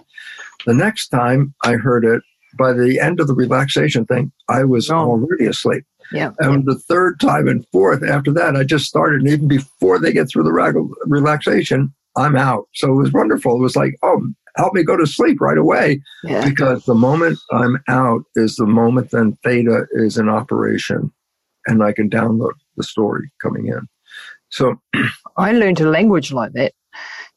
The 0.66 0.74
next 0.74 1.08
time 1.10 1.54
I 1.64 1.74
heard 1.74 2.04
it, 2.06 2.22
by 2.58 2.74
the 2.74 3.00
end 3.00 3.20
of 3.20 3.28
the 3.28 3.36
relaxation 3.36 4.06
thing, 4.06 4.32
I 4.50 4.64
was 4.64 4.90
Oh. 4.90 4.96
already 5.12 5.46
asleep. 5.46 5.86
Yeah. 6.12 6.32
And 6.40 6.66
the 6.66 6.76
third 6.80 7.20
time 7.20 7.48
and 7.48 7.66
fourth 7.72 8.04
after 8.04 8.32
that, 8.34 8.56
I 8.56 8.64
just 8.64 8.86
started. 8.86 9.22
And 9.22 9.30
even 9.30 9.48
before 9.48 10.00
they 10.00 10.12
get 10.12 10.28
through 10.28 10.44
the 10.44 10.52
rag- 10.54 10.76
relaxation, 11.06 11.94
I'm 12.18 12.36
out. 12.36 12.68
So 12.74 12.92
it 12.92 12.96
was 12.96 13.14
wonderful. 13.14 13.56
It 13.56 13.62
was 13.62 13.76
like, 13.76 13.96
oh, 14.02 14.20
help 14.58 14.74
me 14.74 14.84
go 14.84 14.98
to 14.98 15.06
sleep 15.06 15.40
right 15.40 15.58
away 15.60 16.02
Yeah. 16.24 16.44
because 16.44 16.84
the 16.86 16.96
moment 16.96 17.38
I'm 17.52 17.78
out 17.88 18.24
is 18.36 18.56
the 18.56 18.66
moment 18.66 19.12
then 19.12 19.38
theta 19.44 19.86
is 19.94 20.18
in 20.18 20.28
operation 20.28 21.12
and 21.68 21.84
I 21.84 21.94
can 21.94 22.10
download 22.10 22.54
the 22.76 22.84
story 22.84 23.30
coming 23.42 23.68
in. 23.68 23.88
So, 24.50 24.76
I 25.38 25.52
learned 25.52 25.80
a 25.82 25.90
language 25.90 26.32
like 26.32 26.54
that. 26.54 26.74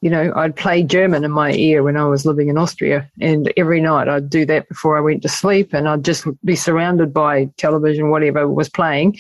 You 0.01 0.11
know, 0.11 0.33
I'd 0.35 0.57
play 0.57 0.83
German 0.83 1.23
in 1.25 1.31
my 1.31 1.53
ear 1.53 1.85
when 1.85 1.97
I 1.97 2.05
was 2.07 2.27
living 2.27 2.49
in 2.49 2.59
Austria, 2.59 3.09
and 3.21 3.53
every 3.57 3.81
night 3.81 4.09
I'd 4.09 4.29
do 4.31 4.45
that 4.47 4.69
before 4.69 4.97
I 4.97 5.01
went 5.01 5.23
to 5.23 5.29
sleep, 5.29 5.73
and 5.73 5.89
I'd 5.89 6.05
just 6.05 6.27
be 6.45 6.57
surrounded 6.57 7.15
by 7.15 7.45
television, 7.57 8.11
whatever 8.11 8.49
was 8.49 8.69
playing, 8.69 9.19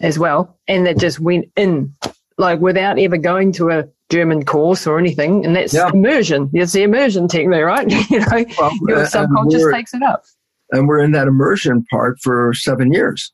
as 0.00 0.18
well, 0.18 0.58
and 0.66 0.86
that 0.86 0.98
just 0.98 1.20
went 1.20 1.46
in, 1.56 1.94
like 2.36 2.58
without 2.60 2.98
ever 2.98 3.16
going 3.16 3.52
to 3.52 3.70
a 3.70 3.84
German 4.10 4.44
course 4.44 4.88
or 4.88 4.98
anything, 4.98 5.44
and 5.46 5.54
that's 5.54 5.72
Yeah. 5.72 5.90
immersion. 5.94 6.50
It's 6.52 6.72
the 6.72 6.82
immersion 6.82 7.28
technique, 7.28 7.62
right? 7.62 7.88
you 8.10 8.18
know, 8.18 8.44
well, 8.58 8.72
your 8.88 9.06
subconscious 9.06 9.70
takes 9.72 9.94
it 9.94 10.02
up. 10.02 10.24
and 10.72 10.88
we're 10.88 10.98
in 11.04 11.12
that 11.12 11.28
immersion 11.28 11.84
part 11.90 12.18
for 12.20 12.52
seven 12.54 12.92
years 12.92 13.32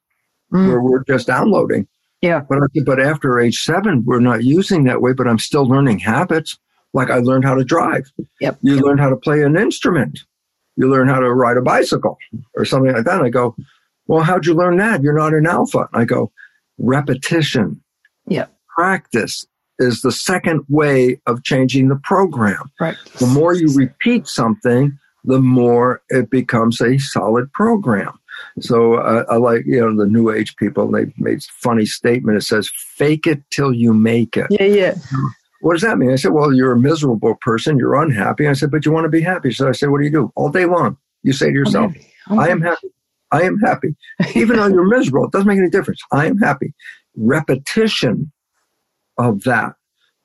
Mm. 0.53 0.67
where 0.69 0.83
we're 0.83 1.05
just 1.05 1.29
downloading. 1.29 1.87
Yeah. 2.23 2.43
But, 2.49 2.59
but 2.85 3.01
after 3.01 3.41
age 3.41 3.57
seven, 3.63 4.05
we're 4.05 4.21
not 4.21 4.45
using 4.45 4.85
that 4.85 5.01
way, 5.01 5.13
but 5.13 5.27
I'm 5.27 5.39
still 5.39 5.67
learning 5.67 6.01
habits. 6.01 6.59
Like 6.93 7.11
I 7.11 7.19
learned 7.19 7.45
how 7.45 7.55
to 7.55 7.65
drive. 7.65 8.11
Yep. 8.41 8.59
You 8.63 8.75
Yep. 8.77 8.85
learn 8.85 8.99
how 8.99 9.09
to 9.11 9.17
play 9.17 9.43
an 9.43 9.57
instrument. 9.57 10.21
You 10.77 10.89
learn 10.89 11.09
how 11.09 11.21
to 11.21 11.33
ride 11.33 11.57
a 11.57 11.63
bicycle 11.63 12.19
or 12.55 12.65
something 12.65 12.93
like 12.93 13.05
that. 13.05 13.17
And 13.17 13.25
I 13.25 13.29
go, 13.31 13.55
well, 14.07 14.23
how'd 14.23 14.45
you 14.47 14.55
learn 14.55 14.77
that? 14.79 15.03
You're 15.03 15.17
not 15.17 15.35
an 15.35 15.47
alpha. 15.47 15.89
I 15.93 16.05
go, 16.05 16.33
repetition. 16.79 17.81
Yep. 18.27 18.53
Practice 18.77 19.47
is 19.79 20.03
the 20.03 20.13
second 20.13 20.63
way 20.69 21.21
of 21.27 21.43
changing 21.45 21.89
the 21.89 21.97
program. 22.03 22.71
Right. 22.81 22.97
The 23.19 23.27
more 23.27 23.55
you 23.55 23.73
repeat 23.75 24.27
something, 24.27 24.99
the 25.25 25.41
more 25.41 26.03
it 26.09 26.31
becomes 26.31 26.81
a 26.81 26.99
solid 26.99 27.53
program. 27.53 28.19
So 28.61 28.95
uh, 28.95 29.25
I 29.29 29.37
like, 29.37 29.65
you 29.67 29.81
know, 29.81 29.97
the 29.97 30.11
new 30.11 30.31
age 30.31 30.57
people, 30.57 30.91
they 30.91 31.13
made 31.17 31.39
a 31.39 31.53
funny 31.59 31.87
statement. 31.87 32.39
It 32.39 32.43
says, 32.43 32.71
fake 32.75 33.27
it 33.27 33.43
till 33.51 33.73
you 33.73 33.93
make 33.95 34.37
it. 34.37 34.47
Yeah, 34.51 34.65
yeah. 34.65 34.95
What 35.61 35.75
does 35.75 35.83
that 35.83 35.99
mean? 35.99 36.11
I 36.11 36.17
said, 36.17 36.33
well, 36.33 36.53
you're 36.55 36.73
a 36.73 36.79
miserable 36.79 37.37
person. 37.41 37.79
You're 37.79 38.01
unhappy. 38.01 38.49
I 38.49 38.55
said, 38.55 38.71
but 38.71 38.87
you 38.87 38.93
want 38.93 39.05
to 39.05 39.11
be 39.11 39.21
happy. 39.21 39.53
So 39.53 39.69
I 39.69 39.73
said, 39.73 39.91
what 39.91 39.99
do 39.99 40.05
you 40.05 40.11
do? 40.11 40.33
All 40.35 40.49
day 40.49 40.65
long. 40.65 40.97
You 41.23 41.33
say 41.33 41.49
to 41.49 41.53
yourself, 41.53 41.93
I 42.29 42.49
am 42.49 42.63
happy. 42.63 42.89
I 43.31 43.43
am 43.43 43.59
happy. 43.59 43.95
Even 44.35 44.57
though 44.57 44.67
you're 44.67 44.89
miserable, 44.89 45.27
it 45.27 45.33
doesn't 45.33 45.47
make 45.47 45.59
any 45.59 45.71
difference. 45.71 46.01
I 46.13 46.27
am 46.27 46.39
happy. 46.39 46.73
Repetition 47.17 48.33
of 49.19 49.43
that 49.45 49.75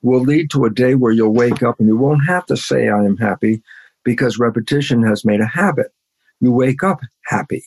will 0.02 0.20
lead 0.22 0.50
to 0.50 0.64
a 0.64 0.70
day 0.70 0.94
where 0.94 1.12
you'll 1.12 1.34
wake 1.34 1.62
up 1.62 1.78
and 1.78 1.88
you 1.88 1.96
won't 1.96 2.26
have 2.26 2.46
to 2.46 2.56
say, 2.56 2.88
I 2.88 3.04
am 3.04 3.16
happy, 3.16 3.62
because 4.04 4.38
repetition 4.38 5.02
has 5.02 5.24
made 5.24 5.40
a 5.40 5.46
habit. 5.46 5.92
You 6.40 6.52
wake 6.52 6.82
up 6.82 7.00
happy. 7.26 7.64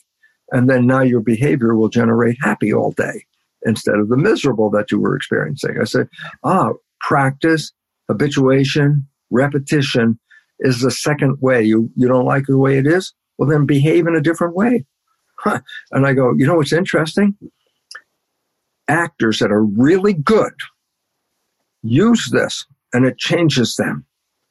And 0.52 0.68
then 0.68 0.86
now 0.86 1.02
your 1.02 1.20
behavior 1.20 1.74
will 1.74 1.88
generate 1.88 2.36
happy 2.40 2.72
all 2.72 2.92
day 2.92 3.26
instead 3.62 3.96
of 3.96 4.08
the 4.08 4.16
miserable 4.16 4.70
that 4.70 4.90
you 4.90 4.98
were 4.98 5.16
experiencing. 5.16 5.76
I 5.80 5.84
said, 5.84 6.08
ah, 6.44 6.70
practice, 7.00 7.72
habituation, 8.08 9.06
repetition 9.30 10.18
is 10.60 10.80
the 10.80 10.90
second 10.90 11.38
way. 11.40 11.62
You, 11.62 11.90
you 11.96 12.08
don't 12.08 12.24
like 12.24 12.46
the 12.46 12.58
way 12.58 12.78
it 12.78 12.86
is? 12.86 13.12
Well, 13.38 13.48
then 13.48 13.66
behave 13.66 14.06
in 14.06 14.16
a 14.16 14.20
different 14.20 14.54
way. 14.54 14.84
Huh. 15.38 15.60
And 15.92 16.06
I 16.06 16.12
go, 16.12 16.34
you 16.36 16.46
know 16.46 16.56
what's 16.56 16.72
interesting? 16.72 17.36
Actors 18.88 19.38
that 19.38 19.52
are 19.52 19.64
really 19.64 20.12
good 20.12 20.52
use 21.82 22.30
this 22.30 22.66
and 22.92 23.06
it 23.06 23.18
changes 23.18 23.76
them. 23.76 24.04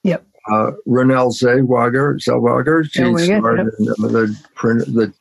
Yep. 0.03 0.25
Uh, 0.49 0.71
Renelle 0.87 1.31
Zellweger, 1.31 2.17
Zellweger, 2.17 2.85
she 2.85 3.01
starred 3.01 3.59
in 3.59 3.65
the, 3.77 4.35
the, 4.57 4.91
the 4.91 5.13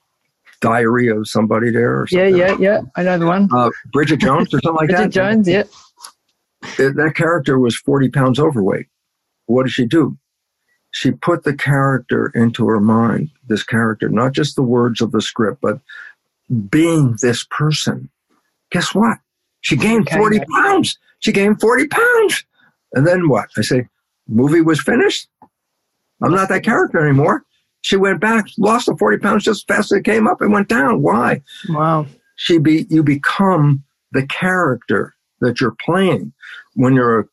diary 0.61 1.09
of 1.09 1.29
somebody 1.29 1.71
there 1.71 2.01
or 2.01 2.07
Yeah, 2.11 2.27
something. 2.31 2.37
yeah, 2.37 2.57
yeah. 2.59 2.81
I 2.97 3.03
know 3.03 3.19
the 3.19 3.27
one. 3.27 3.49
Uh, 3.53 3.71
Bridget 3.93 4.21
Jones 4.21 4.53
or 4.55 4.61
something 4.61 4.75
like 4.77 4.89
Bridget 4.89 5.13
that. 5.13 5.13
Bridget 5.13 5.13
Jones, 5.15 5.49
yeah. 5.49 5.63
That 6.77 7.13
character 7.15 7.59
was 7.59 7.77
40 7.77 8.09
pounds 8.11 8.39
overweight. 8.39 8.87
What 9.47 9.65
did 9.65 9.73
she 9.73 9.87
do? 9.87 10.19
She 10.91 11.11
put 11.13 11.45
the 11.45 11.55
character 11.55 12.33
into 12.35 12.67
her 12.67 12.81
mind, 12.81 13.31
this 13.47 13.63
character, 13.63 14.09
not 14.09 14.33
just 14.33 14.57
the 14.57 14.63
words 14.63 15.01
of 15.01 15.13
the 15.13 15.21
script, 15.23 15.61
but 15.61 15.81
being 16.71 17.17
this 17.23 17.45
person. 17.51 18.09
Guess 18.71 18.95
what? 18.95 19.19
She 19.61 19.77
gained 19.77 20.09
Okay. 20.09 20.17
40 20.17 20.41
pounds. 20.55 20.99
She 21.21 21.33
gained 21.33 21.61
40 21.61 21.89
pounds. 21.89 22.45
And 22.95 23.07
then 23.07 23.29
what? 23.29 23.49
I 23.57 23.61
say, 23.63 23.87
movie 24.29 24.63
was 24.63 24.81
finished. 24.81 25.29
I'm 26.23 26.33
not 26.33 26.49
that 26.49 26.65
character 26.65 27.07
anymore. 27.07 27.45
She 27.83 27.97
went 27.97 28.21
back, 28.21 28.47
lost 28.59 28.87
the 28.87 28.97
40 28.97 29.19
pounds 29.19 29.45
just 29.45 29.61
as 29.71 29.77
fast 29.77 29.93
as 29.93 29.99
it 29.99 30.05
came 30.05 30.27
up 30.27 30.41
and 30.41 30.53
went 30.53 30.69
down. 30.69 31.01
Why? 31.03 31.43
Wow. 31.69 32.07
she 32.37 32.59
be 32.59 32.87
you 32.91 33.03
become 33.03 33.83
the 34.13 34.27
character 34.27 35.15
that 35.41 35.61
you're 35.61 35.77
playing 35.85 36.33
when 36.75 36.95
you're 36.95 37.21
a 37.21 37.25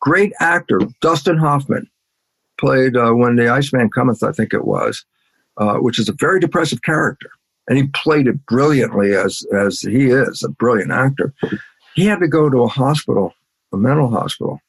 great 0.00 0.32
actor 0.40 0.80
dustin 1.00 1.38
hoffman 1.38 1.88
played 2.58 2.96
uh, 2.96 3.12
when 3.12 3.36
the 3.36 3.48
iceman 3.48 3.88
cometh 3.90 4.22
i 4.22 4.32
think 4.32 4.52
it 4.52 4.64
was 4.64 5.04
uh, 5.58 5.74
which 5.76 5.98
is 5.98 6.08
a 6.08 6.12
very 6.14 6.40
depressive 6.40 6.82
character 6.82 7.30
and 7.68 7.78
he 7.78 7.86
played 7.94 8.26
it 8.26 8.44
brilliantly 8.46 9.14
as 9.14 9.42
as 9.56 9.80
he 9.80 10.06
is 10.06 10.42
a 10.42 10.48
brilliant 10.48 10.90
actor 10.92 11.32
he 11.94 12.06
had 12.06 12.18
to 12.20 12.28
go 12.28 12.48
to 12.50 12.62
a 12.62 12.68
hospital 12.68 13.34
a 13.72 13.76
mental 13.76 14.08
hospital 14.08 14.60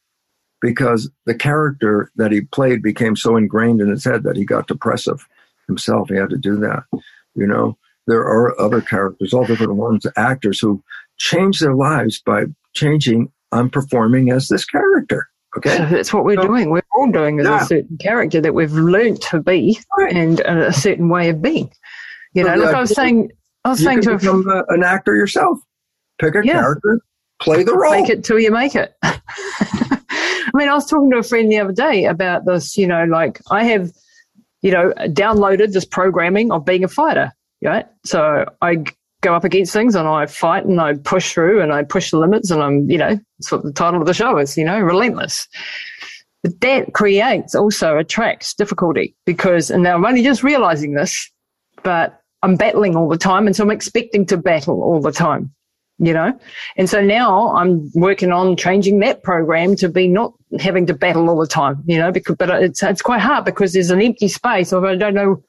because 0.62 1.10
the 1.26 1.36
character 1.36 2.12
that 2.16 2.32
he 2.32 2.42
played 2.42 2.82
became 2.82 3.16
so 3.16 3.36
ingrained 3.36 3.82
in 3.82 3.90
his 3.90 4.04
head 4.04 4.24
that 4.24 4.36
he 4.36 4.46
got 4.46 4.68
depressive 4.68 5.26
himself 5.68 6.10
he 6.10 6.16
had 6.16 6.30
to 6.30 6.38
do 6.38 6.56
that 6.58 6.84
you 7.36 7.48
know 7.48 7.78
there 8.08 8.20
are 8.22 8.54
other 8.62 8.82
characters, 8.82 9.34
all 9.34 9.46
different 9.46 9.78
ones, 9.78 10.06
actors 10.16 10.60
who 10.60 10.80
change 11.18 11.60
their 11.60 11.74
lives 11.74 12.22
by 12.24 12.44
changing. 12.76 13.32
I'm 13.52 13.68
performing 13.68 14.30
as 14.32 14.48
this 14.48 14.64
character. 14.64 15.28
Okay. 15.58 15.76
So 15.76 15.86
that's 15.88 16.14
what 16.14 16.24
we're 16.24 16.36
So- 16.40 16.46
doing. 16.46 16.70
We're 16.70 16.84
all 16.96 17.10
doing 17.12 17.40
Yeah. 17.40 17.64
a 17.64 17.66
certain 17.66 17.98
character 18.00 18.40
that 18.42 18.54
we've 18.54 18.74
learnt 18.74 19.22
to 19.32 19.40
be 19.42 19.80
Right. 19.98 20.14
and 20.16 20.40
a 20.42 20.72
certain 20.72 21.10
way 21.10 21.30
of 21.30 21.42
being. 21.42 21.72
You 22.36 22.44
So 22.44 22.50
know, 22.54 22.62
look, 22.66 22.76
I 22.76 22.80
was 22.82 22.94
saying, 22.94 23.32
I 23.64 23.70
was 23.70 23.80
You 23.82 23.86
saying 23.88 24.02
can 24.04 24.12
to 24.12 24.18
become 24.20 24.48
a, 24.52 24.64
an 24.72 24.84
actor 24.84 25.16
yourself. 25.16 25.58
Pick 26.20 26.36
a 26.36 26.46
Yeah. 26.46 26.62
character, 26.62 27.00
play 27.42 27.64
the 27.64 27.74
role. 27.76 27.92
Make 27.92 28.10
it 28.12 28.24
till 28.24 28.40
you 28.40 28.52
make 28.52 28.76
it. 28.76 28.94
I 30.56 30.58
mean, 30.58 30.70
I 30.70 30.74
was 30.74 30.86
talking 30.86 31.12
to 31.12 31.18
a 31.18 31.24
friend 31.24 31.52
the 31.52 31.60
other 31.60 31.74
day 31.74 32.06
about 32.06 32.46
this, 32.46 32.78
you 32.78 32.88
know, 32.88 33.04
like 33.04 33.42
I 33.52 33.66
have, 33.66 33.92
you 34.62 34.72
know, 34.72 34.94
downloaded 35.08 35.74
this 35.74 35.84
programming 35.84 36.50
of 36.54 36.64
being 36.64 36.86
a 36.86 36.88
fighter, 36.88 37.34
right? 37.62 37.86
So 38.06 38.46
I 38.62 38.86
go 39.20 39.36
up 39.36 39.44
against 39.44 39.74
things 39.74 39.96
and 39.96 40.08
I 40.08 40.28
fight 40.28 40.64
and 40.64 40.80
I 40.80 40.94
push 40.94 41.34
through 41.34 41.62
and 41.62 41.74
I 41.74 41.84
push 41.84 42.12
the 42.12 42.20
limits 42.20 42.52
and 42.52 42.64
I'm, 42.64 42.90
you 42.90 42.98
know, 42.98 43.20
that's 43.38 43.52
what 43.52 43.64
the 43.64 43.74
title 43.74 44.00
of 44.00 44.08
the 44.08 44.14
show 44.14 44.38
is, 44.38 44.56
you 44.56 44.64
know, 44.64 44.80
relentless. 44.80 45.46
But 46.42 46.62
that 46.62 46.94
creates 46.94 47.54
also 47.54 47.98
attracts 47.98 48.54
difficulty 48.54 49.14
because, 49.26 49.70
and 49.70 49.84
now 49.84 49.96
I'm 49.96 50.06
only 50.06 50.24
just 50.24 50.42
realizing 50.42 50.94
this, 50.94 51.30
but 51.84 52.22
I'm 52.44 52.56
battling 52.56 52.96
all 52.96 53.10
the 53.10 53.18
time. 53.18 53.46
And 53.46 53.58
so 53.58 53.64
I'm 53.66 53.72
expecting 53.72 54.26
to 54.28 54.38
battle 54.38 54.82
all 54.84 55.02
the 55.02 55.12
time 55.12 55.54
you 56.00 56.14
know 56.14 56.38
and 56.76 56.90
so 56.90 57.02
now 57.02 57.56
i'm 57.56 57.90
working 57.94 58.32
on 58.32 58.58
changing 58.58 59.00
that 59.00 59.24
program 59.24 59.76
to 59.76 59.88
be 59.88 60.08
not 60.08 60.34
having 60.60 60.86
to 60.86 60.94
battle 60.94 61.30
all 61.30 61.40
the 61.40 61.48
time 61.48 61.82
you 61.86 61.98
know 61.98 62.12
because 62.12 62.36
but 62.36 62.50
it's 62.62 62.84
it's 62.84 63.02
quite 63.02 63.22
hard 63.22 63.46
because 63.46 63.74
there's 63.74 63.92
an 63.92 64.02
empty 64.02 64.28
space 64.28 64.74
of 64.74 64.84
i 64.84 64.96
don't 64.96 65.14
know 65.14 65.42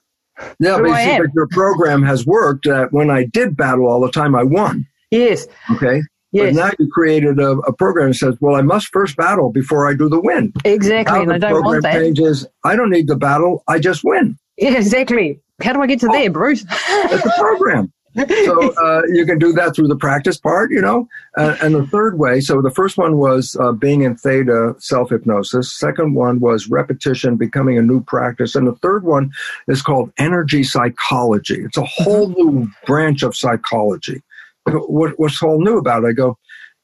yeah, 0.58 0.78
but, 0.78 0.84
you 0.84 0.96
see, 0.96 1.18
but 1.18 1.34
your 1.34 1.48
program 1.48 2.02
has 2.02 2.26
worked. 2.26 2.66
That 2.66 2.92
when 2.92 3.10
I 3.10 3.24
did 3.24 3.56
battle 3.56 3.86
all 3.86 4.00
the 4.00 4.10
time, 4.10 4.34
I 4.34 4.42
won. 4.42 4.86
yes 5.10 5.46
Okay. 5.70 6.02
Yes. 6.32 6.54
But 6.54 6.60
now 6.60 6.70
you 6.78 6.88
created 6.92 7.38
a, 7.38 7.52
a 7.52 7.72
program 7.72 8.08
that 8.08 8.14
says, 8.14 8.36
well, 8.40 8.56
I 8.56 8.60
must 8.60 8.88
first 8.88 9.16
battle 9.16 9.50
before 9.50 9.88
I 9.88 9.94
do 9.94 10.08
the 10.08 10.20
win. 10.20 10.52
Exactly. 10.64 11.16
Now 11.16 11.22
and 11.22 11.32
I 11.32 11.38
don't 11.38 11.52
want 11.64 11.82
program 11.82 11.82
that. 11.82 11.98
changes. 11.98 12.46
I 12.64 12.76
don't 12.76 12.90
need 12.90 13.06
to 13.06 13.16
battle. 13.16 13.62
I 13.68 13.78
just 13.78 14.02
win. 14.04 14.36
Yeah, 14.58 14.72
exactly. 14.76 15.40
How 15.62 15.72
do 15.72 15.80
I 15.80 15.86
get 15.86 16.00
to 16.00 16.08
oh. 16.10 16.12
there, 16.12 16.30
Bruce? 16.30 16.64
That's 16.64 17.22
the 17.22 17.32
program. 17.38 17.90
So 18.16 18.72
uh, 18.74 19.02
you 19.12 19.26
can 19.26 19.38
do 19.38 19.52
that 19.52 19.74
through 19.74 19.88
the 19.88 19.96
practice 19.96 20.38
part, 20.38 20.70
you 20.70 20.80
know. 20.80 21.08
Uh, 21.36 21.56
and 21.62 21.74
the 21.74 21.86
third 21.86 22.18
way, 22.18 22.40
so 22.40 22.62
the 22.62 22.70
first 22.70 22.96
one 22.96 23.18
was 23.18 23.56
uh, 23.60 23.72
being 23.72 24.02
in 24.02 24.16
theta 24.16 24.74
self 24.78 25.10
hypnosis. 25.10 25.72
Second 25.72 26.14
one 26.14 26.40
was 26.40 26.68
repetition, 26.68 27.36
becoming 27.36 27.78
a 27.78 27.82
new 27.82 28.02
practice, 28.02 28.54
and 28.54 28.66
the 28.66 28.74
third 28.76 29.04
one 29.04 29.30
is 29.68 29.82
called 29.82 30.12
energy 30.18 30.62
psychology. 30.62 31.60
It's 31.60 31.76
a 31.76 31.84
whole 31.84 32.28
new 32.28 32.68
branch 32.86 33.22
of 33.22 33.36
psychology. 33.36 34.22
What, 34.64 35.18
what's 35.18 35.42
all 35.42 35.60
new 35.60 35.78
about 35.78 36.04
it? 36.04 36.08
I 36.08 36.12
go, 36.12 36.38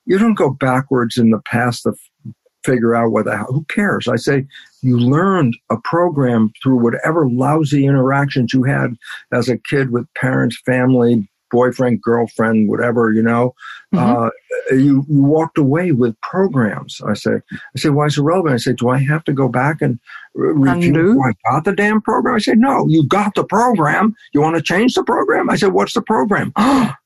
you 0.07 0.19
don't 0.19 0.35
go 0.35 0.51
backwards 0.51 1.17
in 1.17 1.31
the 1.31 1.41
past 1.41 1.83
to 1.85 1.91
f- 1.91 2.33
figure 2.65 2.95
out 2.95 3.11
what 3.11 3.25
the 3.25 3.37
hell. 3.37 3.47
Who 3.47 3.65
cares? 3.65 4.07
I 4.07 4.17
say 4.17 4.47
you 4.83 4.99
learned 4.99 5.57
a 5.71 5.77
program 5.85 6.53
through 6.63 6.77
whatever 6.77 7.29
lousy 7.29 7.87
interactions 7.87 8.53
you 8.53 8.65
had 8.65 8.97
as 9.33 9.49
a 9.49 9.57
kid 9.59 9.91
with 9.91 10.07
parents, 10.15 10.61
family, 10.67 11.29
boyfriend, 11.51 12.01
girlfriend, 12.03 12.69
whatever, 12.69 13.13
you 13.13 13.23
know, 13.23 13.55
Mhm. 13.95 14.27
uh, 14.27 14.31
you, 14.75 15.05
you 15.09 15.23
walked 15.23 15.59
away 15.59 15.93
with 15.93 16.19
programs. 16.23 16.99
I 17.07 17.13
say, 17.15 17.35
I 17.53 17.79
say, 17.79 17.91
why 17.91 18.07
is 18.07 18.17
it 18.17 18.23
relevant? 18.23 18.55
I 18.55 18.57
say, 18.57 18.73
do 18.73 18.89
I 18.89 18.99
have 18.99 19.23
to 19.25 19.33
go 19.35 19.49
back 19.49 19.83
and 19.83 19.99
re- 20.35 20.73
review? 20.73 21.23
I 21.23 21.33
got 21.53 21.65
the 21.65 21.75
damn 21.75 22.01
program. 22.01 22.35
I 22.35 22.39
said, 22.39 22.59
no, 22.59 22.87
you 22.89 23.07
got 23.07 23.35
the 23.35 23.45
program. 23.45 24.15
You 24.33 24.41
want 24.41 24.57
to 24.57 24.63
change 24.63 24.95
the 24.95 25.05
program? 25.05 25.51
I 25.51 25.57
said, 25.57 25.75
what's 25.75 25.93
the 25.93 26.01
program? 26.03 26.55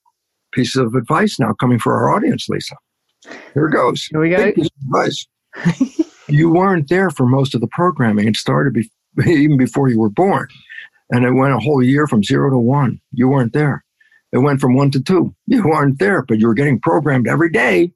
Pieces 0.52 0.76
of 0.76 0.94
advice 0.94 1.40
now 1.40 1.52
coming 1.54 1.78
for 1.80 1.94
our 1.94 2.14
audience, 2.14 2.48
Lisa. 2.48 2.76
Here 3.52 3.66
it 3.66 3.72
goes. 3.72 4.04
Here 4.04 4.20
we 4.20 4.30
go. 4.30 4.36
Big 4.36 4.54
piece 4.54 4.68
of 4.68 4.72
advice. 4.86 6.02
you 6.28 6.50
weren't 6.50 6.88
there 6.88 7.10
for 7.10 7.26
most 7.26 7.54
of 7.54 7.60
the 7.60 7.68
programming. 7.68 8.28
It 8.28 8.36
started 8.36 8.74
be- 8.74 8.90
even 9.26 9.56
before 9.56 9.88
you 9.88 9.98
were 9.98 10.10
born. 10.10 10.48
And 11.10 11.24
it 11.24 11.32
went 11.32 11.54
a 11.54 11.58
whole 11.58 11.82
year 11.82 12.06
from 12.06 12.24
zero 12.24 12.50
to 12.50 12.58
one. 12.58 13.00
You 13.12 13.28
weren't 13.28 13.52
there. 13.52 13.84
It 14.32 14.38
went 14.38 14.60
from 14.60 14.74
one 14.74 14.90
to 14.90 15.00
two. 15.00 15.34
You 15.46 15.66
weren't 15.66 15.98
there, 15.98 16.22
but 16.22 16.38
you 16.38 16.48
were 16.48 16.54
getting 16.54 16.80
programmed 16.80 17.28
every 17.28 17.50
day. 17.50 17.92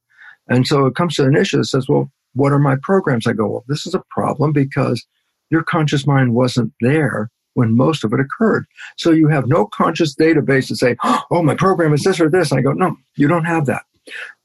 And 0.49 0.67
so 0.67 0.87
it 0.87 0.95
comes 0.95 1.17
to 1.17 1.25
an 1.25 1.37
issue 1.37 1.59
that 1.59 1.65
says, 1.65 1.89
well, 1.89 2.11
what 2.35 2.53
are 2.53 2.59
my 2.59 2.77
programs? 2.83 3.27
I 3.27 3.33
go, 3.33 3.49
well, 3.49 3.65
this 3.69 3.87
is 3.87 3.95
a 3.95 4.05
problem 4.11 4.53
because 4.53 5.05
your 5.51 5.65
conscious 5.65 6.07
mind 6.07 6.35
wasn't 6.35 6.73
there 6.81 7.31
when 7.55 7.77
most 7.77 8.05
of 8.05 8.13
it 8.13 8.21
occurred. 8.21 8.65
So 8.97 9.11
you 9.11 9.27
have 9.29 9.49
no 9.49 9.67
conscious 9.67 10.15
database 10.15 10.69
to 10.69 10.77
say, 10.77 10.97
oh, 11.03 11.43
my 11.43 11.57
program 11.57 11.93
is 11.93 12.05
this 12.05 12.21
or 12.21 12.31
this. 12.31 12.53
And 12.53 12.61
I 12.61 12.63
go, 12.63 12.73
no, 12.73 12.97
you 13.17 13.27
don't 13.27 13.45
have 13.45 13.67
that. 13.67 13.83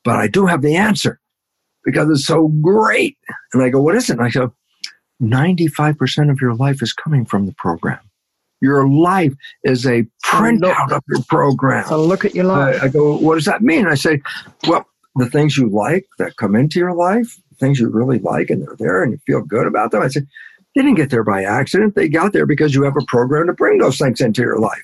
But 0.03 0.17
I 0.17 0.27
do 0.27 0.47
have 0.47 0.63
the 0.63 0.75
answer 0.75 1.19
because 1.86 2.09
it's 2.09 2.25
so 2.25 2.49
great. 2.61 3.17
And 3.53 3.63
I 3.63 3.69
go, 3.69 3.81
what 3.81 3.95
is 3.95 4.09
it? 4.09 4.17
And 4.17 4.23
I 4.25 4.29
go, 4.29 4.53
95% 5.21 6.31
of 6.31 6.41
your 6.41 6.55
life 6.55 6.81
is 6.81 6.91
coming 6.91 7.25
from 7.25 7.45
the 7.45 7.53
program. 7.53 7.99
Your 8.61 8.88
life 8.88 9.33
is 9.63 9.86
a 9.86 10.05
printout 10.25 10.91
of 10.91 11.03
your 11.07 11.21
program. 11.29 11.86
So 11.88 12.03
look 12.03 12.25
at 12.25 12.36
your 12.36 12.45
life. 12.45 12.81
I, 12.81 12.86
I 12.86 12.89
go, 12.89 13.17
what 13.17 13.36
does 13.36 13.45
that 13.45 13.61
mean? 13.61 13.88
I 13.88 13.95
say, 13.95 14.21
well, 14.67 14.86
the 15.15 15.29
things 15.29 15.57
you 15.57 15.69
like 15.69 16.05
that 16.17 16.36
come 16.38 16.55
into 16.55 16.79
your 16.79 16.93
life, 16.93 17.39
things 17.59 17.79
you 17.79 17.89
really 17.89 18.19
like, 18.19 18.49
and 18.49 18.61
they're 18.61 18.75
there 18.77 19.03
and 19.03 19.13
you 19.13 19.19
feel 19.25 19.41
good 19.41 19.67
about 19.67 19.91
them. 19.91 20.01
I 20.01 20.07
say, 20.07 20.21
they 20.73 20.81
didn't 20.81 20.95
get 20.95 21.09
there 21.09 21.23
by 21.23 21.43
accident. 21.43 21.95
They 21.95 22.09
got 22.09 22.33
there 22.33 22.45
because 22.45 22.75
you 22.75 22.83
have 22.83 22.97
a 22.97 23.05
program 23.07 23.47
to 23.47 23.53
bring 23.53 23.77
those 23.77 23.97
things 23.97 24.19
into 24.19 24.41
your 24.41 24.59
life. 24.59 24.83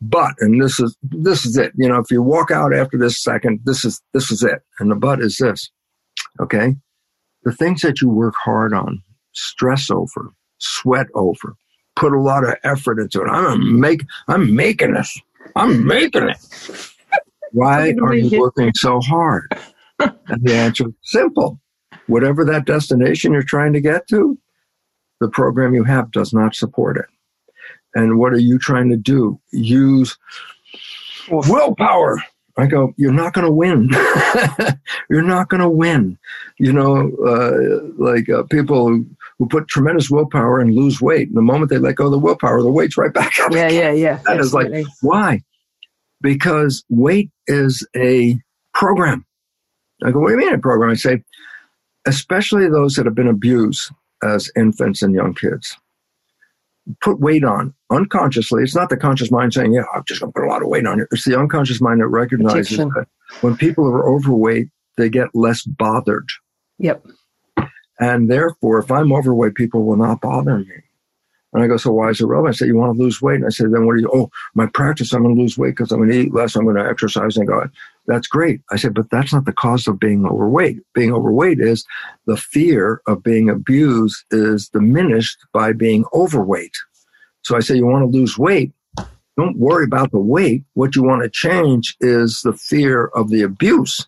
But, 0.00 0.34
and 0.40 0.60
this 0.60 0.80
is, 0.80 0.96
this 1.02 1.46
is 1.46 1.56
it. 1.56 1.72
You 1.76 1.88
know, 1.88 1.98
if 1.98 2.10
you 2.10 2.22
walk 2.22 2.50
out 2.50 2.74
after 2.74 2.98
this 2.98 3.22
second, 3.22 3.60
this 3.64 3.84
is, 3.84 4.00
this 4.12 4.32
is 4.32 4.42
it. 4.42 4.62
And 4.78 4.90
the 4.90 4.96
but 4.96 5.20
is 5.20 5.36
this. 5.36 5.70
Okay. 6.38 6.76
The 7.44 7.52
things 7.52 7.82
that 7.82 8.00
you 8.00 8.08
work 8.08 8.34
hard 8.44 8.72
on, 8.74 9.02
stress 9.32 9.90
over, 9.90 10.30
sweat 10.58 11.06
over, 11.14 11.56
put 11.96 12.12
a 12.12 12.20
lot 12.20 12.44
of 12.44 12.54
effort 12.64 12.98
into 12.98 13.22
it. 13.22 13.28
I'm 13.28 13.80
make, 13.80 14.02
I'm 14.28 14.54
making 14.54 14.94
this. 14.94 15.18
I'm 15.56 15.86
making 15.86 16.28
it. 16.28 16.92
Why 17.52 17.94
are 18.02 18.14
you 18.14 18.40
working 18.40 18.72
so 18.74 19.00
hard? 19.00 19.52
And 19.98 20.42
the 20.42 20.54
answer 20.54 20.88
is 20.88 20.94
simple. 21.02 21.60
Whatever 22.06 22.44
that 22.44 22.64
destination 22.64 23.32
you're 23.32 23.42
trying 23.42 23.72
to 23.72 23.80
get 23.80 24.06
to, 24.08 24.38
the 25.20 25.28
program 25.28 25.74
you 25.74 25.84
have 25.84 26.10
does 26.10 26.32
not 26.32 26.54
support 26.54 26.96
it. 26.96 27.06
And 27.94 28.18
what 28.18 28.32
are 28.32 28.38
you 28.38 28.58
trying 28.58 28.88
to 28.90 28.96
do? 28.96 29.40
Use 29.52 30.16
willpower. 31.28 32.22
I 32.56 32.66
go, 32.66 32.92
you're 32.96 33.12
not 33.12 33.32
going 33.32 33.46
to 33.46 33.52
win. 33.52 33.90
you're 35.10 35.22
not 35.22 35.48
going 35.48 35.60
to 35.60 35.68
win. 35.68 36.18
You 36.58 36.72
know, 36.72 37.10
uh, 37.26 37.88
like 37.96 38.28
uh, 38.28 38.42
people 38.44 38.88
who, 38.88 39.06
who 39.38 39.46
put 39.46 39.68
tremendous 39.68 40.10
willpower 40.10 40.60
and 40.60 40.74
lose 40.74 41.00
weight. 41.00 41.28
And 41.28 41.36
the 41.36 41.42
moment 41.42 41.70
they 41.70 41.78
let 41.78 41.96
go 41.96 42.06
of 42.06 42.12
the 42.12 42.18
willpower, 42.18 42.62
the 42.62 42.70
weight's 42.70 42.96
right 42.96 43.12
back 43.12 43.38
up. 43.40 43.52
Yeah, 43.52 43.68
yeah, 43.68 43.92
yeah. 43.92 44.20
That 44.26 44.40
is 44.40 44.52
like, 44.52 44.72
why? 45.00 45.42
Because 46.20 46.84
weight 46.88 47.30
is 47.46 47.86
a 47.96 48.38
program. 48.74 49.24
I 50.04 50.10
go, 50.10 50.20
what 50.20 50.28
do 50.28 50.34
you 50.34 50.38
mean 50.40 50.54
a 50.54 50.58
program? 50.58 50.90
I 50.90 50.94
say, 50.94 51.22
especially 52.06 52.68
those 52.68 52.94
that 52.94 53.06
have 53.06 53.14
been 53.14 53.28
abused 53.28 53.90
as 54.22 54.50
infants 54.56 55.02
and 55.02 55.14
young 55.14 55.34
kids. 55.34 55.76
Put 57.00 57.20
weight 57.20 57.44
on 57.44 57.74
unconsciously. 57.90 58.62
It's 58.62 58.74
not 58.74 58.88
the 58.88 58.96
conscious 58.96 59.30
mind 59.30 59.52
saying, 59.54 59.72
yeah, 59.72 59.84
I'm 59.94 60.04
just 60.04 60.20
going 60.20 60.32
to 60.32 60.38
put 60.38 60.46
a 60.46 60.48
lot 60.48 60.62
of 60.62 60.68
weight 60.68 60.86
on 60.86 60.98
you. 60.98 61.06
It's 61.10 61.24
the 61.24 61.38
unconscious 61.38 61.80
mind 61.80 62.00
that 62.00 62.08
recognizes 62.08 62.68
Protection. 62.68 62.92
that 62.96 63.08
when 63.42 63.56
people 63.56 63.86
are 63.86 64.08
overweight, 64.08 64.68
they 64.96 65.08
get 65.08 65.34
less 65.34 65.62
bothered. 65.62 66.28
Yep. 66.78 67.06
And 67.98 68.30
therefore, 68.30 68.78
if 68.78 68.90
I'm 68.90 69.12
overweight, 69.12 69.54
people 69.54 69.84
will 69.84 69.96
not 69.96 70.20
bother 70.20 70.58
me. 70.58 70.82
And 71.52 71.62
I 71.64 71.66
go, 71.66 71.76
so 71.76 71.92
why 71.92 72.10
is 72.10 72.20
it 72.20 72.26
relevant? 72.26 72.54
I 72.54 72.56
said, 72.56 72.68
you 72.68 72.76
want 72.76 72.96
to 72.96 73.02
lose 73.02 73.20
weight? 73.20 73.36
And 73.36 73.46
I 73.46 73.50
said, 73.50 73.72
then 73.72 73.84
what 73.84 73.96
do 73.96 74.02
you, 74.02 74.10
oh, 74.14 74.30
my 74.54 74.66
practice, 74.66 75.12
I'm 75.12 75.22
going 75.22 75.34
to 75.34 75.40
lose 75.40 75.58
weight 75.58 75.70
because 75.70 75.90
I'm 75.90 75.98
going 75.98 76.10
to 76.10 76.20
eat 76.20 76.32
less, 76.32 76.54
I'm 76.54 76.64
going 76.64 76.76
to 76.76 76.88
exercise. 76.88 77.36
And 77.36 77.50
I 77.50 77.52
go, 77.52 77.68
that's 78.06 78.26
great. 78.26 78.60
I 78.70 78.76
said, 78.76 78.94
but 78.94 79.10
that's 79.10 79.32
not 79.32 79.44
the 79.44 79.52
cause 79.52 79.86
of 79.86 79.98
being 80.00 80.26
overweight. 80.26 80.78
Being 80.94 81.12
overweight 81.12 81.60
is 81.60 81.84
the 82.26 82.36
fear 82.36 83.02
of 83.06 83.22
being 83.22 83.48
abused 83.48 84.24
is 84.30 84.68
diminished 84.68 85.38
by 85.52 85.72
being 85.72 86.04
overweight. 86.12 86.74
So 87.42 87.56
I 87.56 87.60
say, 87.60 87.76
you 87.76 87.86
want 87.86 88.10
to 88.10 88.18
lose 88.18 88.36
weight? 88.36 88.72
Don't 89.36 89.56
worry 89.58 89.84
about 89.84 90.10
the 90.10 90.18
weight. 90.18 90.64
What 90.74 90.94
you 90.96 91.02
want 91.02 91.22
to 91.22 91.30
change 91.30 91.96
is 92.00 92.42
the 92.42 92.52
fear 92.52 93.06
of 93.14 93.30
the 93.30 93.42
abuse. 93.42 94.06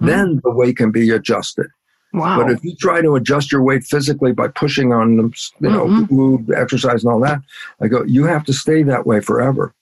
Mhm. 0.00 0.06
Then 0.06 0.40
the 0.44 0.50
weight 0.50 0.76
can 0.76 0.90
be 0.90 1.10
adjusted. 1.10 1.66
Wow. 2.14 2.40
But 2.40 2.50
if 2.52 2.64
you 2.64 2.74
try 2.76 3.02
to 3.02 3.16
adjust 3.16 3.52
your 3.52 3.62
weight 3.62 3.84
physically 3.84 4.32
by 4.32 4.48
pushing 4.48 4.92
on 4.92 5.16
them, 5.16 5.32
you 5.60 5.68
know, 5.68 5.86
Mhm. 5.86 6.08
food, 6.08 6.50
exercise, 6.56 7.04
and 7.04 7.12
all 7.12 7.20
that, 7.20 7.40
I 7.80 7.88
go, 7.88 8.04
you 8.04 8.24
have 8.24 8.44
to 8.44 8.54
stay 8.54 8.82
that 8.84 9.06
way 9.06 9.20
forever. 9.20 9.74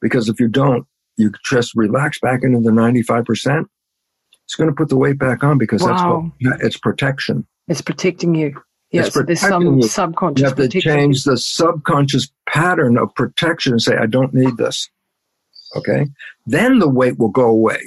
Because 0.00 0.28
if 0.28 0.40
you 0.40 0.48
don't, 0.48 0.86
you 1.16 1.30
just 1.44 1.74
relax 1.74 2.18
back 2.20 2.40
into 2.42 2.60
the 2.60 2.70
95%. 2.70 3.66
It's 4.44 4.54
going 4.56 4.68
to 4.68 4.74
put 4.74 4.88
the 4.88 4.96
weight 4.96 5.18
back 5.18 5.44
on 5.44 5.58
because 5.58 5.82
Wow. 5.82 6.32
that's 6.40 6.52
what 6.52 6.64
it's 6.64 6.76
protection. 6.76 7.46
it's 7.68 7.80
protecting 7.80 8.34
you. 8.34 8.60
Yeah, 8.90 9.06
It's 9.06 9.16
there's 9.24 9.40
some 9.40 9.78
you. 9.78 9.82
subconscious 9.88 10.40
You 10.42 10.46
have 10.48 10.56
to 10.70 10.80
change 10.80 11.24
the 11.24 11.38
subconscious 11.38 12.30
pattern 12.48 12.98
of 12.98 13.14
protection 13.14 13.72
and 13.72 13.80
say, 13.80 13.96
I 13.96 14.04
don't 14.06 14.34
need 14.34 14.56
this. 14.58 14.90
Okay. 15.76 16.06
Then 16.46 16.78
the 16.78 16.88
weight 16.88 17.18
will 17.18 17.30
go 17.30 17.46
away. 17.48 17.80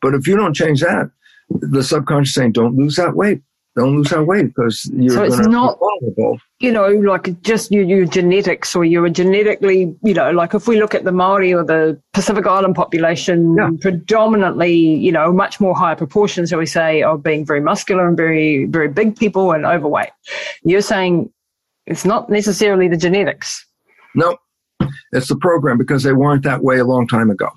But 0.00 0.14
if 0.14 0.28
you 0.28 0.36
don't 0.36 0.54
change 0.54 0.82
that, 0.82 1.10
the 1.50 1.82
subconscious 1.82 2.34
saying, 2.34 2.52
don't 2.52 2.76
lose 2.76 2.94
that 2.96 3.16
weight. 3.16 3.42
Don't 3.76 3.96
lose 3.96 4.10
that 4.10 4.24
weight 4.24 4.46
because 4.46 4.88
you're 4.94 5.10
So 5.14 5.24
it's 5.24 5.38
not- 5.38 5.78
vulnerable. 5.80 6.38
you 6.60 6.70
know, 6.70 6.86
like 6.88 7.40
just 7.42 7.72
your, 7.72 7.82
your 7.82 8.04
genetics 8.06 8.76
or 8.76 8.84
you're 8.84 9.08
genetically, 9.08 9.92
you 10.04 10.14
know, 10.14 10.30
like 10.30 10.54
if 10.54 10.68
we 10.68 10.78
look 10.78 10.94
at 10.94 11.02
the 11.02 11.10
Maori 11.10 11.52
or 11.52 11.64
the 11.64 12.00
Pacific 12.12 12.46
Island 12.46 12.76
population, 12.76 13.56
Yeah. 13.58 13.70
predominantly, 13.80 14.72
you 14.72 15.10
know, 15.10 15.32
much 15.32 15.58
more 15.60 15.74
higher 15.74 15.96
proportions, 15.96 16.50
shall 16.50 16.60
we 16.60 16.66
say, 16.66 17.02
of 17.02 17.22
being 17.24 17.44
very 17.44 17.60
muscular 17.60 18.06
and 18.06 18.16
very, 18.16 18.66
very 18.66 18.86
big 18.88 19.16
people 19.16 19.50
and 19.50 19.66
overweight. 19.66 20.10
You're 20.62 20.80
saying 20.80 21.30
it's 21.86 22.04
not 22.04 22.30
necessarily 22.30 22.86
the 22.86 22.96
genetics. 22.96 23.66
No, 24.14 24.36
it's 25.10 25.26
the 25.28 25.36
program 25.36 25.78
because 25.78 26.04
they 26.04 26.12
weren't 26.12 26.44
that 26.44 26.62
way 26.62 26.78
a 26.78 26.84
long 26.84 27.08
time 27.08 27.28
ago. 27.28 27.48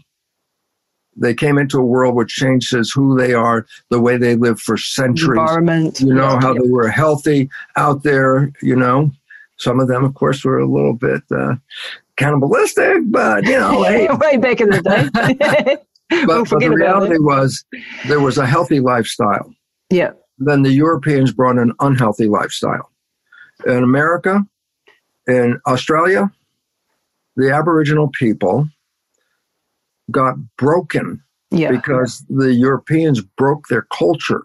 They 1.20 1.34
came 1.34 1.58
into 1.58 1.80
a 1.80 1.86
world 1.86 2.16
which 2.16 2.30
changes 2.30 2.92
who 2.92 3.18
they 3.18 3.34
are, 3.34 3.66
the 3.90 4.00
way 4.00 4.18
they 4.18 4.36
lived 4.36 4.62
for 4.62 4.78
centuries. 4.78 5.40
Environment. 5.40 6.00
You 6.00 6.14
know, 6.14 6.38
how 6.40 6.54
they 6.54 6.70
were 6.70 6.90
healthy 6.90 7.50
out 7.76 8.04
there, 8.04 8.52
you 8.62 8.76
know. 8.76 9.12
Some 9.58 9.80
of 9.80 9.88
them, 9.88 10.04
of 10.04 10.14
course, 10.14 10.46
were 10.46 10.60
a 10.60 10.70
little 10.70 10.94
bit 10.94 11.24
uh, 11.32 11.56
cannibalistic, 12.18 12.98
but, 13.06 13.44
you 13.46 13.58
know, 13.58 13.84
hey, 13.84 14.08
way 14.20 14.38
back 14.38 14.62
in 14.62 14.70
the 14.70 14.82
day. 14.82 15.10
but, 15.14 15.86
we'll 16.28 16.46
but 16.46 16.60
the 16.60 16.70
reality 16.70 17.16
it. 17.16 17.24
was 17.24 17.66
there 18.08 18.20
was 18.20 18.38
a 18.38 18.46
healthy 18.46 18.80
lifestyle. 18.80 19.52
Yeah. 19.90 20.12
Then 20.38 20.62
the 20.62 20.72
Europeans 20.72 21.34
brought 21.34 21.58
an 21.58 21.74
unhealthy 21.80 22.28
lifestyle. 22.28 22.92
In 23.66 23.84
America, 23.84 24.46
in 25.28 25.60
Australia, 25.66 26.32
the 27.36 27.52
Aboriginal 27.52 28.10
people 28.10 28.70
got 30.12 30.36
broken 30.58 31.22
Yeah. 31.52 31.72
because 31.72 32.26
the 32.30 32.54
Europeans 32.54 33.22
broke 33.22 33.68
their 33.68 33.88
culture 33.98 34.44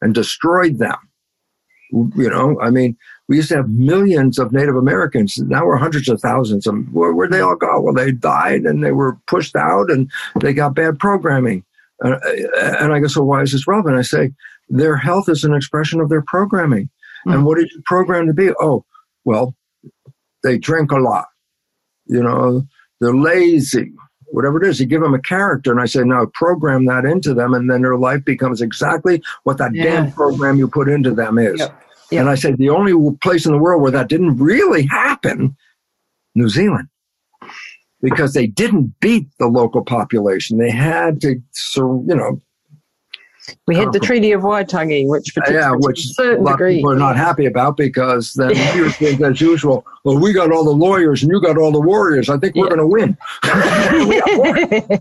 and 0.00 0.14
destroyed 0.14 0.78
them. 0.78 0.96
You 1.92 2.30
know, 2.30 2.58
I 2.60 2.70
mean, 2.70 2.96
we 3.28 3.36
used 3.36 3.50
to 3.50 3.56
have 3.56 3.68
millions 3.68 4.38
of 4.38 4.50
Native 4.50 4.76
Americans. 4.76 5.36
Now 5.38 5.66
we're 5.66 5.76
hundreds 5.76 6.08
of 6.08 6.20
thousands. 6.20 6.66
of. 6.66 6.74
Where, 6.92 7.12
where'd 7.12 7.32
they 7.32 7.40
all 7.40 7.54
go? 7.56 7.80
Well, 7.80 7.92
they 7.94 8.12
died 8.12 8.62
and 8.62 8.82
they 8.82 8.92
were 8.92 9.18
pushed 9.26 9.54
out 9.56 9.90
and 9.90 10.10
they 10.40 10.54
got 10.54 10.74
bad 10.74 10.98
programming. 10.98 11.64
Uh, 12.02 12.16
and 12.58 12.92
I 12.92 12.98
go, 12.98 13.06
so 13.08 13.22
why 13.22 13.42
is 13.42 13.52
this 13.52 13.68
relevant? 13.68 13.96
I 13.96 14.02
say, 14.02 14.32
their 14.70 14.96
health 14.96 15.28
is 15.28 15.44
an 15.44 15.54
expression 15.54 16.00
of 16.00 16.08
their 16.08 16.22
programming. 16.26 16.88
Mm. 17.26 17.34
And 17.34 17.44
what 17.46 17.58
did 17.58 17.70
you 17.70 17.82
program 17.84 18.26
to 18.26 18.32
be? 18.32 18.50
Oh, 18.58 18.84
well, 19.24 19.54
they 20.42 20.58
drink 20.58 20.90
a 20.90 20.96
lot. 20.96 21.26
You 22.06 22.22
know, 22.22 22.66
they're 23.00 23.14
lazy 23.14 23.92
whatever 24.32 24.62
it 24.62 24.68
is, 24.68 24.80
you 24.80 24.86
give 24.86 25.02
them 25.02 25.14
a 25.14 25.20
character, 25.20 25.70
and 25.70 25.80
I 25.80 25.86
say, 25.86 26.02
now 26.02 26.26
program 26.34 26.86
that 26.86 27.04
into 27.04 27.34
them, 27.34 27.54
and 27.54 27.70
then 27.70 27.82
their 27.82 27.96
life 27.96 28.24
becomes 28.24 28.60
exactly 28.60 29.22
what 29.44 29.58
that 29.58 29.74
Yeah. 29.74 29.84
damn 29.84 30.12
program 30.12 30.56
you 30.56 30.68
put 30.68 30.88
into 30.88 31.12
them 31.14 31.38
is. 31.38 31.58
Yep. 31.60 31.82
Yep. 32.10 32.20
And 32.20 32.28
I 32.30 32.34
said, 32.34 32.58
the 32.58 32.68
only 32.70 32.94
place 33.22 33.46
in 33.46 33.52
the 33.52 33.58
world 33.58 33.80
where 33.82 33.90
that 33.92 34.08
didn't 34.08 34.36
really 34.38 34.84
happen, 34.86 35.56
New 36.34 36.48
Zealand, 36.48 36.88
because 38.00 38.32
they 38.34 38.46
didn't 38.46 38.94
beat 39.00 39.28
the 39.38 39.46
local 39.46 39.84
population. 39.84 40.58
They 40.58 40.70
had 40.70 41.20
to, 41.22 41.40
so 41.52 42.04
you 42.06 42.14
know, 42.14 42.40
We 43.66 43.74
had 43.76 43.92
the 43.92 43.98
Treaty 43.98 44.32
of 44.32 44.42
Waitangi, 44.42 45.08
which 45.08 45.34
protects 45.34 45.52
yeah, 45.54 45.72
which 45.74 46.04
a 46.04 46.08
certain 46.08 46.44
degree. 46.44 46.82
are 46.84 46.94
not 46.94 47.16
happy 47.16 47.46
about 47.46 47.76
because 47.76 48.32
then 48.34 48.50
you 48.76 48.88
think 48.90 49.20
as 49.20 49.40
usual, 49.40 49.84
well, 50.04 50.18
we 50.20 50.32
got 50.32 50.52
all 50.52 50.64
the 50.64 50.70
lawyers 50.70 51.22
and 51.22 51.32
you 51.32 51.40
got 51.40 51.58
all 51.58 51.72
the 51.72 51.80
warriors. 51.80 52.28
I 52.28 52.38
think 52.38 52.54
we're 52.54 52.64
Yeah. 52.66 52.76
going 52.76 52.78
to 52.80 52.86
win. 52.86 53.16
We 54.06 54.20
got 54.20 54.38
warriors. 54.38 55.00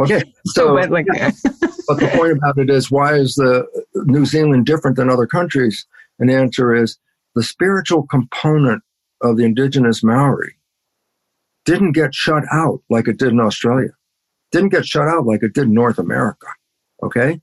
okay, 0.00 0.22
so 0.46 0.74
like. 0.74 1.06
But 1.86 2.00
the 2.00 2.08
point 2.14 2.32
about 2.32 2.58
it 2.58 2.70
is, 2.70 2.90
why 2.90 3.14
is 3.14 3.34
the 3.34 3.66
New 4.06 4.24
Zealand 4.24 4.66
different 4.66 4.96
than 4.96 5.10
other 5.10 5.26
countries? 5.26 5.84
And 6.18 6.30
the 6.30 6.34
answer 6.34 6.74
is 6.74 6.96
the 7.34 7.42
spiritual 7.42 8.06
component 8.06 8.82
of 9.20 9.36
the 9.36 9.44
indigenous 9.44 10.02
Maori 10.04 10.54
didn't 11.64 11.92
get 11.92 12.14
shut 12.14 12.44
out 12.52 12.80
like 12.88 13.08
it 13.08 13.18
did 13.18 13.30
in 13.32 13.40
Australia, 13.40 13.90
didn't 14.52 14.68
get 14.68 14.86
shut 14.86 15.08
out 15.08 15.26
like 15.26 15.42
it 15.42 15.54
did 15.54 15.64
in 15.64 15.74
North 15.74 15.98
America. 15.98 16.46
Okay. 17.02 17.40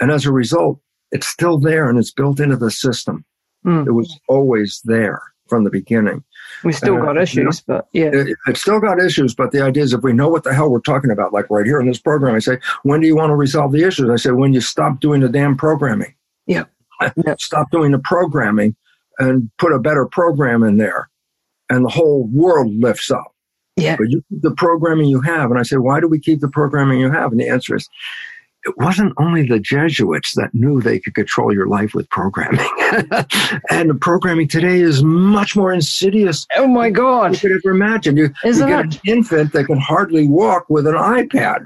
And 0.00 0.10
as 0.10 0.26
a 0.26 0.32
result, 0.32 0.80
it's 1.10 1.26
still 1.26 1.58
there 1.58 1.88
and 1.88 1.98
it's 1.98 2.12
built 2.12 2.40
into 2.40 2.56
the 2.56 2.70
system. 2.70 3.24
Mm. 3.66 3.86
It 3.86 3.92
was 3.92 4.18
always 4.28 4.80
there 4.84 5.20
from 5.48 5.64
the 5.64 5.70
beginning. 5.70 6.22
We 6.62 6.72
still 6.72 6.96
Uh, 6.96 7.06
got 7.06 7.16
you 7.16 7.22
issues, 7.22 7.62
but 7.62 7.88
yeah. 7.92 8.10
It, 8.12 8.36
it's 8.46 8.60
still 8.60 8.80
got 8.80 9.00
issues, 9.02 9.34
but 9.34 9.50
the 9.50 9.62
idea 9.62 9.82
is 9.82 9.92
if 9.94 10.02
we 10.02 10.12
know 10.12 10.28
what 10.28 10.44
the 10.44 10.54
hell 10.54 10.70
we're 10.70 10.80
talking 10.80 11.10
about, 11.10 11.32
like 11.32 11.48
right 11.50 11.64
here 11.64 11.80
in 11.80 11.86
this 11.86 11.98
program, 11.98 12.34
I 12.34 12.38
say, 12.38 12.58
when 12.82 13.00
do 13.00 13.06
you 13.06 13.16
want 13.16 13.30
to 13.30 13.34
resolve 13.34 13.72
the 13.72 13.82
issues? 13.84 14.10
I 14.10 14.16
say, 14.16 14.30
when 14.30 14.52
you 14.52 14.60
stop 14.60 15.00
doing 15.00 15.20
the 15.22 15.28
damn 15.28 15.56
programming. 15.56 16.14
Yeah. 16.46 16.64
Yeah. 17.24 17.36
Stop 17.38 17.70
doing 17.70 17.92
the 17.92 18.00
programming 18.00 18.74
and 19.20 19.48
put 19.58 19.72
a 19.72 19.78
better 19.78 20.04
program 20.06 20.64
in 20.64 20.78
there, 20.78 21.08
and 21.70 21.84
the 21.84 21.88
whole 21.90 22.28
world 22.32 22.74
lifts 22.74 23.08
up. 23.10 23.32
Yeah. 23.76 23.94
But 23.96 24.10
you 24.10 24.22
keep 24.28 24.42
the 24.42 24.50
programming 24.50 25.06
you 25.08 25.20
have. 25.20 25.50
And 25.52 25.60
I 25.60 25.62
say, 25.62 25.76
why 25.76 26.00
do 26.00 26.08
we 26.08 26.18
keep 26.18 26.40
the 26.40 26.48
programming 26.48 26.98
you 26.98 27.10
have? 27.12 27.30
And 27.30 27.40
the 27.40 27.48
answer 27.48 27.76
is, 27.76 27.88
it 28.64 28.74
wasn't 28.76 29.12
only 29.18 29.46
the 29.46 29.58
Jesuits 29.60 30.34
that 30.34 30.50
knew 30.52 30.80
they 30.80 30.98
could 30.98 31.14
control 31.14 31.52
your 31.54 31.66
life 31.66 31.94
with 31.94 32.08
programming. 32.10 32.60
and 33.70 33.90
the 33.90 33.98
programming 34.00 34.48
today 34.48 34.80
is 34.80 35.02
much 35.02 35.56
more 35.56 35.72
insidious 35.72 36.46
Oh 36.56 36.66
my 36.66 36.90
God. 36.90 37.32
you 37.34 37.38
could 37.38 37.52
ever 37.52 37.74
imagine. 37.74 38.16
You, 38.16 38.30
you 38.44 38.58
get 38.58 38.86
it? 38.86 38.94
an 38.94 39.00
infant 39.06 39.52
that 39.52 39.64
can 39.66 39.78
hardly 39.78 40.26
walk 40.26 40.68
with 40.68 40.86
an 40.86 40.94
iPad. 40.94 41.64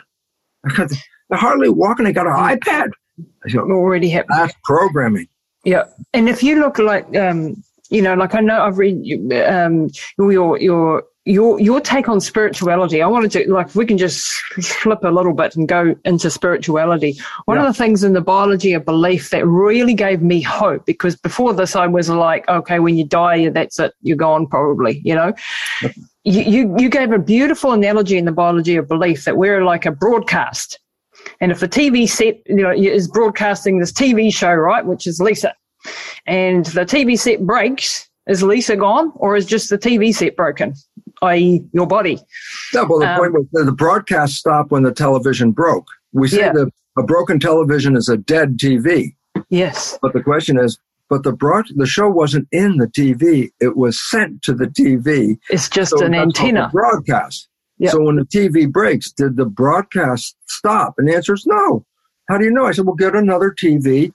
They're 0.76 1.38
hardly 1.38 1.70
walking, 1.70 2.04
they 2.04 2.12
got 2.12 2.26
an 2.26 2.34
iPad. 2.34 2.90
I 3.46 3.56
Already 3.56 4.10
happened. 4.10 4.38
That's 4.38 4.54
programming. 4.64 5.28
Yeah, 5.64 5.84
and 6.12 6.28
if 6.28 6.42
you 6.42 6.60
look 6.60 6.78
like, 6.78 7.16
um, 7.16 7.62
you 7.88 8.02
know, 8.02 8.14
like 8.14 8.34
I 8.34 8.40
know 8.40 8.62
I've 8.62 8.78
read 8.78 8.96
um, 9.32 9.90
your 10.18 10.58
your 10.58 11.04
your 11.24 11.60
your 11.60 11.80
take 11.80 12.08
on 12.08 12.20
spirituality. 12.20 13.00
I 13.00 13.06
wanted 13.06 13.30
to 13.32 13.52
like 13.52 13.74
we 13.74 13.86
can 13.86 13.96
just 13.96 14.28
flip 14.82 14.98
a 15.04 15.08
little 15.08 15.32
bit 15.32 15.54
and 15.54 15.68
go 15.68 15.94
into 16.04 16.30
spirituality. 16.30 17.16
One 17.44 17.56
Yeah. 17.58 17.66
of 17.68 17.72
the 17.76 17.78
things 17.82 18.02
in 18.02 18.12
the 18.12 18.20
biology 18.20 18.72
of 18.72 18.84
belief 18.84 19.30
that 19.30 19.46
really 19.46 19.94
gave 19.94 20.20
me 20.20 20.40
hope 20.40 20.84
because 20.84 21.14
before 21.16 21.54
this 21.54 21.76
I 21.76 21.86
was 21.86 22.08
like, 22.10 22.48
okay, 22.48 22.80
when 22.80 22.96
you 22.96 23.06
die, 23.06 23.48
that's 23.50 23.78
it, 23.78 23.92
you're 24.02 24.16
gone 24.16 24.46
probably. 24.48 25.00
You 25.04 25.14
know, 25.14 25.32
you 26.24 26.42
you, 26.42 26.76
you 26.78 26.88
gave 26.88 27.12
a 27.12 27.18
beautiful 27.20 27.72
analogy 27.72 28.18
in 28.18 28.24
the 28.24 28.32
biology 28.32 28.74
of 28.76 28.88
belief 28.88 29.24
that 29.24 29.36
we're 29.36 29.64
like 29.64 29.86
a 29.86 29.92
broadcast. 29.92 30.78
And 31.40 31.52
if 31.52 31.60
the 31.60 31.68
TV 31.68 32.08
set, 32.08 32.40
you 32.46 32.56
know, 32.62 32.72
is 32.72 33.06
broadcasting 33.06 33.78
this 33.78 33.92
TV 33.92 34.34
show, 34.34 34.52
right, 34.52 34.84
which 34.84 35.06
is 35.06 35.20
Lisa, 35.20 35.54
and 36.26 36.66
the 36.66 36.84
TV 36.84 37.16
set 37.16 37.46
breaks, 37.46 38.08
is 38.28 38.42
Lisa 38.42 38.76
gone, 38.76 39.12
or 39.16 39.36
is 39.36 39.46
just 39.46 39.68
the 39.70 39.78
TV 39.78 40.14
set 40.14 40.36
broken, 40.36 40.74
i.e., 41.22 41.62
your 41.72 41.86
body? 41.86 42.20
No, 42.74 42.84
well, 42.84 42.98
the 42.98 43.10
Um, 43.12 43.18
point 43.18 43.32
was 43.32 43.46
the, 43.52 43.64
the 43.64 43.72
broadcast 43.72 44.34
stopped 44.34 44.70
when 44.70 44.82
the 44.82 44.92
television 44.92 45.52
broke. 45.52 45.86
We 46.12 46.28
say 46.28 46.38
Yeah. 46.40 46.52
that 46.52 46.70
a 46.98 47.02
broken 47.02 47.40
television 47.40 47.96
is 47.96 48.08
a 48.08 48.16
dead 48.16 48.58
TV. 48.58 49.14
Yes. 49.48 49.98
But 50.02 50.12
the 50.12 50.22
question 50.22 50.58
is, 50.58 50.78
but 51.08 51.22
the 51.24 51.32
broad, 51.32 51.66
the 51.76 51.86
show 51.86 52.08
wasn't 52.08 52.48
in 52.52 52.78
the 52.78 52.86
TV. 52.86 53.50
It 53.60 53.76
was 53.76 54.00
sent 54.00 54.42
to 54.42 54.54
the 54.54 54.66
TV. 54.66 55.38
It's 55.50 55.68
just 55.68 55.90
So 55.96 56.04
an 56.04 56.14
antenna. 56.14 56.70
broadcast. 56.72 57.48
Yeah. 57.78 57.90
So 57.90 58.02
when 58.02 58.16
the 58.16 58.24
TV 58.24 58.70
breaks, 58.70 59.10
did 59.10 59.36
the 59.36 59.44
broadcast 59.46 60.36
stop? 60.46 60.94
And 60.98 61.08
the 61.08 61.14
answer 61.14 61.34
is 61.34 61.44
no. 61.46 61.84
How 62.28 62.38
do 62.38 62.44
you 62.44 62.50
know? 62.50 62.66
I 62.66 62.72
said, 62.72 62.86
well, 62.86 62.94
get 62.94 63.14
another 63.14 63.50
TV, 63.50 64.12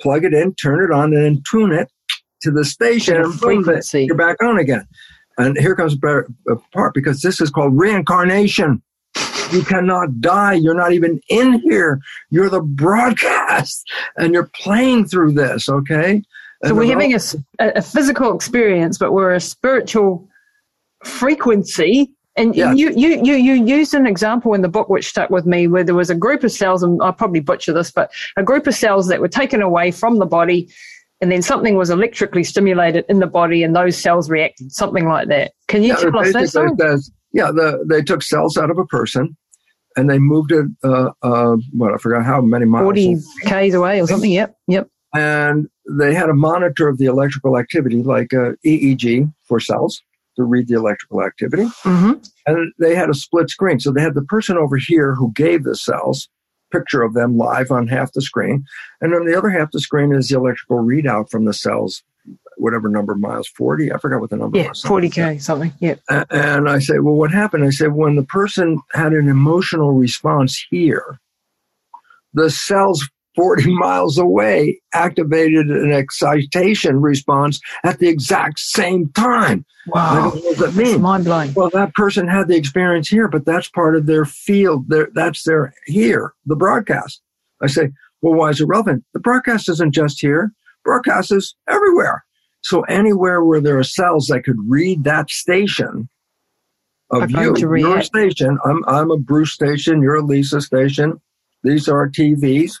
plug 0.00 0.24
it 0.24 0.32
in, 0.32 0.54
turn 0.54 0.82
it 0.82 0.92
on, 0.94 1.12
and 1.14 1.24
then 1.24 1.42
tune 1.50 1.72
it 1.72 1.90
to 2.42 2.50
the 2.50 2.64
station, 2.64 3.16
and 3.16 3.38
boom, 3.38 3.64
you're 3.92 4.14
back 4.16 4.42
on 4.42 4.58
again. 4.58 4.86
And 5.40 5.56
here 5.58 5.74
comes 5.74 5.98
the 5.98 6.24
part 6.72 6.94
because 6.94 7.22
this 7.22 7.40
is 7.40 7.50
called 7.50 7.76
reincarnation. 7.78 8.82
You 9.52 9.62
cannot 9.62 10.20
die. 10.20 10.54
You're 10.54 10.74
not 10.74 10.92
even 10.92 11.20
in 11.28 11.60
here. 11.60 12.00
You're 12.30 12.48
the 12.50 12.60
broadcast, 12.60 13.82
and 14.16 14.32
you're 14.32 14.50
playing 14.54 15.06
through 15.06 15.32
this. 15.32 15.68
Okay. 15.68 16.22
So 16.62 16.68
And 16.70 16.78
we're 16.78 16.86
having 16.86 17.14
a, 17.14 17.18
a- 17.58 17.72
a 17.76 17.82
physical 17.82 18.34
experience, 18.36 18.98
but 18.98 19.12
we're 19.12 19.32
a 19.34 19.40
spiritual 19.40 20.28
frequency. 21.04 22.12
And 22.36 22.54
Yeah. 22.54 22.72
you, 22.72 22.90
you, 22.94 23.20
you, 23.24 23.34
you 23.34 23.54
used 23.54 23.92
an 23.94 24.06
example 24.06 24.54
in 24.54 24.62
the 24.62 24.68
book 24.68 24.88
which 24.88 25.08
stuck 25.08 25.30
with 25.30 25.46
me 25.46 25.66
where 25.66 25.82
there 25.82 25.94
was 25.94 26.10
a 26.10 26.14
group 26.14 26.44
of 26.44 26.52
cells, 26.52 26.82
and 26.82 27.02
I'll 27.02 27.12
probably 27.12 27.40
butcher 27.40 27.72
this, 27.72 27.90
but 27.90 28.12
a 28.36 28.42
group 28.42 28.66
of 28.66 28.74
cells 28.74 29.08
that 29.08 29.20
were 29.20 29.28
taken 29.28 29.62
away 29.62 29.90
from 29.90 30.18
the 30.18 30.26
body, 30.26 30.68
and 31.20 31.30
then 31.30 31.42
something 31.42 31.76
was 31.76 31.90
electrically 31.90 32.44
stimulated 32.44 33.04
in 33.08 33.18
the 33.18 33.26
body, 33.26 33.62
and 33.62 33.74
those 33.76 33.96
cells 33.96 34.30
reacted, 34.30 34.72
something 34.72 35.06
like 35.06 35.28
that. 35.28 35.52
Can 35.68 35.82
you 35.82 35.90
Yeah, 35.90 35.96
tell 35.96 36.18
us 36.18 36.32
that? 36.32 36.48
story? 36.48 36.70
says- 36.78 37.10
yeah, 37.32 37.52
the, 37.52 37.84
they 37.88 38.02
took 38.02 38.22
cells 38.22 38.56
out 38.56 38.70
of 38.70 38.78
a 38.78 38.86
person 38.86 39.36
and 39.96 40.10
they 40.10 40.18
moved 40.18 40.50
it, 40.50 40.66
uh, 40.82 41.10
uh, 41.22 41.56
what, 41.72 41.92
I 41.94 41.96
forgot 41.98 42.24
how 42.24 42.40
many 42.40 42.64
miles. 42.64 42.84
40 42.84 43.16
Ks 43.46 43.74
away 43.74 44.00
or 44.00 44.06
something? 44.08 44.30
Yep, 44.32 44.56
yep. 44.66 44.88
And 45.14 45.68
they 45.88 46.12
had 46.14 46.28
a 46.28 46.34
monitor 46.34 46.88
of 46.88 46.98
the 46.98 47.04
electrical 47.04 47.56
activity, 47.56 48.02
like 48.02 48.34
uh, 48.34 48.52
EEG 48.66 49.32
for 49.46 49.60
cells 49.60 50.02
to 50.36 50.44
read 50.44 50.66
the 50.68 50.74
electrical 50.74 51.22
activity. 51.22 51.66
hmm 51.82 52.12
And 52.46 52.72
they 52.80 52.94
had 52.96 53.10
a 53.10 53.14
split 53.14 53.48
screen. 53.50 53.78
So 53.78 53.92
they 53.92 54.02
had 54.02 54.14
the 54.14 54.22
person 54.22 54.56
over 54.56 54.76
here 54.76 55.14
who 55.14 55.32
gave 55.34 55.62
the 55.64 55.76
cells, 55.76 56.28
picture 56.70 57.02
of 57.02 57.14
them 57.14 57.36
live 57.36 57.70
on 57.70 57.86
half 57.86 58.12
the 58.12 58.22
screen. 58.22 58.64
And 59.00 59.14
on 59.14 59.26
the 59.26 59.36
other 59.36 59.50
half 59.50 59.68
of 59.68 59.72
the 59.72 59.80
screen 59.80 60.14
is 60.14 60.28
the 60.28 60.36
electrical 60.36 60.78
readout 60.78 61.30
from 61.30 61.44
the 61.44 61.52
cells, 61.52 62.02
whatever 62.56 62.88
number 62.88 63.12
of 63.12 63.20
miles, 63.20 63.48
40. 63.48 63.92
I 63.92 63.98
forgot 63.98 64.20
what 64.20 64.30
the 64.30 64.36
number 64.36 64.58
Yeah, 64.58 64.68
was. 64.68 64.82
40K, 64.82 65.40
something. 65.40 65.72
Yeah. 65.80 65.96
And 66.30 66.68
I 66.68 66.78
say, 66.78 66.98
well, 66.98 67.14
what 67.14 67.30
happened? 67.30 67.64
I 67.64 67.70
said, 67.70 67.92
when 67.92 68.16
the 68.16 68.24
person 68.24 68.80
had 68.92 69.12
an 69.12 69.28
emotional 69.28 69.92
response 69.92 70.64
here, 70.70 71.20
the 72.34 72.50
cells 72.50 73.08
40 73.36 73.72
miles 73.74 74.18
away 74.18 74.80
activated 74.92 75.70
an 75.70 75.92
excitation 75.92 77.00
response 77.00 77.60
at 77.84 77.98
the 77.98 78.08
exact 78.08 78.58
same 78.58 79.08
time. 79.10 79.64
Wow. 79.86 80.30
go, 80.30 80.36
what 80.36 80.58
does 80.58 80.74
that 80.74 80.82
mean? 80.82 81.00
mind 81.00 81.24
blowing. 81.24 81.54
Well, 81.54 81.70
that 81.70 81.94
person 81.94 82.28
had 82.28 82.48
the 82.48 82.56
experience 82.56 83.08
here, 83.08 83.28
but 83.28 83.44
that's 83.44 83.68
part 83.68 83.96
of 83.96 84.06
their 84.06 84.24
field. 84.24 84.88
Their, 84.88 85.08
that's 85.14 85.44
their 85.44 85.72
here, 85.86 86.34
the 86.46 86.56
broadcast. 86.56 87.20
I 87.62 87.66
say, 87.66 87.90
well, 88.22 88.34
why 88.34 88.50
is 88.50 88.60
it 88.60 88.66
relevant? 88.66 89.04
The 89.14 89.20
broadcast 89.20 89.68
isn't 89.68 89.92
just 89.92 90.20
here. 90.20 90.52
Broadcast 90.84 91.32
is 91.32 91.54
everywhere. 91.68 92.24
So 92.62 92.82
anywhere 92.82 93.44
where 93.44 93.60
there 93.60 93.78
are 93.78 93.84
cells 93.84 94.26
that 94.26 94.44
could 94.44 94.58
read 94.66 95.04
that 95.04 95.30
station 95.30 96.08
Are 97.10 97.22
of 97.22 97.32
going 97.32 97.46
you, 97.46 97.54
to 97.54 97.60
your 97.60 97.70
react. 97.70 98.06
station, 98.06 98.58
I'm, 98.64 98.84
I'm 98.86 99.10
a 99.10 99.18
Bruce 99.18 99.52
station, 99.52 100.02
you're 100.02 100.16
a 100.16 100.22
Lisa 100.22 100.60
station. 100.60 101.20
These 101.62 101.88
are 101.88 102.08
TVs. 102.08 102.74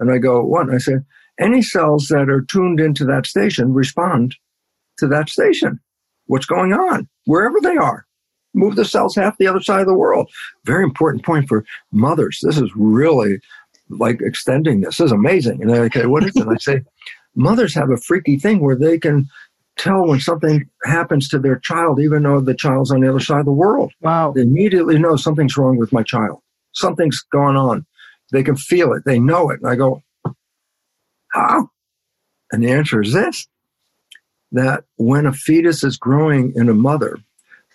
And 0.00 0.12
I 0.12 0.18
go, 0.18 0.42
what? 0.42 0.66
And 0.66 0.74
I 0.74 0.78
say, 0.78 0.94
any 1.38 1.62
cells 1.62 2.08
that 2.08 2.28
are 2.28 2.42
tuned 2.42 2.80
into 2.80 3.04
that 3.06 3.26
station 3.26 3.72
respond 3.72 4.34
to 4.98 5.06
that 5.08 5.28
station. 5.28 5.80
What's 6.26 6.46
going 6.46 6.72
on? 6.72 7.08
Wherever 7.26 7.60
they 7.60 7.76
are. 7.76 8.06
move 8.54 8.76
the 8.76 8.84
cells 8.84 9.14
half 9.14 9.38
the 9.38 9.46
other 9.46 9.60
side 9.60 9.80
of 9.82 9.86
the 9.86 9.94
world. 9.94 10.30
Very 10.64 10.82
important 10.82 11.24
point 11.24 11.48
for 11.48 11.64
mothers. 11.92 12.40
This 12.42 12.58
is 12.58 12.70
really 12.74 13.38
like 13.88 14.20
extending 14.20 14.80
this. 14.80 14.98
This 14.98 15.06
is 15.06 15.12
amazing. 15.12 15.62
And 15.62 15.70
like, 15.70 15.96
okay, 15.96 16.06
what 16.06 16.24
is 16.24 16.36
it? 16.36 16.48
I 16.48 16.56
say, 16.56 16.82
mothers 17.34 17.74
have 17.74 17.90
a 17.90 17.96
freaky 17.96 18.38
thing 18.38 18.60
where 18.60 18.76
they 18.76 18.98
can 18.98 19.26
tell 19.78 20.06
when 20.06 20.18
something 20.20 20.68
happens 20.84 21.28
to 21.28 21.38
their 21.38 21.58
child, 21.60 22.00
even 22.00 22.24
though 22.24 22.40
the 22.40 22.54
child's 22.54 22.90
on 22.90 23.00
the 23.00 23.08
other 23.08 23.20
side 23.20 23.40
of 23.40 23.46
the 23.46 23.52
world. 23.52 23.92
Wow. 24.00 24.32
They 24.32 24.42
immediately 24.42 24.98
know 24.98 25.16
something's 25.16 25.56
wrong 25.56 25.76
with 25.76 25.92
my 25.92 26.02
child. 26.02 26.40
Something's 26.72 27.22
gone 27.32 27.56
on. 27.56 27.86
They 28.32 28.42
can 28.42 28.56
feel 28.56 28.92
it. 28.92 29.04
They 29.04 29.18
know 29.18 29.50
it. 29.50 29.60
And 29.60 29.70
I 29.70 29.76
go, 29.76 30.02
how? 31.32 31.70
And 32.52 32.62
the 32.62 32.70
answer 32.70 33.00
is 33.02 33.12
this 33.12 33.46
that 34.52 34.84
when 34.96 35.26
a 35.26 35.32
fetus 35.32 35.84
is 35.84 35.98
growing 35.98 36.52
in 36.56 36.70
a 36.70 36.74
mother, 36.74 37.18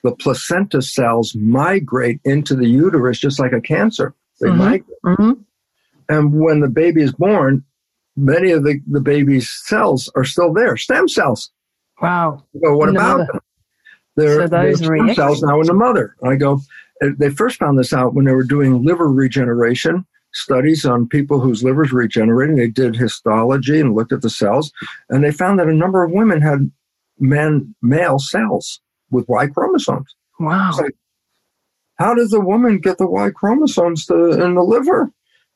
the 0.04 0.12
placenta 0.16 0.82
cells 0.82 1.36
migrate 1.36 2.20
into 2.26 2.56
the 2.56 2.68
uterus 2.68 3.20
just 3.20 3.40
like 3.40 3.54
a 3.54 3.62
cancer. 3.62 4.16
They 4.42 4.48
Mhm. 4.50 4.58
migrate. 4.58 4.98
hmm 5.04 5.32
And 6.10 6.34
when 6.34 6.62
the 6.62 6.68
baby 6.70 7.04
is 7.04 7.12
born, 7.14 7.64
many 8.18 8.52
of 8.52 8.64
the, 8.64 8.82
the 8.90 9.02
baby's 9.02 9.50
cells 9.50 10.12
are 10.16 10.24
still 10.26 10.52
there, 10.52 10.76
stem 10.76 11.08
cells. 11.08 11.52
Wow. 12.02 12.44
Go, 12.64 12.76
what 12.76 12.88
the 12.88 12.98
about 13.00 13.28
them? 13.28 13.40
They're, 14.16 14.42
So 14.42 14.48
those 14.48 14.80
they're 14.80 14.98
stem 14.98 15.14
cells 15.16 15.44
now 15.44 15.62
in 15.62 15.68
the 15.68 15.74
mother. 15.76 16.16
I 16.24 16.36
go, 16.36 16.60
they 17.18 17.30
first 17.30 17.60
found 17.60 17.78
this 17.78 17.94
out 17.94 18.16
when 18.16 18.26
they 18.26 18.34
were 18.34 18.44
doing 18.44 18.84
liver 18.84 19.08
regeneration 19.12 20.06
studies 20.34 20.86
on 20.86 21.08
people 21.08 21.40
whose 21.40 21.64
livers 21.64 21.92
were 21.92 22.00
regenerating. 22.00 22.56
They 22.56 22.68
did 22.68 22.96
histology 22.96 23.80
and 23.80 23.96
looked 23.96 24.12
at 24.12 24.22
the 24.22 24.30
cells, 24.30 24.72
and 25.10 25.24
they 25.24 25.32
found 25.32 25.60
that 25.60 25.68
a 25.68 25.74
number 25.74 26.04
of 26.04 26.12
women 26.12 26.42
had 26.42 26.72
men, 27.20 27.76
male 27.82 28.20
cells 28.20 28.82
with 29.12 29.28
Y 29.30 29.48
chromosomes. 29.48 30.16
Wow. 30.40 30.72
Like, 30.78 30.96
how 32.00 32.14
does 32.16 32.32
the 32.32 32.42
woman 32.42 32.80
get 32.80 32.98
the 32.98 33.08
Y 33.08 33.30
chromosomes 33.30 34.06
to, 34.08 34.32
in 34.44 34.56
the 34.56 34.64
liver? 34.64 35.12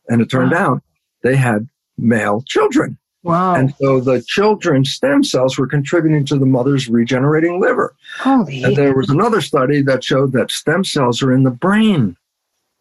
And 0.08 0.22
it 0.22 0.30
turned 0.30 0.52
Wow. 0.52 0.58
out 0.76 0.84
they 1.24 1.36
had 1.36 1.68
male 1.98 2.44
children. 2.48 2.98
Wow. 3.24 3.56
And 3.56 3.74
so 3.82 4.00
the 4.00 4.22
children's 4.26 4.92
stem 4.94 5.24
cells 5.24 5.58
were 5.58 5.68
contributing 5.68 6.24
to 6.28 6.38
the 6.38 6.46
mother's 6.46 6.88
regenerating 6.88 7.60
liver. 7.60 7.94
Holy 8.20 8.64
And 8.64 8.78
there 8.78 8.96
was 8.96 9.10
another 9.10 9.42
study 9.42 9.82
that 9.82 10.04
showed 10.04 10.32
that 10.34 10.52
stem 10.52 10.84
cells 10.86 11.22
are 11.22 11.34
in 11.34 11.44
the 11.44 11.52
brain. 11.52 12.16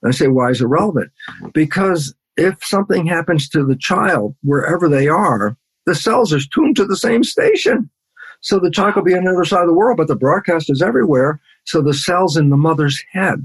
I 0.05 0.11
say, 0.11 0.29
why 0.29 0.51
is 0.51 0.61
it 0.61 0.67
relevant? 0.67 1.11
Because 1.53 2.15
if 2.37 2.63
something 2.63 3.07
happens 3.07 3.49
to 3.51 3.65
the 3.65 3.77
child, 3.77 4.35
wherever 4.43 4.89
they 4.89 5.09
are, 5.09 5.57
the 5.87 5.95
cells 5.95 6.33
are 6.33 6.41
tuned 6.53 6.77
to 6.77 6.85
the 6.85 6.97
same 6.97 7.25
station. 7.25 7.91
So 8.41 8.59
the 8.59 8.71
child 8.71 8.95
could 8.95 9.05
be 9.05 9.15
on 9.15 9.25
the 9.25 9.33
other 9.33 9.45
side 9.45 9.63
of 9.63 9.69
the 9.69 9.75
world, 9.75 9.97
but 9.97 10.09
the 10.09 10.17
broadcast 10.17 10.71
is 10.71 10.83
everywhere. 10.83 11.41
So 11.65 11.81
the 11.81 11.95
cells 11.95 12.37
in 12.37 12.51
the 12.51 12.57
mother's 12.57 13.03
head 13.13 13.43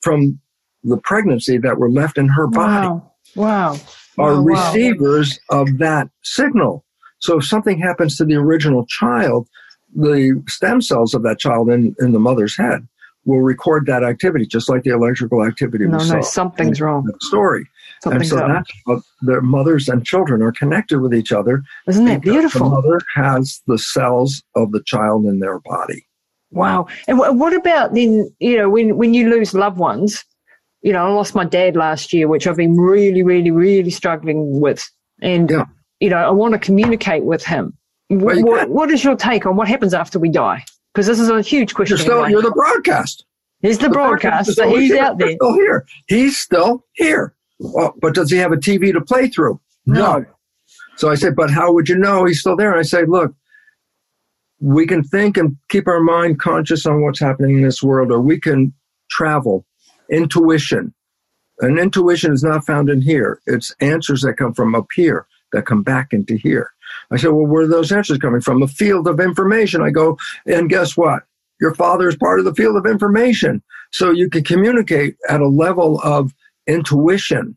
from 0.00 0.38
the 0.84 0.98
pregnancy 0.98 1.58
that 1.58 1.78
were 1.78 1.90
left 1.90 2.16
in 2.16 2.28
her 2.28 2.46
body 2.46 2.86
Wow. 2.86 3.12
Wow. 3.34 3.76
are 4.18 4.40
wow. 4.40 4.42
receivers 4.42 5.38
of 5.50 5.78
that 5.78 6.08
signal. 6.22 6.84
So 7.18 7.38
if 7.38 7.44
something 7.44 7.78
happens 7.78 8.16
to 8.16 8.24
the 8.24 8.36
original 8.36 8.86
child, 8.86 9.48
the 9.94 10.42
stem 10.48 10.80
cells 10.80 11.14
of 11.14 11.22
that 11.24 11.38
child 11.38 11.70
in, 11.70 11.96
in 11.98 12.12
the 12.12 12.20
mother's 12.20 12.56
head 12.56 12.86
will 13.26 13.40
record 13.42 13.84
that 13.86 14.02
activity, 14.02 14.46
just 14.46 14.68
like 14.68 14.82
the 14.84 14.90
electrical 14.90 15.44
activity 15.44 15.86
No, 15.86 15.98
no, 15.98 16.22
something's 16.22 16.80
in 16.80 16.86
wrong. 16.86 17.10
story. 17.20 17.66
Something's 18.02 18.30
and 18.32 18.40
so 18.40 18.46
up. 18.46 18.64
that's 18.86 19.06
their 19.22 19.40
mothers 19.42 19.88
and 19.88 20.04
children 20.04 20.40
are 20.42 20.52
connected 20.52 21.00
with 21.00 21.12
each 21.12 21.32
other. 21.32 21.62
Isn't 21.88 22.04
that 22.06 22.22
beautiful? 22.22 22.70
The 22.70 22.76
mother 22.76 23.00
has 23.14 23.60
the 23.66 23.78
cells 23.78 24.42
of 24.54 24.72
the 24.72 24.82
child 24.84 25.24
in 25.26 25.40
their 25.40 25.58
body. 25.60 26.06
Wow. 26.52 26.86
And 27.08 27.18
what 27.18 27.52
about 27.52 27.94
then, 27.94 28.30
you 28.38 28.56
know, 28.56 28.70
when, 28.70 28.96
when 28.96 29.12
you 29.12 29.28
lose 29.28 29.52
loved 29.52 29.78
ones, 29.78 30.24
you 30.82 30.92
know, 30.92 31.04
I 31.04 31.10
lost 31.10 31.34
my 31.34 31.44
dad 31.44 31.74
last 31.74 32.12
year, 32.12 32.28
which 32.28 32.46
I've 32.46 32.56
been 32.56 32.76
really, 32.76 33.22
really, 33.22 33.50
really 33.50 33.90
struggling 33.90 34.60
with. 34.60 34.88
And, 35.20 35.50
Yeah. 35.50 35.64
you 36.00 36.08
know, 36.10 36.18
I 36.18 36.30
want 36.30 36.52
to 36.52 36.58
communicate 36.60 37.24
with 37.24 37.44
him. 37.44 37.76
Well, 38.08 38.40
what, 38.44 38.68
what 38.70 38.90
is 38.92 39.02
your 39.02 39.16
take 39.16 39.46
on 39.46 39.56
what 39.56 39.66
happens 39.66 39.92
after 39.94 40.20
we 40.20 40.28
die? 40.28 40.64
Because 40.96 41.08
this 41.08 41.20
is 41.20 41.28
a 41.28 41.42
huge 41.42 41.74
question. 41.74 41.94
You're 41.98 42.02
still 42.02 42.26
you're 42.30 42.40
the 42.40 42.52
broadcast. 42.52 43.26
He's 43.60 43.76
the 43.76 43.88
is 43.88 43.92
broadcaster. 43.92 44.52
still 44.52 44.74
He's 44.74 44.92
here. 44.92 45.02
out 45.02 45.18
there. 45.18 45.32
Still 45.32 45.52
here. 45.52 45.86
He's 46.08 46.38
still 46.38 46.86
here. 46.94 47.34
Well, 47.58 47.92
but 48.00 48.14
does 48.14 48.30
he 48.30 48.38
have 48.38 48.50
a 48.50 48.56
TV 48.56 48.94
to 48.94 49.02
play 49.02 49.28
through? 49.28 49.60
No. 49.84 50.24
So 50.96 51.10
I 51.10 51.14
said, 51.14 51.36
but 51.36 51.50
how 51.50 51.70
would 51.74 51.90
you 51.90 51.98
know 51.98 52.24
he's 52.24 52.40
still 52.40 52.56
there? 52.56 52.70
And 52.70 52.80
I 52.80 52.82
say, 52.82 53.04
look, 53.04 53.34
we 54.58 54.86
can 54.86 55.04
think 55.04 55.36
and 55.36 55.58
keep 55.68 55.86
our 55.86 56.00
mind 56.00 56.40
conscious 56.40 56.86
on 56.86 57.02
what's 57.02 57.20
happening 57.20 57.56
in 57.56 57.62
this 57.62 57.82
world, 57.82 58.10
or 58.10 58.18
we 58.18 58.40
can 58.40 58.72
travel. 59.10 59.66
Intuition. 60.10 60.94
And 61.60 61.78
intuition 61.78 62.32
is 62.32 62.42
not 62.42 62.64
found 62.64 62.88
in 62.88 63.02
here. 63.02 63.42
It's 63.44 63.70
answers 63.80 64.22
that 64.22 64.38
come 64.38 64.54
from 64.54 64.74
up 64.74 64.86
here 64.94 65.26
that 65.52 65.66
come 65.66 65.82
back 65.82 66.14
into 66.14 66.36
here. 66.36 66.70
I 67.12 67.16
said, 67.16 67.28
well, 67.30 67.46
where 67.46 67.62
are 67.62 67.68
those 67.68 67.92
answers 67.92 68.18
coming 68.18 68.40
from? 68.40 68.62
A 68.62 68.68
field 68.68 69.06
of 69.08 69.20
information. 69.20 69.82
I 69.82 69.90
go, 69.90 70.18
and 70.46 70.68
guess 70.68 70.96
what? 70.96 71.22
Your 71.60 71.74
father 71.74 72.08
is 72.08 72.16
part 72.16 72.38
of 72.38 72.44
the 72.44 72.54
field 72.54 72.76
of 72.76 72.84
information. 72.86 73.62
So 73.92 74.10
you 74.10 74.28
can 74.28 74.44
communicate 74.44 75.16
at 75.28 75.40
a 75.40 75.48
level 75.48 76.00
of 76.02 76.32
intuition 76.66 77.56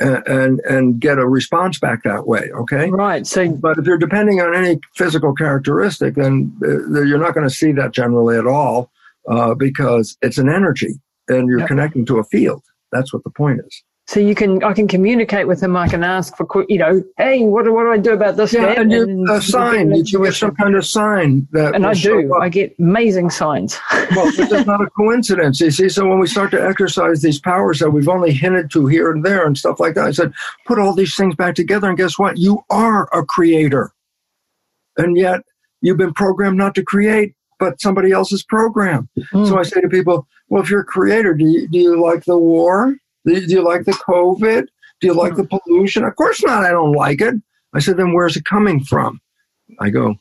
and, 0.00 0.26
and, 0.26 0.60
and 0.68 1.00
get 1.00 1.18
a 1.18 1.26
response 1.26 1.78
back 1.78 2.02
that 2.02 2.26
way. 2.26 2.50
Okay. 2.52 2.90
Right. 2.90 3.26
So, 3.26 3.48
But 3.50 3.78
if 3.78 3.86
you're 3.86 3.96
depending 3.98 4.40
on 4.40 4.54
any 4.54 4.80
physical 4.96 5.34
characteristic, 5.34 6.16
then 6.16 6.52
uh, 6.62 7.02
you're 7.02 7.18
not 7.18 7.34
going 7.34 7.48
to 7.48 7.54
see 7.54 7.72
that 7.72 7.92
generally 7.92 8.36
at 8.36 8.46
all 8.46 8.90
uh, 9.30 9.54
because 9.54 10.16
it's 10.20 10.38
an 10.38 10.48
energy 10.48 10.94
and 11.28 11.48
you're 11.48 11.60
Yep. 11.60 11.68
connecting 11.68 12.04
to 12.06 12.18
a 12.18 12.24
field. 12.24 12.62
That's 12.92 13.12
what 13.12 13.24
the 13.24 13.30
point 13.30 13.60
is. 13.66 13.82
So 14.06 14.20
you 14.20 14.34
can, 14.34 14.62
I 14.62 14.74
can 14.74 14.86
communicate 14.86 15.48
with 15.48 15.62
him. 15.62 15.76
I 15.76 15.88
can 15.88 16.04
ask 16.04 16.36
for, 16.36 16.46
you 16.68 16.76
know, 16.76 17.02
hey, 17.16 17.44
what, 17.44 17.64
do- 17.64 17.72
what 17.72 17.84
do 17.84 17.90
I 17.92 17.96
do 17.96 18.12
about 18.12 18.36
this? 18.36 18.52
Yeah, 18.52 18.78
and 18.78 18.92
And 18.92 19.30
a 19.30 19.40
sign. 19.40 19.90
You 19.90 20.00
intuition. 20.00 20.22
get 20.24 20.34
some 20.34 20.54
kind 20.56 20.76
of 20.76 20.84
sign 20.84 21.48
that. 21.52 21.74
And 21.74 21.86
I 21.86 21.94
do. 21.94 22.34
I 22.34 22.50
get 22.50 22.74
amazing 22.78 23.30
signs. 23.30 23.80
well, 24.14 24.26
this 24.26 24.52
is 24.52 24.66
not 24.66 24.82
a 24.82 24.90
coincidence. 24.90 25.58
You 25.60 25.70
see, 25.70 25.88
so 25.88 26.06
when 26.06 26.18
we 26.18 26.26
start 26.26 26.50
to 26.50 26.62
exercise 26.62 27.22
these 27.22 27.40
powers 27.40 27.78
that 27.78 27.90
we've 27.90 28.08
only 28.08 28.32
hinted 28.32 28.70
to 28.72 28.86
here 28.86 29.10
and 29.10 29.24
there 29.24 29.46
and 29.46 29.56
stuff 29.56 29.80
like 29.80 29.94
that, 29.94 30.04
I 30.04 30.10
said, 30.10 30.34
put 30.66 30.78
all 30.78 30.92
these 30.92 31.14
things 31.16 31.34
back 31.34 31.54
together, 31.54 31.88
and 31.88 31.96
guess 31.96 32.18
what? 32.18 32.36
You 32.36 32.62
are 32.68 33.08
a 33.18 33.24
creator. 33.24 33.90
And 34.98 35.16
yet, 35.16 35.40
you've 35.80 35.96
been 35.96 36.12
programmed 36.12 36.58
not 36.58 36.74
to 36.74 36.82
create, 36.82 37.34
but 37.58 37.80
somebody 37.80 38.12
else's 38.12 38.42
program. 38.42 39.08
Mm. 39.32 39.48
So 39.48 39.58
I 39.58 39.62
say 39.62 39.80
to 39.80 39.88
people, 39.88 40.26
well, 40.50 40.62
if 40.62 40.68
you're 40.68 40.80
a 40.80 40.84
creator, 40.84 41.32
do 41.32 41.44
you, 41.46 41.68
do 41.68 41.78
you 41.78 42.00
like 42.02 42.24
the 42.26 42.36
war? 42.36 42.96
Do 43.24 43.32
you, 43.32 43.62
like 43.62 43.84
the 43.84 43.92
COVID? 43.92 44.66
Do 45.00 45.06
you 45.06 45.14
like 45.14 45.36
the 45.36 45.46
pollution? 45.46 46.04
Of 46.04 46.16
course 46.16 46.42
not. 46.42 46.64
I 46.64 46.70
don't 46.70 46.92
like 46.92 47.20
it. 47.20 47.34
I 47.74 47.80
said, 47.80 47.96
then 47.96 48.12
where's 48.12 48.36
it 48.36 48.44
coming 48.44 48.84
from? 48.84 49.20
I 49.80 49.90
go, 49.90 50.16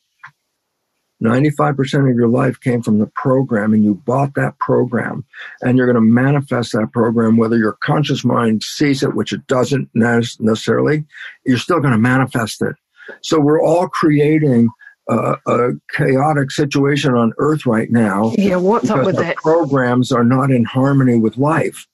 95% 1.24 2.10
of 2.10 2.16
your 2.16 2.28
life 2.28 2.60
came 2.60 2.82
from 2.82 3.00
the 3.00 3.10
program 3.16 3.74
and 3.74 3.84
you 3.84 3.96
bought 3.96 4.34
that 4.36 4.58
program 4.60 5.26
and 5.62 5.78
you're 5.78 5.88
going 5.88 5.96
to 5.96 6.02
manifest 6.02 6.74
that 6.74 6.92
program 6.92 7.38
whether 7.38 7.58
your 7.58 7.78
conscious 7.82 8.26
mind 8.26 8.62
sees 8.62 9.04
it 9.04 9.16
which 9.16 9.32
it 9.32 9.46
doesn't 9.48 9.90
necessarily 9.94 11.06
you're 11.46 11.58
still 11.58 11.80
going 11.80 11.94
to 11.94 11.98
manifest 11.98 12.62
it 12.62 12.76
so 13.22 13.40
we're 13.40 13.62
all 13.62 13.88
creating 13.88 14.70
uh, 15.10 15.36
a 15.48 15.70
chaotic 15.96 16.52
situation 16.52 17.14
on 17.14 17.34
earth 17.38 17.66
right 17.66 17.92
now 17.92 18.32
yeah. 18.38 18.56
What's 18.56 18.90
up 18.90 19.06
with 19.06 19.18
that? 19.18 19.36
programs 19.38 20.12
are 20.12 20.24
not 20.24 20.52
in 20.52 20.66
harmony 20.66 21.18
with 21.18 21.38
life 21.38 21.88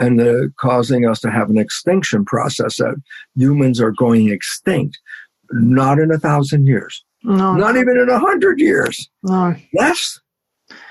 and 0.00 0.20
uh, 0.20 0.48
causing 0.58 1.06
us 1.06 1.20
to 1.20 1.30
have 1.30 1.50
an 1.50 1.58
extinction 1.58 2.24
process 2.24 2.76
that 2.76 2.94
humans 3.36 3.80
are 3.80 3.92
going 3.92 4.30
extinct 4.30 4.98
not 5.52 5.98
in 5.98 6.10
a 6.10 6.18
thousand 6.18 6.66
years 6.66 7.04
No. 7.24 7.54
not 7.54 7.76
even 7.76 7.96
in 7.98 8.08
a 8.08 8.18
hundred 8.18 8.58
years 8.60 9.08
No. 9.22 9.54
less 9.74 10.18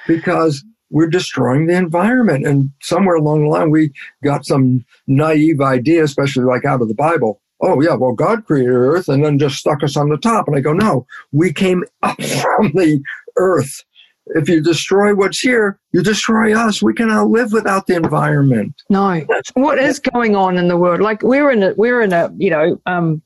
because 0.07 0.63
we're 0.89 1.07
destroying 1.09 1.67
the 1.67 1.75
environment 1.75 2.45
and 2.45 2.69
somewhere 2.81 3.15
along 3.15 3.43
the 3.43 3.47
line 3.49 3.71
we 3.71 3.91
got 4.23 4.45
some 4.45 4.83
naive 5.07 5.61
idea 5.61 6.03
especially 6.03 6.43
like 6.43 6.65
out 6.65 6.81
of 6.81 6.87
the 6.87 6.93
bible 6.93 7.41
oh 7.61 7.81
yeah 7.81 7.95
well 7.95 8.13
god 8.13 8.45
created 8.45 8.71
earth 8.71 9.07
and 9.07 9.23
then 9.23 9.39
just 9.39 9.55
stuck 9.57 9.81
us 9.83 9.95
on 9.97 10.09
the 10.09 10.17
top 10.17 10.47
and 10.47 10.55
i 10.55 10.59
go 10.59 10.73
no 10.73 11.05
we 11.31 11.51
came 11.53 11.83
up 12.03 12.21
from 12.41 12.71
the 12.73 13.01
earth 13.37 13.83
if 14.27 14.47
you 14.47 14.61
destroy 14.61 15.15
what's 15.15 15.39
here 15.39 15.79
you 15.91 16.01
destroy 16.01 16.57
us 16.57 16.81
we 16.81 16.93
cannot 16.93 17.29
live 17.29 17.51
without 17.51 17.87
the 17.87 17.95
environment 17.95 18.73
No. 18.89 19.25
What 19.53 19.79
is 19.79 19.99
going 19.99 20.35
on 20.35 20.57
in 20.57 20.67
the 20.67 20.77
world? 20.77 21.01
Like 21.01 21.23
we're 21.23 21.51
in 21.51 21.63
a 21.63 21.73
we're 21.75 22.01
in 22.01 22.13
a 22.13 22.31
you 22.37 22.49
know 22.49 22.81
um 22.85 23.21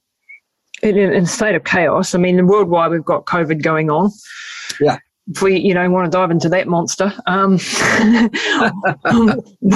in, 0.84 0.98
in 0.98 1.24
a 1.24 1.26
state 1.26 1.56
of 1.56 1.64
chaos. 1.64 2.14
I 2.14 2.18
mean, 2.18 2.48
worldwide 2.48 2.91
we've 2.91 3.06
got 3.06 3.26
COVID 3.26 3.64
going 3.64 3.89
on. 3.89 4.12
Yeah. 4.80 4.98
If 5.28 5.41
we 5.41 5.58
you 5.58 5.74
know 5.74 5.89
want 5.89 6.06
to 6.06 6.12
dive 6.12 6.32
into 6.32 6.50
that 6.50 6.68
monster, 6.68 7.14
um, 7.26 7.54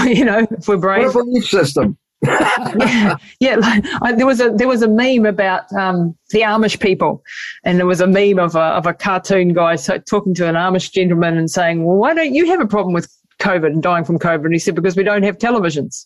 you 0.08 0.26
know, 0.26 0.46
if 0.52 0.68
we're 0.68 0.78
brave, 0.78 1.16
what 1.16 1.22
a 1.22 1.26
belief 1.26 1.46
system 1.46 1.98
yeah, 2.26 3.16
yeah 3.40 3.56
like, 3.56 3.86
I, 4.02 4.14
there 4.14 4.26
was 4.26 4.40
a 4.40 4.50
there 4.52 4.68
was 4.68 4.82
a 4.82 4.88
meme 4.88 5.26
about 5.26 5.72
um, 5.74 6.16
the 6.32 6.42
Amish 6.42 6.80
people, 6.80 7.24
and 7.64 7.78
there 7.78 7.86
was 7.86 8.02
a 8.02 8.08
meme 8.08 8.40
of 8.40 8.56
a 8.56 8.60
of 8.60 8.86
a 8.86 8.94
cartoon 8.94 9.54
guy 9.54 9.76
so, 9.76 9.98
talking 10.00 10.34
to 10.36 10.48
an 10.48 10.56
Amish 10.56 10.92
gentleman 10.92 11.38
and 11.38 11.50
saying, 11.50 11.86
"Well, 11.86 11.98
why 11.98 12.14
don't 12.14 12.34
you 12.34 12.48
have 12.48 12.60
a 12.60 12.68
problem 12.68 12.94
with 12.94 13.10
COVID 13.40 13.68
and 13.68 13.84
dying 13.84 14.04
from 14.04 14.20
COVID?" 14.20 14.46
And 14.46 14.54
he 14.54 14.60
said, 14.60 14.76
"Because 14.76 14.96
we 14.96 15.04
don't 15.04 15.24
have 15.24 15.38
televisions." 15.38 16.06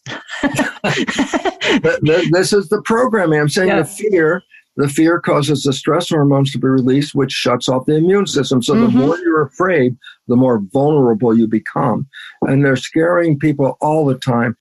this 2.32 2.54
is 2.54 2.70
the 2.70 2.82
programming. 2.86 3.40
I'm 3.40 3.50
saying 3.50 3.70
yeah. 3.70 3.82
the 3.82 3.86
fear. 3.86 4.44
The 4.76 4.90
fear 4.90 5.22
causes 5.22 5.62
the 5.62 5.72
stress 5.72 6.10
hormones 6.10 6.52
to 6.54 6.58
be 6.58 6.68
released, 6.68 7.14
which 7.14 7.32
shuts 7.32 7.70
off 7.70 7.86
the 7.86 7.96
immune 7.96 8.26
system. 8.26 8.64
So 8.64 8.74
mm-hmm. 8.74 8.98
the 8.98 9.06
more 9.06 9.18
you're 9.20 9.44
afraid, 9.44 9.96
the 10.28 10.36
more 10.36 10.62
vulnerable 10.72 11.38
you 11.38 11.48
become. 11.48 12.08
And 12.42 12.66
they're 12.66 12.76
scaring 12.76 13.38
people 13.38 13.78
all 13.82 14.04
the 14.04 14.18
time. 14.18 14.58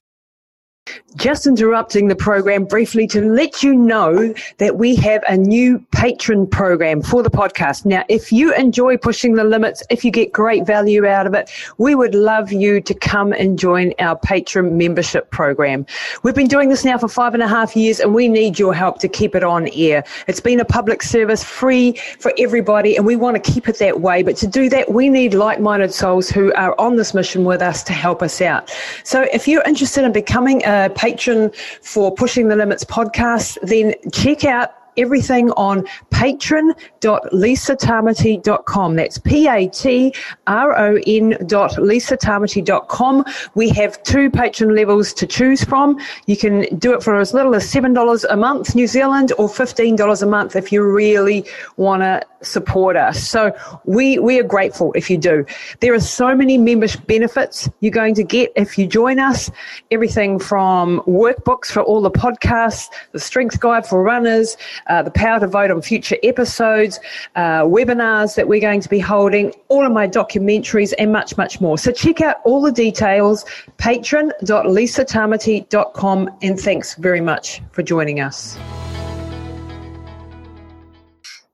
Just 1.15 1.45
interrupting 1.45 2.07
the 2.07 2.15
program 2.15 2.65
briefly 2.65 3.07
to 3.07 3.21
let 3.21 3.63
you 3.63 3.73
know 3.73 4.33
that 4.57 4.77
we 4.77 4.95
have 4.95 5.23
a 5.29 5.37
new 5.37 5.79
patron 5.91 6.47
program 6.47 7.01
for 7.01 7.21
the 7.23 7.29
podcast. 7.29 7.85
Now, 7.85 8.03
if 8.09 8.31
you 8.31 8.53
enjoy 8.55 8.97
pushing 8.97 9.35
the 9.35 9.43
limits, 9.43 9.83
if 9.89 10.03
you 10.03 10.11
get 10.11 10.33
great 10.33 10.65
value 10.65 11.05
out 11.05 11.27
of 11.27 11.35
it, 11.35 11.49
we 11.77 11.95
would 11.95 12.15
love 12.15 12.51
you 12.51 12.81
to 12.81 12.93
come 12.93 13.31
and 13.31 13.57
join 13.57 13.93
our 13.99 14.17
patron 14.17 14.75
membership 14.75 15.29
program. 15.29 15.85
We've 16.23 16.35
been 16.35 16.47
doing 16.47 16.69
this 16.69 16.83
now 16.83 16.97
for 16.97 17.07
five 17.07 17.33
and 17.33 17.43
a 17.43 17.47
half 17.47 17.75
years 17.75 17.99
and 17.99 18.13
we 18.13 18.27
need 18.27 18.59
your 18.59 18.73
help 18.73 18.99
to 18.99 19.07
keep 19.07 19.35
it 19.35 19.43
on 19.43 19.69
air. 19.73 20.03
It's 20.27 20.41
been 20.41 20.59
a 20.59 20.65
public 20.65 21.03
service 21.03 21.43
free 21.43 21.93
for 22.19 22.33
everybody 22.37 22.97
and 22.97 23.05
we 23.05 23.15
want 23.15 23.41
to 23.41 23.51
keep 23.51 23.69
it 23.69 23.77
that 23.77 24.01
way. 24.01 24.23
But 24.23 24.35
to 24.37 24.47
do 24.47 24.67
that, 24.69 24.91
we 24.91 25.09
need 25.09 25.35
like-minded 25.35 25.93
souls 25.93 26.29
who 26.29 26.51
are 26.55 26.77
on 26.81 26.95
this 26.95 27.13
mission 27.13 27.45
with 27.45 27.61
us 27.61 27.83
to 27.83 27.93
help 27.93 28.23
us 28.23 28.41
out. 28.41 28.75
So 29.03 29.27
if 29.31 29.47
you're 29.47 29.63
interested 29.63 30.03
in 30.03 30.11
becoming 30.11 30.63
a 30.65 30.72
patron 30.95 31.51
for 31.81 32.13
Pushing 32.13 32.47
the 32.47 32.55
Limits 32.55 32.83
podcast, 32.83 33.57
then 33.61 33.93
check 34.11 34.45
out 34.45 34.73
everything 34.97 35.51
on 35.51 35.87
patron.lisatamati.com. 36.09 38.95
That's 38.95 39.17
P-A-T-R-O-N 39.17 41.37
dot 41.47 41.71
lisatamati.com. 41.71 43.25
We 43.55 43.69
have 43.69 44.03
two 44.03 44.29
patron 44.29 44.75
levels 44.75 45.13
to 45.13 45.27
choose 45.27 45.63
from. 45.63 45.99
You 46.25 46.37
can 46.37 46.65
do 46.77 46.93
it 46.93 47.03
for 47.03 47.19
as 47.19 47.33
little 47.33 47.55
as 47.55 47.71
$7 47.71 48.25
a 48.29 48.35
month, 48.35 48.75
New 48.75 48.87
Zealand, 48.87 49.31
or 49.37 49.47
$15 49.47 50.21
a 50.21 50.25
month 50.25 50.55
if 50.55 50.71
you 50.71 50.83
really 50.83 51.45
want 51.77 52.03
to 52.03 52.21
support 52.43 52.95
us. 52.95 53.27
So 53.27 53.55
we, 53.85 54.19
we 54.19 54.39
are 54.39 54.43
grateful 54.43 54.93
if 54.93 55.09
you 55.09 55.17
do. 55.17 55.45
There 55.79 55.93
are 55.93 55.99
so 55.99 56.35
many 56.35 56.57
membership 56.57 57.05
benefits 57.07 57.69
you're 57.79 57.91
going 57.91 58.15
to 58.15 58.23
get 58.23 58.51
if 58.55 58.77
you 58.77 58.87
join 58.87 59.19
us. 59.19 59.49
Everything 59.91 60.39
from 60.39 60.99
workbooks 61.01 61.67
for 61.67 61.81
all 61.81 62.01
the 62.01 62.11
podcasts, 62.11 62.87
the 63.11 63.19
strength 63.19 63.59
guide 63.59 63.85
for 63.85 64.03
runners, 64.03 64.57
uh, 64.87 65.03
the 65.03 65.11
power 65.11 65.39
to 65.39 65.47
vote 65.47 65.71
on 65.71 65.81
future 65.81 66.17
episodes, 66.23 66.99
uh, 67.35 67.63
webinars 67.63 68.35
that 68.35 68.47
we're 68.47 68.61
going 68.61 68.81
to 68.81 68.89
be 68.89 68.99
holding, 68.99 69.53
all 69.69 69.85
of 69.85 69.91
my 69.91 70.07
documentaries, 70.07 70.93
and 70.97 71.11
much, 71.11 71.37
much 71.37 71.61
more. 71.61 71.77
So 71.77 71.91
check 71.91 72.21
out 72.21 72.37
all 72.45 72.61
the 72.61 72.71
details, 72.71 73.45
patron.lisatamati.com, 73.77 76.29
and 76.41 76.59
thanks 76.59 76.95
very 76.95 77.21
much 77.21 77.61
for 77.71 77.83
joining 77.83 78.19
us. 78.19 78.57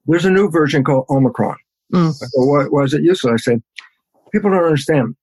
There's 0.05 0.23
a 0.25 0.32
new 0.32 0.49
version 0.49 0.84
called 0.84 1.05
Omicron. 1.09 1.55
Mm. 1.93 2.13
Why, 2.34 2.65
why 2.65 2.84
is 2.84 2.93
it 2.93 3.03
useful? 3.03 3.32
I 3.32 3.38
said, 3.38 3.63
people 4.32 4.51
don't 4.51 4.63
understand 4.63 5.15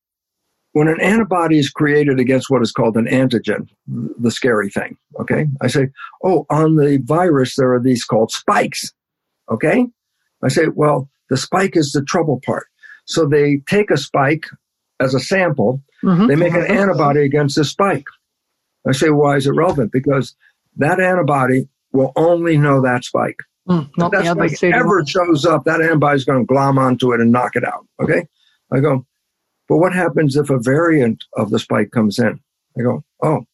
when 0.77 0.89
an 0.89 1.01
antibody 1.01 1.59
is 1.59 1.71
created 1.71 2.21
against 2.21 2.51
what 2.51 2.61
is 2.61 2.71
called 2.71 2.99
an 2.99 3.07
antigen, 3.07 3.67
the 3.87 4.31
scary 4.31 4.69
thing, 4.69 4.95
okay? 5.19 5.47
I 5.63 5.69
say, 5.69 5.89
oh, 6.23 6.45
on 6.51 6.77
the 6.77 6.99
virus, 7.03 7.57
there 7.57 7.73
are 7.73 7.81
these 7.81 8.05
called 8.05 8.31
spikes, 8.31 8.93
okay? 9.51 9.87
I 10.45 10.49
say, 10.49 10.67
well, 10.75 11.09
the 11.31 11.39
spike 11.39 11.79
is 11.79 11.93
the 11.93 12.03
trouble 12.03 12.43
part. 12.45 12.67
So 13.07 13.25
they 13.25 13.63
take 13.67 13.91
a 13.91 13.97
spike 13.97 14.45
as 15.01 15.15
a 15.15 15.19
sample, 15.19 15.83
mm-hmm. 16.05 16.27
they 16.27 16.37
make 16.37 16.53
an 16.53 16.67
antibody 16.67 17.25
against 17.25 17.57
the 17.57 17.65
spike. 17.65 18.09
I 18.87 18.93
say, 18.93 19.09
why 19.09 19.37
is 19.37 19.47
it 19.47 19.53
relevant? 19.53 19.93
Because 19.93 20.37
that 20.77 21.01
antibody 21.01 21.71
will 21.93 22.13
only 22.17 22.59
know 22.59 22.83
that 22.83 23.03
spike. 23.03 23.39
Mm, 23.67 23.89
if 23.97 24.11
that 24.11 24.59
spike 24.59 24.75
ever 24.75 25.03
shows 25.07 25.47
up, 25.47 25.65
that 25.65 25.81
antibody 25.81 26.17
is 26.17 26.27
going 26.27 26.41
to 26.41 26.45
glom 26.45 26.77
onto 26.77 27.15
it 27.15 27.21
and 27.23 27.33
knock 27.33 27.57
it 27.57 27.65
out, 27.65 27.87
okay? 27.99 28.27
I 28.71 28.81
go, 28.81 29.07
but 29.69 29.79
what 29.79 29.93
happens 29.93 30.37
if 30.37 30.51
a 30.51 30.59
variant 30.59 31.25
of 31.37 31.51
the 31.51 31.59
spike 31.59 31.91
comes 31.91 32.19
in? 32.19 32.41
I 32.79 32.83
go, 32.83 33.05
oh, 33.23 33.45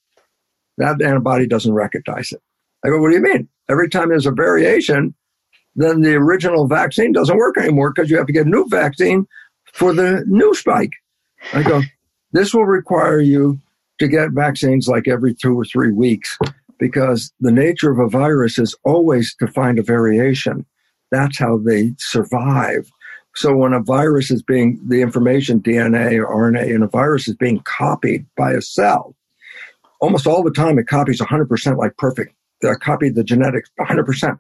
that 0.79 1.01
antibody 1.01 1.47
doesn't 1.47 1.73
recognize 1.73 2.33
it. 2.33 2.43
I 2.85 2.89
go, 2.89 3.01
what 3.01 3.11
do 3.11 3.15
you 3.15 3.23
mean? 3.23 3.49
Every 3.69 3.89
time 3.89 4.09
there's 4.09 4.27
a 4.27 4.33
variation, 4.33 5.15
then 5.77 6.03
the 6.03 6.15
original 6.15 6.67
vaccine 6.67 7.13
doesn't 7.13 7.37
work 7.37 7.57
anymore 7.57 7.93
because 7.93 8.11
you 8.11 8.17
have 8.17 8.27
to 8.27 8.33
get 8.33 8.47
a 8.47 8.51
new 8.51 8.67
vaccine 8.69 9.27
for 9.73 9.93
the 9.93 10.25
new 10.27 10.55
spike. 10.55 10.93
I 11.53 11.63
go, 11.63 11.81
this 12.33 12.53
will 12.53 12.67
require 12.67 13.21
you 13.21 13.59
to 13.99 14.09
get 14.09 14.33
vaccines 14.33 14.89
like 14.89 15.09
every 15.09 15.35
two 15.35 15.59
or 15.59 15.65
three 15.65 15.93
weeks 15.93 16.37
because 16.79 17.33
the 17.41 17.53
nature 17.53 17.91
of 17.91 17.99
a 17.99 18.09
virus 18.09 18.59
is 18.59 18.75
always 18.85 19.35
to 19.37 19.47
find 19.47 19.79
a 19.79 19.83
variation. 19.83 20.67
That's 21.11 21.39
how 21.39 21.59
they 21.59 21.93
survive. 21.99 22.91
So 23.35 23.55
when 23.57 23.73
a 23.73 23.81
virus 23.81 24.31
is 24.31 24.43
being, 24.43 24.81
the 24.87 25.01
information, 25.01 25.61
DNA 25.61 26.19
or 26.19 26.27
RNA 26.27 26.75
in 26.75 26.83
a 26.83 26.89
virus 26.89 27.29
is 27.29 27.37
being 27.37 27.61
copied 27.61 28.27
by 28.37 28.53
a 28.53 28.61
cell, 28.61 29.15
almost 30.01 30.27
all 30.27 30.43
the 30.43 30.51
time 30.51 30.79
it 30.79 30.87
copies 30.87 31.21
100% 31.21 31.79
like 31.79 31.97
perfect. 31.97 32.35
They 32.61 32.75
copied 32.81 33.15
the 33.15 33.25
genetics 33.25 33.71
100%. 33.81 34.39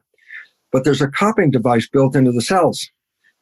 But 0.70 0.84
there's 0.84 1.03
a 1.03 1.09
copying 1.09 1.51
device 1.51 1.88
built 1.88 2.16
into 2.16 2.32
the 2.32 2.40
cells, 2.40 2.88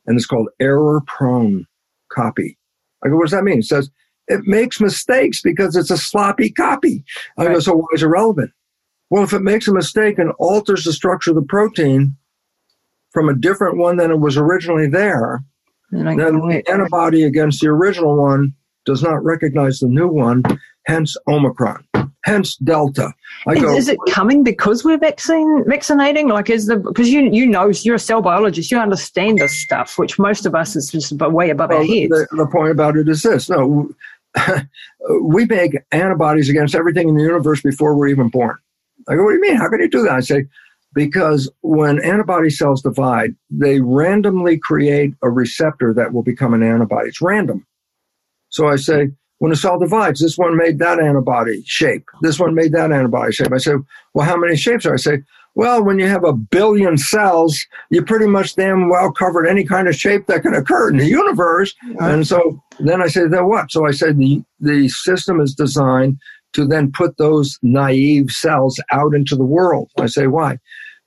and 0.07 0.17
it's 0.17 0.27
called 0.27 0.49
error 0.61 1.01
prone 1.07 1.67
copy. 2.11 2.59
I 3.05 3.09
go, 3.09 3.17
what 3.17 3.25
does 3.25 3.33
that 3.33 3.45
mean? 3.45 3.61
It 3.61 3.67
says 3.67 3.91
it 4.27 4.43
makes 4.47 4.81
mistakes 4.81 5.41
because 5.41 5.77
it's 5.77 5.91
a 5.91 5.97
sloppy 5.97 6.51
copy. 6.51 7.05
I 7.39 7.47
right. 7.47 7.55
go, 7.55 7.61
so 7.61 7.75
why 7.77 7.87
is 7.95 8.03
it 8.03 8.07
relevant? 8.07 8.53
Well, 9.11 9.25
if 9.25 9.33
it 9.33 9.43
makes 9.43 9.67
a 9.67 9.73
mistake 9.73 10.19
and 10.19 10.33
alters 10.39 10.85
the 10.85 10.93
structure 10.93 11.31
of 11.31 11.37
the 11.37 11.43
protein, 11.43 12.17
from 13.11 13.29
a 13.29 13.35
different 13.35 13.77
one 13.77 13.97
than 13.97 14.11
it 14.11 14.21
was 14.21 14.37
originally 14.37 14.87
there, 14.87 15.43
then 15.91 16.07
the 16.07 16.63
antibody 16.69 17.25
against 17.25 17.61
the 17.61 17.69
original 17.69 18.17
one 18.17 18.55
does 18.85 19.03
not 19.03 19.23
recognize 19.25 19.81
the 19.81 19.89
new 19.89 20.09
one, 20.09 20.43
hence 20.87 21.17
Omicron, 21.29 21.85
hence 22.25 22.57
Delta. 22.57 23.13
I 23.47 23.55
is, 23.55 23.61
go, 23.61 23.77
is 23.77 23.89
it 23.89 23.99
coming 24.11 24.45
because 24.45 24.85
we're 24.85 24.99
vaccine 24.99 25.65
vaccinating? 25.67 26.29
Like, 26.29 26.49
is 26.49 26.67
the 26.67 26.77
because 26.77 27.09
you 27.09 27.23
you 27.33 27.47
know 27.47 27.69
you're 27.69 27.97
a 27.97 28.01
cell 28.01 28.23
biologist, 28.23 28.71
you 28.71 28.79
understand 28.79 29.39
this 29.39 29.59
stuff, 29.59 29.99
which 29.99 30.19
most 30.19 30.47
of 30.47 30.55
us 30.55 30.77
is 30.77 30.91
just 30.91 31.13
way 31.13 31.51
above 31.51 31.71
well, 31.71 31.79
our 31.79 31.85
heads. 31.85 32.11
The, 32.11 32.29
the 32.33 32.47
point 32.47 32.71
about 32.71 32.97
it 32.97 33.09
is 33.09 33.23
this: 33.23 33.51
no, 33.51 33.91
we 35.23 35.45
make 35.47 35.77
antibodies 35.93 36.49
against 36.49 36.75
everything 36.75 37.09
in 37.09 37.17
the 37.17 37.23
universe 37.23 37.63
before 37.63 37.97
we're 37.97 38.09
even 38.09 38.29
born. 38.29 38.57
I 39.09 39.17
go, 39.17 39.25
what 39.25 39.31
do 39.31 39.37
you 39.37 39.41
mean? 39.41 39.57
How 39.57 39.69
can 39.69 39.81
you 39.81 39.89
do 39.89 40.03
that? 40.03 40.13
I 40.13 40.21
say, 40.21 40.45
because 40.95 41.51
when 41.63 42.03
antibody 42.03 42.51
cells 42.51 42.83
divide, 42.83 43.35
they 43.51 43.81
randomly 43.81 44.59
create 44.59 45.15
a 45.23 45.31
receptor 45.31 45.95
that 45.95 46.13
will 46.13 46.23
become 46.23 46.55
an 46.55 46.63
antibody. 46.63 47.09
It's 47.09 47.21
random. 47.21 47.67
So 48.49 48.69
I 48.69 48.77
say, 48.77 49.11
when 49.39 49.53
a 49.53 49.57
cell 49.57 49.79
divides, 49.79 50.21
this 50.21 50.37
one 50.37 50.57
made 50.57 50.79
that 50.81 51.01
antibody 51.01 51.63
shape. 51.65 52.05
This 52.21 52.39
one 52.39 52.55
made 52.55 52.73
that 52.73 52.93
antibody 52.93 53.33
shape. 53.33 53.53
I 53.53 53.59
say, 53.59 53.75
well, 54.13 54.27
how 54.27 54.37
many 54.37 54.57
shapes 54.57 54.85
are? 54.85 54.95
I 54.95 54.99
say, 54.99 55.23
well, 55.55 55.83
when 55.83 55.99
you 55.99 56.07
have 56.07 56.25
a 56.25 56.33
billion 56.33 56.97
cells, 56.99 57.67
you 57.91 58.05
pretty 58.05 58.27
much 58.27 58.55
damn 58.55 58.89
well 58.89 59.11
covered 59.11 59.47
any 59.47 59.65
kind 59.65 59.89
of 59.89 59.97
shape 59.97 60.27
that 60.27 60.43
can 60.43 60.55
occur 60.55 60.91
in 60.91 60.99
the 60.99 61.07
universe. 61.07 61.75
And 62.01 62.27
so 62.27 62.63
then 62.81 63.03
I 63.03 63.09
say, 63.09 63.27
then 63.27 63.49
what? 63.49 63.71
So 63.71 63.87
I 63.87 63.91
said 63.93 64.19
the, 64.19 64.43
the 64.61 64.89
system 64.89 65.41
is 65.41 65.55
designed 65.55 66.19
to 66.53 66.67
then 66.67 66.93
put 66.93 67.17
those 67.17 67.59
naive 67.63 68.31
cells 68.31 68.81
out 68.93 69.15
into 69.15 69.37
the 69.37 69.45
world. 69.45 69.91
I 69.99 70.07
say, 70.07 70.27
why? 70.27 70.59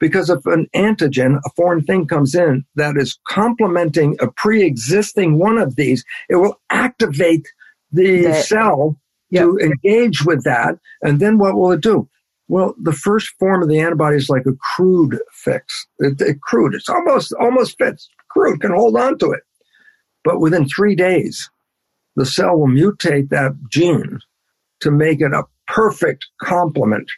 Because 0.04 0.30
if 0.30 0.46
an 0.48 0.68
antigen, 0.76 1.40
a 1.46 1.50
foreign 1.56 1.82
thing 1.86 2.08
comes 2.08 2.36
in 2.36 2.66
that 2.76 2.98
is 2.98 3.18
complementing 3.30 4.18
a 4.20 4.30
pre-existing 4.30 5.40
one 5.40 5.58
of 5.58 5.78
these, 5.78 6.04
it 6.28 6.36
will 6.36 6.60
activate 6.70 7.48
the 7.94 8.24
that, 8.24 8.44
cell 8.44 9.00
yep. 9.30 9.46
to 9.46 9.58
engage 9.60 10.26
with 10.26 10.44
that. 10.44 10.78
And 11.04 11.22
then 11.22 11.38
what 11.38 11.56
will 11.56 11.72
it 11.72 11.80
do? 11.80 12.10
Well, 12.50 12.76
the 12.82 12.92
first 12.92 13.30
form 13.40 13.64
of 13.64 13.70
the 13.70 13.80
antibody 13.80 14.18
is 14.18 14.30
like 14.30 14.46
a 14.46 14.58
crude 14.76 15.18
fix. 15.32 15.88
It, 16.00 16.20
it 16.20 16.42
crude. 16.42 16.76
It's 16.76 16.90
almost 16.90 17.32
almost 17.40 17.78
fits. 17.78 18.10
Crude 18.30 18.60
can 18.60 18.72
hold 18.74 18.98
on 18.98 19.18
to 19.20 19.32
it. 19.32 19.44
But 20.26 20.42
within 20.42 20.68
three 20.68 20.96
days, 20.96 21.50
the 22.18 22.26
cell 22.26 22.58
will 22.58 22.68
mutate 22.68 23.30
that 23.30 23.54
gene 23.72 24.20
to 24.82 24.92
make 24.92 25.22
it 25.22 25.32
a 25.32 25.46
perfect 25.66 26.26
complement 26.42 27.10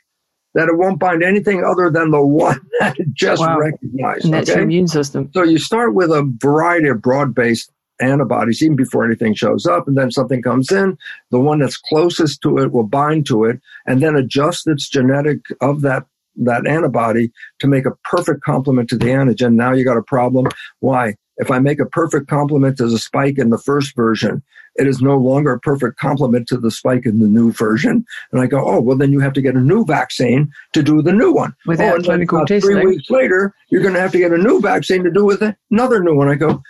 that 0.55 0.67
it 0.67 0.77
won't 0.77 0.99
bind 0.99 1.23
anything 1.23 1.63
other 1.63 1.89
than 1.89 2.11
the 2.11 2.25
one 2.25 2.59
that 2.79 2.99
it 2.99 3.13
just 3.13 3.41
wow. 3.41 3.59
recognized. 3.59 4.25
And 4.25 4.33
that's 4.33 4.49
okay? 4.49 4.59
your 4.59 4.63
immune 4.63 4.87
system. 4.87 5.29
So 5.33 5.43
you 5.43 5.59
start 5.59 5.93
with 5.93 6.09
a 6.09 6.29
variety 6.39 6.87
of 6.87 7.01
broad-based 7.01 7.71
antibodies 8.01 8.61
even 8.63 8.75
before 8.75 9.05
anything 9.05 9.33
shows 9.33 9.65
up. 9.65 9.87
And 9.87 9.97
then 9.97 10.11
something 10.11 10.41
comes 10.41 10.71
in, 10.71 10.97
the 11.31 11.39
one 11.39 11.59
that's 11.59 11.77
closest 11.77 12.41
to 12.41 12.57
it 12.57 12.71
will 12.71 12.87
bind 12.87 13.25
to 13.27 13.45
it 13.45 13.59
and 13.85 14.01
then 14.01 14.15
adjust 14.15 14.67
its 14.67 14.89
genetic 14.89 15.39
of 15.61 15.81
that 15.81 16.05
that 16.37 16.67
antibody 16.67 17.31
to 17.59 17.67
make 17.67 17.85
a 17.85 17.95
perfect 18.03 18.43
complement 18.43 18.89
to 18.89 18.97
the 18.97 19.05
antigen. 19.05 19.53
Now 19.53 19.71
you 19.71 19.85
got 19.85 19.95
a 19.95 20.03
problem. 20.03 20.47
Why? 20.81 21.15
If 21.38 21.51
I 21.51 21.59
make 21.59 21.79
a 21.79 21.86
perfect 21.86 22.27
complement 22.27 22.77
to 22.77 22.88
the 22.88 22.97
spike 22.97 23.38
in 23.38 23.49
the 23.49 23.57
first 23.57 23.95
version, 23.95 24.41
it 24.75 24.88
is 24.88 25.01
no 25.01 25.17
longer 25.17 25.53
a 25.53 25.59
perfect 25.59 25.97
complement 25.97 26.47
to 26.49 26.57
the 26.57 26.71
spike 26.71 27.05
in 27.05 27.19
the 27.19 27.27
new 27.27 27.51
version. 27.51 28.05
And 28.31 28.41
I 28.41 28.47
go, 28.47 28.65
oh, 28.65 28.81
well, 28.81 28.97
then 28.97 29.11
you 29.11 29.19
have 29.19 29.33
to 29.33 29.41
get 29.41 29.55
a 29.55 29.61
new 29.61 29.86
vaccine 29.86 30.51
to 30.73 30.83
do 30.83 31.01
the 31.01 31.13
new 31.13 31.31
one. 31.31 31.55
Without 31.65 31.99
oh, 31.99 32.03
clinical 32.03 32.45
testing. 32.45 32.61
Three 32.61 32.86
weeks 32.86 33.09
later, 33.09 33.53
you're 33.69 33.81
going 33.81 33.93
to 33.93 33.99
have 33.99 34.11
to 34.13 34.17
get 34.17 34.31
a 34.31 34.38
new 34.38 34.61
vaccine 34.61 35.03
to 35.03 35.11
do 35.11 35.25
with 35.25 35.41
another 35.71 36.03
new 36.03 36.15
one. 36.15 36.29
I 36.29 36.36
go, 36.36 36.61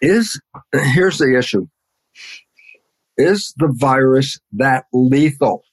is, 0.00 0.40
here's 0.72 1.18
the 1.18 1.36
issue. 1.36 1.66
Is 3.16 3.52
the 3.56 3.68
virus 3.68 4.38
that 4.52 4.84
lethal? 4.92 5.64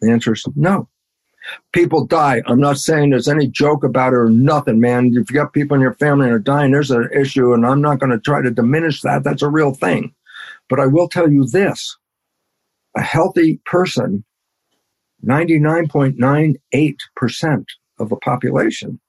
The 0.00 0.10
answer 0.10 0.32
is 0.32 0.44
no. 0.56 0.88
People 1.72 2.06
die. 2.06 2.42
I'm 2.46 2.60
not 2.60 2.78
saying 2.78 3.10
there's 3.10 3.28
any 3.28 3.46
joke 3.46 3.84
about 3.84 4.12
it 4.12 4.16
or 4.16 4.28
nothing, 4.28 4.80
man. 4.80 5.12
If 5.14 5.30
you 5.30 5.36
got 5.36 5.52
people 5.52 5.74
in 5.74 5.80
your 5.80 5.94
family 5.94 6.26
that 6.26 6.34
are 6.34 6.38
dying, 6.38 6.72
there's 6.72 6.90
an 6.90 7.08
issue, 7.14 7.54
and 7.54 7.66
I'm 7.66 7.80
not 7.80 7.98
going 7.98 8.12
to 8.12 8.18
try 8.18 8.42
to 8.42 8.50
diminish 8.50 9.00
that. 9.02 9.24
That's 9.24 9.42
a 9.42 9.48
real 9.48 9.72
thing. 9.72 10.14
But 10.68 10.80
I 10.80 10.86
will 10.86 11.08
tell 11.08 11.30
you 11.30 11.46
this 11.46 11.96
a 12.96 13.02
healthy 13.02 13.60
person, 13.64 14.24
99.98% 15.24 17.64
of 17.98 18.08
the 18.08 18.16
population, 18.16 19.00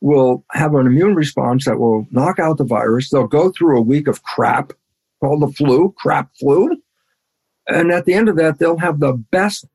will 0.00 0.44
have 0.52 0.74
an 0.74 0.86
immune 0.86 1.14
response 1.14 1.66
that 1.66 1.78
will 1.78 2.06
knock 2.10 2.38
out 2.38 2.58
the 2.58 2.64
virus. 2.64 3.10
They'll 3.10 3.26
go 3.26 3.50
through 3.50 3.78
a 3.78 3.82
week 3.82 4.08
of 4.08 4.22
crap 4.22 4.72
called 5.20 5.42
the 5.42 5.52
flu, 5.52 5.94
crap 5.98 6.30
flu. 6.38 6.80
And 7.68 7.92
at 7.92 8.06
the 8.06 8.14
end 8.14 8.28
of 8.28 8.36
that, 8.36 8.58
they'll 8.58 8.78
have 8.78 9.00
the 9.00 9.12
best 9.12 9.66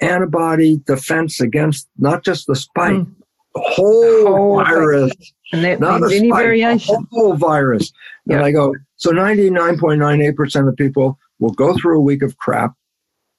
antibody 0.00 0.78
defense 0.86 1.40
against 1.40 1.88
not 1.98 2.24
just 2.24 2.46
the 2.46 2.56
spike, 2.56 2.94
mm. 2.94 3.14
the 3.54 3.60
whole, 3.60 4.26
whole 4.26 4.56
virus. 4.56 5.12
And 5.52 5.64
that 5.64 5.80
not 5.80 6.02
any 6.12 6.28
spike, 6.28 6.42
variation. 6.42 6.94
The 6.94 7.06
whole 7.10 7.36
virus. 7.36 7.92
Yep. 8.26 8.36
And 8.36 8.46
I 8.46 8.50
go, 8.50 8.74
so 8.96 9.10
99.98% 9.12 10.68
of 10.68 10.76
people 10.76 11.18
will 11.38 11.52
go 11.52 11.76
through 11.76 11.98
a 11.98 12.02
week 12.02 12.22
of 12.22 12.36
crap, 12.38 12.72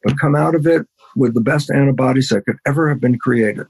but 0.03 0.19
come 0.19 0.35
out 0.35 0.55
of 0.55 0.67
it 0.67 0.85
with 1.15 1.33
the 1.33 1.41
best 1.41 1.71
antibodies 1.71 2.29
that 2.29 2.45
could 2.45 2.57
ever 2.65 2.89
have 2.89 2.99
been 2.99 3.17
created. 3.17 3.67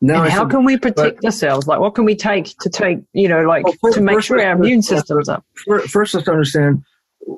Now, 0.00 0.24
and 0.24 0.32
how 0.32 0.42
said, 0.42 0.50
can 0.50 0.64
we 0.64 0.76
protect 0.76 1.22
but, 1.22 1.24
ourselves? 1.24 1.66
Like, 1.66 1.80
what 1.80 1.94
can 1.94 2.04
we 2.04 2.14
take 2.14 2.58
to 2.58 2.68
take, 2.68 2.98
you 3.14 3.26
know, 3.28 3.42
like 3.42 3.64
well, 3.64 3.74
first, 3.80 3.96
to 3.96 4.02
make 4.02 4.20
sure 4.20 4.44
our 4.44 4.52
immune 4.52 4.82
system's 4.82 5.28
up? 5.30 5.44
First, 5.88 6.14
let's 6.14 6.28
understand 6.28 6.82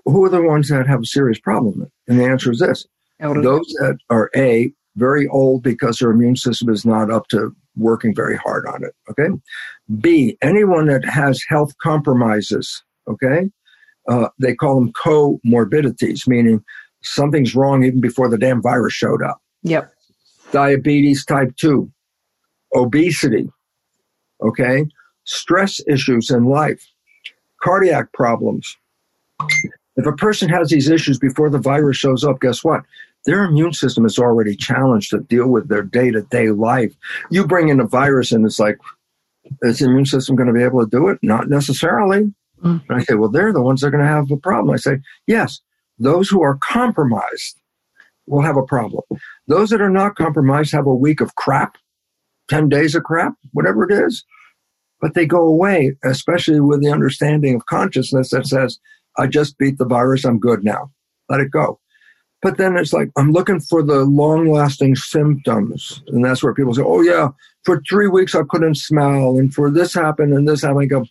who 0.05 0.25
are 0.25 0.29
the 0.29 0.43
ones 0.43 0.69
that 0.69 0.87
have 0.87 1.03
a 1.03 1.07
serious 1.07 1.39
problem. 1.39 1.91
And 2.09 2.19
the 2.19 2.25
answer 2.25 2.51
is 2.51 2.59
this. 2.59 2.87
Those 3.21 3.67
that 3.81 3.99
are 4.11 4.31
A, 4.37 4.73
very 4.97 5.27
old 5.29 5.63
because 5.63 5.99
their 5.99 6.11
immune 6.11 6.37
system 6.37 6.69
is 6.69 6.85
not 6.85 7.11
up 7.11 7.29
to 7.29 7.55
working 7.77 8.15
very 8.15 8.37
hard 8.37 8.67
on 8.67 8.83
it. 8.83 8.95
Okay. 9.11 9.29
B, 10.01 10.39
anyone 10.43 10.87
that 10.87 11.05
has 11.05 11.43
health 11.49 11.77
compromises. 11.79 12.83
Okay. 13.09 13.51
Uh, 14.09 14.29
they 14.39 14.55
call 14.55 14.77
them 14.77 14.93
comorbidities, 14.93 16.27
meaning 16.27 16.63
something's 17.03 17.55
wrong 17.55 17.85
even 17.85 18.01
before 18.01 18.29
the 18.29 18.39
damn 18.39 18.63
virus 18.63 18.95
showed 18.95 19.23
up. 19.23 19.41
Yep. 19.63 19.93
Diabetes 20.53 21.25
type 21.25 21.55
2, 21.57 21.91
obesity, 22.75 23.49
okay, 24.41 24.87
stress 25.25 25.81
issues 25.89 26.31
in 26.31 26.45
life, 26.45 26.87
cardiac 27.61 28.13
problems. 28.13 28.77
If 29.97 30.07
a 30.07 30.13
person 30.13 30.49
has 30.49 30.69
these 30.69 30.89
issues 30.89 31.19
before 31.19 31.51
the 31.51 31.59
virus 31.59 31.97
shows 31.97 32.25
up, 32.25 32.41
guess 32.41 32.63
what? 32.63 32.83
Their 33.25 33.45
immune 33.45 33.73
system 33.73 34.05
is 34.05 34.19
already 34.19 34.55
challenged 34.55 35.11
to 35.11 35.21
deal 35.21 35.49
with 35.49 35.69
their 35.69 35.83
day 35.83 36.11
to 36.11 36.23
day 36.23 36.51
life. 36.51 36.95
You 37.31 37.47
bring 37.47 37.69
in 37.69 37.81
a 37.81 37.87
virus 37.87 38.31
and 38.31 38.45
it's 38.45 38.59
like, 38.59 38.79
is 39.63 39.79
the 39.79 39.87
immune 39.87 40.07
system 40.07 40.37
going 40.37 40.49
to 40.49 40.53
be 40.53 40.63
able 40.63 40.85
to 40.85 40.91
do 40.91 41.09
it? 41.09 41.19
Not 41.23 41.49
necessarily. 41.49 42.33
Mm. 42.63 42.83
I 42.91 43.03
say, 43.03 43.15
well, 43.15 43.31
they're 43.31 43.53
the 43.53 43.63
ones 43.63 43.81
that 43.81 43.89
are 43.89 43.91
going 43.91 44.05
to 44.05 44.09
have 44.11 44.31
a 44.31 44.37
problem. 44.37 44.73
I 44.75 44.79
say, 44.79 44.99
yes, 45.27 45.61
those 45.99 46.29
who 46.29 46.43
are 46.43 46.59
compromised 46.63 47.61
will 48.27 48.43
have 48.43 48.57
a 48.57 48.63
problem. 48.63 49.03
Those 49.47 49.71
that 49.71 49.81
are 49.81 49.91
not 49.91 50.17
compromised 50.17 50.73
have 50.73 50.87
a 50.87 50.95
week 50.95 51.21
of 51.21 51.35
crap 51.37 51.77
10 52.49 52.69
days 52.69 52.95
of 52.95 53.03
crap, 53.05 53.35
whatever 53.53 53.85
it 53.85 53.93
is. 53.93 54.25
But 55.01 55.15
they 55.15 55.27
go 55.27 55.43
away, 55.43 55.97
especially 56.05 56.61
with 56.61 56.83
the 56.83 56.91
understanding 56.91 57.55
of 57.55 57.67
consciousness 57.67 58.31
that 58.31 58.47
says, 58.47 58.79
I 59.19 59.27
just 59.27 59.59
beat 59.59 59.79
the 59.79 59.85
virus, 59.85 60.25
I'm 60.25 60.39
good 60.39 60.65
now. 60.65 60.91
Let 61.29 61.41
it 61.41 61.51
go. 61.51 61.81
But 62.43 62.59
then 62.59 62.77
it's 62.77 62.93
like, 62.93 63.11
I'm 63.17 63.33
looking 63.33 63.61
for 63.61 63.83
the 63.83 64.05
long 64.05 64.51
lasting 64.51 64.97
symptoms. 64.97 66.03
And 66.09 66.25
that's 66.25 66.43
where 66.43 66.55
people 66.55 66.75
say, 66.75 66.83
oh, 66.85 67.01
yeah, 67.01 67.29
for 67.65 67.83
three 67.89 68.09
weeks 68.09 68.35
I 68.35 68.43
couldn't 68.49 68.77
smell, 68.77 69.39
and 69.39 69.53
for 69.53 69.71
this 69.71 69.95
happened 69.95 70.33
and 70.33 70.47
this 70.47 70.63
happened. 70.63 70.83
I 70.83 70.87
go, 70.87 71.07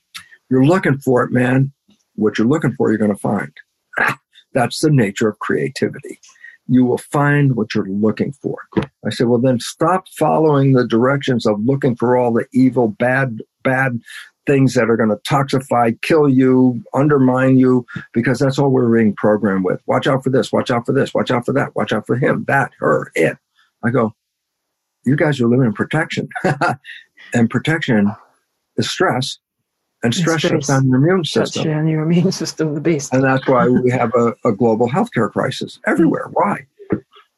you're 0.50 0.66
looking 0.66 0.98
for 1.00 1.24
it, 1.24 1.32
man. 1.32 1.74
What 2.16 2.38
you're 2.38 2.48
looking 2.48 2.74
for, 2.74 2.90
you're 2.90 2.98
going 2.98 3.14
to 3.14 3.18
find. 3.18 3.52
that's 4.54 4.80
the 4.80 4.92
nature 4.92 5.28
of 5.28 5.40
creativity 5.40 6.20
you 6.68 6.86
will 6.86 6.98
find 6.98 7.56
what 7.56 7.74
you're 7.76 7.88
looking 7.88 8.32
for. 8.34 8.58
I 9.06 9.10
said, 9.10 9.28
well, 9.28 9.40
then 9.40 9.60
stop 9.60 10.08
following 10.10 10.74
the 10.74 10.88
directions 10.88 11.46
of 11.46 11.64
looking 11.64 11.96
for 11.96 12.18
all 12.18 12.34
the 12.34 12.46
evil, 12.54 12.88
bad, 12.88 13.40
bad 13.64 14.02
things 14.46 14.74
that 14.74 14.90
are 14.90 14.98
going 14.98 15.10
to 15.10 15.16
toxify, 15.18 16.00
kill 16.02 16.30
you, 16.30 16.84
undermine 16.94 17.58
you, 17.58 17.86
because 18.14 18.40
that's 18.40 18.60
all 18.60 18.70
we're 18.70 18.96
being 18.96 19.14
programmed 19.16 19.66
with. 19.66 19.82
Watch 19.86 20.08
out 20.08 20.24
for 20.24 20.30
this, 20.30 20.52
watch 20.52 20.72
out 20.72 20.86
for 20.86 20.94
this, 20.94 21.14
watch 21.14 21.32
out 21.32 21.46
for 21.46 21.54
that, 21.54 21.76
watch 21.76 21.92
out 21.92 22.06
for 22.06 22.16
him, 22.16 22.46
that, 22.48 22.72
her, 22.80 23.12
it. 23.16 23.38
I 23.84 23.90
go, 23.90 24.14
you 25.06 25.16
guys 25.16 25.40
are 25.40 25.48
living 25.48 25.68
in 25.68 25.74
protection. 25.74 26.30
and 27.34 27.50
protection 27.50 28.14
is 28.78 28.90
stress. 28.90 29.38
And 30.04 30.14
stress 30.14 30.42
shuts 30.42 30.68
down 30.68 30.88
your 30.88 30.98
immune 30.98 31.24
system. 31.24 31.64
Shuts 31.64 31.66
down 31.66 31.88
your 31.88 32.04
immune 32.04 32.32
system, 32.32 32.76
the 32.76 32.82
beast. 32.82 33.14
And 33.14 33.24
that's 33.24 33.48
why 33.48 33.68
we 33.68 33.90
have 33.92 34.12
a, 34.16 34.36
a 34.44 34.52
global 34.52 34.88
healthcare 34.88 35.32
crisis 35.32 35.80
everywhere. 35.88 36.28
Mm. 36.28 36.34
Why? 36.34 36.66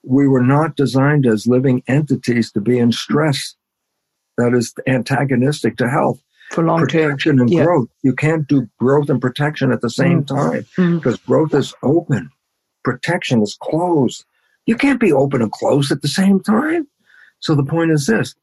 We 0.03 0.28
were 0.28 0.43
not 0.43 0.76
designed 0.76 1.26
as 1.26 1.47
living 1.47 1.84
entities 1.88 2.51
to 2.53 2.62
be 2.62 2.78
in 2.78 2.91
stress 2.91 3.55
that 4.38 4.53
is 4.53 4.74
antagonistic 4.88 5.78
to 5.78 5.89
health. 5.89 6.22
For 6.52 6.64
long 6.64 6.80
protection 6.80 7.38
term. 7.38 7.41
and 7.41 7.50
yeah. 7.50 7.64
growth. 7.66 7.89
You 8.04 8.14
can't 8.14 8.48
do 8.48 8.70
growth 8.80 9.10
and 9.10 9.22
protection 9.22 9.72
at 9.72 9.82
the 9.82 9.89
same 9.89 10.24
mm. 10.24 10.28
time 10.28 10.66
mm. 10.78 10.95
because 10.98 11.18
growth 11.20 11.54
is 11.54 11.74
open, 11.84 12.30
protection 12.84 13.41
is 13.41 13.58
closed. 13.62 14.26
You 14.66 14.76
can't 14.76 15.00
be 15.00 15.14
open 15.14 15.41
and 15.41 15.52
closed 15.52 15.91
at 15.91 16.02
the 16.02 16.08
same 16.08 16.41
time. 16.41 16.88
So 17.39 17.56
the 17.56 17.64
point 17.64 17.91
is 17.91 18.06
this 18.06 18.36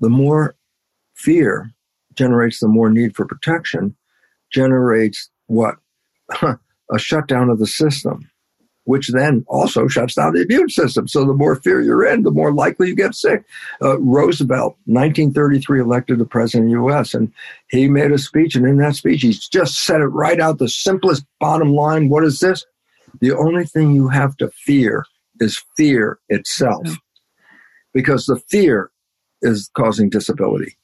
the 0.00 0.08
more 0.08 0.54
fear 1.14 1.70
generates 2.14 2.60
the 2.60 2.68
more 2.68 2.90
need 2.90 3.14
for 3.14 3.26
protection, 3.26 3.96
generates 4.52 5.30
what? 5.46 5.76
a 6.90 6.98
shutdown 6.98 7.50
of 7.50 7.58
the 7.58 7.66
system, 7.66 8.30
which 8.88 9.08
then 9.08 9.44
also 9.48 9.86
shuts 9.86 10.14
down 10.14 10.32
the 10.32 10.40
immune 10.40 10.70
system. 10.70 11.06
So 11.06 11.26
the 11.26 11.34
more 11.34 11.56
fear 11.56 11.82
you're 11.82 12.06
in, 12.06 12.22
the 12.22 12.30
more 12.30 12.54
likely 12.54 12.88
you 12.88 12.94
get 12.94 13.14
sick. 13.14 13.44
Uh, 13.82 14.00
Roosevelt, 14.00 14.78
1933, 14.86 15.80
elected 15.80 16.18
the 16.18 16.24
president 16.24 16.64
of 16.64 16.70
the 16.70 16.82
U.S., 16.86 17.12
and 17.12 17.30
he 17.68 17.86
made 17.86 18.12
a 18.12 18.16
speech, 18.16 18.56
and 18.56 18.66
in 18.66 18.78
that 18.78 18.96
speech, 18.96 19.20
he 19.20 19.32
just 19.32 19.84
said 19.84 20.00
it 20.00 20.06
right 20.06 20.40
out 20.40 20.58
the 20.58 20.70
simplest 20.70 21.26
bottom 21.38 21.74
line. 21.74 22.08
What 22.08 22.24
is 22.24 22.40
this? 22.40 22.64
The 23.20 23.36
only 23.36 23.66
thing 23.66 23.92
you 23.92 24.08
have 24.08 24.38
to 24.38 24.48
fear 24.48 25.04
is 25.38 25.62
fear 25.76 26.18
itself. 26.30 26.84
Mm-hmm. 26.84 26.94
Because 27.92 28.24
the 28.24 28.40
fear 28.48 28.90
is 29.42 29.70
causing 29.76 30.08
disability. 30.08 30.78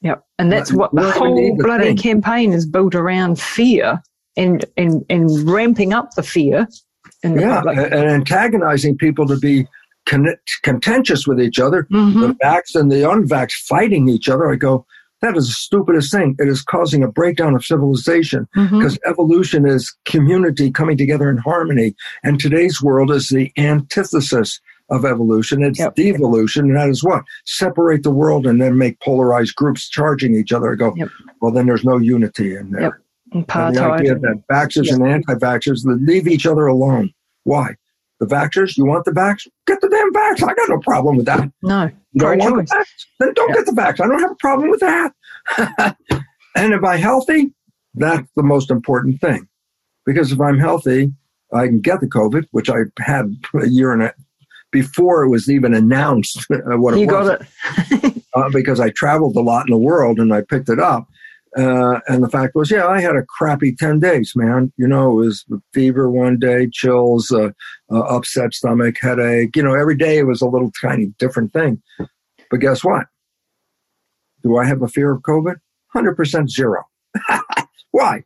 Yep. 0.00 0.24
And 0.38 0.50
that's 0.50 0.72
what 0.72 0.94
the 0.94 1.10
whole 1.10 1.56
bloody 1.58 1.94
campaign 1.94 2.54
is 2.54 2.64
built 2.64 2.94
around 2.94 3.38
fear 3.38 4.00
and, 4.34 4.64
and, 4.78 5.04
and 5.10 5.28
ramping 5.46 5.92
up 5.92 6.12
the 6.12 6.22
fear. 6.22 6.66
Yeah, 7.22 7.62
public. 7.62 7.78
and 7.78 8.08
antagonizing 8.08 8.96
people 8.96 9.26
to 9.26 9.36
be 9.36 9.66
con- 10.06 10.36
contentious 10.62 11.26
with 11.26 11.40
each 11.40 11.58
other. 11.58 11.86
Mm-hmm. 11.92 12.20
The 12.20 12.34
vax 12.42 12.74
and 12.74 12.90
the 12.90 12.96
unvax 12.96 13.52
fighting 13.52 14.08
each 14.08 14.28
other. 14.28 14.50
I 14.50 14.56
go, 14.56 14.86
that 15.20 15.36
is 15.36 15.48
the 15.48 15.52
stupidest 15.52 16.10
thing. 16.10 16.34
It 16.38 16.48
is 16.48 16.62
causing 16.62 17.02
a 17.02 17.08
breakdown 17.08 17.54
of 17.54 17.64
civilization 17.64 18.48
because 18.54 18.96
mm-hmm. 18.96 19.10
evolution 19.10 19.66
is 19.66 19.94
community 20.06 20.70
coming 20.70 20.96
together 20.96 21.28
in 21.28 21.36
harmony. 21.36 21.94
And 22.22 22.40
today's 22.40 22.80
world 22.80 23.10
is 23.10 23.28
the 23.28 23.52
antithesis 23.58 24.60
of 24.88 25.04
evolution. 25.04 25.62
It's 25.62 25.78
yep. 25.78 25.94
devolution, 25.94 26.66
and 26.66 26.76
that 26.76 26.88
is 26.88 27.04
what? 27.04 27.22
Separate 27.44 28.02
the 28.02 28.10
world 28.10 28.46
and 28.46 28.60
then 28.60 28.76
make 28.76 28.98
polarized 29.00 29.54
groups 29.54 29.88
charging 29.88 30.34
each 30.34 30.52
other. 30.52 30.72
I 30.72 30.74
go, 30.74 30.94
yep. 30.96 31.08
well, 31.40 31.52
then 31.52 31.66
there's 31.66 31.84
no 31.84 31.98
unity 31.98 32.56
in 32.56 32.70
there. 32.70 32.82
Yep. 32.82 32.92
And 33.32 33.46
the 33.46 33.82
idea 33.82 34.14
that 34.16 34.42
vaxxers 34.50 34.86
yep. 34.86 34.96
and 34.96 35.06
anti-vaxxers 35.08 35.82
leave 35.84 36.26
each 36.26 36.46
other 36.46 36.66
alone. 36.66 37.12
Why? 37.44 37.76
The 38.18 38.26
vaxxers, 38.26 38.76
you 38.76 38.84
want 38.84 39.04
the 39.04 39.12
vax? 39.12 39.46
Get 39.66 39.80
the 39.80 39.88
damn 39.88 40.12
vax. 40.12 40.42
I 40.42 40.52
got 40.54 40.68
no 40.68 40.78
problem 40.80 41.16
with 41.16 41.26
that. 41.26 41.50
No. 41.62 41.90
You 42.12 42.20
don't 42.20 42.38
want 42.38 42.68
the 42.68 42.74
vax? 42.74 42.86
Then 43.18 43.32
don't 43.34 43.54
get 43.54 43.66
the 43.66 43.72
vax. 43.72 44.00
I 44.00 44.08
don't 44.08 44.20
have 44.20 44.32
a 44.32 44.36
problem 44.36 44.70
with 44.70 44.80
that. 44.80 45.14
and 46.56 46.74
if 46.74 46.84
I'm 46.84 46.98
healthy, 46.98 47.52
that's 47.94 48.28
the 48.36 48.42
most 48.42 48.70
important 48.70 49.20
thing. 49.20 49.48
because 50.04 50.32
if 50.32 50.40
I'm 50.40 50.58
healthy, 50.58 51.12
I 51.52 51.66
can 51.66 51.80
get 51.80 52.00
the 52.00 52.06
COVID, 52.06 52.46
which 52.50 52.70
I 52.70 52.78
had 52.98 53.36
a 53.60 53.68
year 53.68 53.92
and 53.92 54.02
a 54.02 54.14
before 54.72 55.24
it 55.24 55.28
was 55.28 55.50
even 55.50 55.74
announced 55.74 56.46
what 56.48 56.94
it 56.94 57.00
you 57.00 57.06
was. 57.06 57.28
got 57.28 57.40
it. 57.40 58.22
uh, 58.34 58.48
because 58.50 58.80
I 58.80 58.90
traveled 58.90 59.36
a 59.36 59.40
lot 59.40 59.66
in 59.66 59.72
the 59.72 59.78
world 59.78 60.18
and 60.18 60.32
I 60.32 60.42
picked 60.42 60.68
it 60.68 60.78
up. 60.78 61.08
Uh, 61.56 61.98
and 62.06 62.22
the 62.22 62.28
fact 62.28 62.54
was, 62.54 62.70
yeah, 62.70 62.86
I 62.86 63.00
had 63.00 63.16
a 63.16 63.24
crappy 63.24 63.74
10 63.74 63.98
days, 63.98 64.32
man. 64.36 64.72
You 64.76 64.86
know, 64.86 65.10
it 65.10 65.24
was 65.24 65.44
fever 65.74 66.08
one 66.08 66.38
day, 66.38 66.68
chills, 66.72 67.32
uh, 67.32 67.50
uh, 67.90 68.00
upset 68.00 68.54
stomach, 68.54 68.96
headache. 69.00 69.56
You 69.56 69.64
know, 69.64 69.74
every 69.74 69.96
day 69.96 70.18
it 70.18 70.26
was 70.26 70.42
a 70.42 70.46
little 70.46 70.70
tiny 70.80 71.06
different 71.18 71.52
thing. 71.52 71.82
But 72.50 72.60
guess 72.60 72.84
what? 72.84 73.06
Do 74.42 74.56
I 74.56 74.64
have 74.64 74.82
a 74.82 74.88
fear 74.88 75.12
of 75.12 75.22
COVID? 75.22 75.56
100% 75.94 76.48
zero. 76.48 76.84
Why? 77.90 78.24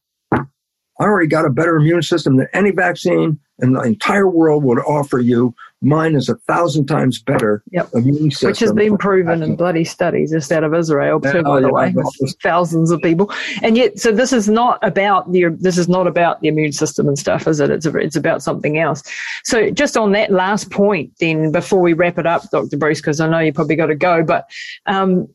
I 1.00 1.04
already 1.04 1.26
got 1.26 1.46
a 1.46 1.50
better 1.50 1.76
immune 1.76 2.02
system 2.02 2.36
than 2.36 2.48
any 2.52 2.70
vaccine 2.70 3.40
in 3.60 3.72
the 3.72 3.80
entire 3.80 4.28
world 4.28 4.64
would 4.64 4.78
offer 4.80 5.18
you. 5.18 5.54
Mine 5.84 6.14
is 6.14 6.28
a 6.28 6.34
thousand 6.34 6.86
times 6.86 7.20
better 7.20 7.62
Yep. 7.70 7.88
immune 7.94 8.30
system. 8.30 8.48
Which 8.48 8.60
has 8.60 8.72
been 8.72 8.96
proven 8.96 9.42
in 9.42 9.56
bloody 9.56 9.84
studies 9.84 10.30
just 10.30 10.50
out 10.50 10.64
of 10.64 10.74
Israel, 10.74 11.20
too, 11.20 11.42
by 11.42 11.60
the 11.60 11.72
way, 11.72 11.94
thousands 12.42 12.90
of 12.90 13.00
people. 13.00 13.30
And 13.62 13.76
yet, 13.76 13.98
so 13.98 14.12
this 14.12 14.32
is 14.32 14.48
not 14.48 14.78
about 14.82 15.32
the 15.32 15.46
this 15.58 15.78
is 15.78 15.88
not 15.88 16.06
about 16.06 16.40
the 16.40 16.48
immune 16.48 16.72
system 16.72 17.08
and 17.08 17.18
stuff, 17.18 17.46
is 17.46 17.60
it? 17.60 17.70
It's 17.70 17.86
it's 17.86 18.16
about 18.16 18.42
something 18.42 18.78
else. 18.78 19.02
So, 19.44 19.70
just 19.70 19.96
on 19.96 20.12
that 20.12 20.30
last 20.30 20.70
point, 20.70 21.12
then, 21.20 21.52
before 21.52 21.80
we 21.80 21.92
wrap 21.92 22.18
it 22.18 22.26
up, 22.26 22.50
Dr. 22.50 22.76
Bruce, 22.76 23.00
because 23.00 23.20
I 23.20 23.28
know 23.28 23.38
you 23.38 23.52
probably 23.52 23.76
got 23.76 23.86
to 23.86 23.94
go, 23.94 24.22
but 24.22 24.48
um, 24.86 25.28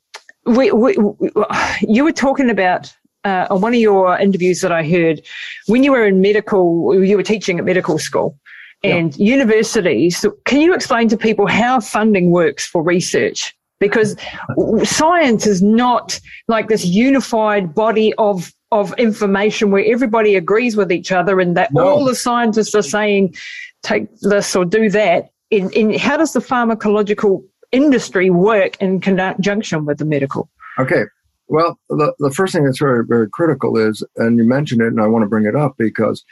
we, 0.45 0.71
we, 0.71 0.95
we, 0.97 1.29
you 1.81 2.03
were 2.03 2.11
talking 2.11 2.49
about 2.49 2.93
uh, 3.23 3.47
on 3.49 3.61
one 3.61 3.73
of 3.73 3.79
your 3.79 4.17
interviews 4.17 4.61
that 4.61 4.71
I 4.71 4.87
heard 4.87 5.21
when 5.67 5.83
you 5.83 5.91
were 5.91 6.05
in 6.05 6.21
medical, 6.21 7.03
you 7.03 7.17
were 7.17 7.23
teaching 7.23 7.59
at 7.59 7.65
medical 7.65 7.99
school 7.99 8.37
and 8.83 9.17
universities. 9.17 10.17
So 10.17 10.31
can 10.45 10.61
you 10.61 10.73
explain 10.73 11.09
to 11.09 11.17
people 11.17 11.47
how 11.47 11.79
funding 11.79 12.31
works 12.31 12.65
for 12.65 12.81
research? 12.81 13.55
Because 13.79 14.15
science 14.83 15.47
is 15.47 15.61
not 15.61 16.19
like 16.47 16.67
this 16.67 16.85
unified 16.85 17.73
body 17.73 18.13
of 18.17 18.53
of 18.71 18.93
information 18.99 19.71
where 19.71 19.83
everybody 19.85 20.35
agrees 20.35 20.75
with 20.75 20.91
each 20.91 21.11
other 21.11 21.39
and 21.39 21.57
that 21.57 21.73
No. 21.73 21.87
all 21.87 22.05
the 22.05 22.13
scientists 22.13 22.75
are 22.75 22.83
saying 22.83 23.33
take 23.81 24.07
this 24.19 24.55
or 24.55 24.63
do 24.63 24.89
that. 24.91 25.31
In, 25.49 25.71
in 25.71 25.97
how 25.97 26.17
does 26.17 26.33
the 26.33 26.39
pharmacological 26.39 27.43
industry 27.71 28.29
work 28.29 28.77
in 28.79 28.99
conjunction 28.99 29.85
with 29.85 29.97
the 29.97 30.05
medical? 30.05 30.49
Okay. 30.77 31.05
Well, 31.47 31.79
the, 31.89 32.13
the 32.19 32.29
first 32.29 32.53
thing 32.53 32.63
that's 32.63 32.77
very, 32.77 33.03
very 33.03 33.27
critical 33.27 33.75
is, 33.75 34.03
and 34.17 34.37
you 34.37 34.43
mentioned 34.43 34.81
it, 34.81 34.87
and 34.87 35.01
I 35.01 35.07
want 35.07 35.23
to 35.23 35.27
bring 35.27 35.45
it 35.45 35.55
up 35.55 35.75
because 35.79 36.23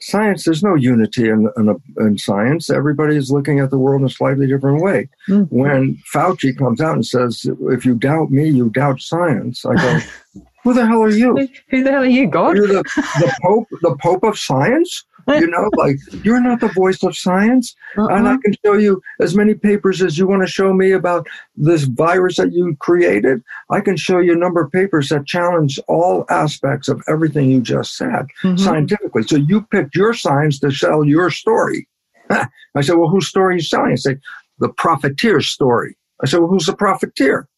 science, 0.00 0.44
there's 0.44 0.62
no 0.62 0.74
unity 0.74 1.28
in, 1.28 1.48
in, 1.56 1.68
a, 1.68 2.02
in 2.04 2.18
science. 2.18 2.70
Everybody 2.70 3.16
is 3.16 3.30
looking 3.30 3.60
at 3.60 3.70
the 3.70 3.78
world 3.78 4.00
in 4.02 4.06
a 4.06 4.10
slightly 4.10 4.46
different 4.46 4.82
way. 4.82 5.08
Mhm. 5.28 5.48
When 5.50 5.98
Fauci 6.14 6.56
comes 6.56 6.80
out 6.80 6.94
and 6.94 7.06
says, 7.06 7.46
if 7.70 7.84
you 7.86 7.94
doubt 7.94 8.30
me, 8.30 8.48
you 8.48 8.70
doubt 8.70 9.00
science, 9.00 9.64
I 9.64 9.74
go, 9.74 9.98
who 10.64 10.74
the 10.74 10.86
hell 10.86 11.02
are 11.02 11.10
you? 11.10 11.36
Who, 11.36 11.48
who 11.70 11.82
the 11.84 11.90
hell 11.90 12.02
are 12.02 12.06
you, 12.06 12.26
God? 12.28 12.56
You're 12.56 12.66
the, 12.66 12.82
the 12.82 13.32
Pope, 13.42 13.68
the 13.82 13.96
Pope 14.00 14.24
of 14.24 14.38
science? 14.38 15.04
You 15.28 15.48
know, 15.48 15.68
like 15.76 15.96
you're 16.24 16.40
not 16.40 16.60
the 16.60 16.68
voice 16.68 17.02
of 17.02 17.16
science. 17.16 17.74
And 17.96 18.28
I 18.28 18.32
Uh-uh. 18.32 18.38
can 18.38 18.54
show 18.64 18.74
you 18.74 19.02
as 19.20 19.34
many 19.34 19.54
papers 19.54 20.00
as 20.00 20.16
you 20.18 20.26
want 20.26 20.42
to 20.42 20.46
show 20.46 20.72
me 20.72 20.92
about 20.92 21.26
this 21.56 21.82
virus 21.84 22.36
that 22.36 22.52
you 22.52 22.76
created. 22.78 23.42
I 23.70 23.80
can 23.80 23.96
show 23.96 24.18
you 24.20 24.34
a 24.34 24.36
number 24.36 24.60
of 24.60 24.70
papers 24.70 25.08
that 25.08 25.26
challenge 25.26 25.80
all 25.88 26.24
aspects 26.30 26.88
of 26.88 27.02
everything 27.08 27.50
you 27.50 27.60
just 27.60 27.96
said 27.96 28.26
Mhm. 28.44 28.58
scientifically. 28.60 29.24
So 29.24 29.36
you 29.36 29.62
picked 29.62 29.96
your 29.96 30.14
science 30.14 30.60
to 30.60 30.70
sell 30.70 31.04
your 31.04 31.30
story. 31.30 31.88
I 32.30 32.80
said, 32.82 32.96
well, 32.96 33.08
whose 33.08 33.26
story 33.28 33.54
are 33.54 33.56
you 33.56 33.62
selling? 33.62 33.92
I 33.92 33.96
say, 33.96 34.16
the 34.58 34.68
profiteer's 34.68 35.48
story. 35.48 35.96
I 36.22 36.26
said, 36.26 36.38
well, 36.40 36.48
who's 36.48 36.66
the 36.66 36.76
profiteer? 36.76 37.48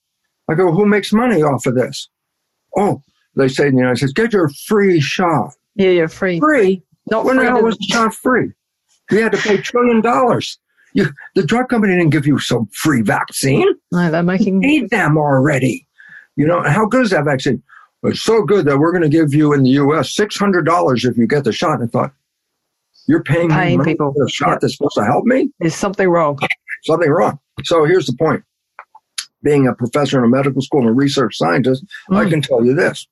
I 0.48 0.54
go, 0.54 0.72
who 0.72 0.86
makes 0.86 1.12
money 1.12 1.42
off 1.42 1.66
of 1.66 1.74
this? 1.74 2.08
Oh, 2.76 3.02
they 3.36 3.48
say 3.48 3.66
in 3.68 3.74
the 3.74 3.80
United 3.80 3.98
States, 3.98 4.12
get 4.14 4.32
your 4.32 4.48
free 4.66 5.00
shot. 5.00 5.52
Yeah, 5.74 5.90
you're 5.90 6.08
free. 6.08 6.40
Free? 6.40 6.82
Not 7.10 7.24
When 7.24 7.36
the 7.36 7.42
free 7.44 7.62
was 7.62 7.76
shot 7.88 8.14
free? 8.14 8.52
You 9.10 9.22
had 9.22 9.32
to 9.32 9.38
pay 9.38 9.56
trillion 9.58 10.00
dollars. 10.00 10.58
You, 10.94 11.06
the 11.34 11.42
drug 11.44 11.68
company 11.68 11.94
didn't 11.96 12.10
give 12.10 12.26
you 12.26 12.38
some 12.38 12.66
free 12.72 13.02
vaccine. 13.02 13.66
No, 13.92 14.10
they're 14.10 14.20
You 14.20 14.26
making. 14.26 14.58
need 14.60 14.90
them 14.90 15.16
already. 15.18 15.86
You 16.36 16.46
know, 16.46 16.62
how 16.62 16.86
good 16.86 17.04
is 17.04 17.10
that 17.10 17.24
vaccine? 17.24 17.62
It's 18.04 18.20
so 18.22 18.42
good 18.42 18.64
that 18.66 18.78
we're 18.78 18.92
going 18.92 19.02
to 19.02 19.08
give 19.08 19.34
you 19.34 19.52
in 19.52 19.62
the 19.64 19.70
U.S. 19.70 20.14
six 20.14 20.36
hundred 20.36 20.64
dollars 20.66 21.04
if 21.04 21.16
you 21.16 21.26
get 21.26 21.44
the 21.44 21.52
shot. 21.52 21.80
And 21.80 21.84
I 21.84 21.86
thought, 21.90 22.12
you're 23.06 23.22
paying, 23.22 23.50
Paying 23.50 23.82
people. 23.82 24.12
for 24.14 24.24
a 24.24 24.30
shot 24.30 24.60
that's 24.60 24.76
supposed 24.76 24.94
to 24.96 25.04
help 25.04 25.24
me. 25.24 25.50
There's 25.58 25.74
something 25.74 26.08
wrong. 26.08 26.38
Something 26.84 27.10
wrong. 27.10 27.38
So 27.64 27.84
here's 27.84 28.06
the 28.06 28.12
point. 28.16 28.44
Being 29.42 29.66
a 29.66 29.74
professor 29.74 30.18
in 30.18 30.24
a 30.24 30.28
medical 30.28 30.62
school 30.62 30.80
and 30.80 30.90
a 30.90 30.92
research 30.92 31.36
scientist, 31.36 31.84
I 32.10 32.24
Mm. 32.24 32.30
can 32.30 32.42
tell 32.42 32.64
you 32.64 32.74
this: 32.74 33.06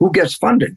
who 0.00 0.10
gets 0.12 0.34
funding? 0.34 0.76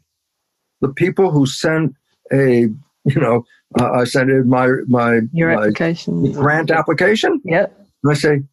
The 0.82 0.90
people 0.90 1.32
who 1.32 1.46
send 1.46 1.96
a, 2.32 2.62
you 3.06 3.22
know, 3.22 3.46
uh, 3.80 3.92
I 3.92 4.04
sent 4.06 4.30
in 4.30 4.48
my 4.50 4.68
my, 4.88 5.22
Your 5.34 5.54
my 5.56 5.62
application. 5.64 6.32
grant 6.34 6.72
application. 6.72 7.42
Yeah. 7.46 7.68
And 8.04 8.12
I 8.12 8.16
say, 8.16 8.44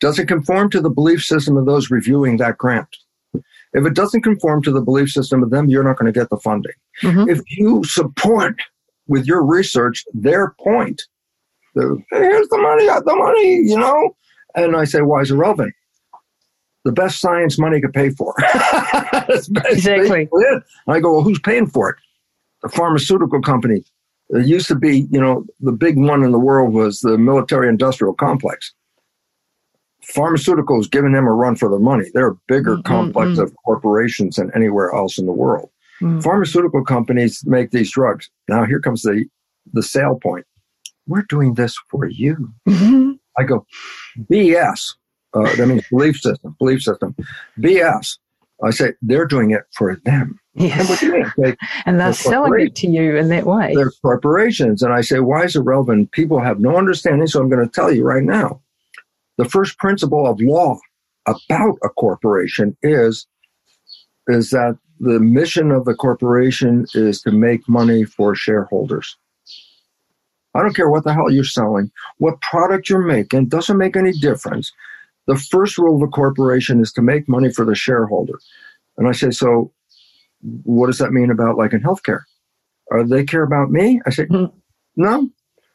does 0.00 0.18
it 0.18 0.26
conform 0.28 0.70
to 0.70 0.80
the 0.80 0.90
belief 0.90 1.22
system 1.24 1.56
of 1.56 1.66
those 1.66 1.90
reviewing 1.90 2.36
that 2.38 2.58
grant? 2.58 2.88
If 3.72 3.86
it 3.86 3.94
doesn't 3.94 4.22
conform 4.22 4.62
to 4.64 4.72
the 4.72 4.80
belief 4.80 5.10
system 5.10 5.42
of 5.42 5.50
them, 5.50 5.68
you're 5.68 5.84
not 5.84 5.96
going 5.96 6.12
to 6.12 6.18
get 6.18 6.28
the 6.30 6.36
funding. 6.38 6.72
Mhm. 7.02 7.30
If 7.30 7.40
you 7.56 7.84
support 7.84 8.56
with 9.06 9.26
your 9.26 9.44
research 9.44 10.04
their 10.12 10.54
point, 10.60 11.02
the, 11.76 12.02
"Hey, 12.10 12.18
here's 12.22 12.48
the 12.48 12.58
money, 12.58 12.86
got 12.86 13.04
the 13.04 13.14
money, 13.14 13.56
you 13.58 13.78
know, 13.78 14.16
and 14.56 14.74
I 14.76 14.84
say, 14.84 15.02
why 15.02 15.20
is 15.20 15.30
it 15.30 15.36
relevant? 15.36 15.72
The 16.84 16.90
best 16.92 17.20
science 17.20 17.58
money 17.58 17.80
could 17.80 17.92
pay 17.92 18.10
for. 18.10 18.34
Exactly. 19.68 20.28
I 20.88 20.98
go, 21.00 21.12
well, 21.12 21.22
who's 21.22 21.38
paying 21.40 21.66
for 21.68 21.90
it? 21.90 21.96
The 22.62 22.68
pharmaceutical 22.68 23.40
company. 23.40 23.84
It 24.30 24.46
used 24.46 24.68
to 24.68 24.76
be, 24.76 25.08
you 25.10 25.20
know, 25.20 25.44
the 25.60 25.72
big 25.72 25.98
one 25.98 26.22
in 26.22 26.30
the 26.30 26.38
world 26.38 26.72
was 26.72 27.00
the 27.00 27.18
military 27.18 27.68
industrial 27.68 28.14
complex. 28.14 28.72
Pharmaceuticals 30.14 30.90
giving 30.90 31.12
them 31.12 31.26
a 31.26 31.32
run 31.32 31.56
for 31.56 31.68
their 31.68 31.78
money. 31.78 32.06
They're 32.14 32.28
a 32.28 32.36
bigger 32.48 32.76
Mm, 32.76 32.80
mm, 32.80 32.84
complex 32.84 33.30
mm. 33.38 33.42
of 33.42 33.54
corporations 33.64 34.36
than 34.36 34.50
anywhere 34.54 34.92
else 34.94 35.18
in 35.18 35.26
the 35.26 35.32
world. 35.32 35.70
Mm. 36.00 36.22
Pharmaceutical 36.22 36.84
companies 36.84 37.44
make 37.44 37.70
these 37.70 37.90
drugs. 37.92 38.30
Now 38.48 38.64
here 38.64 38.80
comes 38.80 39.02
the 39.02 39.24
the 39.72 39.82
sale 39.82 40.18
point. 40.20 40.46
We're 41.06 41.26
doing 41.28 41.54
this 41.54 41.76
for 41.90 42.06
you. 42.06 42.50
Mhm. 42.68 43.18
I 43.38 43.44
go, 43.44 43.66
BS. 44.30 44.94
Uh, 45.34 45.54
that 45.56 45.66
means 45.66 45.84
belief 45.90 46.16
system, 46.18 46.56
belief 46.58 46.82
system. 46.82 47.14
BS. 47.58 48.18
I 48.64 48.70
say 48.70 48.94
they're 49.02 49.26
doing 49.26 49.50
it 49.50 49.62
for 49.76 49.96
them. 50.04 50.38
And 50.56 50.88
what 50.88 50.88
Yes. 50.88 51.00
do 51.00 51.06
you 51.06 51.12
mean? 51.12 51.32
They, 51.38 51.56
And 51.86 51.98
they're 51.98 52.06
They're 52.08 52.12
selling 52.14 52.60
it 52.60 52.74
to 52.76 52.86
you 52.88 53.16
in 53.16 53.28
that 53.28 53.46
way. 53.46 53.74
they're 53.74 53.92
corporations. 54.02 54.82
And 54.82 54.92
I 54.92 55.00
say, 55.00 55.20
why 55.20 55.44
is 55.44 55.56
it 55.56 55.60
relevant? 55.60 56.10
People 56.12 56.40
have 56.40 56.58
no 56.60 56.76
understanding. 56.76 57.26
So 57.26 57.40
I'm 57.40 57.48
going 57.48 57.64
to 57.66 57.72
tell 57.72 57.92
you 57.92 58.04
right 58.04 58.22
now. 58.24 58.60
The 59.38 59.44
first 59.48 59.78
principle 59.78 60.26
of 60.26 60.40
law 60.40 60.78
about 61.26 61.78
a 61.84 61.88
corporation 61.88 62.76
is, 62.82 63.26
is 64.28 64.50
that 64.50 64.76
the 64.98 65.18
mission 65.20 65.70
of 65.70 65.84
the 65.86 65.94
corporation 65.94 66.86
is 66.94 67.22
to 67.22 67.30
make 67.30 67.66
money 67.68 68.04
for 68.04 68.34
shareholders. 68.34 69.16
I 70.54 70.62
don't 70.62 70.74
care 70.74 70.90
what 70.90 71.04
the 71.04 71.14
hell 71.14 71.30
you're 71.30 71.44
selling, 71.44 71.90
what 72.18 72.40
product 72.40 72.88
you're 72.90 72.98
making, 73.06 73.46
doesn't 73.46 73.78
make 73.78 73.96
any 73.96 74.12
difference. 74.12 74.72
The 75.26 75.36
first 75.36 75.78
rule 75.78 75.96
of 75.96 76.02
a 76.02 76.10
corporation 76.10 76.80
is 76.80 76.92
to 76.94 77.02
make 77.02 77.28
money 77.28 77.52
for 77.52 77.64
the 77.64 77.74
shareholder. 77.76 78.38
And 78.98 79.08
I 79.08 79.12
say, 79.12 79.30
so 79.30 79.72
what 80.64 80.86
does 80.86 80.98
that 80.98 81.12
mean 81.12 81.30
about 81.30 81.56
like 81.56 81.72
in 81.72 81.80
healthcare? 81.82 82.22
Or 82.86 83.04
they 83.04 83.24
care 83.24 83.42
about 83.42 83.70
me? 83.70 84.00
I 84.06 84.10
say, 84.10 84.26
Mhm. 84.26 84.52
no. 84.96 85.30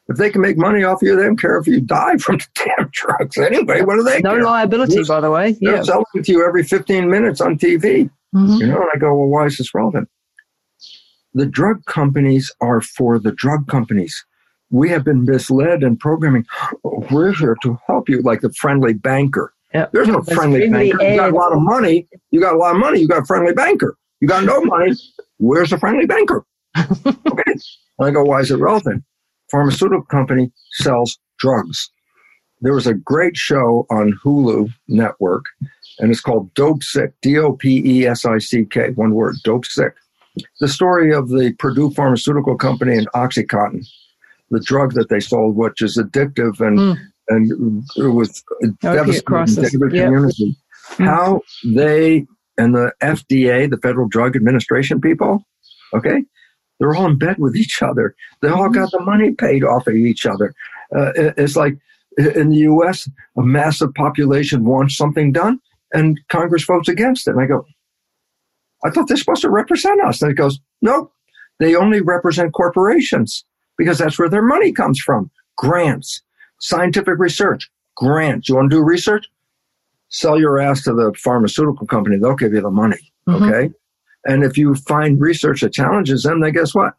If 0.08 0.18
they 0.18 0.30
can 0.30 0.40
make 0.40 0.56
money 0.56 0.84
off 0.84 1.02
you, 1.02 1.16
they 1.16 1.24
don't 1.24 1.40
care 1.40 1.56
if 1.56 1.66
you 1.66 1.80
die 1.80 2.16
from 2.18 2.36
the 2.38 2.46
damn 2.54 2.88
drugs 2.92 3.38
anyway. 3.38 3.82
What 3.82 3.96
do 3.96 4.02
they 4.04 4.20
no 4.20 4.30
care? 4.34 4.44
liability, 4.44 5.02
by 5.04 5.20
the 5.20 5.30
way. 5.30 5.56
They're 5.60 5.76
Yeah. 5.76 5.82
selling 5.82 6.04
it 6.14 6.24
to 6.26 6.32
you 6.32 6.46
every 6.46 6.62
15 6.62 7.10
minutes 7.10 7.40
on 7.40 7.56
TV. 7.58 8.08
Mhm. 8.34 8.60
You 8.60 8.66
know, 8.68 8.80
and 8.82 8.90
I 8.94 8.98
go, 8.98 9.14
well, 9.14 9.28
why 9.28 9.46
is 9.46 9.56
this 9.58 9.74
relevant? 9.74 10.08
The 11.34 11.46
drug 11.46 11.84
companies 11.86 12.52
are 12.60 12.80
for 12.80 13.18
the 13.18 13.32
drug 13.32 13.66
companies. 13.68 14.24
We 14.70 14.88
have 14.90 15.04
been 15.04 15.24
misled 15.24 15.82
in 15.82 15.96
programming. 15.96 16.44
"Oh, 16.84 17.04
We're 17.10 17.32
here 17.32 17.56
to 17.62 17.78
help 17.86 18.08
you, 18.08 18.20
like 18.22 18.40
the 18.40 18.52
friendly 18.52 18.94
banker. 18.94 19.52
Yeah. 19.74 19.86
There's 19.92 20.08
no 20.08 20.20
There's 20.20 20.36
friendly 20.36 20.60
friendly 20.68 20.90
banker. 20.92 21.04
You 21.10 21.16
got 21.16 21.30
a 21.32 21.36
lot 21.36 21.52
of 21.52 21.60
money. 21.62 22.08
You 22.30 22.40
got 22.40 22.54
a 22.54 22.58
lot 22.58 22.74
of 22.74 22.80
money. 22.80 23.00
You 23.00 23.08
got 23.08 23.22
a 23.22 23.26
friendly 23.26 23.52
banker. 23.52 23.96
You 24.20 24.28
got 24.28 24.44
no 24.44 24.60
money. 24.62 24.94
Where's 25.38 25.70
the 25.70 25.78
friendly 25.78 26.06
banker? 26.06 26.44
okay. 26.78 27.54
I 28.00 28.10
go, 28.10 28.24
why 28.24 28.40
is 28.40 28.50
it 28.50 28.56
relevant? 28.56 29.04
Pharmaceutical 29.50 30.04
company 30.04 30.50
sells 30.72 31.18
drugs. 31.38 31.90
There 32.60 32.74
was 32.74 32.86
a 32.86 32.94
great 32.94 33.36
show 33.36 33.86
on 33.90 34.18
Hulu 34.24 34.70
network, 34.88 35.44
and 35.98 36.10
it's 36.10 36.20
called 36.20 36.52
Dopesick. 36.54 37.12
D 37.22 37.38
O 37.38 37.52
P 37.52 37.82
E 37.84 38.06
S 38.06 38.24
I 38.24 38.38
C 38.38 38.64
K. 38.64 38.90
One 38.90 39.12
word. 39.12 39.36
Dopesick. 39.44 39.92
the 40.60 40.68
story 40.68 41.12
of 41.14 41.28
the 41.28 41.54
Purdue 41.58 41.90
Pharmaceutical 41.90 42.56
Company 42.56 42.96
and 42.96 43.10
OxyContin, 43.12 43.86
the 44.50 44.60
drug 44.60 44.94
that 44.94 45.08
they 45.08 45.20
sold, 45.20 45.56
which 45.56 45.82
is 45.82 45.96
addictive 45.96 46.60
and 46.60 46.78
mm. 46.78 46.96
and 47.28 47.84
it 47.96 48.08
was 48.08 48.42
devastating 48.80 49.80
to 49.80 49.88
yep. 49.92 50.06
community. 50.06 50.56
Mm. 50.94 51.04
How 51.04 51.40
they 51.64 52.26
and 52.58 52.74
the 52.74 52.92
FDA, 53.02 53.70
the 53.70 53.78
Federal 53.78 54.08
Drug 54.08 54.36
Administration 54.36 55.00
people, 55.00 55.44
okay, 55.94 56.24
they're 56.78 56.94
all 56.94 57.06
in 57.06 57.18
bed 57.18 57.38
with 57.38 57.56
each 57.56 57.82
other. 57.82 58.14
They 58.42 58.48
all 58.48 58.68
got 58.68 58.90
the 58.90 59.00
money 59.00 59.32
paid 59.32 59.64
off 59.64 59.86
of 59.86 59.94
each 59.94 60.26
other. 60.26 60.54
Uh, 60.94 61.12
it's 61.36 61.56
like 61.56 61.78
in 62.18 62.50
the 62.50 62.58
U.S., 62.58 63.08
a 63.36 63.42
massive 63.42 63.94
population 63.94 64.64
wants 64.64 64.96
something 64.96 65.32
done, 65.32 65.60
and 65.92 66.20
Congress 66.28 66.64
votes 66.64 66.88
against 66.88 67.28
it. 67.28 67.32
And 67.32 67.40
I 67.40 67.46
go, 67.46 67.66
I 68.84 68.90
thought 68.90 69.08
they're 69.08 69.16
supposed 69.16 69.42
to 69.42 69.50
represent 69.50 70.00
us. 70.02 70.22
And 70.22 70.30
it 70.30 70.34
goes, 70.34 70.58
nope, 70.82 71.12
they 71.58 71.74
only 71.74 72.00
represent 72.00 72.52
corporations 72.52 73.44
because 73.78 73.98
that's 73.98 74.18
where 74.18 74.28
their 74.28 74.42
money 74.42 74.72
comes 74.72 75.00
from. 75.00 75.30
Grants, 75.56 76.22
scientific 76.60 77.18
research, 77.18 77.70
grants. 77.96 78.48
You 78.48 78.56
want 78.56 78.70
to 78.70 78.76
do 78.76 78.82
research? 78.82 79.26
Sell 80.08 80.38
your 80.38 80.58
ass 80.58 80.82
to 80.84 80.92
the 80.92 81.12
pharmaceutical 81.18 81.86
company. 81.86 82.18
They'll 82.18 82.34
give 82.36 82.52
you 82.52 82.60
the 82.60 82.70
money. 82.70 83.12
Mm-hmm. 83.28 83.44
Okay. 83.44 83.74
And 84.24 84.44
if 84.44 84.56
you 84.56 84.74
find 84.74 85.20
research 85.20 85.60
that 85.60 85.72
challenges 85.72 86.22
them, 86.22 86.40
then 86.40 86.52
guess 86.52 86.74
what? 86.74 86.94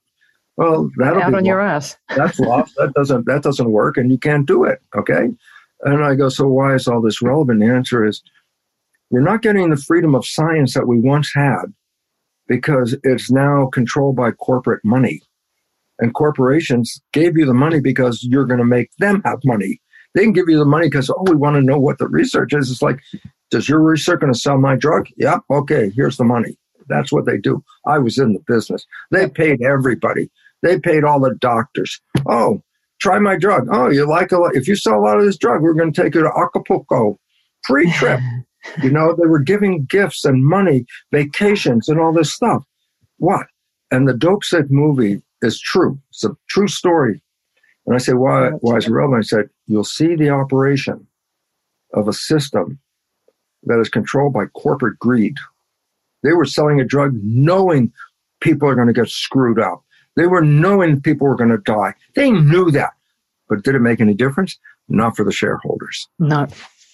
Well, 0.56 0.90
that'll 0.98 1.22
out 1.22 1.32
be 1.32 1.38
on 1.38 1.46
your 1.46 1.62
ass. 1.62 1.98
That's 2.16 2.40
lost. 2.40 2.76
that 2.78 2.94
doesn't 2.94 3.28
that 3.28 3.44
doesn't 3.44 3.72
work, 3.72 3.96
and 3.98 4.12
you 4.12 4.18
can't 4.18 4.48
do 4.48 4.64
it. 4.64 4.80
Okay. 4.96 5.30
And 5.82 6.04
I 6.04 6.16
go, 6.16 6.30
so 6.30 6.48
why 6.48 6.74
is 6.74 6.88
all 6.88 7.02
this 7.02 7.22
relevant? 7.22 7.60
The 7.60 7.68
answer 7.68 8.04
is, 8.04 8.24
we're 9.12 9.22
not 9.22 9.44
getting 9.44 9.70
the 9.70 9.78
freedom 9.78 10.16
of 10.16 10.26
science 10.26 10.74
that 10.74 10.88
we 10.88 11.00
once 11.00 11.32
had 11.34 11.66
because 12.48 12.96
it's 13.04 13.30
now 13.30 13.68
controlled 13.72 14.16
by 14.16 14.32
corporate 14.32 14.84
money. 14.84 15.22
And 16.00 16.14
corporations 16.14 17.02
gave 17.14 17.38
you 17.38 17.46
the 17.46 17.54
money 17.54 17.80
because 17.80 18.24
you're 18.24 18.46
going 18.46 18.60
to 18.60 18.66
make 18.66 18.90
them 19.00 19.22
have 19.26 19.40
money. 19.44 19.82
They 20.18 20.24
can 20.24 20.34
give 20.34 20.50
you 20.50 20.58
the 20.58 20.66
money 20.66 20.88
because, 20.88 21.12
oh, 21.12 21.24
we 21.28 21.36
want 21.36 21.58
to 21.58 21.62
know 21.62 21.78
what 21.78 22.00
the 22.00 22.08
research 22.08 22.52
is. 22.52 22.72
It's 22.72 22.82
like, 22.82 23.00
does 23.52 23.70
your 23.70 23.80
research 23.80 24.20
going 24.20 24.34
to 24.34 24.40
sell 24.40 24.58
my 24.58 24.76
drug? 24.76 25.06
Yep. 25.18 25.42
Okay. 25.52 25.92
Here's 25.96 26.18
the 26.18 26.24
money. 26.24 26.58
That's 26.90 27.12
what 27.12 27.28
they 27.28 27.38
do. 27.38 27.64
I 27.86 28.00
was 28.00 28.18
in 28.18 28.34
the 28.34 28.40
business. 28.48 28.84
They 29.12 29.30
paid 29.30 29.62
everybody. 29.62 30.32
They 30.64 30.80
paid 30.80 31.04
all 31.04 31.20
the 31.20 31.36
doctors. 31.36 32.02
Oh, 32.28 32.64
try 33.00 33.20
my 33.20 33.38
drug. 33.38 33.68
Oh, 33.72 33.92
you 33.92 34.10
like 34.10 34.32
a 34.32 34.40
lot. 34.40 34.56
If 34.56 34.68
you 34.68 34.76
sell 34.76 34.98
a 34.98 35.06
lot 35.06 35.20
of 35.20 35.24
this 35.26 35.38
drug, 35.38 35.62
we're 35.62 35.76
going 35.76 35.94
to 35.94 36.02
take 36.02 36.16
you 36.16 36.24
to 36.24 36.32
Acapulco. 36.36 37.20
Free 37.68 37.92
trip. 37.98 38.20
you 38.82 38.90
know, 38.90 39.14
they 39.14 39.28
were 39.28 39.38
giving 39.38 39.86
gifts 39.86 40.26
and 40.26 40.44
money, 40.44 40.88
vacations, 41.12 41.90
and 41.90 42.00
all 42.00 42.12
this 42.12 42.34
stuff. 42.34 42.64
What? 43.18 43.46
And 43.92 44.08
the 44.10 44.14
Dopesick 44.14 44.72
movie 44.72 45.22
is 45.44 45.62
true. 45.62 46.00
It's 46.10 46.24
a 46.24 46.36
true 46.50 46.68
story. 46.68 47.22
And 47.88 47.96
I 47.96 48.00
said, 48.00 48.16
why, 48.16 48.50
why 48.60 48.78
is 48.78 48.86
it 48.86 48.92
relevant? 48.92 49.24
I 49.24 49.28
said, 49.28 49.50
you'll 49.66 49.86
see 49.86 50.16
the 50.16 50.30
operation 50.30 51.08
of 51.94 52.08
a 52.08 52.14
system 52.14 52.80
that 53.64 53.80
is 53.80 53.90
controlled 53.90 54.34
by 54.34 54.46
corporate 54.48 55.00
greed. 55.00 55.36
They 56.22 56.34
were 56.34 56.46
selling 56.46 56.82
a 56.82 56.86
drug 56.86 57.18
knowing 57.24 57.94
people 58.42 58.68
are 58.68 58.76
going 58.76 58.88
to 58.88 58.94
get 58.94 59.10
screwed 59.10 59.60
up. 59.60 59.84
They 60.16 60.28
were 60.28 60.42
knowing 60.42 61.02
people 61.02 61.28
were 61.28 61.36
going 61.36 61.52
to 61.52 61.58
die. 61.60 61.94
They 62.16 62.32
knew 62.32 62.72
that. 62.72 62.92
But 63.48 63.64
did 63.64 63.76
it 63.76 63.80
make 63.80 64.02
any 64.02 64.14
difference? 64.14 64.58
Not 64.90 65.16
for 65.16 65.24
the 65.24 65.32
shareholders. 65.32 66.08
No. 66.20 66.48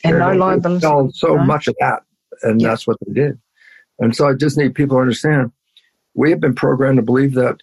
And 0.04 0.20
no 0.20 0.34
liability. 0.34 0.82
so 1.14 1.36
no. 1.36 1.44
much 1.44 1.68
of 1.68 1.76
that. 1.80 2.04
And 2.44 2.62
yeah. 2.62 2.70
that's 2.70 2.86
what 2.86 2.98
they 3.06 3.14
did. 3.14 3.40
And 4.00 4.16
so 4.16 4.28
I 4.28 4.34
just 4.34 4.58
need 4.58 4.76
people 4.76 4.98
to 4.98 5.02
understand 5.02 5.52
we 6.14 6.30
have 6.30 6.40
been 6.40 6.54
programmed 6.54 6.98
to 6.98 7.04
believe 7.04 7.34
that 7.34 7.62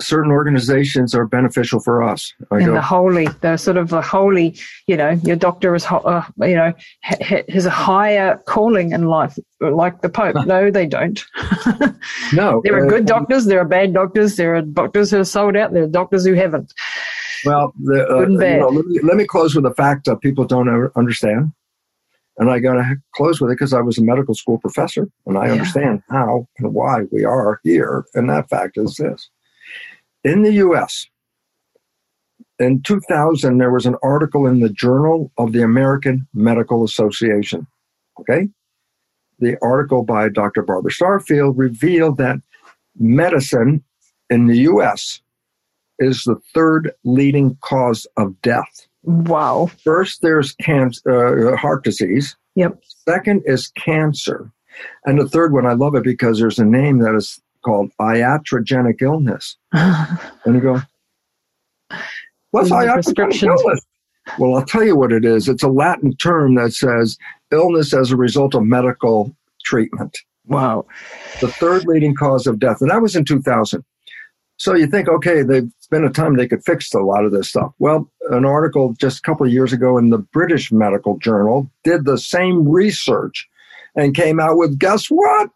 certain 0.00 0.30
organizations 0.30 1.14
are 1.14 1.26
beneficial 1.26 1.80
for 1.80 2.02
us. 2.02 2.34
I 2.50 2.56
and 2.56 2.66
go, 2.66 2.74
the 2.74 2.82
holy, 2.82 3.28
the 3.40 3.56
sort 3.56 3.76
of 3.76 3.88
the 3.88 4.02
holy, 4.02 4.56
you 4.86 4.96
know, 4.96 5.10
your 5.10 5.36
doctor 5.36 5.74
is, 5.74 5.86
uh, 5.86 6.24
you 6.40 6.54
know, 6.54 6.72
has 7.02 7.66
a 7.66 7.70
higher 7.70 8.38
calling 8.46 8.92
in 8.92 9.06
life, 9.06 9.38
like 9.60 10.00
the 10.02 10.08
Pope. 10.08 10.36
No, 10.48 10.70
they 10.70 10.86
don't. 10.86 11.22
no. 12.32 12.62
there 12.64 12.74
are 12.76 12.86
uh, 12.86 12.88
good 12.88 13.06
doctors, 13.06 13.44
there 13.44 13.60
are 13.60 13.64
bad 13.64 13.92
doctors, 13.92 14.36
there 14.36 14.54
are 14.56 14.62
doctors 14.62 15.10
who 15.10 15.20
are 15.20 15.24
sold 15.24 15.56
out, 15.56 15.72
there 15.72 15.82
are 15.82 15.88
doctors 15.88 16.24
who 16.24 16.32
haven't. 16.32 16.72
Well, 17.44 17.72
the, 17.78 18.08
uh, 18.08 18.20
you 18.20 18.38
know, 18.38 18.68
let, 18.68 18.86
me, 18.86 19.00
let, 19.02 19.16
me, 19.16 19.26
close 19.26 19.54
with 19.54 19.66
a 19.66 19.74
fact 19.74 20.06
that 20.06 20.20
people 20.20 20.44
don't 20.44 20.90
understand. 20.96 21.52
And 22.38 22.50
I 22.50 22.60
got 22.60 22.74
to 22.74 22.96
close 23.14 23.40
with 23.40 23.50
it 23.50 23.54
because 23.54 23.74
I 23.74 23.80
was 23.80 23.98
a 23.98 24.02
medical 24.02 24.34
school 24.34 24.58
professor 24.58 25.08
and 25.26 25.36
I 25.36 25.46
yeah. 25.46 25.52
understand 25.52 26.02
how 26.08 26.48
and 26.58 26.72
why 26.72 27.02
we 27.10 27.24
are 27.24 27.60
here. 27.64 28.04
And 28.14 28.30
that 28.30 28.48
fact 28.48 28.78
is 28.78 28.94
this 28.96 29.28
in 30.24 30.42
the 30.42 30.52
US, 30.54 31.06
in 32.58 32.82
2000, 32.82 33.58
there 33.58 33.70
was 33.70 33.86
an 33.86 33.96
article 34.02 34.46
in 34.46 34.60
the 34.60 34.68
Journal 34.68 35.30
of 35.38 35.52
the 35.52 35.62
American 35.62 36.26
Medical 36.34 36.84
Association. 36.84 37.66
Okay? 38.20 38.48
The 39.38 39.56
article 39.62 40.02
by 40.02 40.28
Dr. 40.28 40.62
Barbara 40.62 40.90
Starfield 40.90 41.54
revealed 41.56 42.18
that 42.18 42.38
medicine 42.98 43.84
in 44.28 44.46
the 44.46 44.58
US 44.58 45.20
is 46.00 46.24
the 46.24 46.36
third 46.54 46.92
leading 47.04 47.56
cause 47.60 48.06
of 48.16 48.40
death. 48.42 48.86
Wow. 49.02 49.70
First, 49.84 50.22
there's 50.22 50.52
cancer, 50.54 51.54
uh, 51.54 51.56
heart 51.56 51.84
disease. 51.84 52.36
Yep. 52.56 52.80
Second 53.08 53.42
is 53.46 53.68
cancer. 53.68 54.50
And 55.04 55.20
the 55.20 55.28
third 55.28 55.52
one, 55.52 55.66
I 55.66 55.72
love 55.72 55.94
it 55.94 56.04
because 56.04 56.38
there's 56.38 56.58
a 56.58 56.64
name 56.64 56.98
that 56.98 57.14
is 57.14 57.40
called 57.68 57.90
iatrogenic 58.00 59.02
illness. 59.02 59.58
and 59.72 60.54
you 60.54 60.60
go, 60.60 60.80
what's 62.50 62.70
iatrogenic 62.70 63.42
illness? 63.42 63.84
Well, 64.38 64.56
I'll 64.56 64.64
tell 64.64 64.84
you 64.84 64.96
what 64.96 65.12
it 65.12 65.26
is. 65.26 65.48
It's 65.48 65.62
a 65.62 65.68
Latin 65.68 66.16
term 66.16 66.54
that 66.54 66.72
says 66.72 67.18
illness 67.50 67.92
as 67.92 68.10
a 68.10 68.16
result 68.16 68.54
of 68.54 68.62
medical 68.62 69.36
treatment. 69.64 70.16
Wow. 70.46 70.86
The 71.42 71.48
third 71.48 71.84
leading 71.84 72.14
cause 72.14 72.46
of 72.46 72.58
death. 72.58 72.80
And 72.80 72.90
that 72.90 73.02
was 73.02 73.14
in 73.14 73.26
2000. 73.26 73.84
So 74.56 74.74
you 74.74 74.86
think, 74.86 75.08
okay, 75.08 75.42
they've 75.42 75.70
been 75.90 76.04
a 76.04 76.10
time 76.10 76.36
they 76.36 76.48
could 76.48 76.64
fix 76.64 76.92
a 76.94 77.00
lot 77.00 77.26
of 77.26 77.32
this 77.32 77.50
stuff. 77.50 77.72
Well, 77.78 78.10
an 78.30 78.46
article 78.46 78.94
just 78.98 79.18
a 79.18 79.22
couple 79.22 79.46
of 79.46 79.52
years 79.52 79.74
ago 79.74 79.98
in 79.98 80.08
the 80.08 80.18
British 80.18 80.72
Medical 80.72 81.18
Journal 81.18 81.70
did 81.84 82.06
the 82.06 82.16
same 82.16 82.66
research 82.66 83.46
and 83.94 84.14
came 84.14 84.40
out 84.40 84.56
with 84.56 84.78
guess 84.78 85.08
what? 85.08 85.50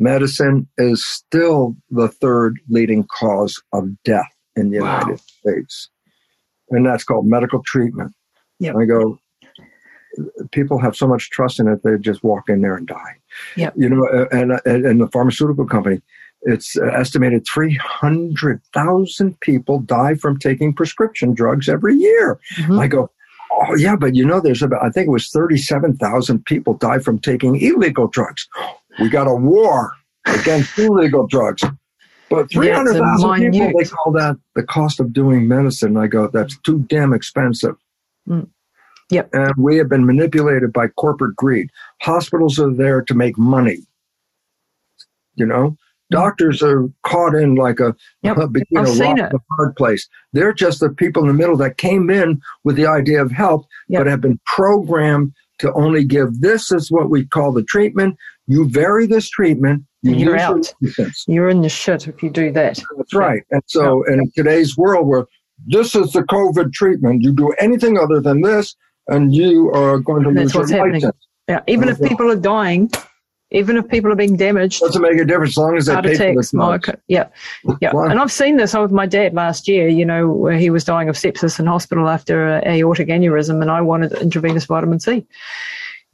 Medicine 0.00 0.66
is 0.78 1.06
still 1.06 1.76
the 1.90 2.08
third 2.08 2.58
leading 2.68 3.04
cause 3.04 3.62
of 3.72 4.02
death 4.02 4.30
in 4.56 4.70
the 4.70 4.76
United. 4.76 5.20
States. 5.20 5.88
And 6.70 6.86
that's 6.86 7.04
called 7.04 7.26
medical 7.26 7.62
treatment. 7.64 8.12
Yep. 8.60 8.76
I 8.76 8.84
go, 8.84 9.18
people 10.52 10.78
have 10.78 10.96
so 10.96 11.06
much 11.06 11.30
trust 11.30 11.60
in 11.60 11.68
it, 11.68 11.82
they 11.82 11.96
just 11.98 12.22
walk 12.22 12.48
in 12.48 12.62
there 12.62 12.76
and 12.76 12.86
die. 12.86 13.16
Yep. 13.56 13.74
You 13.76 13.88
know, 13.88 14.26
and, 14.32 14.60
and, 14.64 14.86
and 14.86 15.00
the 15.00 15.08
pharmaceutical 15.08 15.66
company, 15.66 16.00
it's 16.42 16.76
estimated 16.76 17.44
300,000 17.52 19.40
people 19.40 19.80
die 19.80 20.14
from 20.14 20.38
taking 20.38 20.72
prescription 20.72 21.34
drugs 21.34 21.68
every 21.68 21.94
year. 21.94 22.40
Mm-hmm. 22.56 22.78
I 22.78 22.86
go, 22.86 23.10
oh, 23.52 23.76
yeah, 23.76 23.96
but 23.96 24.14
you 24.14 24.24
know, 24.24 24.40
there's 24.40 24.62
about, 24.62 24.82
I 24.82 24.90
think 24.90 25.08
it 25.08 25.10
was 25.10 25.28
37,000 25.28 26.44
people 26.46 26.74
die 26.74 26.98
from 26.98 27.18
taking 27.18 27.56
illegal 27.56 28.08
drugs. 28.08 28.48
We 29.00 29.08
got 29.08 29.26
a 29.26 29.34
war 29.34 29.92
against 30.26 30.78
illegal 30.78 31.26
drugs. 31.26 31.62
But 32.28 32.50
300,000 32.52 33.52
yeah, 33.52 33.66
people, 33.66 33.80
they 33.80 33.88
call 33.88 34.12
that 34.12 34.36
the 34.54 34.62
cost 34.62 35.00
of 35.00 35.12
doing 35.12 35.48
medicine. 35.48 35.96
I 35.96 36.06
go, 36.06 36.28
that's 36.28 36.56
too 36.60 36.84
damn 36.88 37.12
expensive. 37.12 37.74
Mm. 38.28 38.48
Yep. 39.10 39.30
And 39.32 39.52
we 39.58 39.76
have 39.78 39.88
been 39.88 40.06
manipulated 40.06 40.72
by 40.72 40.86
corporate 40.88 41.34
greed. 41.34 41.70
Hospitals 42.02 42.60
are 42.60 42.72
there 42.72 43.02
to 43.02 43.14
make 43.14 43.36
money. 43.36 43.78
You 45.34 45.46
know, 45.46 45.70
mm. 45.70 45.76
doctors 46.12 46.62
are 46.62 46.88
caught 47.04 47.34
in 47.34 47.56
like 47.56 47.80
a, 47.80 47.96
yep. 48.22 48.36
a 48.38 48.46
between 48.46 48.78
I've 48.78 49.00
a 49.00 49.02
rock 49.02 49.18
and 49.18 49.34
a 49.34 49.40
hard 49.56 49.74
place. 49.74 50.08
They're 50.32 50.52
just 50.52 50.78
the 50.78 50.90
people 50.90 51.22
in 51.22 51.28
the 51.28 51.34
middle 51.34 51.56
that 51.56 51.78
came 51.78 52.10
in 52.10 52.40
with 52.62 52.76
the 52.76 52.86
idea 52.86 53.20
of 53.20 53.32
help, 53.32 53.66
yep. 53.88 54.00
but 54.00 54.06
have 54.06 54.20
been 54.20 54.38
programmed 54.46 55.32
to 55.58 55.72
only 55.74 56.04
give 56.04 56.40
this 56.40 56.70
is 56.70 56.92
what 56.92 57.10
we 57.10 57.26
call 57.26 57.52
the 57.52 57.64
treatment. 57.64 58.16
You 58.50 58.68
vary 58.68 59.06
this 59.06 59.30
treatment. 59.30 59.84
You 60.02 60.12
You're 60.12 60.36
out. 60.36 60.74
You're 61.28 61.50
in 61.50 61.60
the 61.60 61.68
shit 61.68 62.08
if 62.08 62.20
you 62.20 62.30
do 62.30 62.50
that. 62.50 62.82
That's 62.96 63.14
right. 63.14 63.44
And 63.52 63.62
so, 63.66 64.02
in 64.08 64.28
today's 64.34 64.76
world 64.76 65.06
where 65.06 65.26
this 65.68 65.94
is 65.94 66.12
the 66.12 66.22
COVID 66.22 66.72
treatment, 66.72 67.22
you 67.22 67.32
do 67.32 67.52
anything 67.60 67.96
other 67.96 68.20
than 68.20 68.40
this, 68.40 68.74
and 69.06 69.32
you 69.32 69.70
are 69.72 70.00
going 70.00 70.24
to 70.24 70.30
lose 70.30 70.52
your 70.52 70.66
license. 70.66 71.14
Yeah, 71.48 71.60
even 71.68 71.88
if 71.88 72.02
people 72.02 72.28
are 72.28 72.34
dying, 72.34 72.90
even 73.52 73.76
if 73.76 73.86
people 73.86 74.10
are 74.10 74.16
being 74.16 74.36
damaged. 74.36 74.80
Doesn't 74.80 75.00
make 75.00 75.20
a 75.20 75.24
difference 75.24 75.52
as 75.52 75.56
long 75.56 75.76
as 75.76 75.86
they 75.86 75.92
heart 75.92 76.06
pay 76.06 76.14
attacks, 76.14 76.50
for 76.50 76.80
Yeah, 77.06 77.28
yeah. 77.80 77.92
and 77.94 78.18
I've 78.18 78.32
seen 78.32 78.56
this 78.56 78.74
with 78.74 78.90
my 78.90 79.06
dad 79.06 79.32
last 79.32 79.68
year. 79.68 79.86
You 79.86 80.04
know, 80.04 80.28
where 80.28 80.58
he 80.58 80.70
was 80.70 80.82
dying 80.82 81.08
of 81.08 81.14
sepsis 81.14 81.60
in 81.60 81.66
hospital 81.66 82.08
after 82.08 82.56
a 82.58 82.78
aortic 82.78 83.06
aneurysm, 83.06 83.62
and 83.62 83.70
I 83.70 83.80
wanted 83.80 84.10
intravenous 84.14 84.64
vitamin 84.64 84.98
C. 84.98 85.24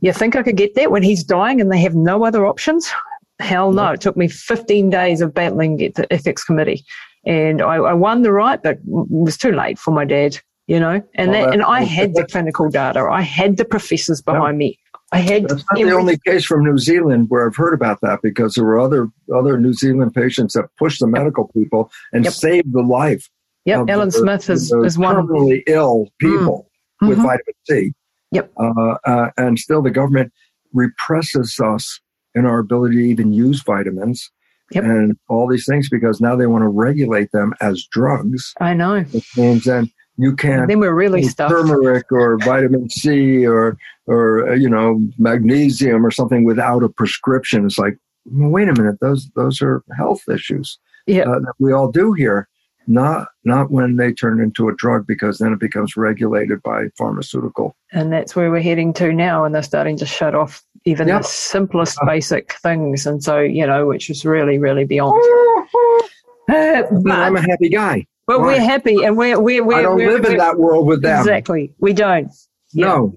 You 0.00 0.12
think 0.12 0.36
I 0.36 0.42
could 0.42 0.56
get 0.56 0.74
that 0.74 0.90
when 0.90 1.02
he's 1.02 1.24
dying 1.24 1.60
and 1.60 1.70
they 1.70 1.80
have 1.80 1.94
no 1.94 2.24
other 2.24 2.46
options? 2.46 2.90
Hell 3.38 3.72
no. 3.72 3.92
It 3.92 4.00
took 4.00 4.16
me 4.16 4.28
15 4.28 4.90
days 4.90 5.20
of 5.20 5.34
battling 5.34 5.82
at 5.82 5.94
the 5.94 6.10
ethics 6.12 6.44
committee. 6.44 6.84
And 7.24 7.60
I, 7.60 7.76
I 7.76 7.92
won 7.92 8.22
the 8.22 8.32
right, 8.32 8.62
but 8.62 8.76
it 8.76 8.80
was 8.84 9.36
too 9.36 9.52
late 9.52 9.78
for 9.78 9.90
my 9.90 10.04
dad, 10.04 10.38
you 10.66 10.78
know. 10.78 11.02
And 11.14 11.30
well, 11.32 11.46
that, 11.46 11.54
and 11.54 11.62
I 11.62 11.82
had 11.82 12.14
the 12.14 12.24
clinical 12.24 12.68
data. 12.70 13.00
I 13.10 13.22
had 13.22 13.56
the 13.56 13.64
professors 13.64 14.22
behind 14.22 14.56
yeah. 14.60 14.68
me. 14.68 14.78
I 15.12 15.18
had. 15.18 15.48
That's 15.48 15.64
not 15.70 15.80
every, 15.80 15.90
the 15.90 15.96
only 15.96 16.18
case 16.26 16.44
from 16.44 16.64
New 16.64 16.78
Zealand 16.78 17.26
where 17.28 17.46
I've 17.46 17.56
heard 17.56 17.74
about 17.74 18.00
that 18.02 18.20
because 18.22 18.54
there 18.54 18.64
were 18.64 18.78
other 18.78 19.08
other 19.34 19.58
New 19.58 19.72
Zealand 19.72 20.14
patients 20.14 20.54
that 20.54 20.66
pushed 20.78 21.00
the 21.00 21.06
medical 21.06 21.48
people 21.48 21.90
and 22.12 22.24
yep. 22.24 22.32
saved 22.32 22.72
the 22.72 22.82
life. 22.82 23.28
Yep, 23.64 23.88
Allan 23.88 24.08
the, 24.08 24.12
Smith 24.12 24.50
is, 24.50 24.72
is 24.72 24.96
one 24.96 25.16
terminally 25.16 25.62
ill 25.66 26.08
people 26.20 26.68
mm. 27.02 27.08
with 27.08 27.18
mm-hmm. 27.18 27.26
vitamin 27.26 27.54
C. 27.68 27.92
Yep, 28.32 28.52
uh, 28.56 28.96
uh, 29.04 29.30
and 29.36 29.58
still 29.58 29.82
the 29.82 29.90
government 29.90 30.32
represses 30.72 31.58
us 31.60 32.00
in 32.34 32.44
our 32.44 32.58
ability 32.58 32.96
to 32.96 33.02
even 33.02 33.32
use 33.32 33.62
vitamins 33.62 34.30
yep. 34.72 34.84
and 34.84 35.16
all 35.28 35.46
these 35.48 35.66
things 35.66 35.88
because 35.88 36.20
now 36.20 36.36
they 36.36 36.46
want 36.46 36.62
to 36.62 36.68
regulate 36.68 37.30
them 37.32 37.54
as 37.60 37.86
drugs. 37.90 38.52
I 38.60 38.74
know. 38.74 39.02
Which 39.02 39.36
means 39.36 39.64
then 39.64 39.90
you 40.16 40.34
can't. 40.34 40.68
Then 40.68 40.80
we're 40.80 40.94
really 40.94 41.22
stuck. 41.24 41.50
Turmeric 41.50 42.10
or 42.10 42.38
vitamin 42.38 42.88
C 42.90 43.46
or 43.46 43.76
or 44.06 44.50
uh, 44.50 44.54
you 44.54 44.68
know 44.68 45.00
magnesium 45.18 46.04
or 46.04 46.10
something 46.10 46.44
without 46.44 46.82
a 46.82 46.88
prescription. 46.88 47.66
It's 47.66 47.78
like, 47.78 47.98
well, 48.24 48.50
wait 48.50 48.68
a 48.68 48.72
minute, 48.72 49.00
those 49.00 49.30
those 49.36 49.60
are 49.62 49.82
health 49.96 50.22
issues 50.28 50.78
uh, 51.08 51.12
that 51.40 51.54
we 51.58 51.72
all 51.72 51.90
do 51.90 52.12
here. 52.12 52.48
Not 52.86 53.28
not 53.44 53.70
when 53.70 53.96
they 53.96 54.12
turn 54.12 54.40
into 54.40 54.68
a 54.68 54.74
drug 54.76 55.06
because 55.06 55.38
then 55.38 55.52
it 55.52 55.58
becomes 55.58 55.96
regulated 55.96 56.62
by 56.62 56.86
pharmaceutical. 56.96 57.76
And 57.92 58.12
that's 58.12 58.36
where 58.36 58.50
we're 58.50 58.62
heading 58.62 58.92
to 58.94 59.12
now, 59.12 59.44
and 59.44 59.54
they're 59.54 59.62
starting 59.62 59.96
to 59.98 60.06
shut 60.06 60.34
off 60.34 60.62
even 60.84 61.08
yep. 61.08 61.22
the 61.22 61.28
simplest 61.28 61.98
uh, 62.00 62.06
basic 62.06 62.52
things, 62.54 63.06
and 63.06 63.22
so 63.22 63.40
you 63.40 63.66
know, 63.66 63.86
which 63.86 64.08
is 64.08 64.24
really 64.24 64.58
really 64.58 64.84
beyond. 64.84 65.22
Uh, 66.48 66.82
but, 67.02 67.12
I'm 67.12 67.34
a 67.34 67.40
happy 67.40 67.68
guy. 67.68 68.06
Well, 68.28 68.40
we're 68.40 68.60
happy, 68.60 69.02
and 69.02 69.16
we're 69.16 69.40
we're, 69.40 69.64
we're 69.64 69.78
I 69.78 69.82
don't 69.82 69.96
we're, 69.96 70.12
live 70.12 70.24
in 70.26 70.36
that 70.36 70.56
world 70.56 70.86
with 70.86 71.02
them. 71.02 71.18
Exactly, 71.18 71.74
we 71.80 71.92
don't. 71.92 72.30
No. 72.72 73.16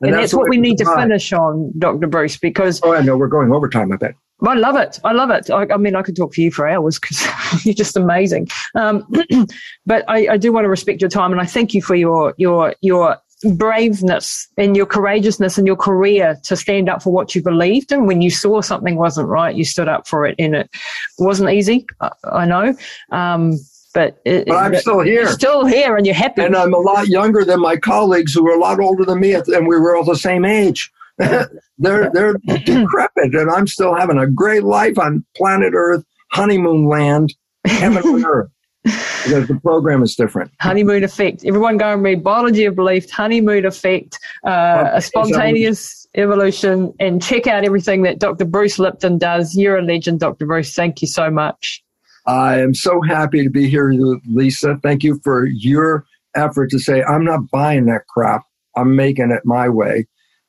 And, 0.00 0.10
and 0.10 0.14
that's, 0.14 0.32
that's 0.32 0.34
what 0.34 0.48
we 0.48 0.56
need 0.56 0.78
to 0.78 0.96
finish 0.96 1.32
on, 1.32 1.72
Dr. 1.78 2.08
Bruce, 2.08 2.36
because. 2.36 2.80
Oh, 2.82 2.92
I 2.92 3.02
know. 3.02 3.16
We're 3.16 3.28
going 3.28 3.52
overtime, 3.52 3.92
I 3.92 3.96
bet. 3.96 4.16
I 4.46 4.54
love 4.54 4.76
it. 4.76 4.98
I 5.04 5.12
love 5.12 5.30
it. 5.30 5.50
I, 5.50 5.66
I 5.72 5.76
mean, 5.76 5.94
I 5.94 6.02
could 6.02 6.16
talk 6.16 6.32
to 6.34 6.42
you 6.42 6.50
for 6.50 6.68
hours 6.68 6.98
because 6.98 7.26
you're 7.64 7.74
just 7.74 7.96
amazing. 7.96 8.48
Um, 8.74 9.06
but 9.86 10.04
I, 10.08 10.28
I, 10.32 10.36
do 10.36 10.52
want 10.52 10.64
to 10.64 10.68
respect 10.68 11.00
your 11.00 11.10
time, 11.10 11.32
and 11.32 11.40
I 11.40 11.44
thank 11.44 11.74
you 11.74 11.82
for 11.82 11.94
your 11.94 12.34
your 12.38 12.74
your 12.80 13.18
braveness 13.54 14.48
and 14.56 14.76
your 14.76 14.86
courageousness 14.86 15.58
and 15.58 15.66
your 15.66 15.76
career 15.76 16.38
to 16.44 16.56
stand 16.56 16.88
up 16.88 17.02
for 17.02 17.12
what 17.12 17.34
you 17.34 17.42
believed 17.42 17.92
in. 17.92 18.06
When 18.06 18.22
you 18.22 18.30
saw 18.30 18.60
something 18.60 18.96
wasn't 18.96 19.28
right, 19.28 19.54
you 19.54 19.64
stood 19.64 19.88
up 19.88 20.06
for 20.06 20.26
it, 20.26 20.34
and 20.38 20.54
it 20.54 20.70
wasn't 21.18 21.50
easy. 21.50 21.86
I, 22.00 22.10
I 22.24 22.44
know. 22.46 22.74
Um, 23.10 23.58
but, 23.94 24.20
it, 24.24 24.46
but 24.46 24.54
I'm 24.54 24.74
still 24.76 25.00
here. 25.00 25.26
still 25.28 25.66
here, 25.66 25.96
and 25.96 26.06
you're 26.06 26.14
happy. 26.14 26.42
And 26.42 26.56
I'm 26.56 26.72
a 26.72 26.78
lot 26.78 27.08
younger 27.08 27.44
than 27.44 27.60
my 27.60 27.76
colleagues 27.76 28.32
who 28.32 28.48
are 28.48 28.56
a 28.56 28.58
lot 28.58 28.80
older 28.80 29.04
than 29.04 29.20
me, 29.20 29.34
and 29.34 29.68
we 29.68 29.78
were 29.78 29.94
all 29.94 30.04
the 30.04 30.16
same 30.16 30.44
age. 30.44 30.90
they're 31.78 32.10
they're 32.12 32.34
decrepit, 32.64 33.34
and 33.34 33.50
I'm 33.50 33.66
still 33.66 33.94
having 33.94 34.18
a 34.18 34.26
great 34.26 34.64
life 34.64 34.98
on 34.98 35.24
planet 35.36 35.72
Earth, 35.74 36.04
honeymoon 36.32 36.86
land, 36.86 37.34
heaven 37.64 38.02
on 38.02 38.24
earth. 38.26 38.50
Because 38.84 39.46
the 39.46 39.60
program 39.62 40.02
is 40.02 40.16
different. 40.16 40.50
Honeymoon 40.60 41.04
effect. 41.04 41.44
Everyone 41.44 41.76
go 41.76 41.92
and 41.92 42.02
read 42.02 42.24
Biology 42.24 42.64
of 42.64 42.74
Belief, 42.74 43.08
Honeymoon 43.08 43.64
Effect, 43.64 44.18
uh, 44.44 44.90
a 44.94 45.00
spontaneous 45.00 46.04
evolution, 46.16 46.92
and 46.98 47.22
check 47.22 47.46
out 47.46 47.64
everything 47.64 48.02
that 48.02 48.18
Dr. 48.18 48.44
Bruce 48.44 48.80
Lipton 48.80 49.18
does. 49.18 49.54
You're 49.54 49.78
a 49.78 49.82
legend, 49.82 50.18
Dr. 50.18 50.46
Bruce. 50.46 50.74
Thank 50.74 51.00
you 51.00 51.06
so 51.06 51.30
much. 51.30 51.84
I 52.26 52.58
am 52.58 52.74
so 52.74 53.00
happy 53.02 53.44
to 53.44 53.50
be 53.50 53.68
here 53.68 53.92
Lisa. 54.28 54.76
Thank 54.82 55.04
you 55.04 55.20
for 55.22 55.46
your 55.46 56.04
effort 56.34 56.70
to 56.70 56.78
say, 56.78 57.02
I'm 57.02 57.24
not 57.24 57.50
buying 57.50 57.86
that 57.86 58.06
crap. 58.08 58.42
I'm 58.76 58.96
making 58.96 59.30
it 59.30 59.42
my 59.44 59.68
way. 59.68 60.06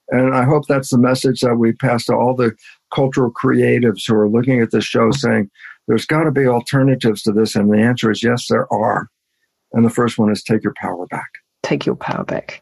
And 0.10 0.36
I 0.36 0.44
hope 0.44 0.68
that's 0.68 0.90
the 0.90 0.98
message 0.98 1.42
that 1.42 1.56
we 1.56 1.74
pass 1.74 2.06
to 2.06 2.14
all 2.14 2.36
the 2.36 2.56
cultural 2.94 3.32
creatives 3.32 4.04
who 4.08 4.16
are 4.16 4.30
looking 4.30 4.62
at 4.62 4.72
this 4.72 4.86
show 4.86 5.12
saying, 5.12 5.50
there's 5.88 6.06
got 6.06 6.24
to 6.24 6.32
be 6.32 6.48
alternatives 6.48 7.24
to 7.24 7.32
this. 7.32 7.56
And 7.56 7.72
the 7.72 7.78
answer 7.78 8.12
is 8.12 8.24
yes, 8.24 8.48
there 8.50 8.72
are. 8.72 9.10
And 9.74 9.86
the 9.86 9.90
first 9.90 10.18
one 10.18 10.32
is 10.32 10.44
take 10.44 10.64
your 10.64 10.74
power 10.78 11.06
back. 11.08 11.30
Take 11.64 11.86
your 11.86 11.96
power 11.96 12.24
back. 12.24 12.62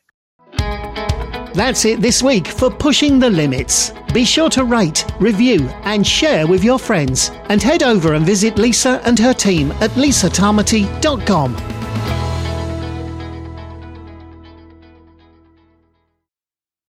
That's 1.54 1.84
it 1.84 2.02
this 2.02 2.24
week 2.24 2.48
for 2.48 2.72
Pushing 2.72 3.20
the 3.20 3.30
Limits. 3.30 3.92
Be 4.14 4.24
sure 4.24 4.50
to 4.52 4.64
rate, 4.64 5.06
review, 5.20 5.68
and 5.84 6.08
share 6.08 6.48
with 6.48 6.64
your 6.64 6.80
friends. 6.80 7.30
And 7.50 7.62
head 7.62 7.84
over 7.84 8.14
and 8.14 8.26
visit 8.26 8.58
Lisa 8.58 9.02
and 9.04 9.20
her 9.20 9.34
team 9.34 9.72
at 9.74 9.92
lisatamati.com. 9.92 11.81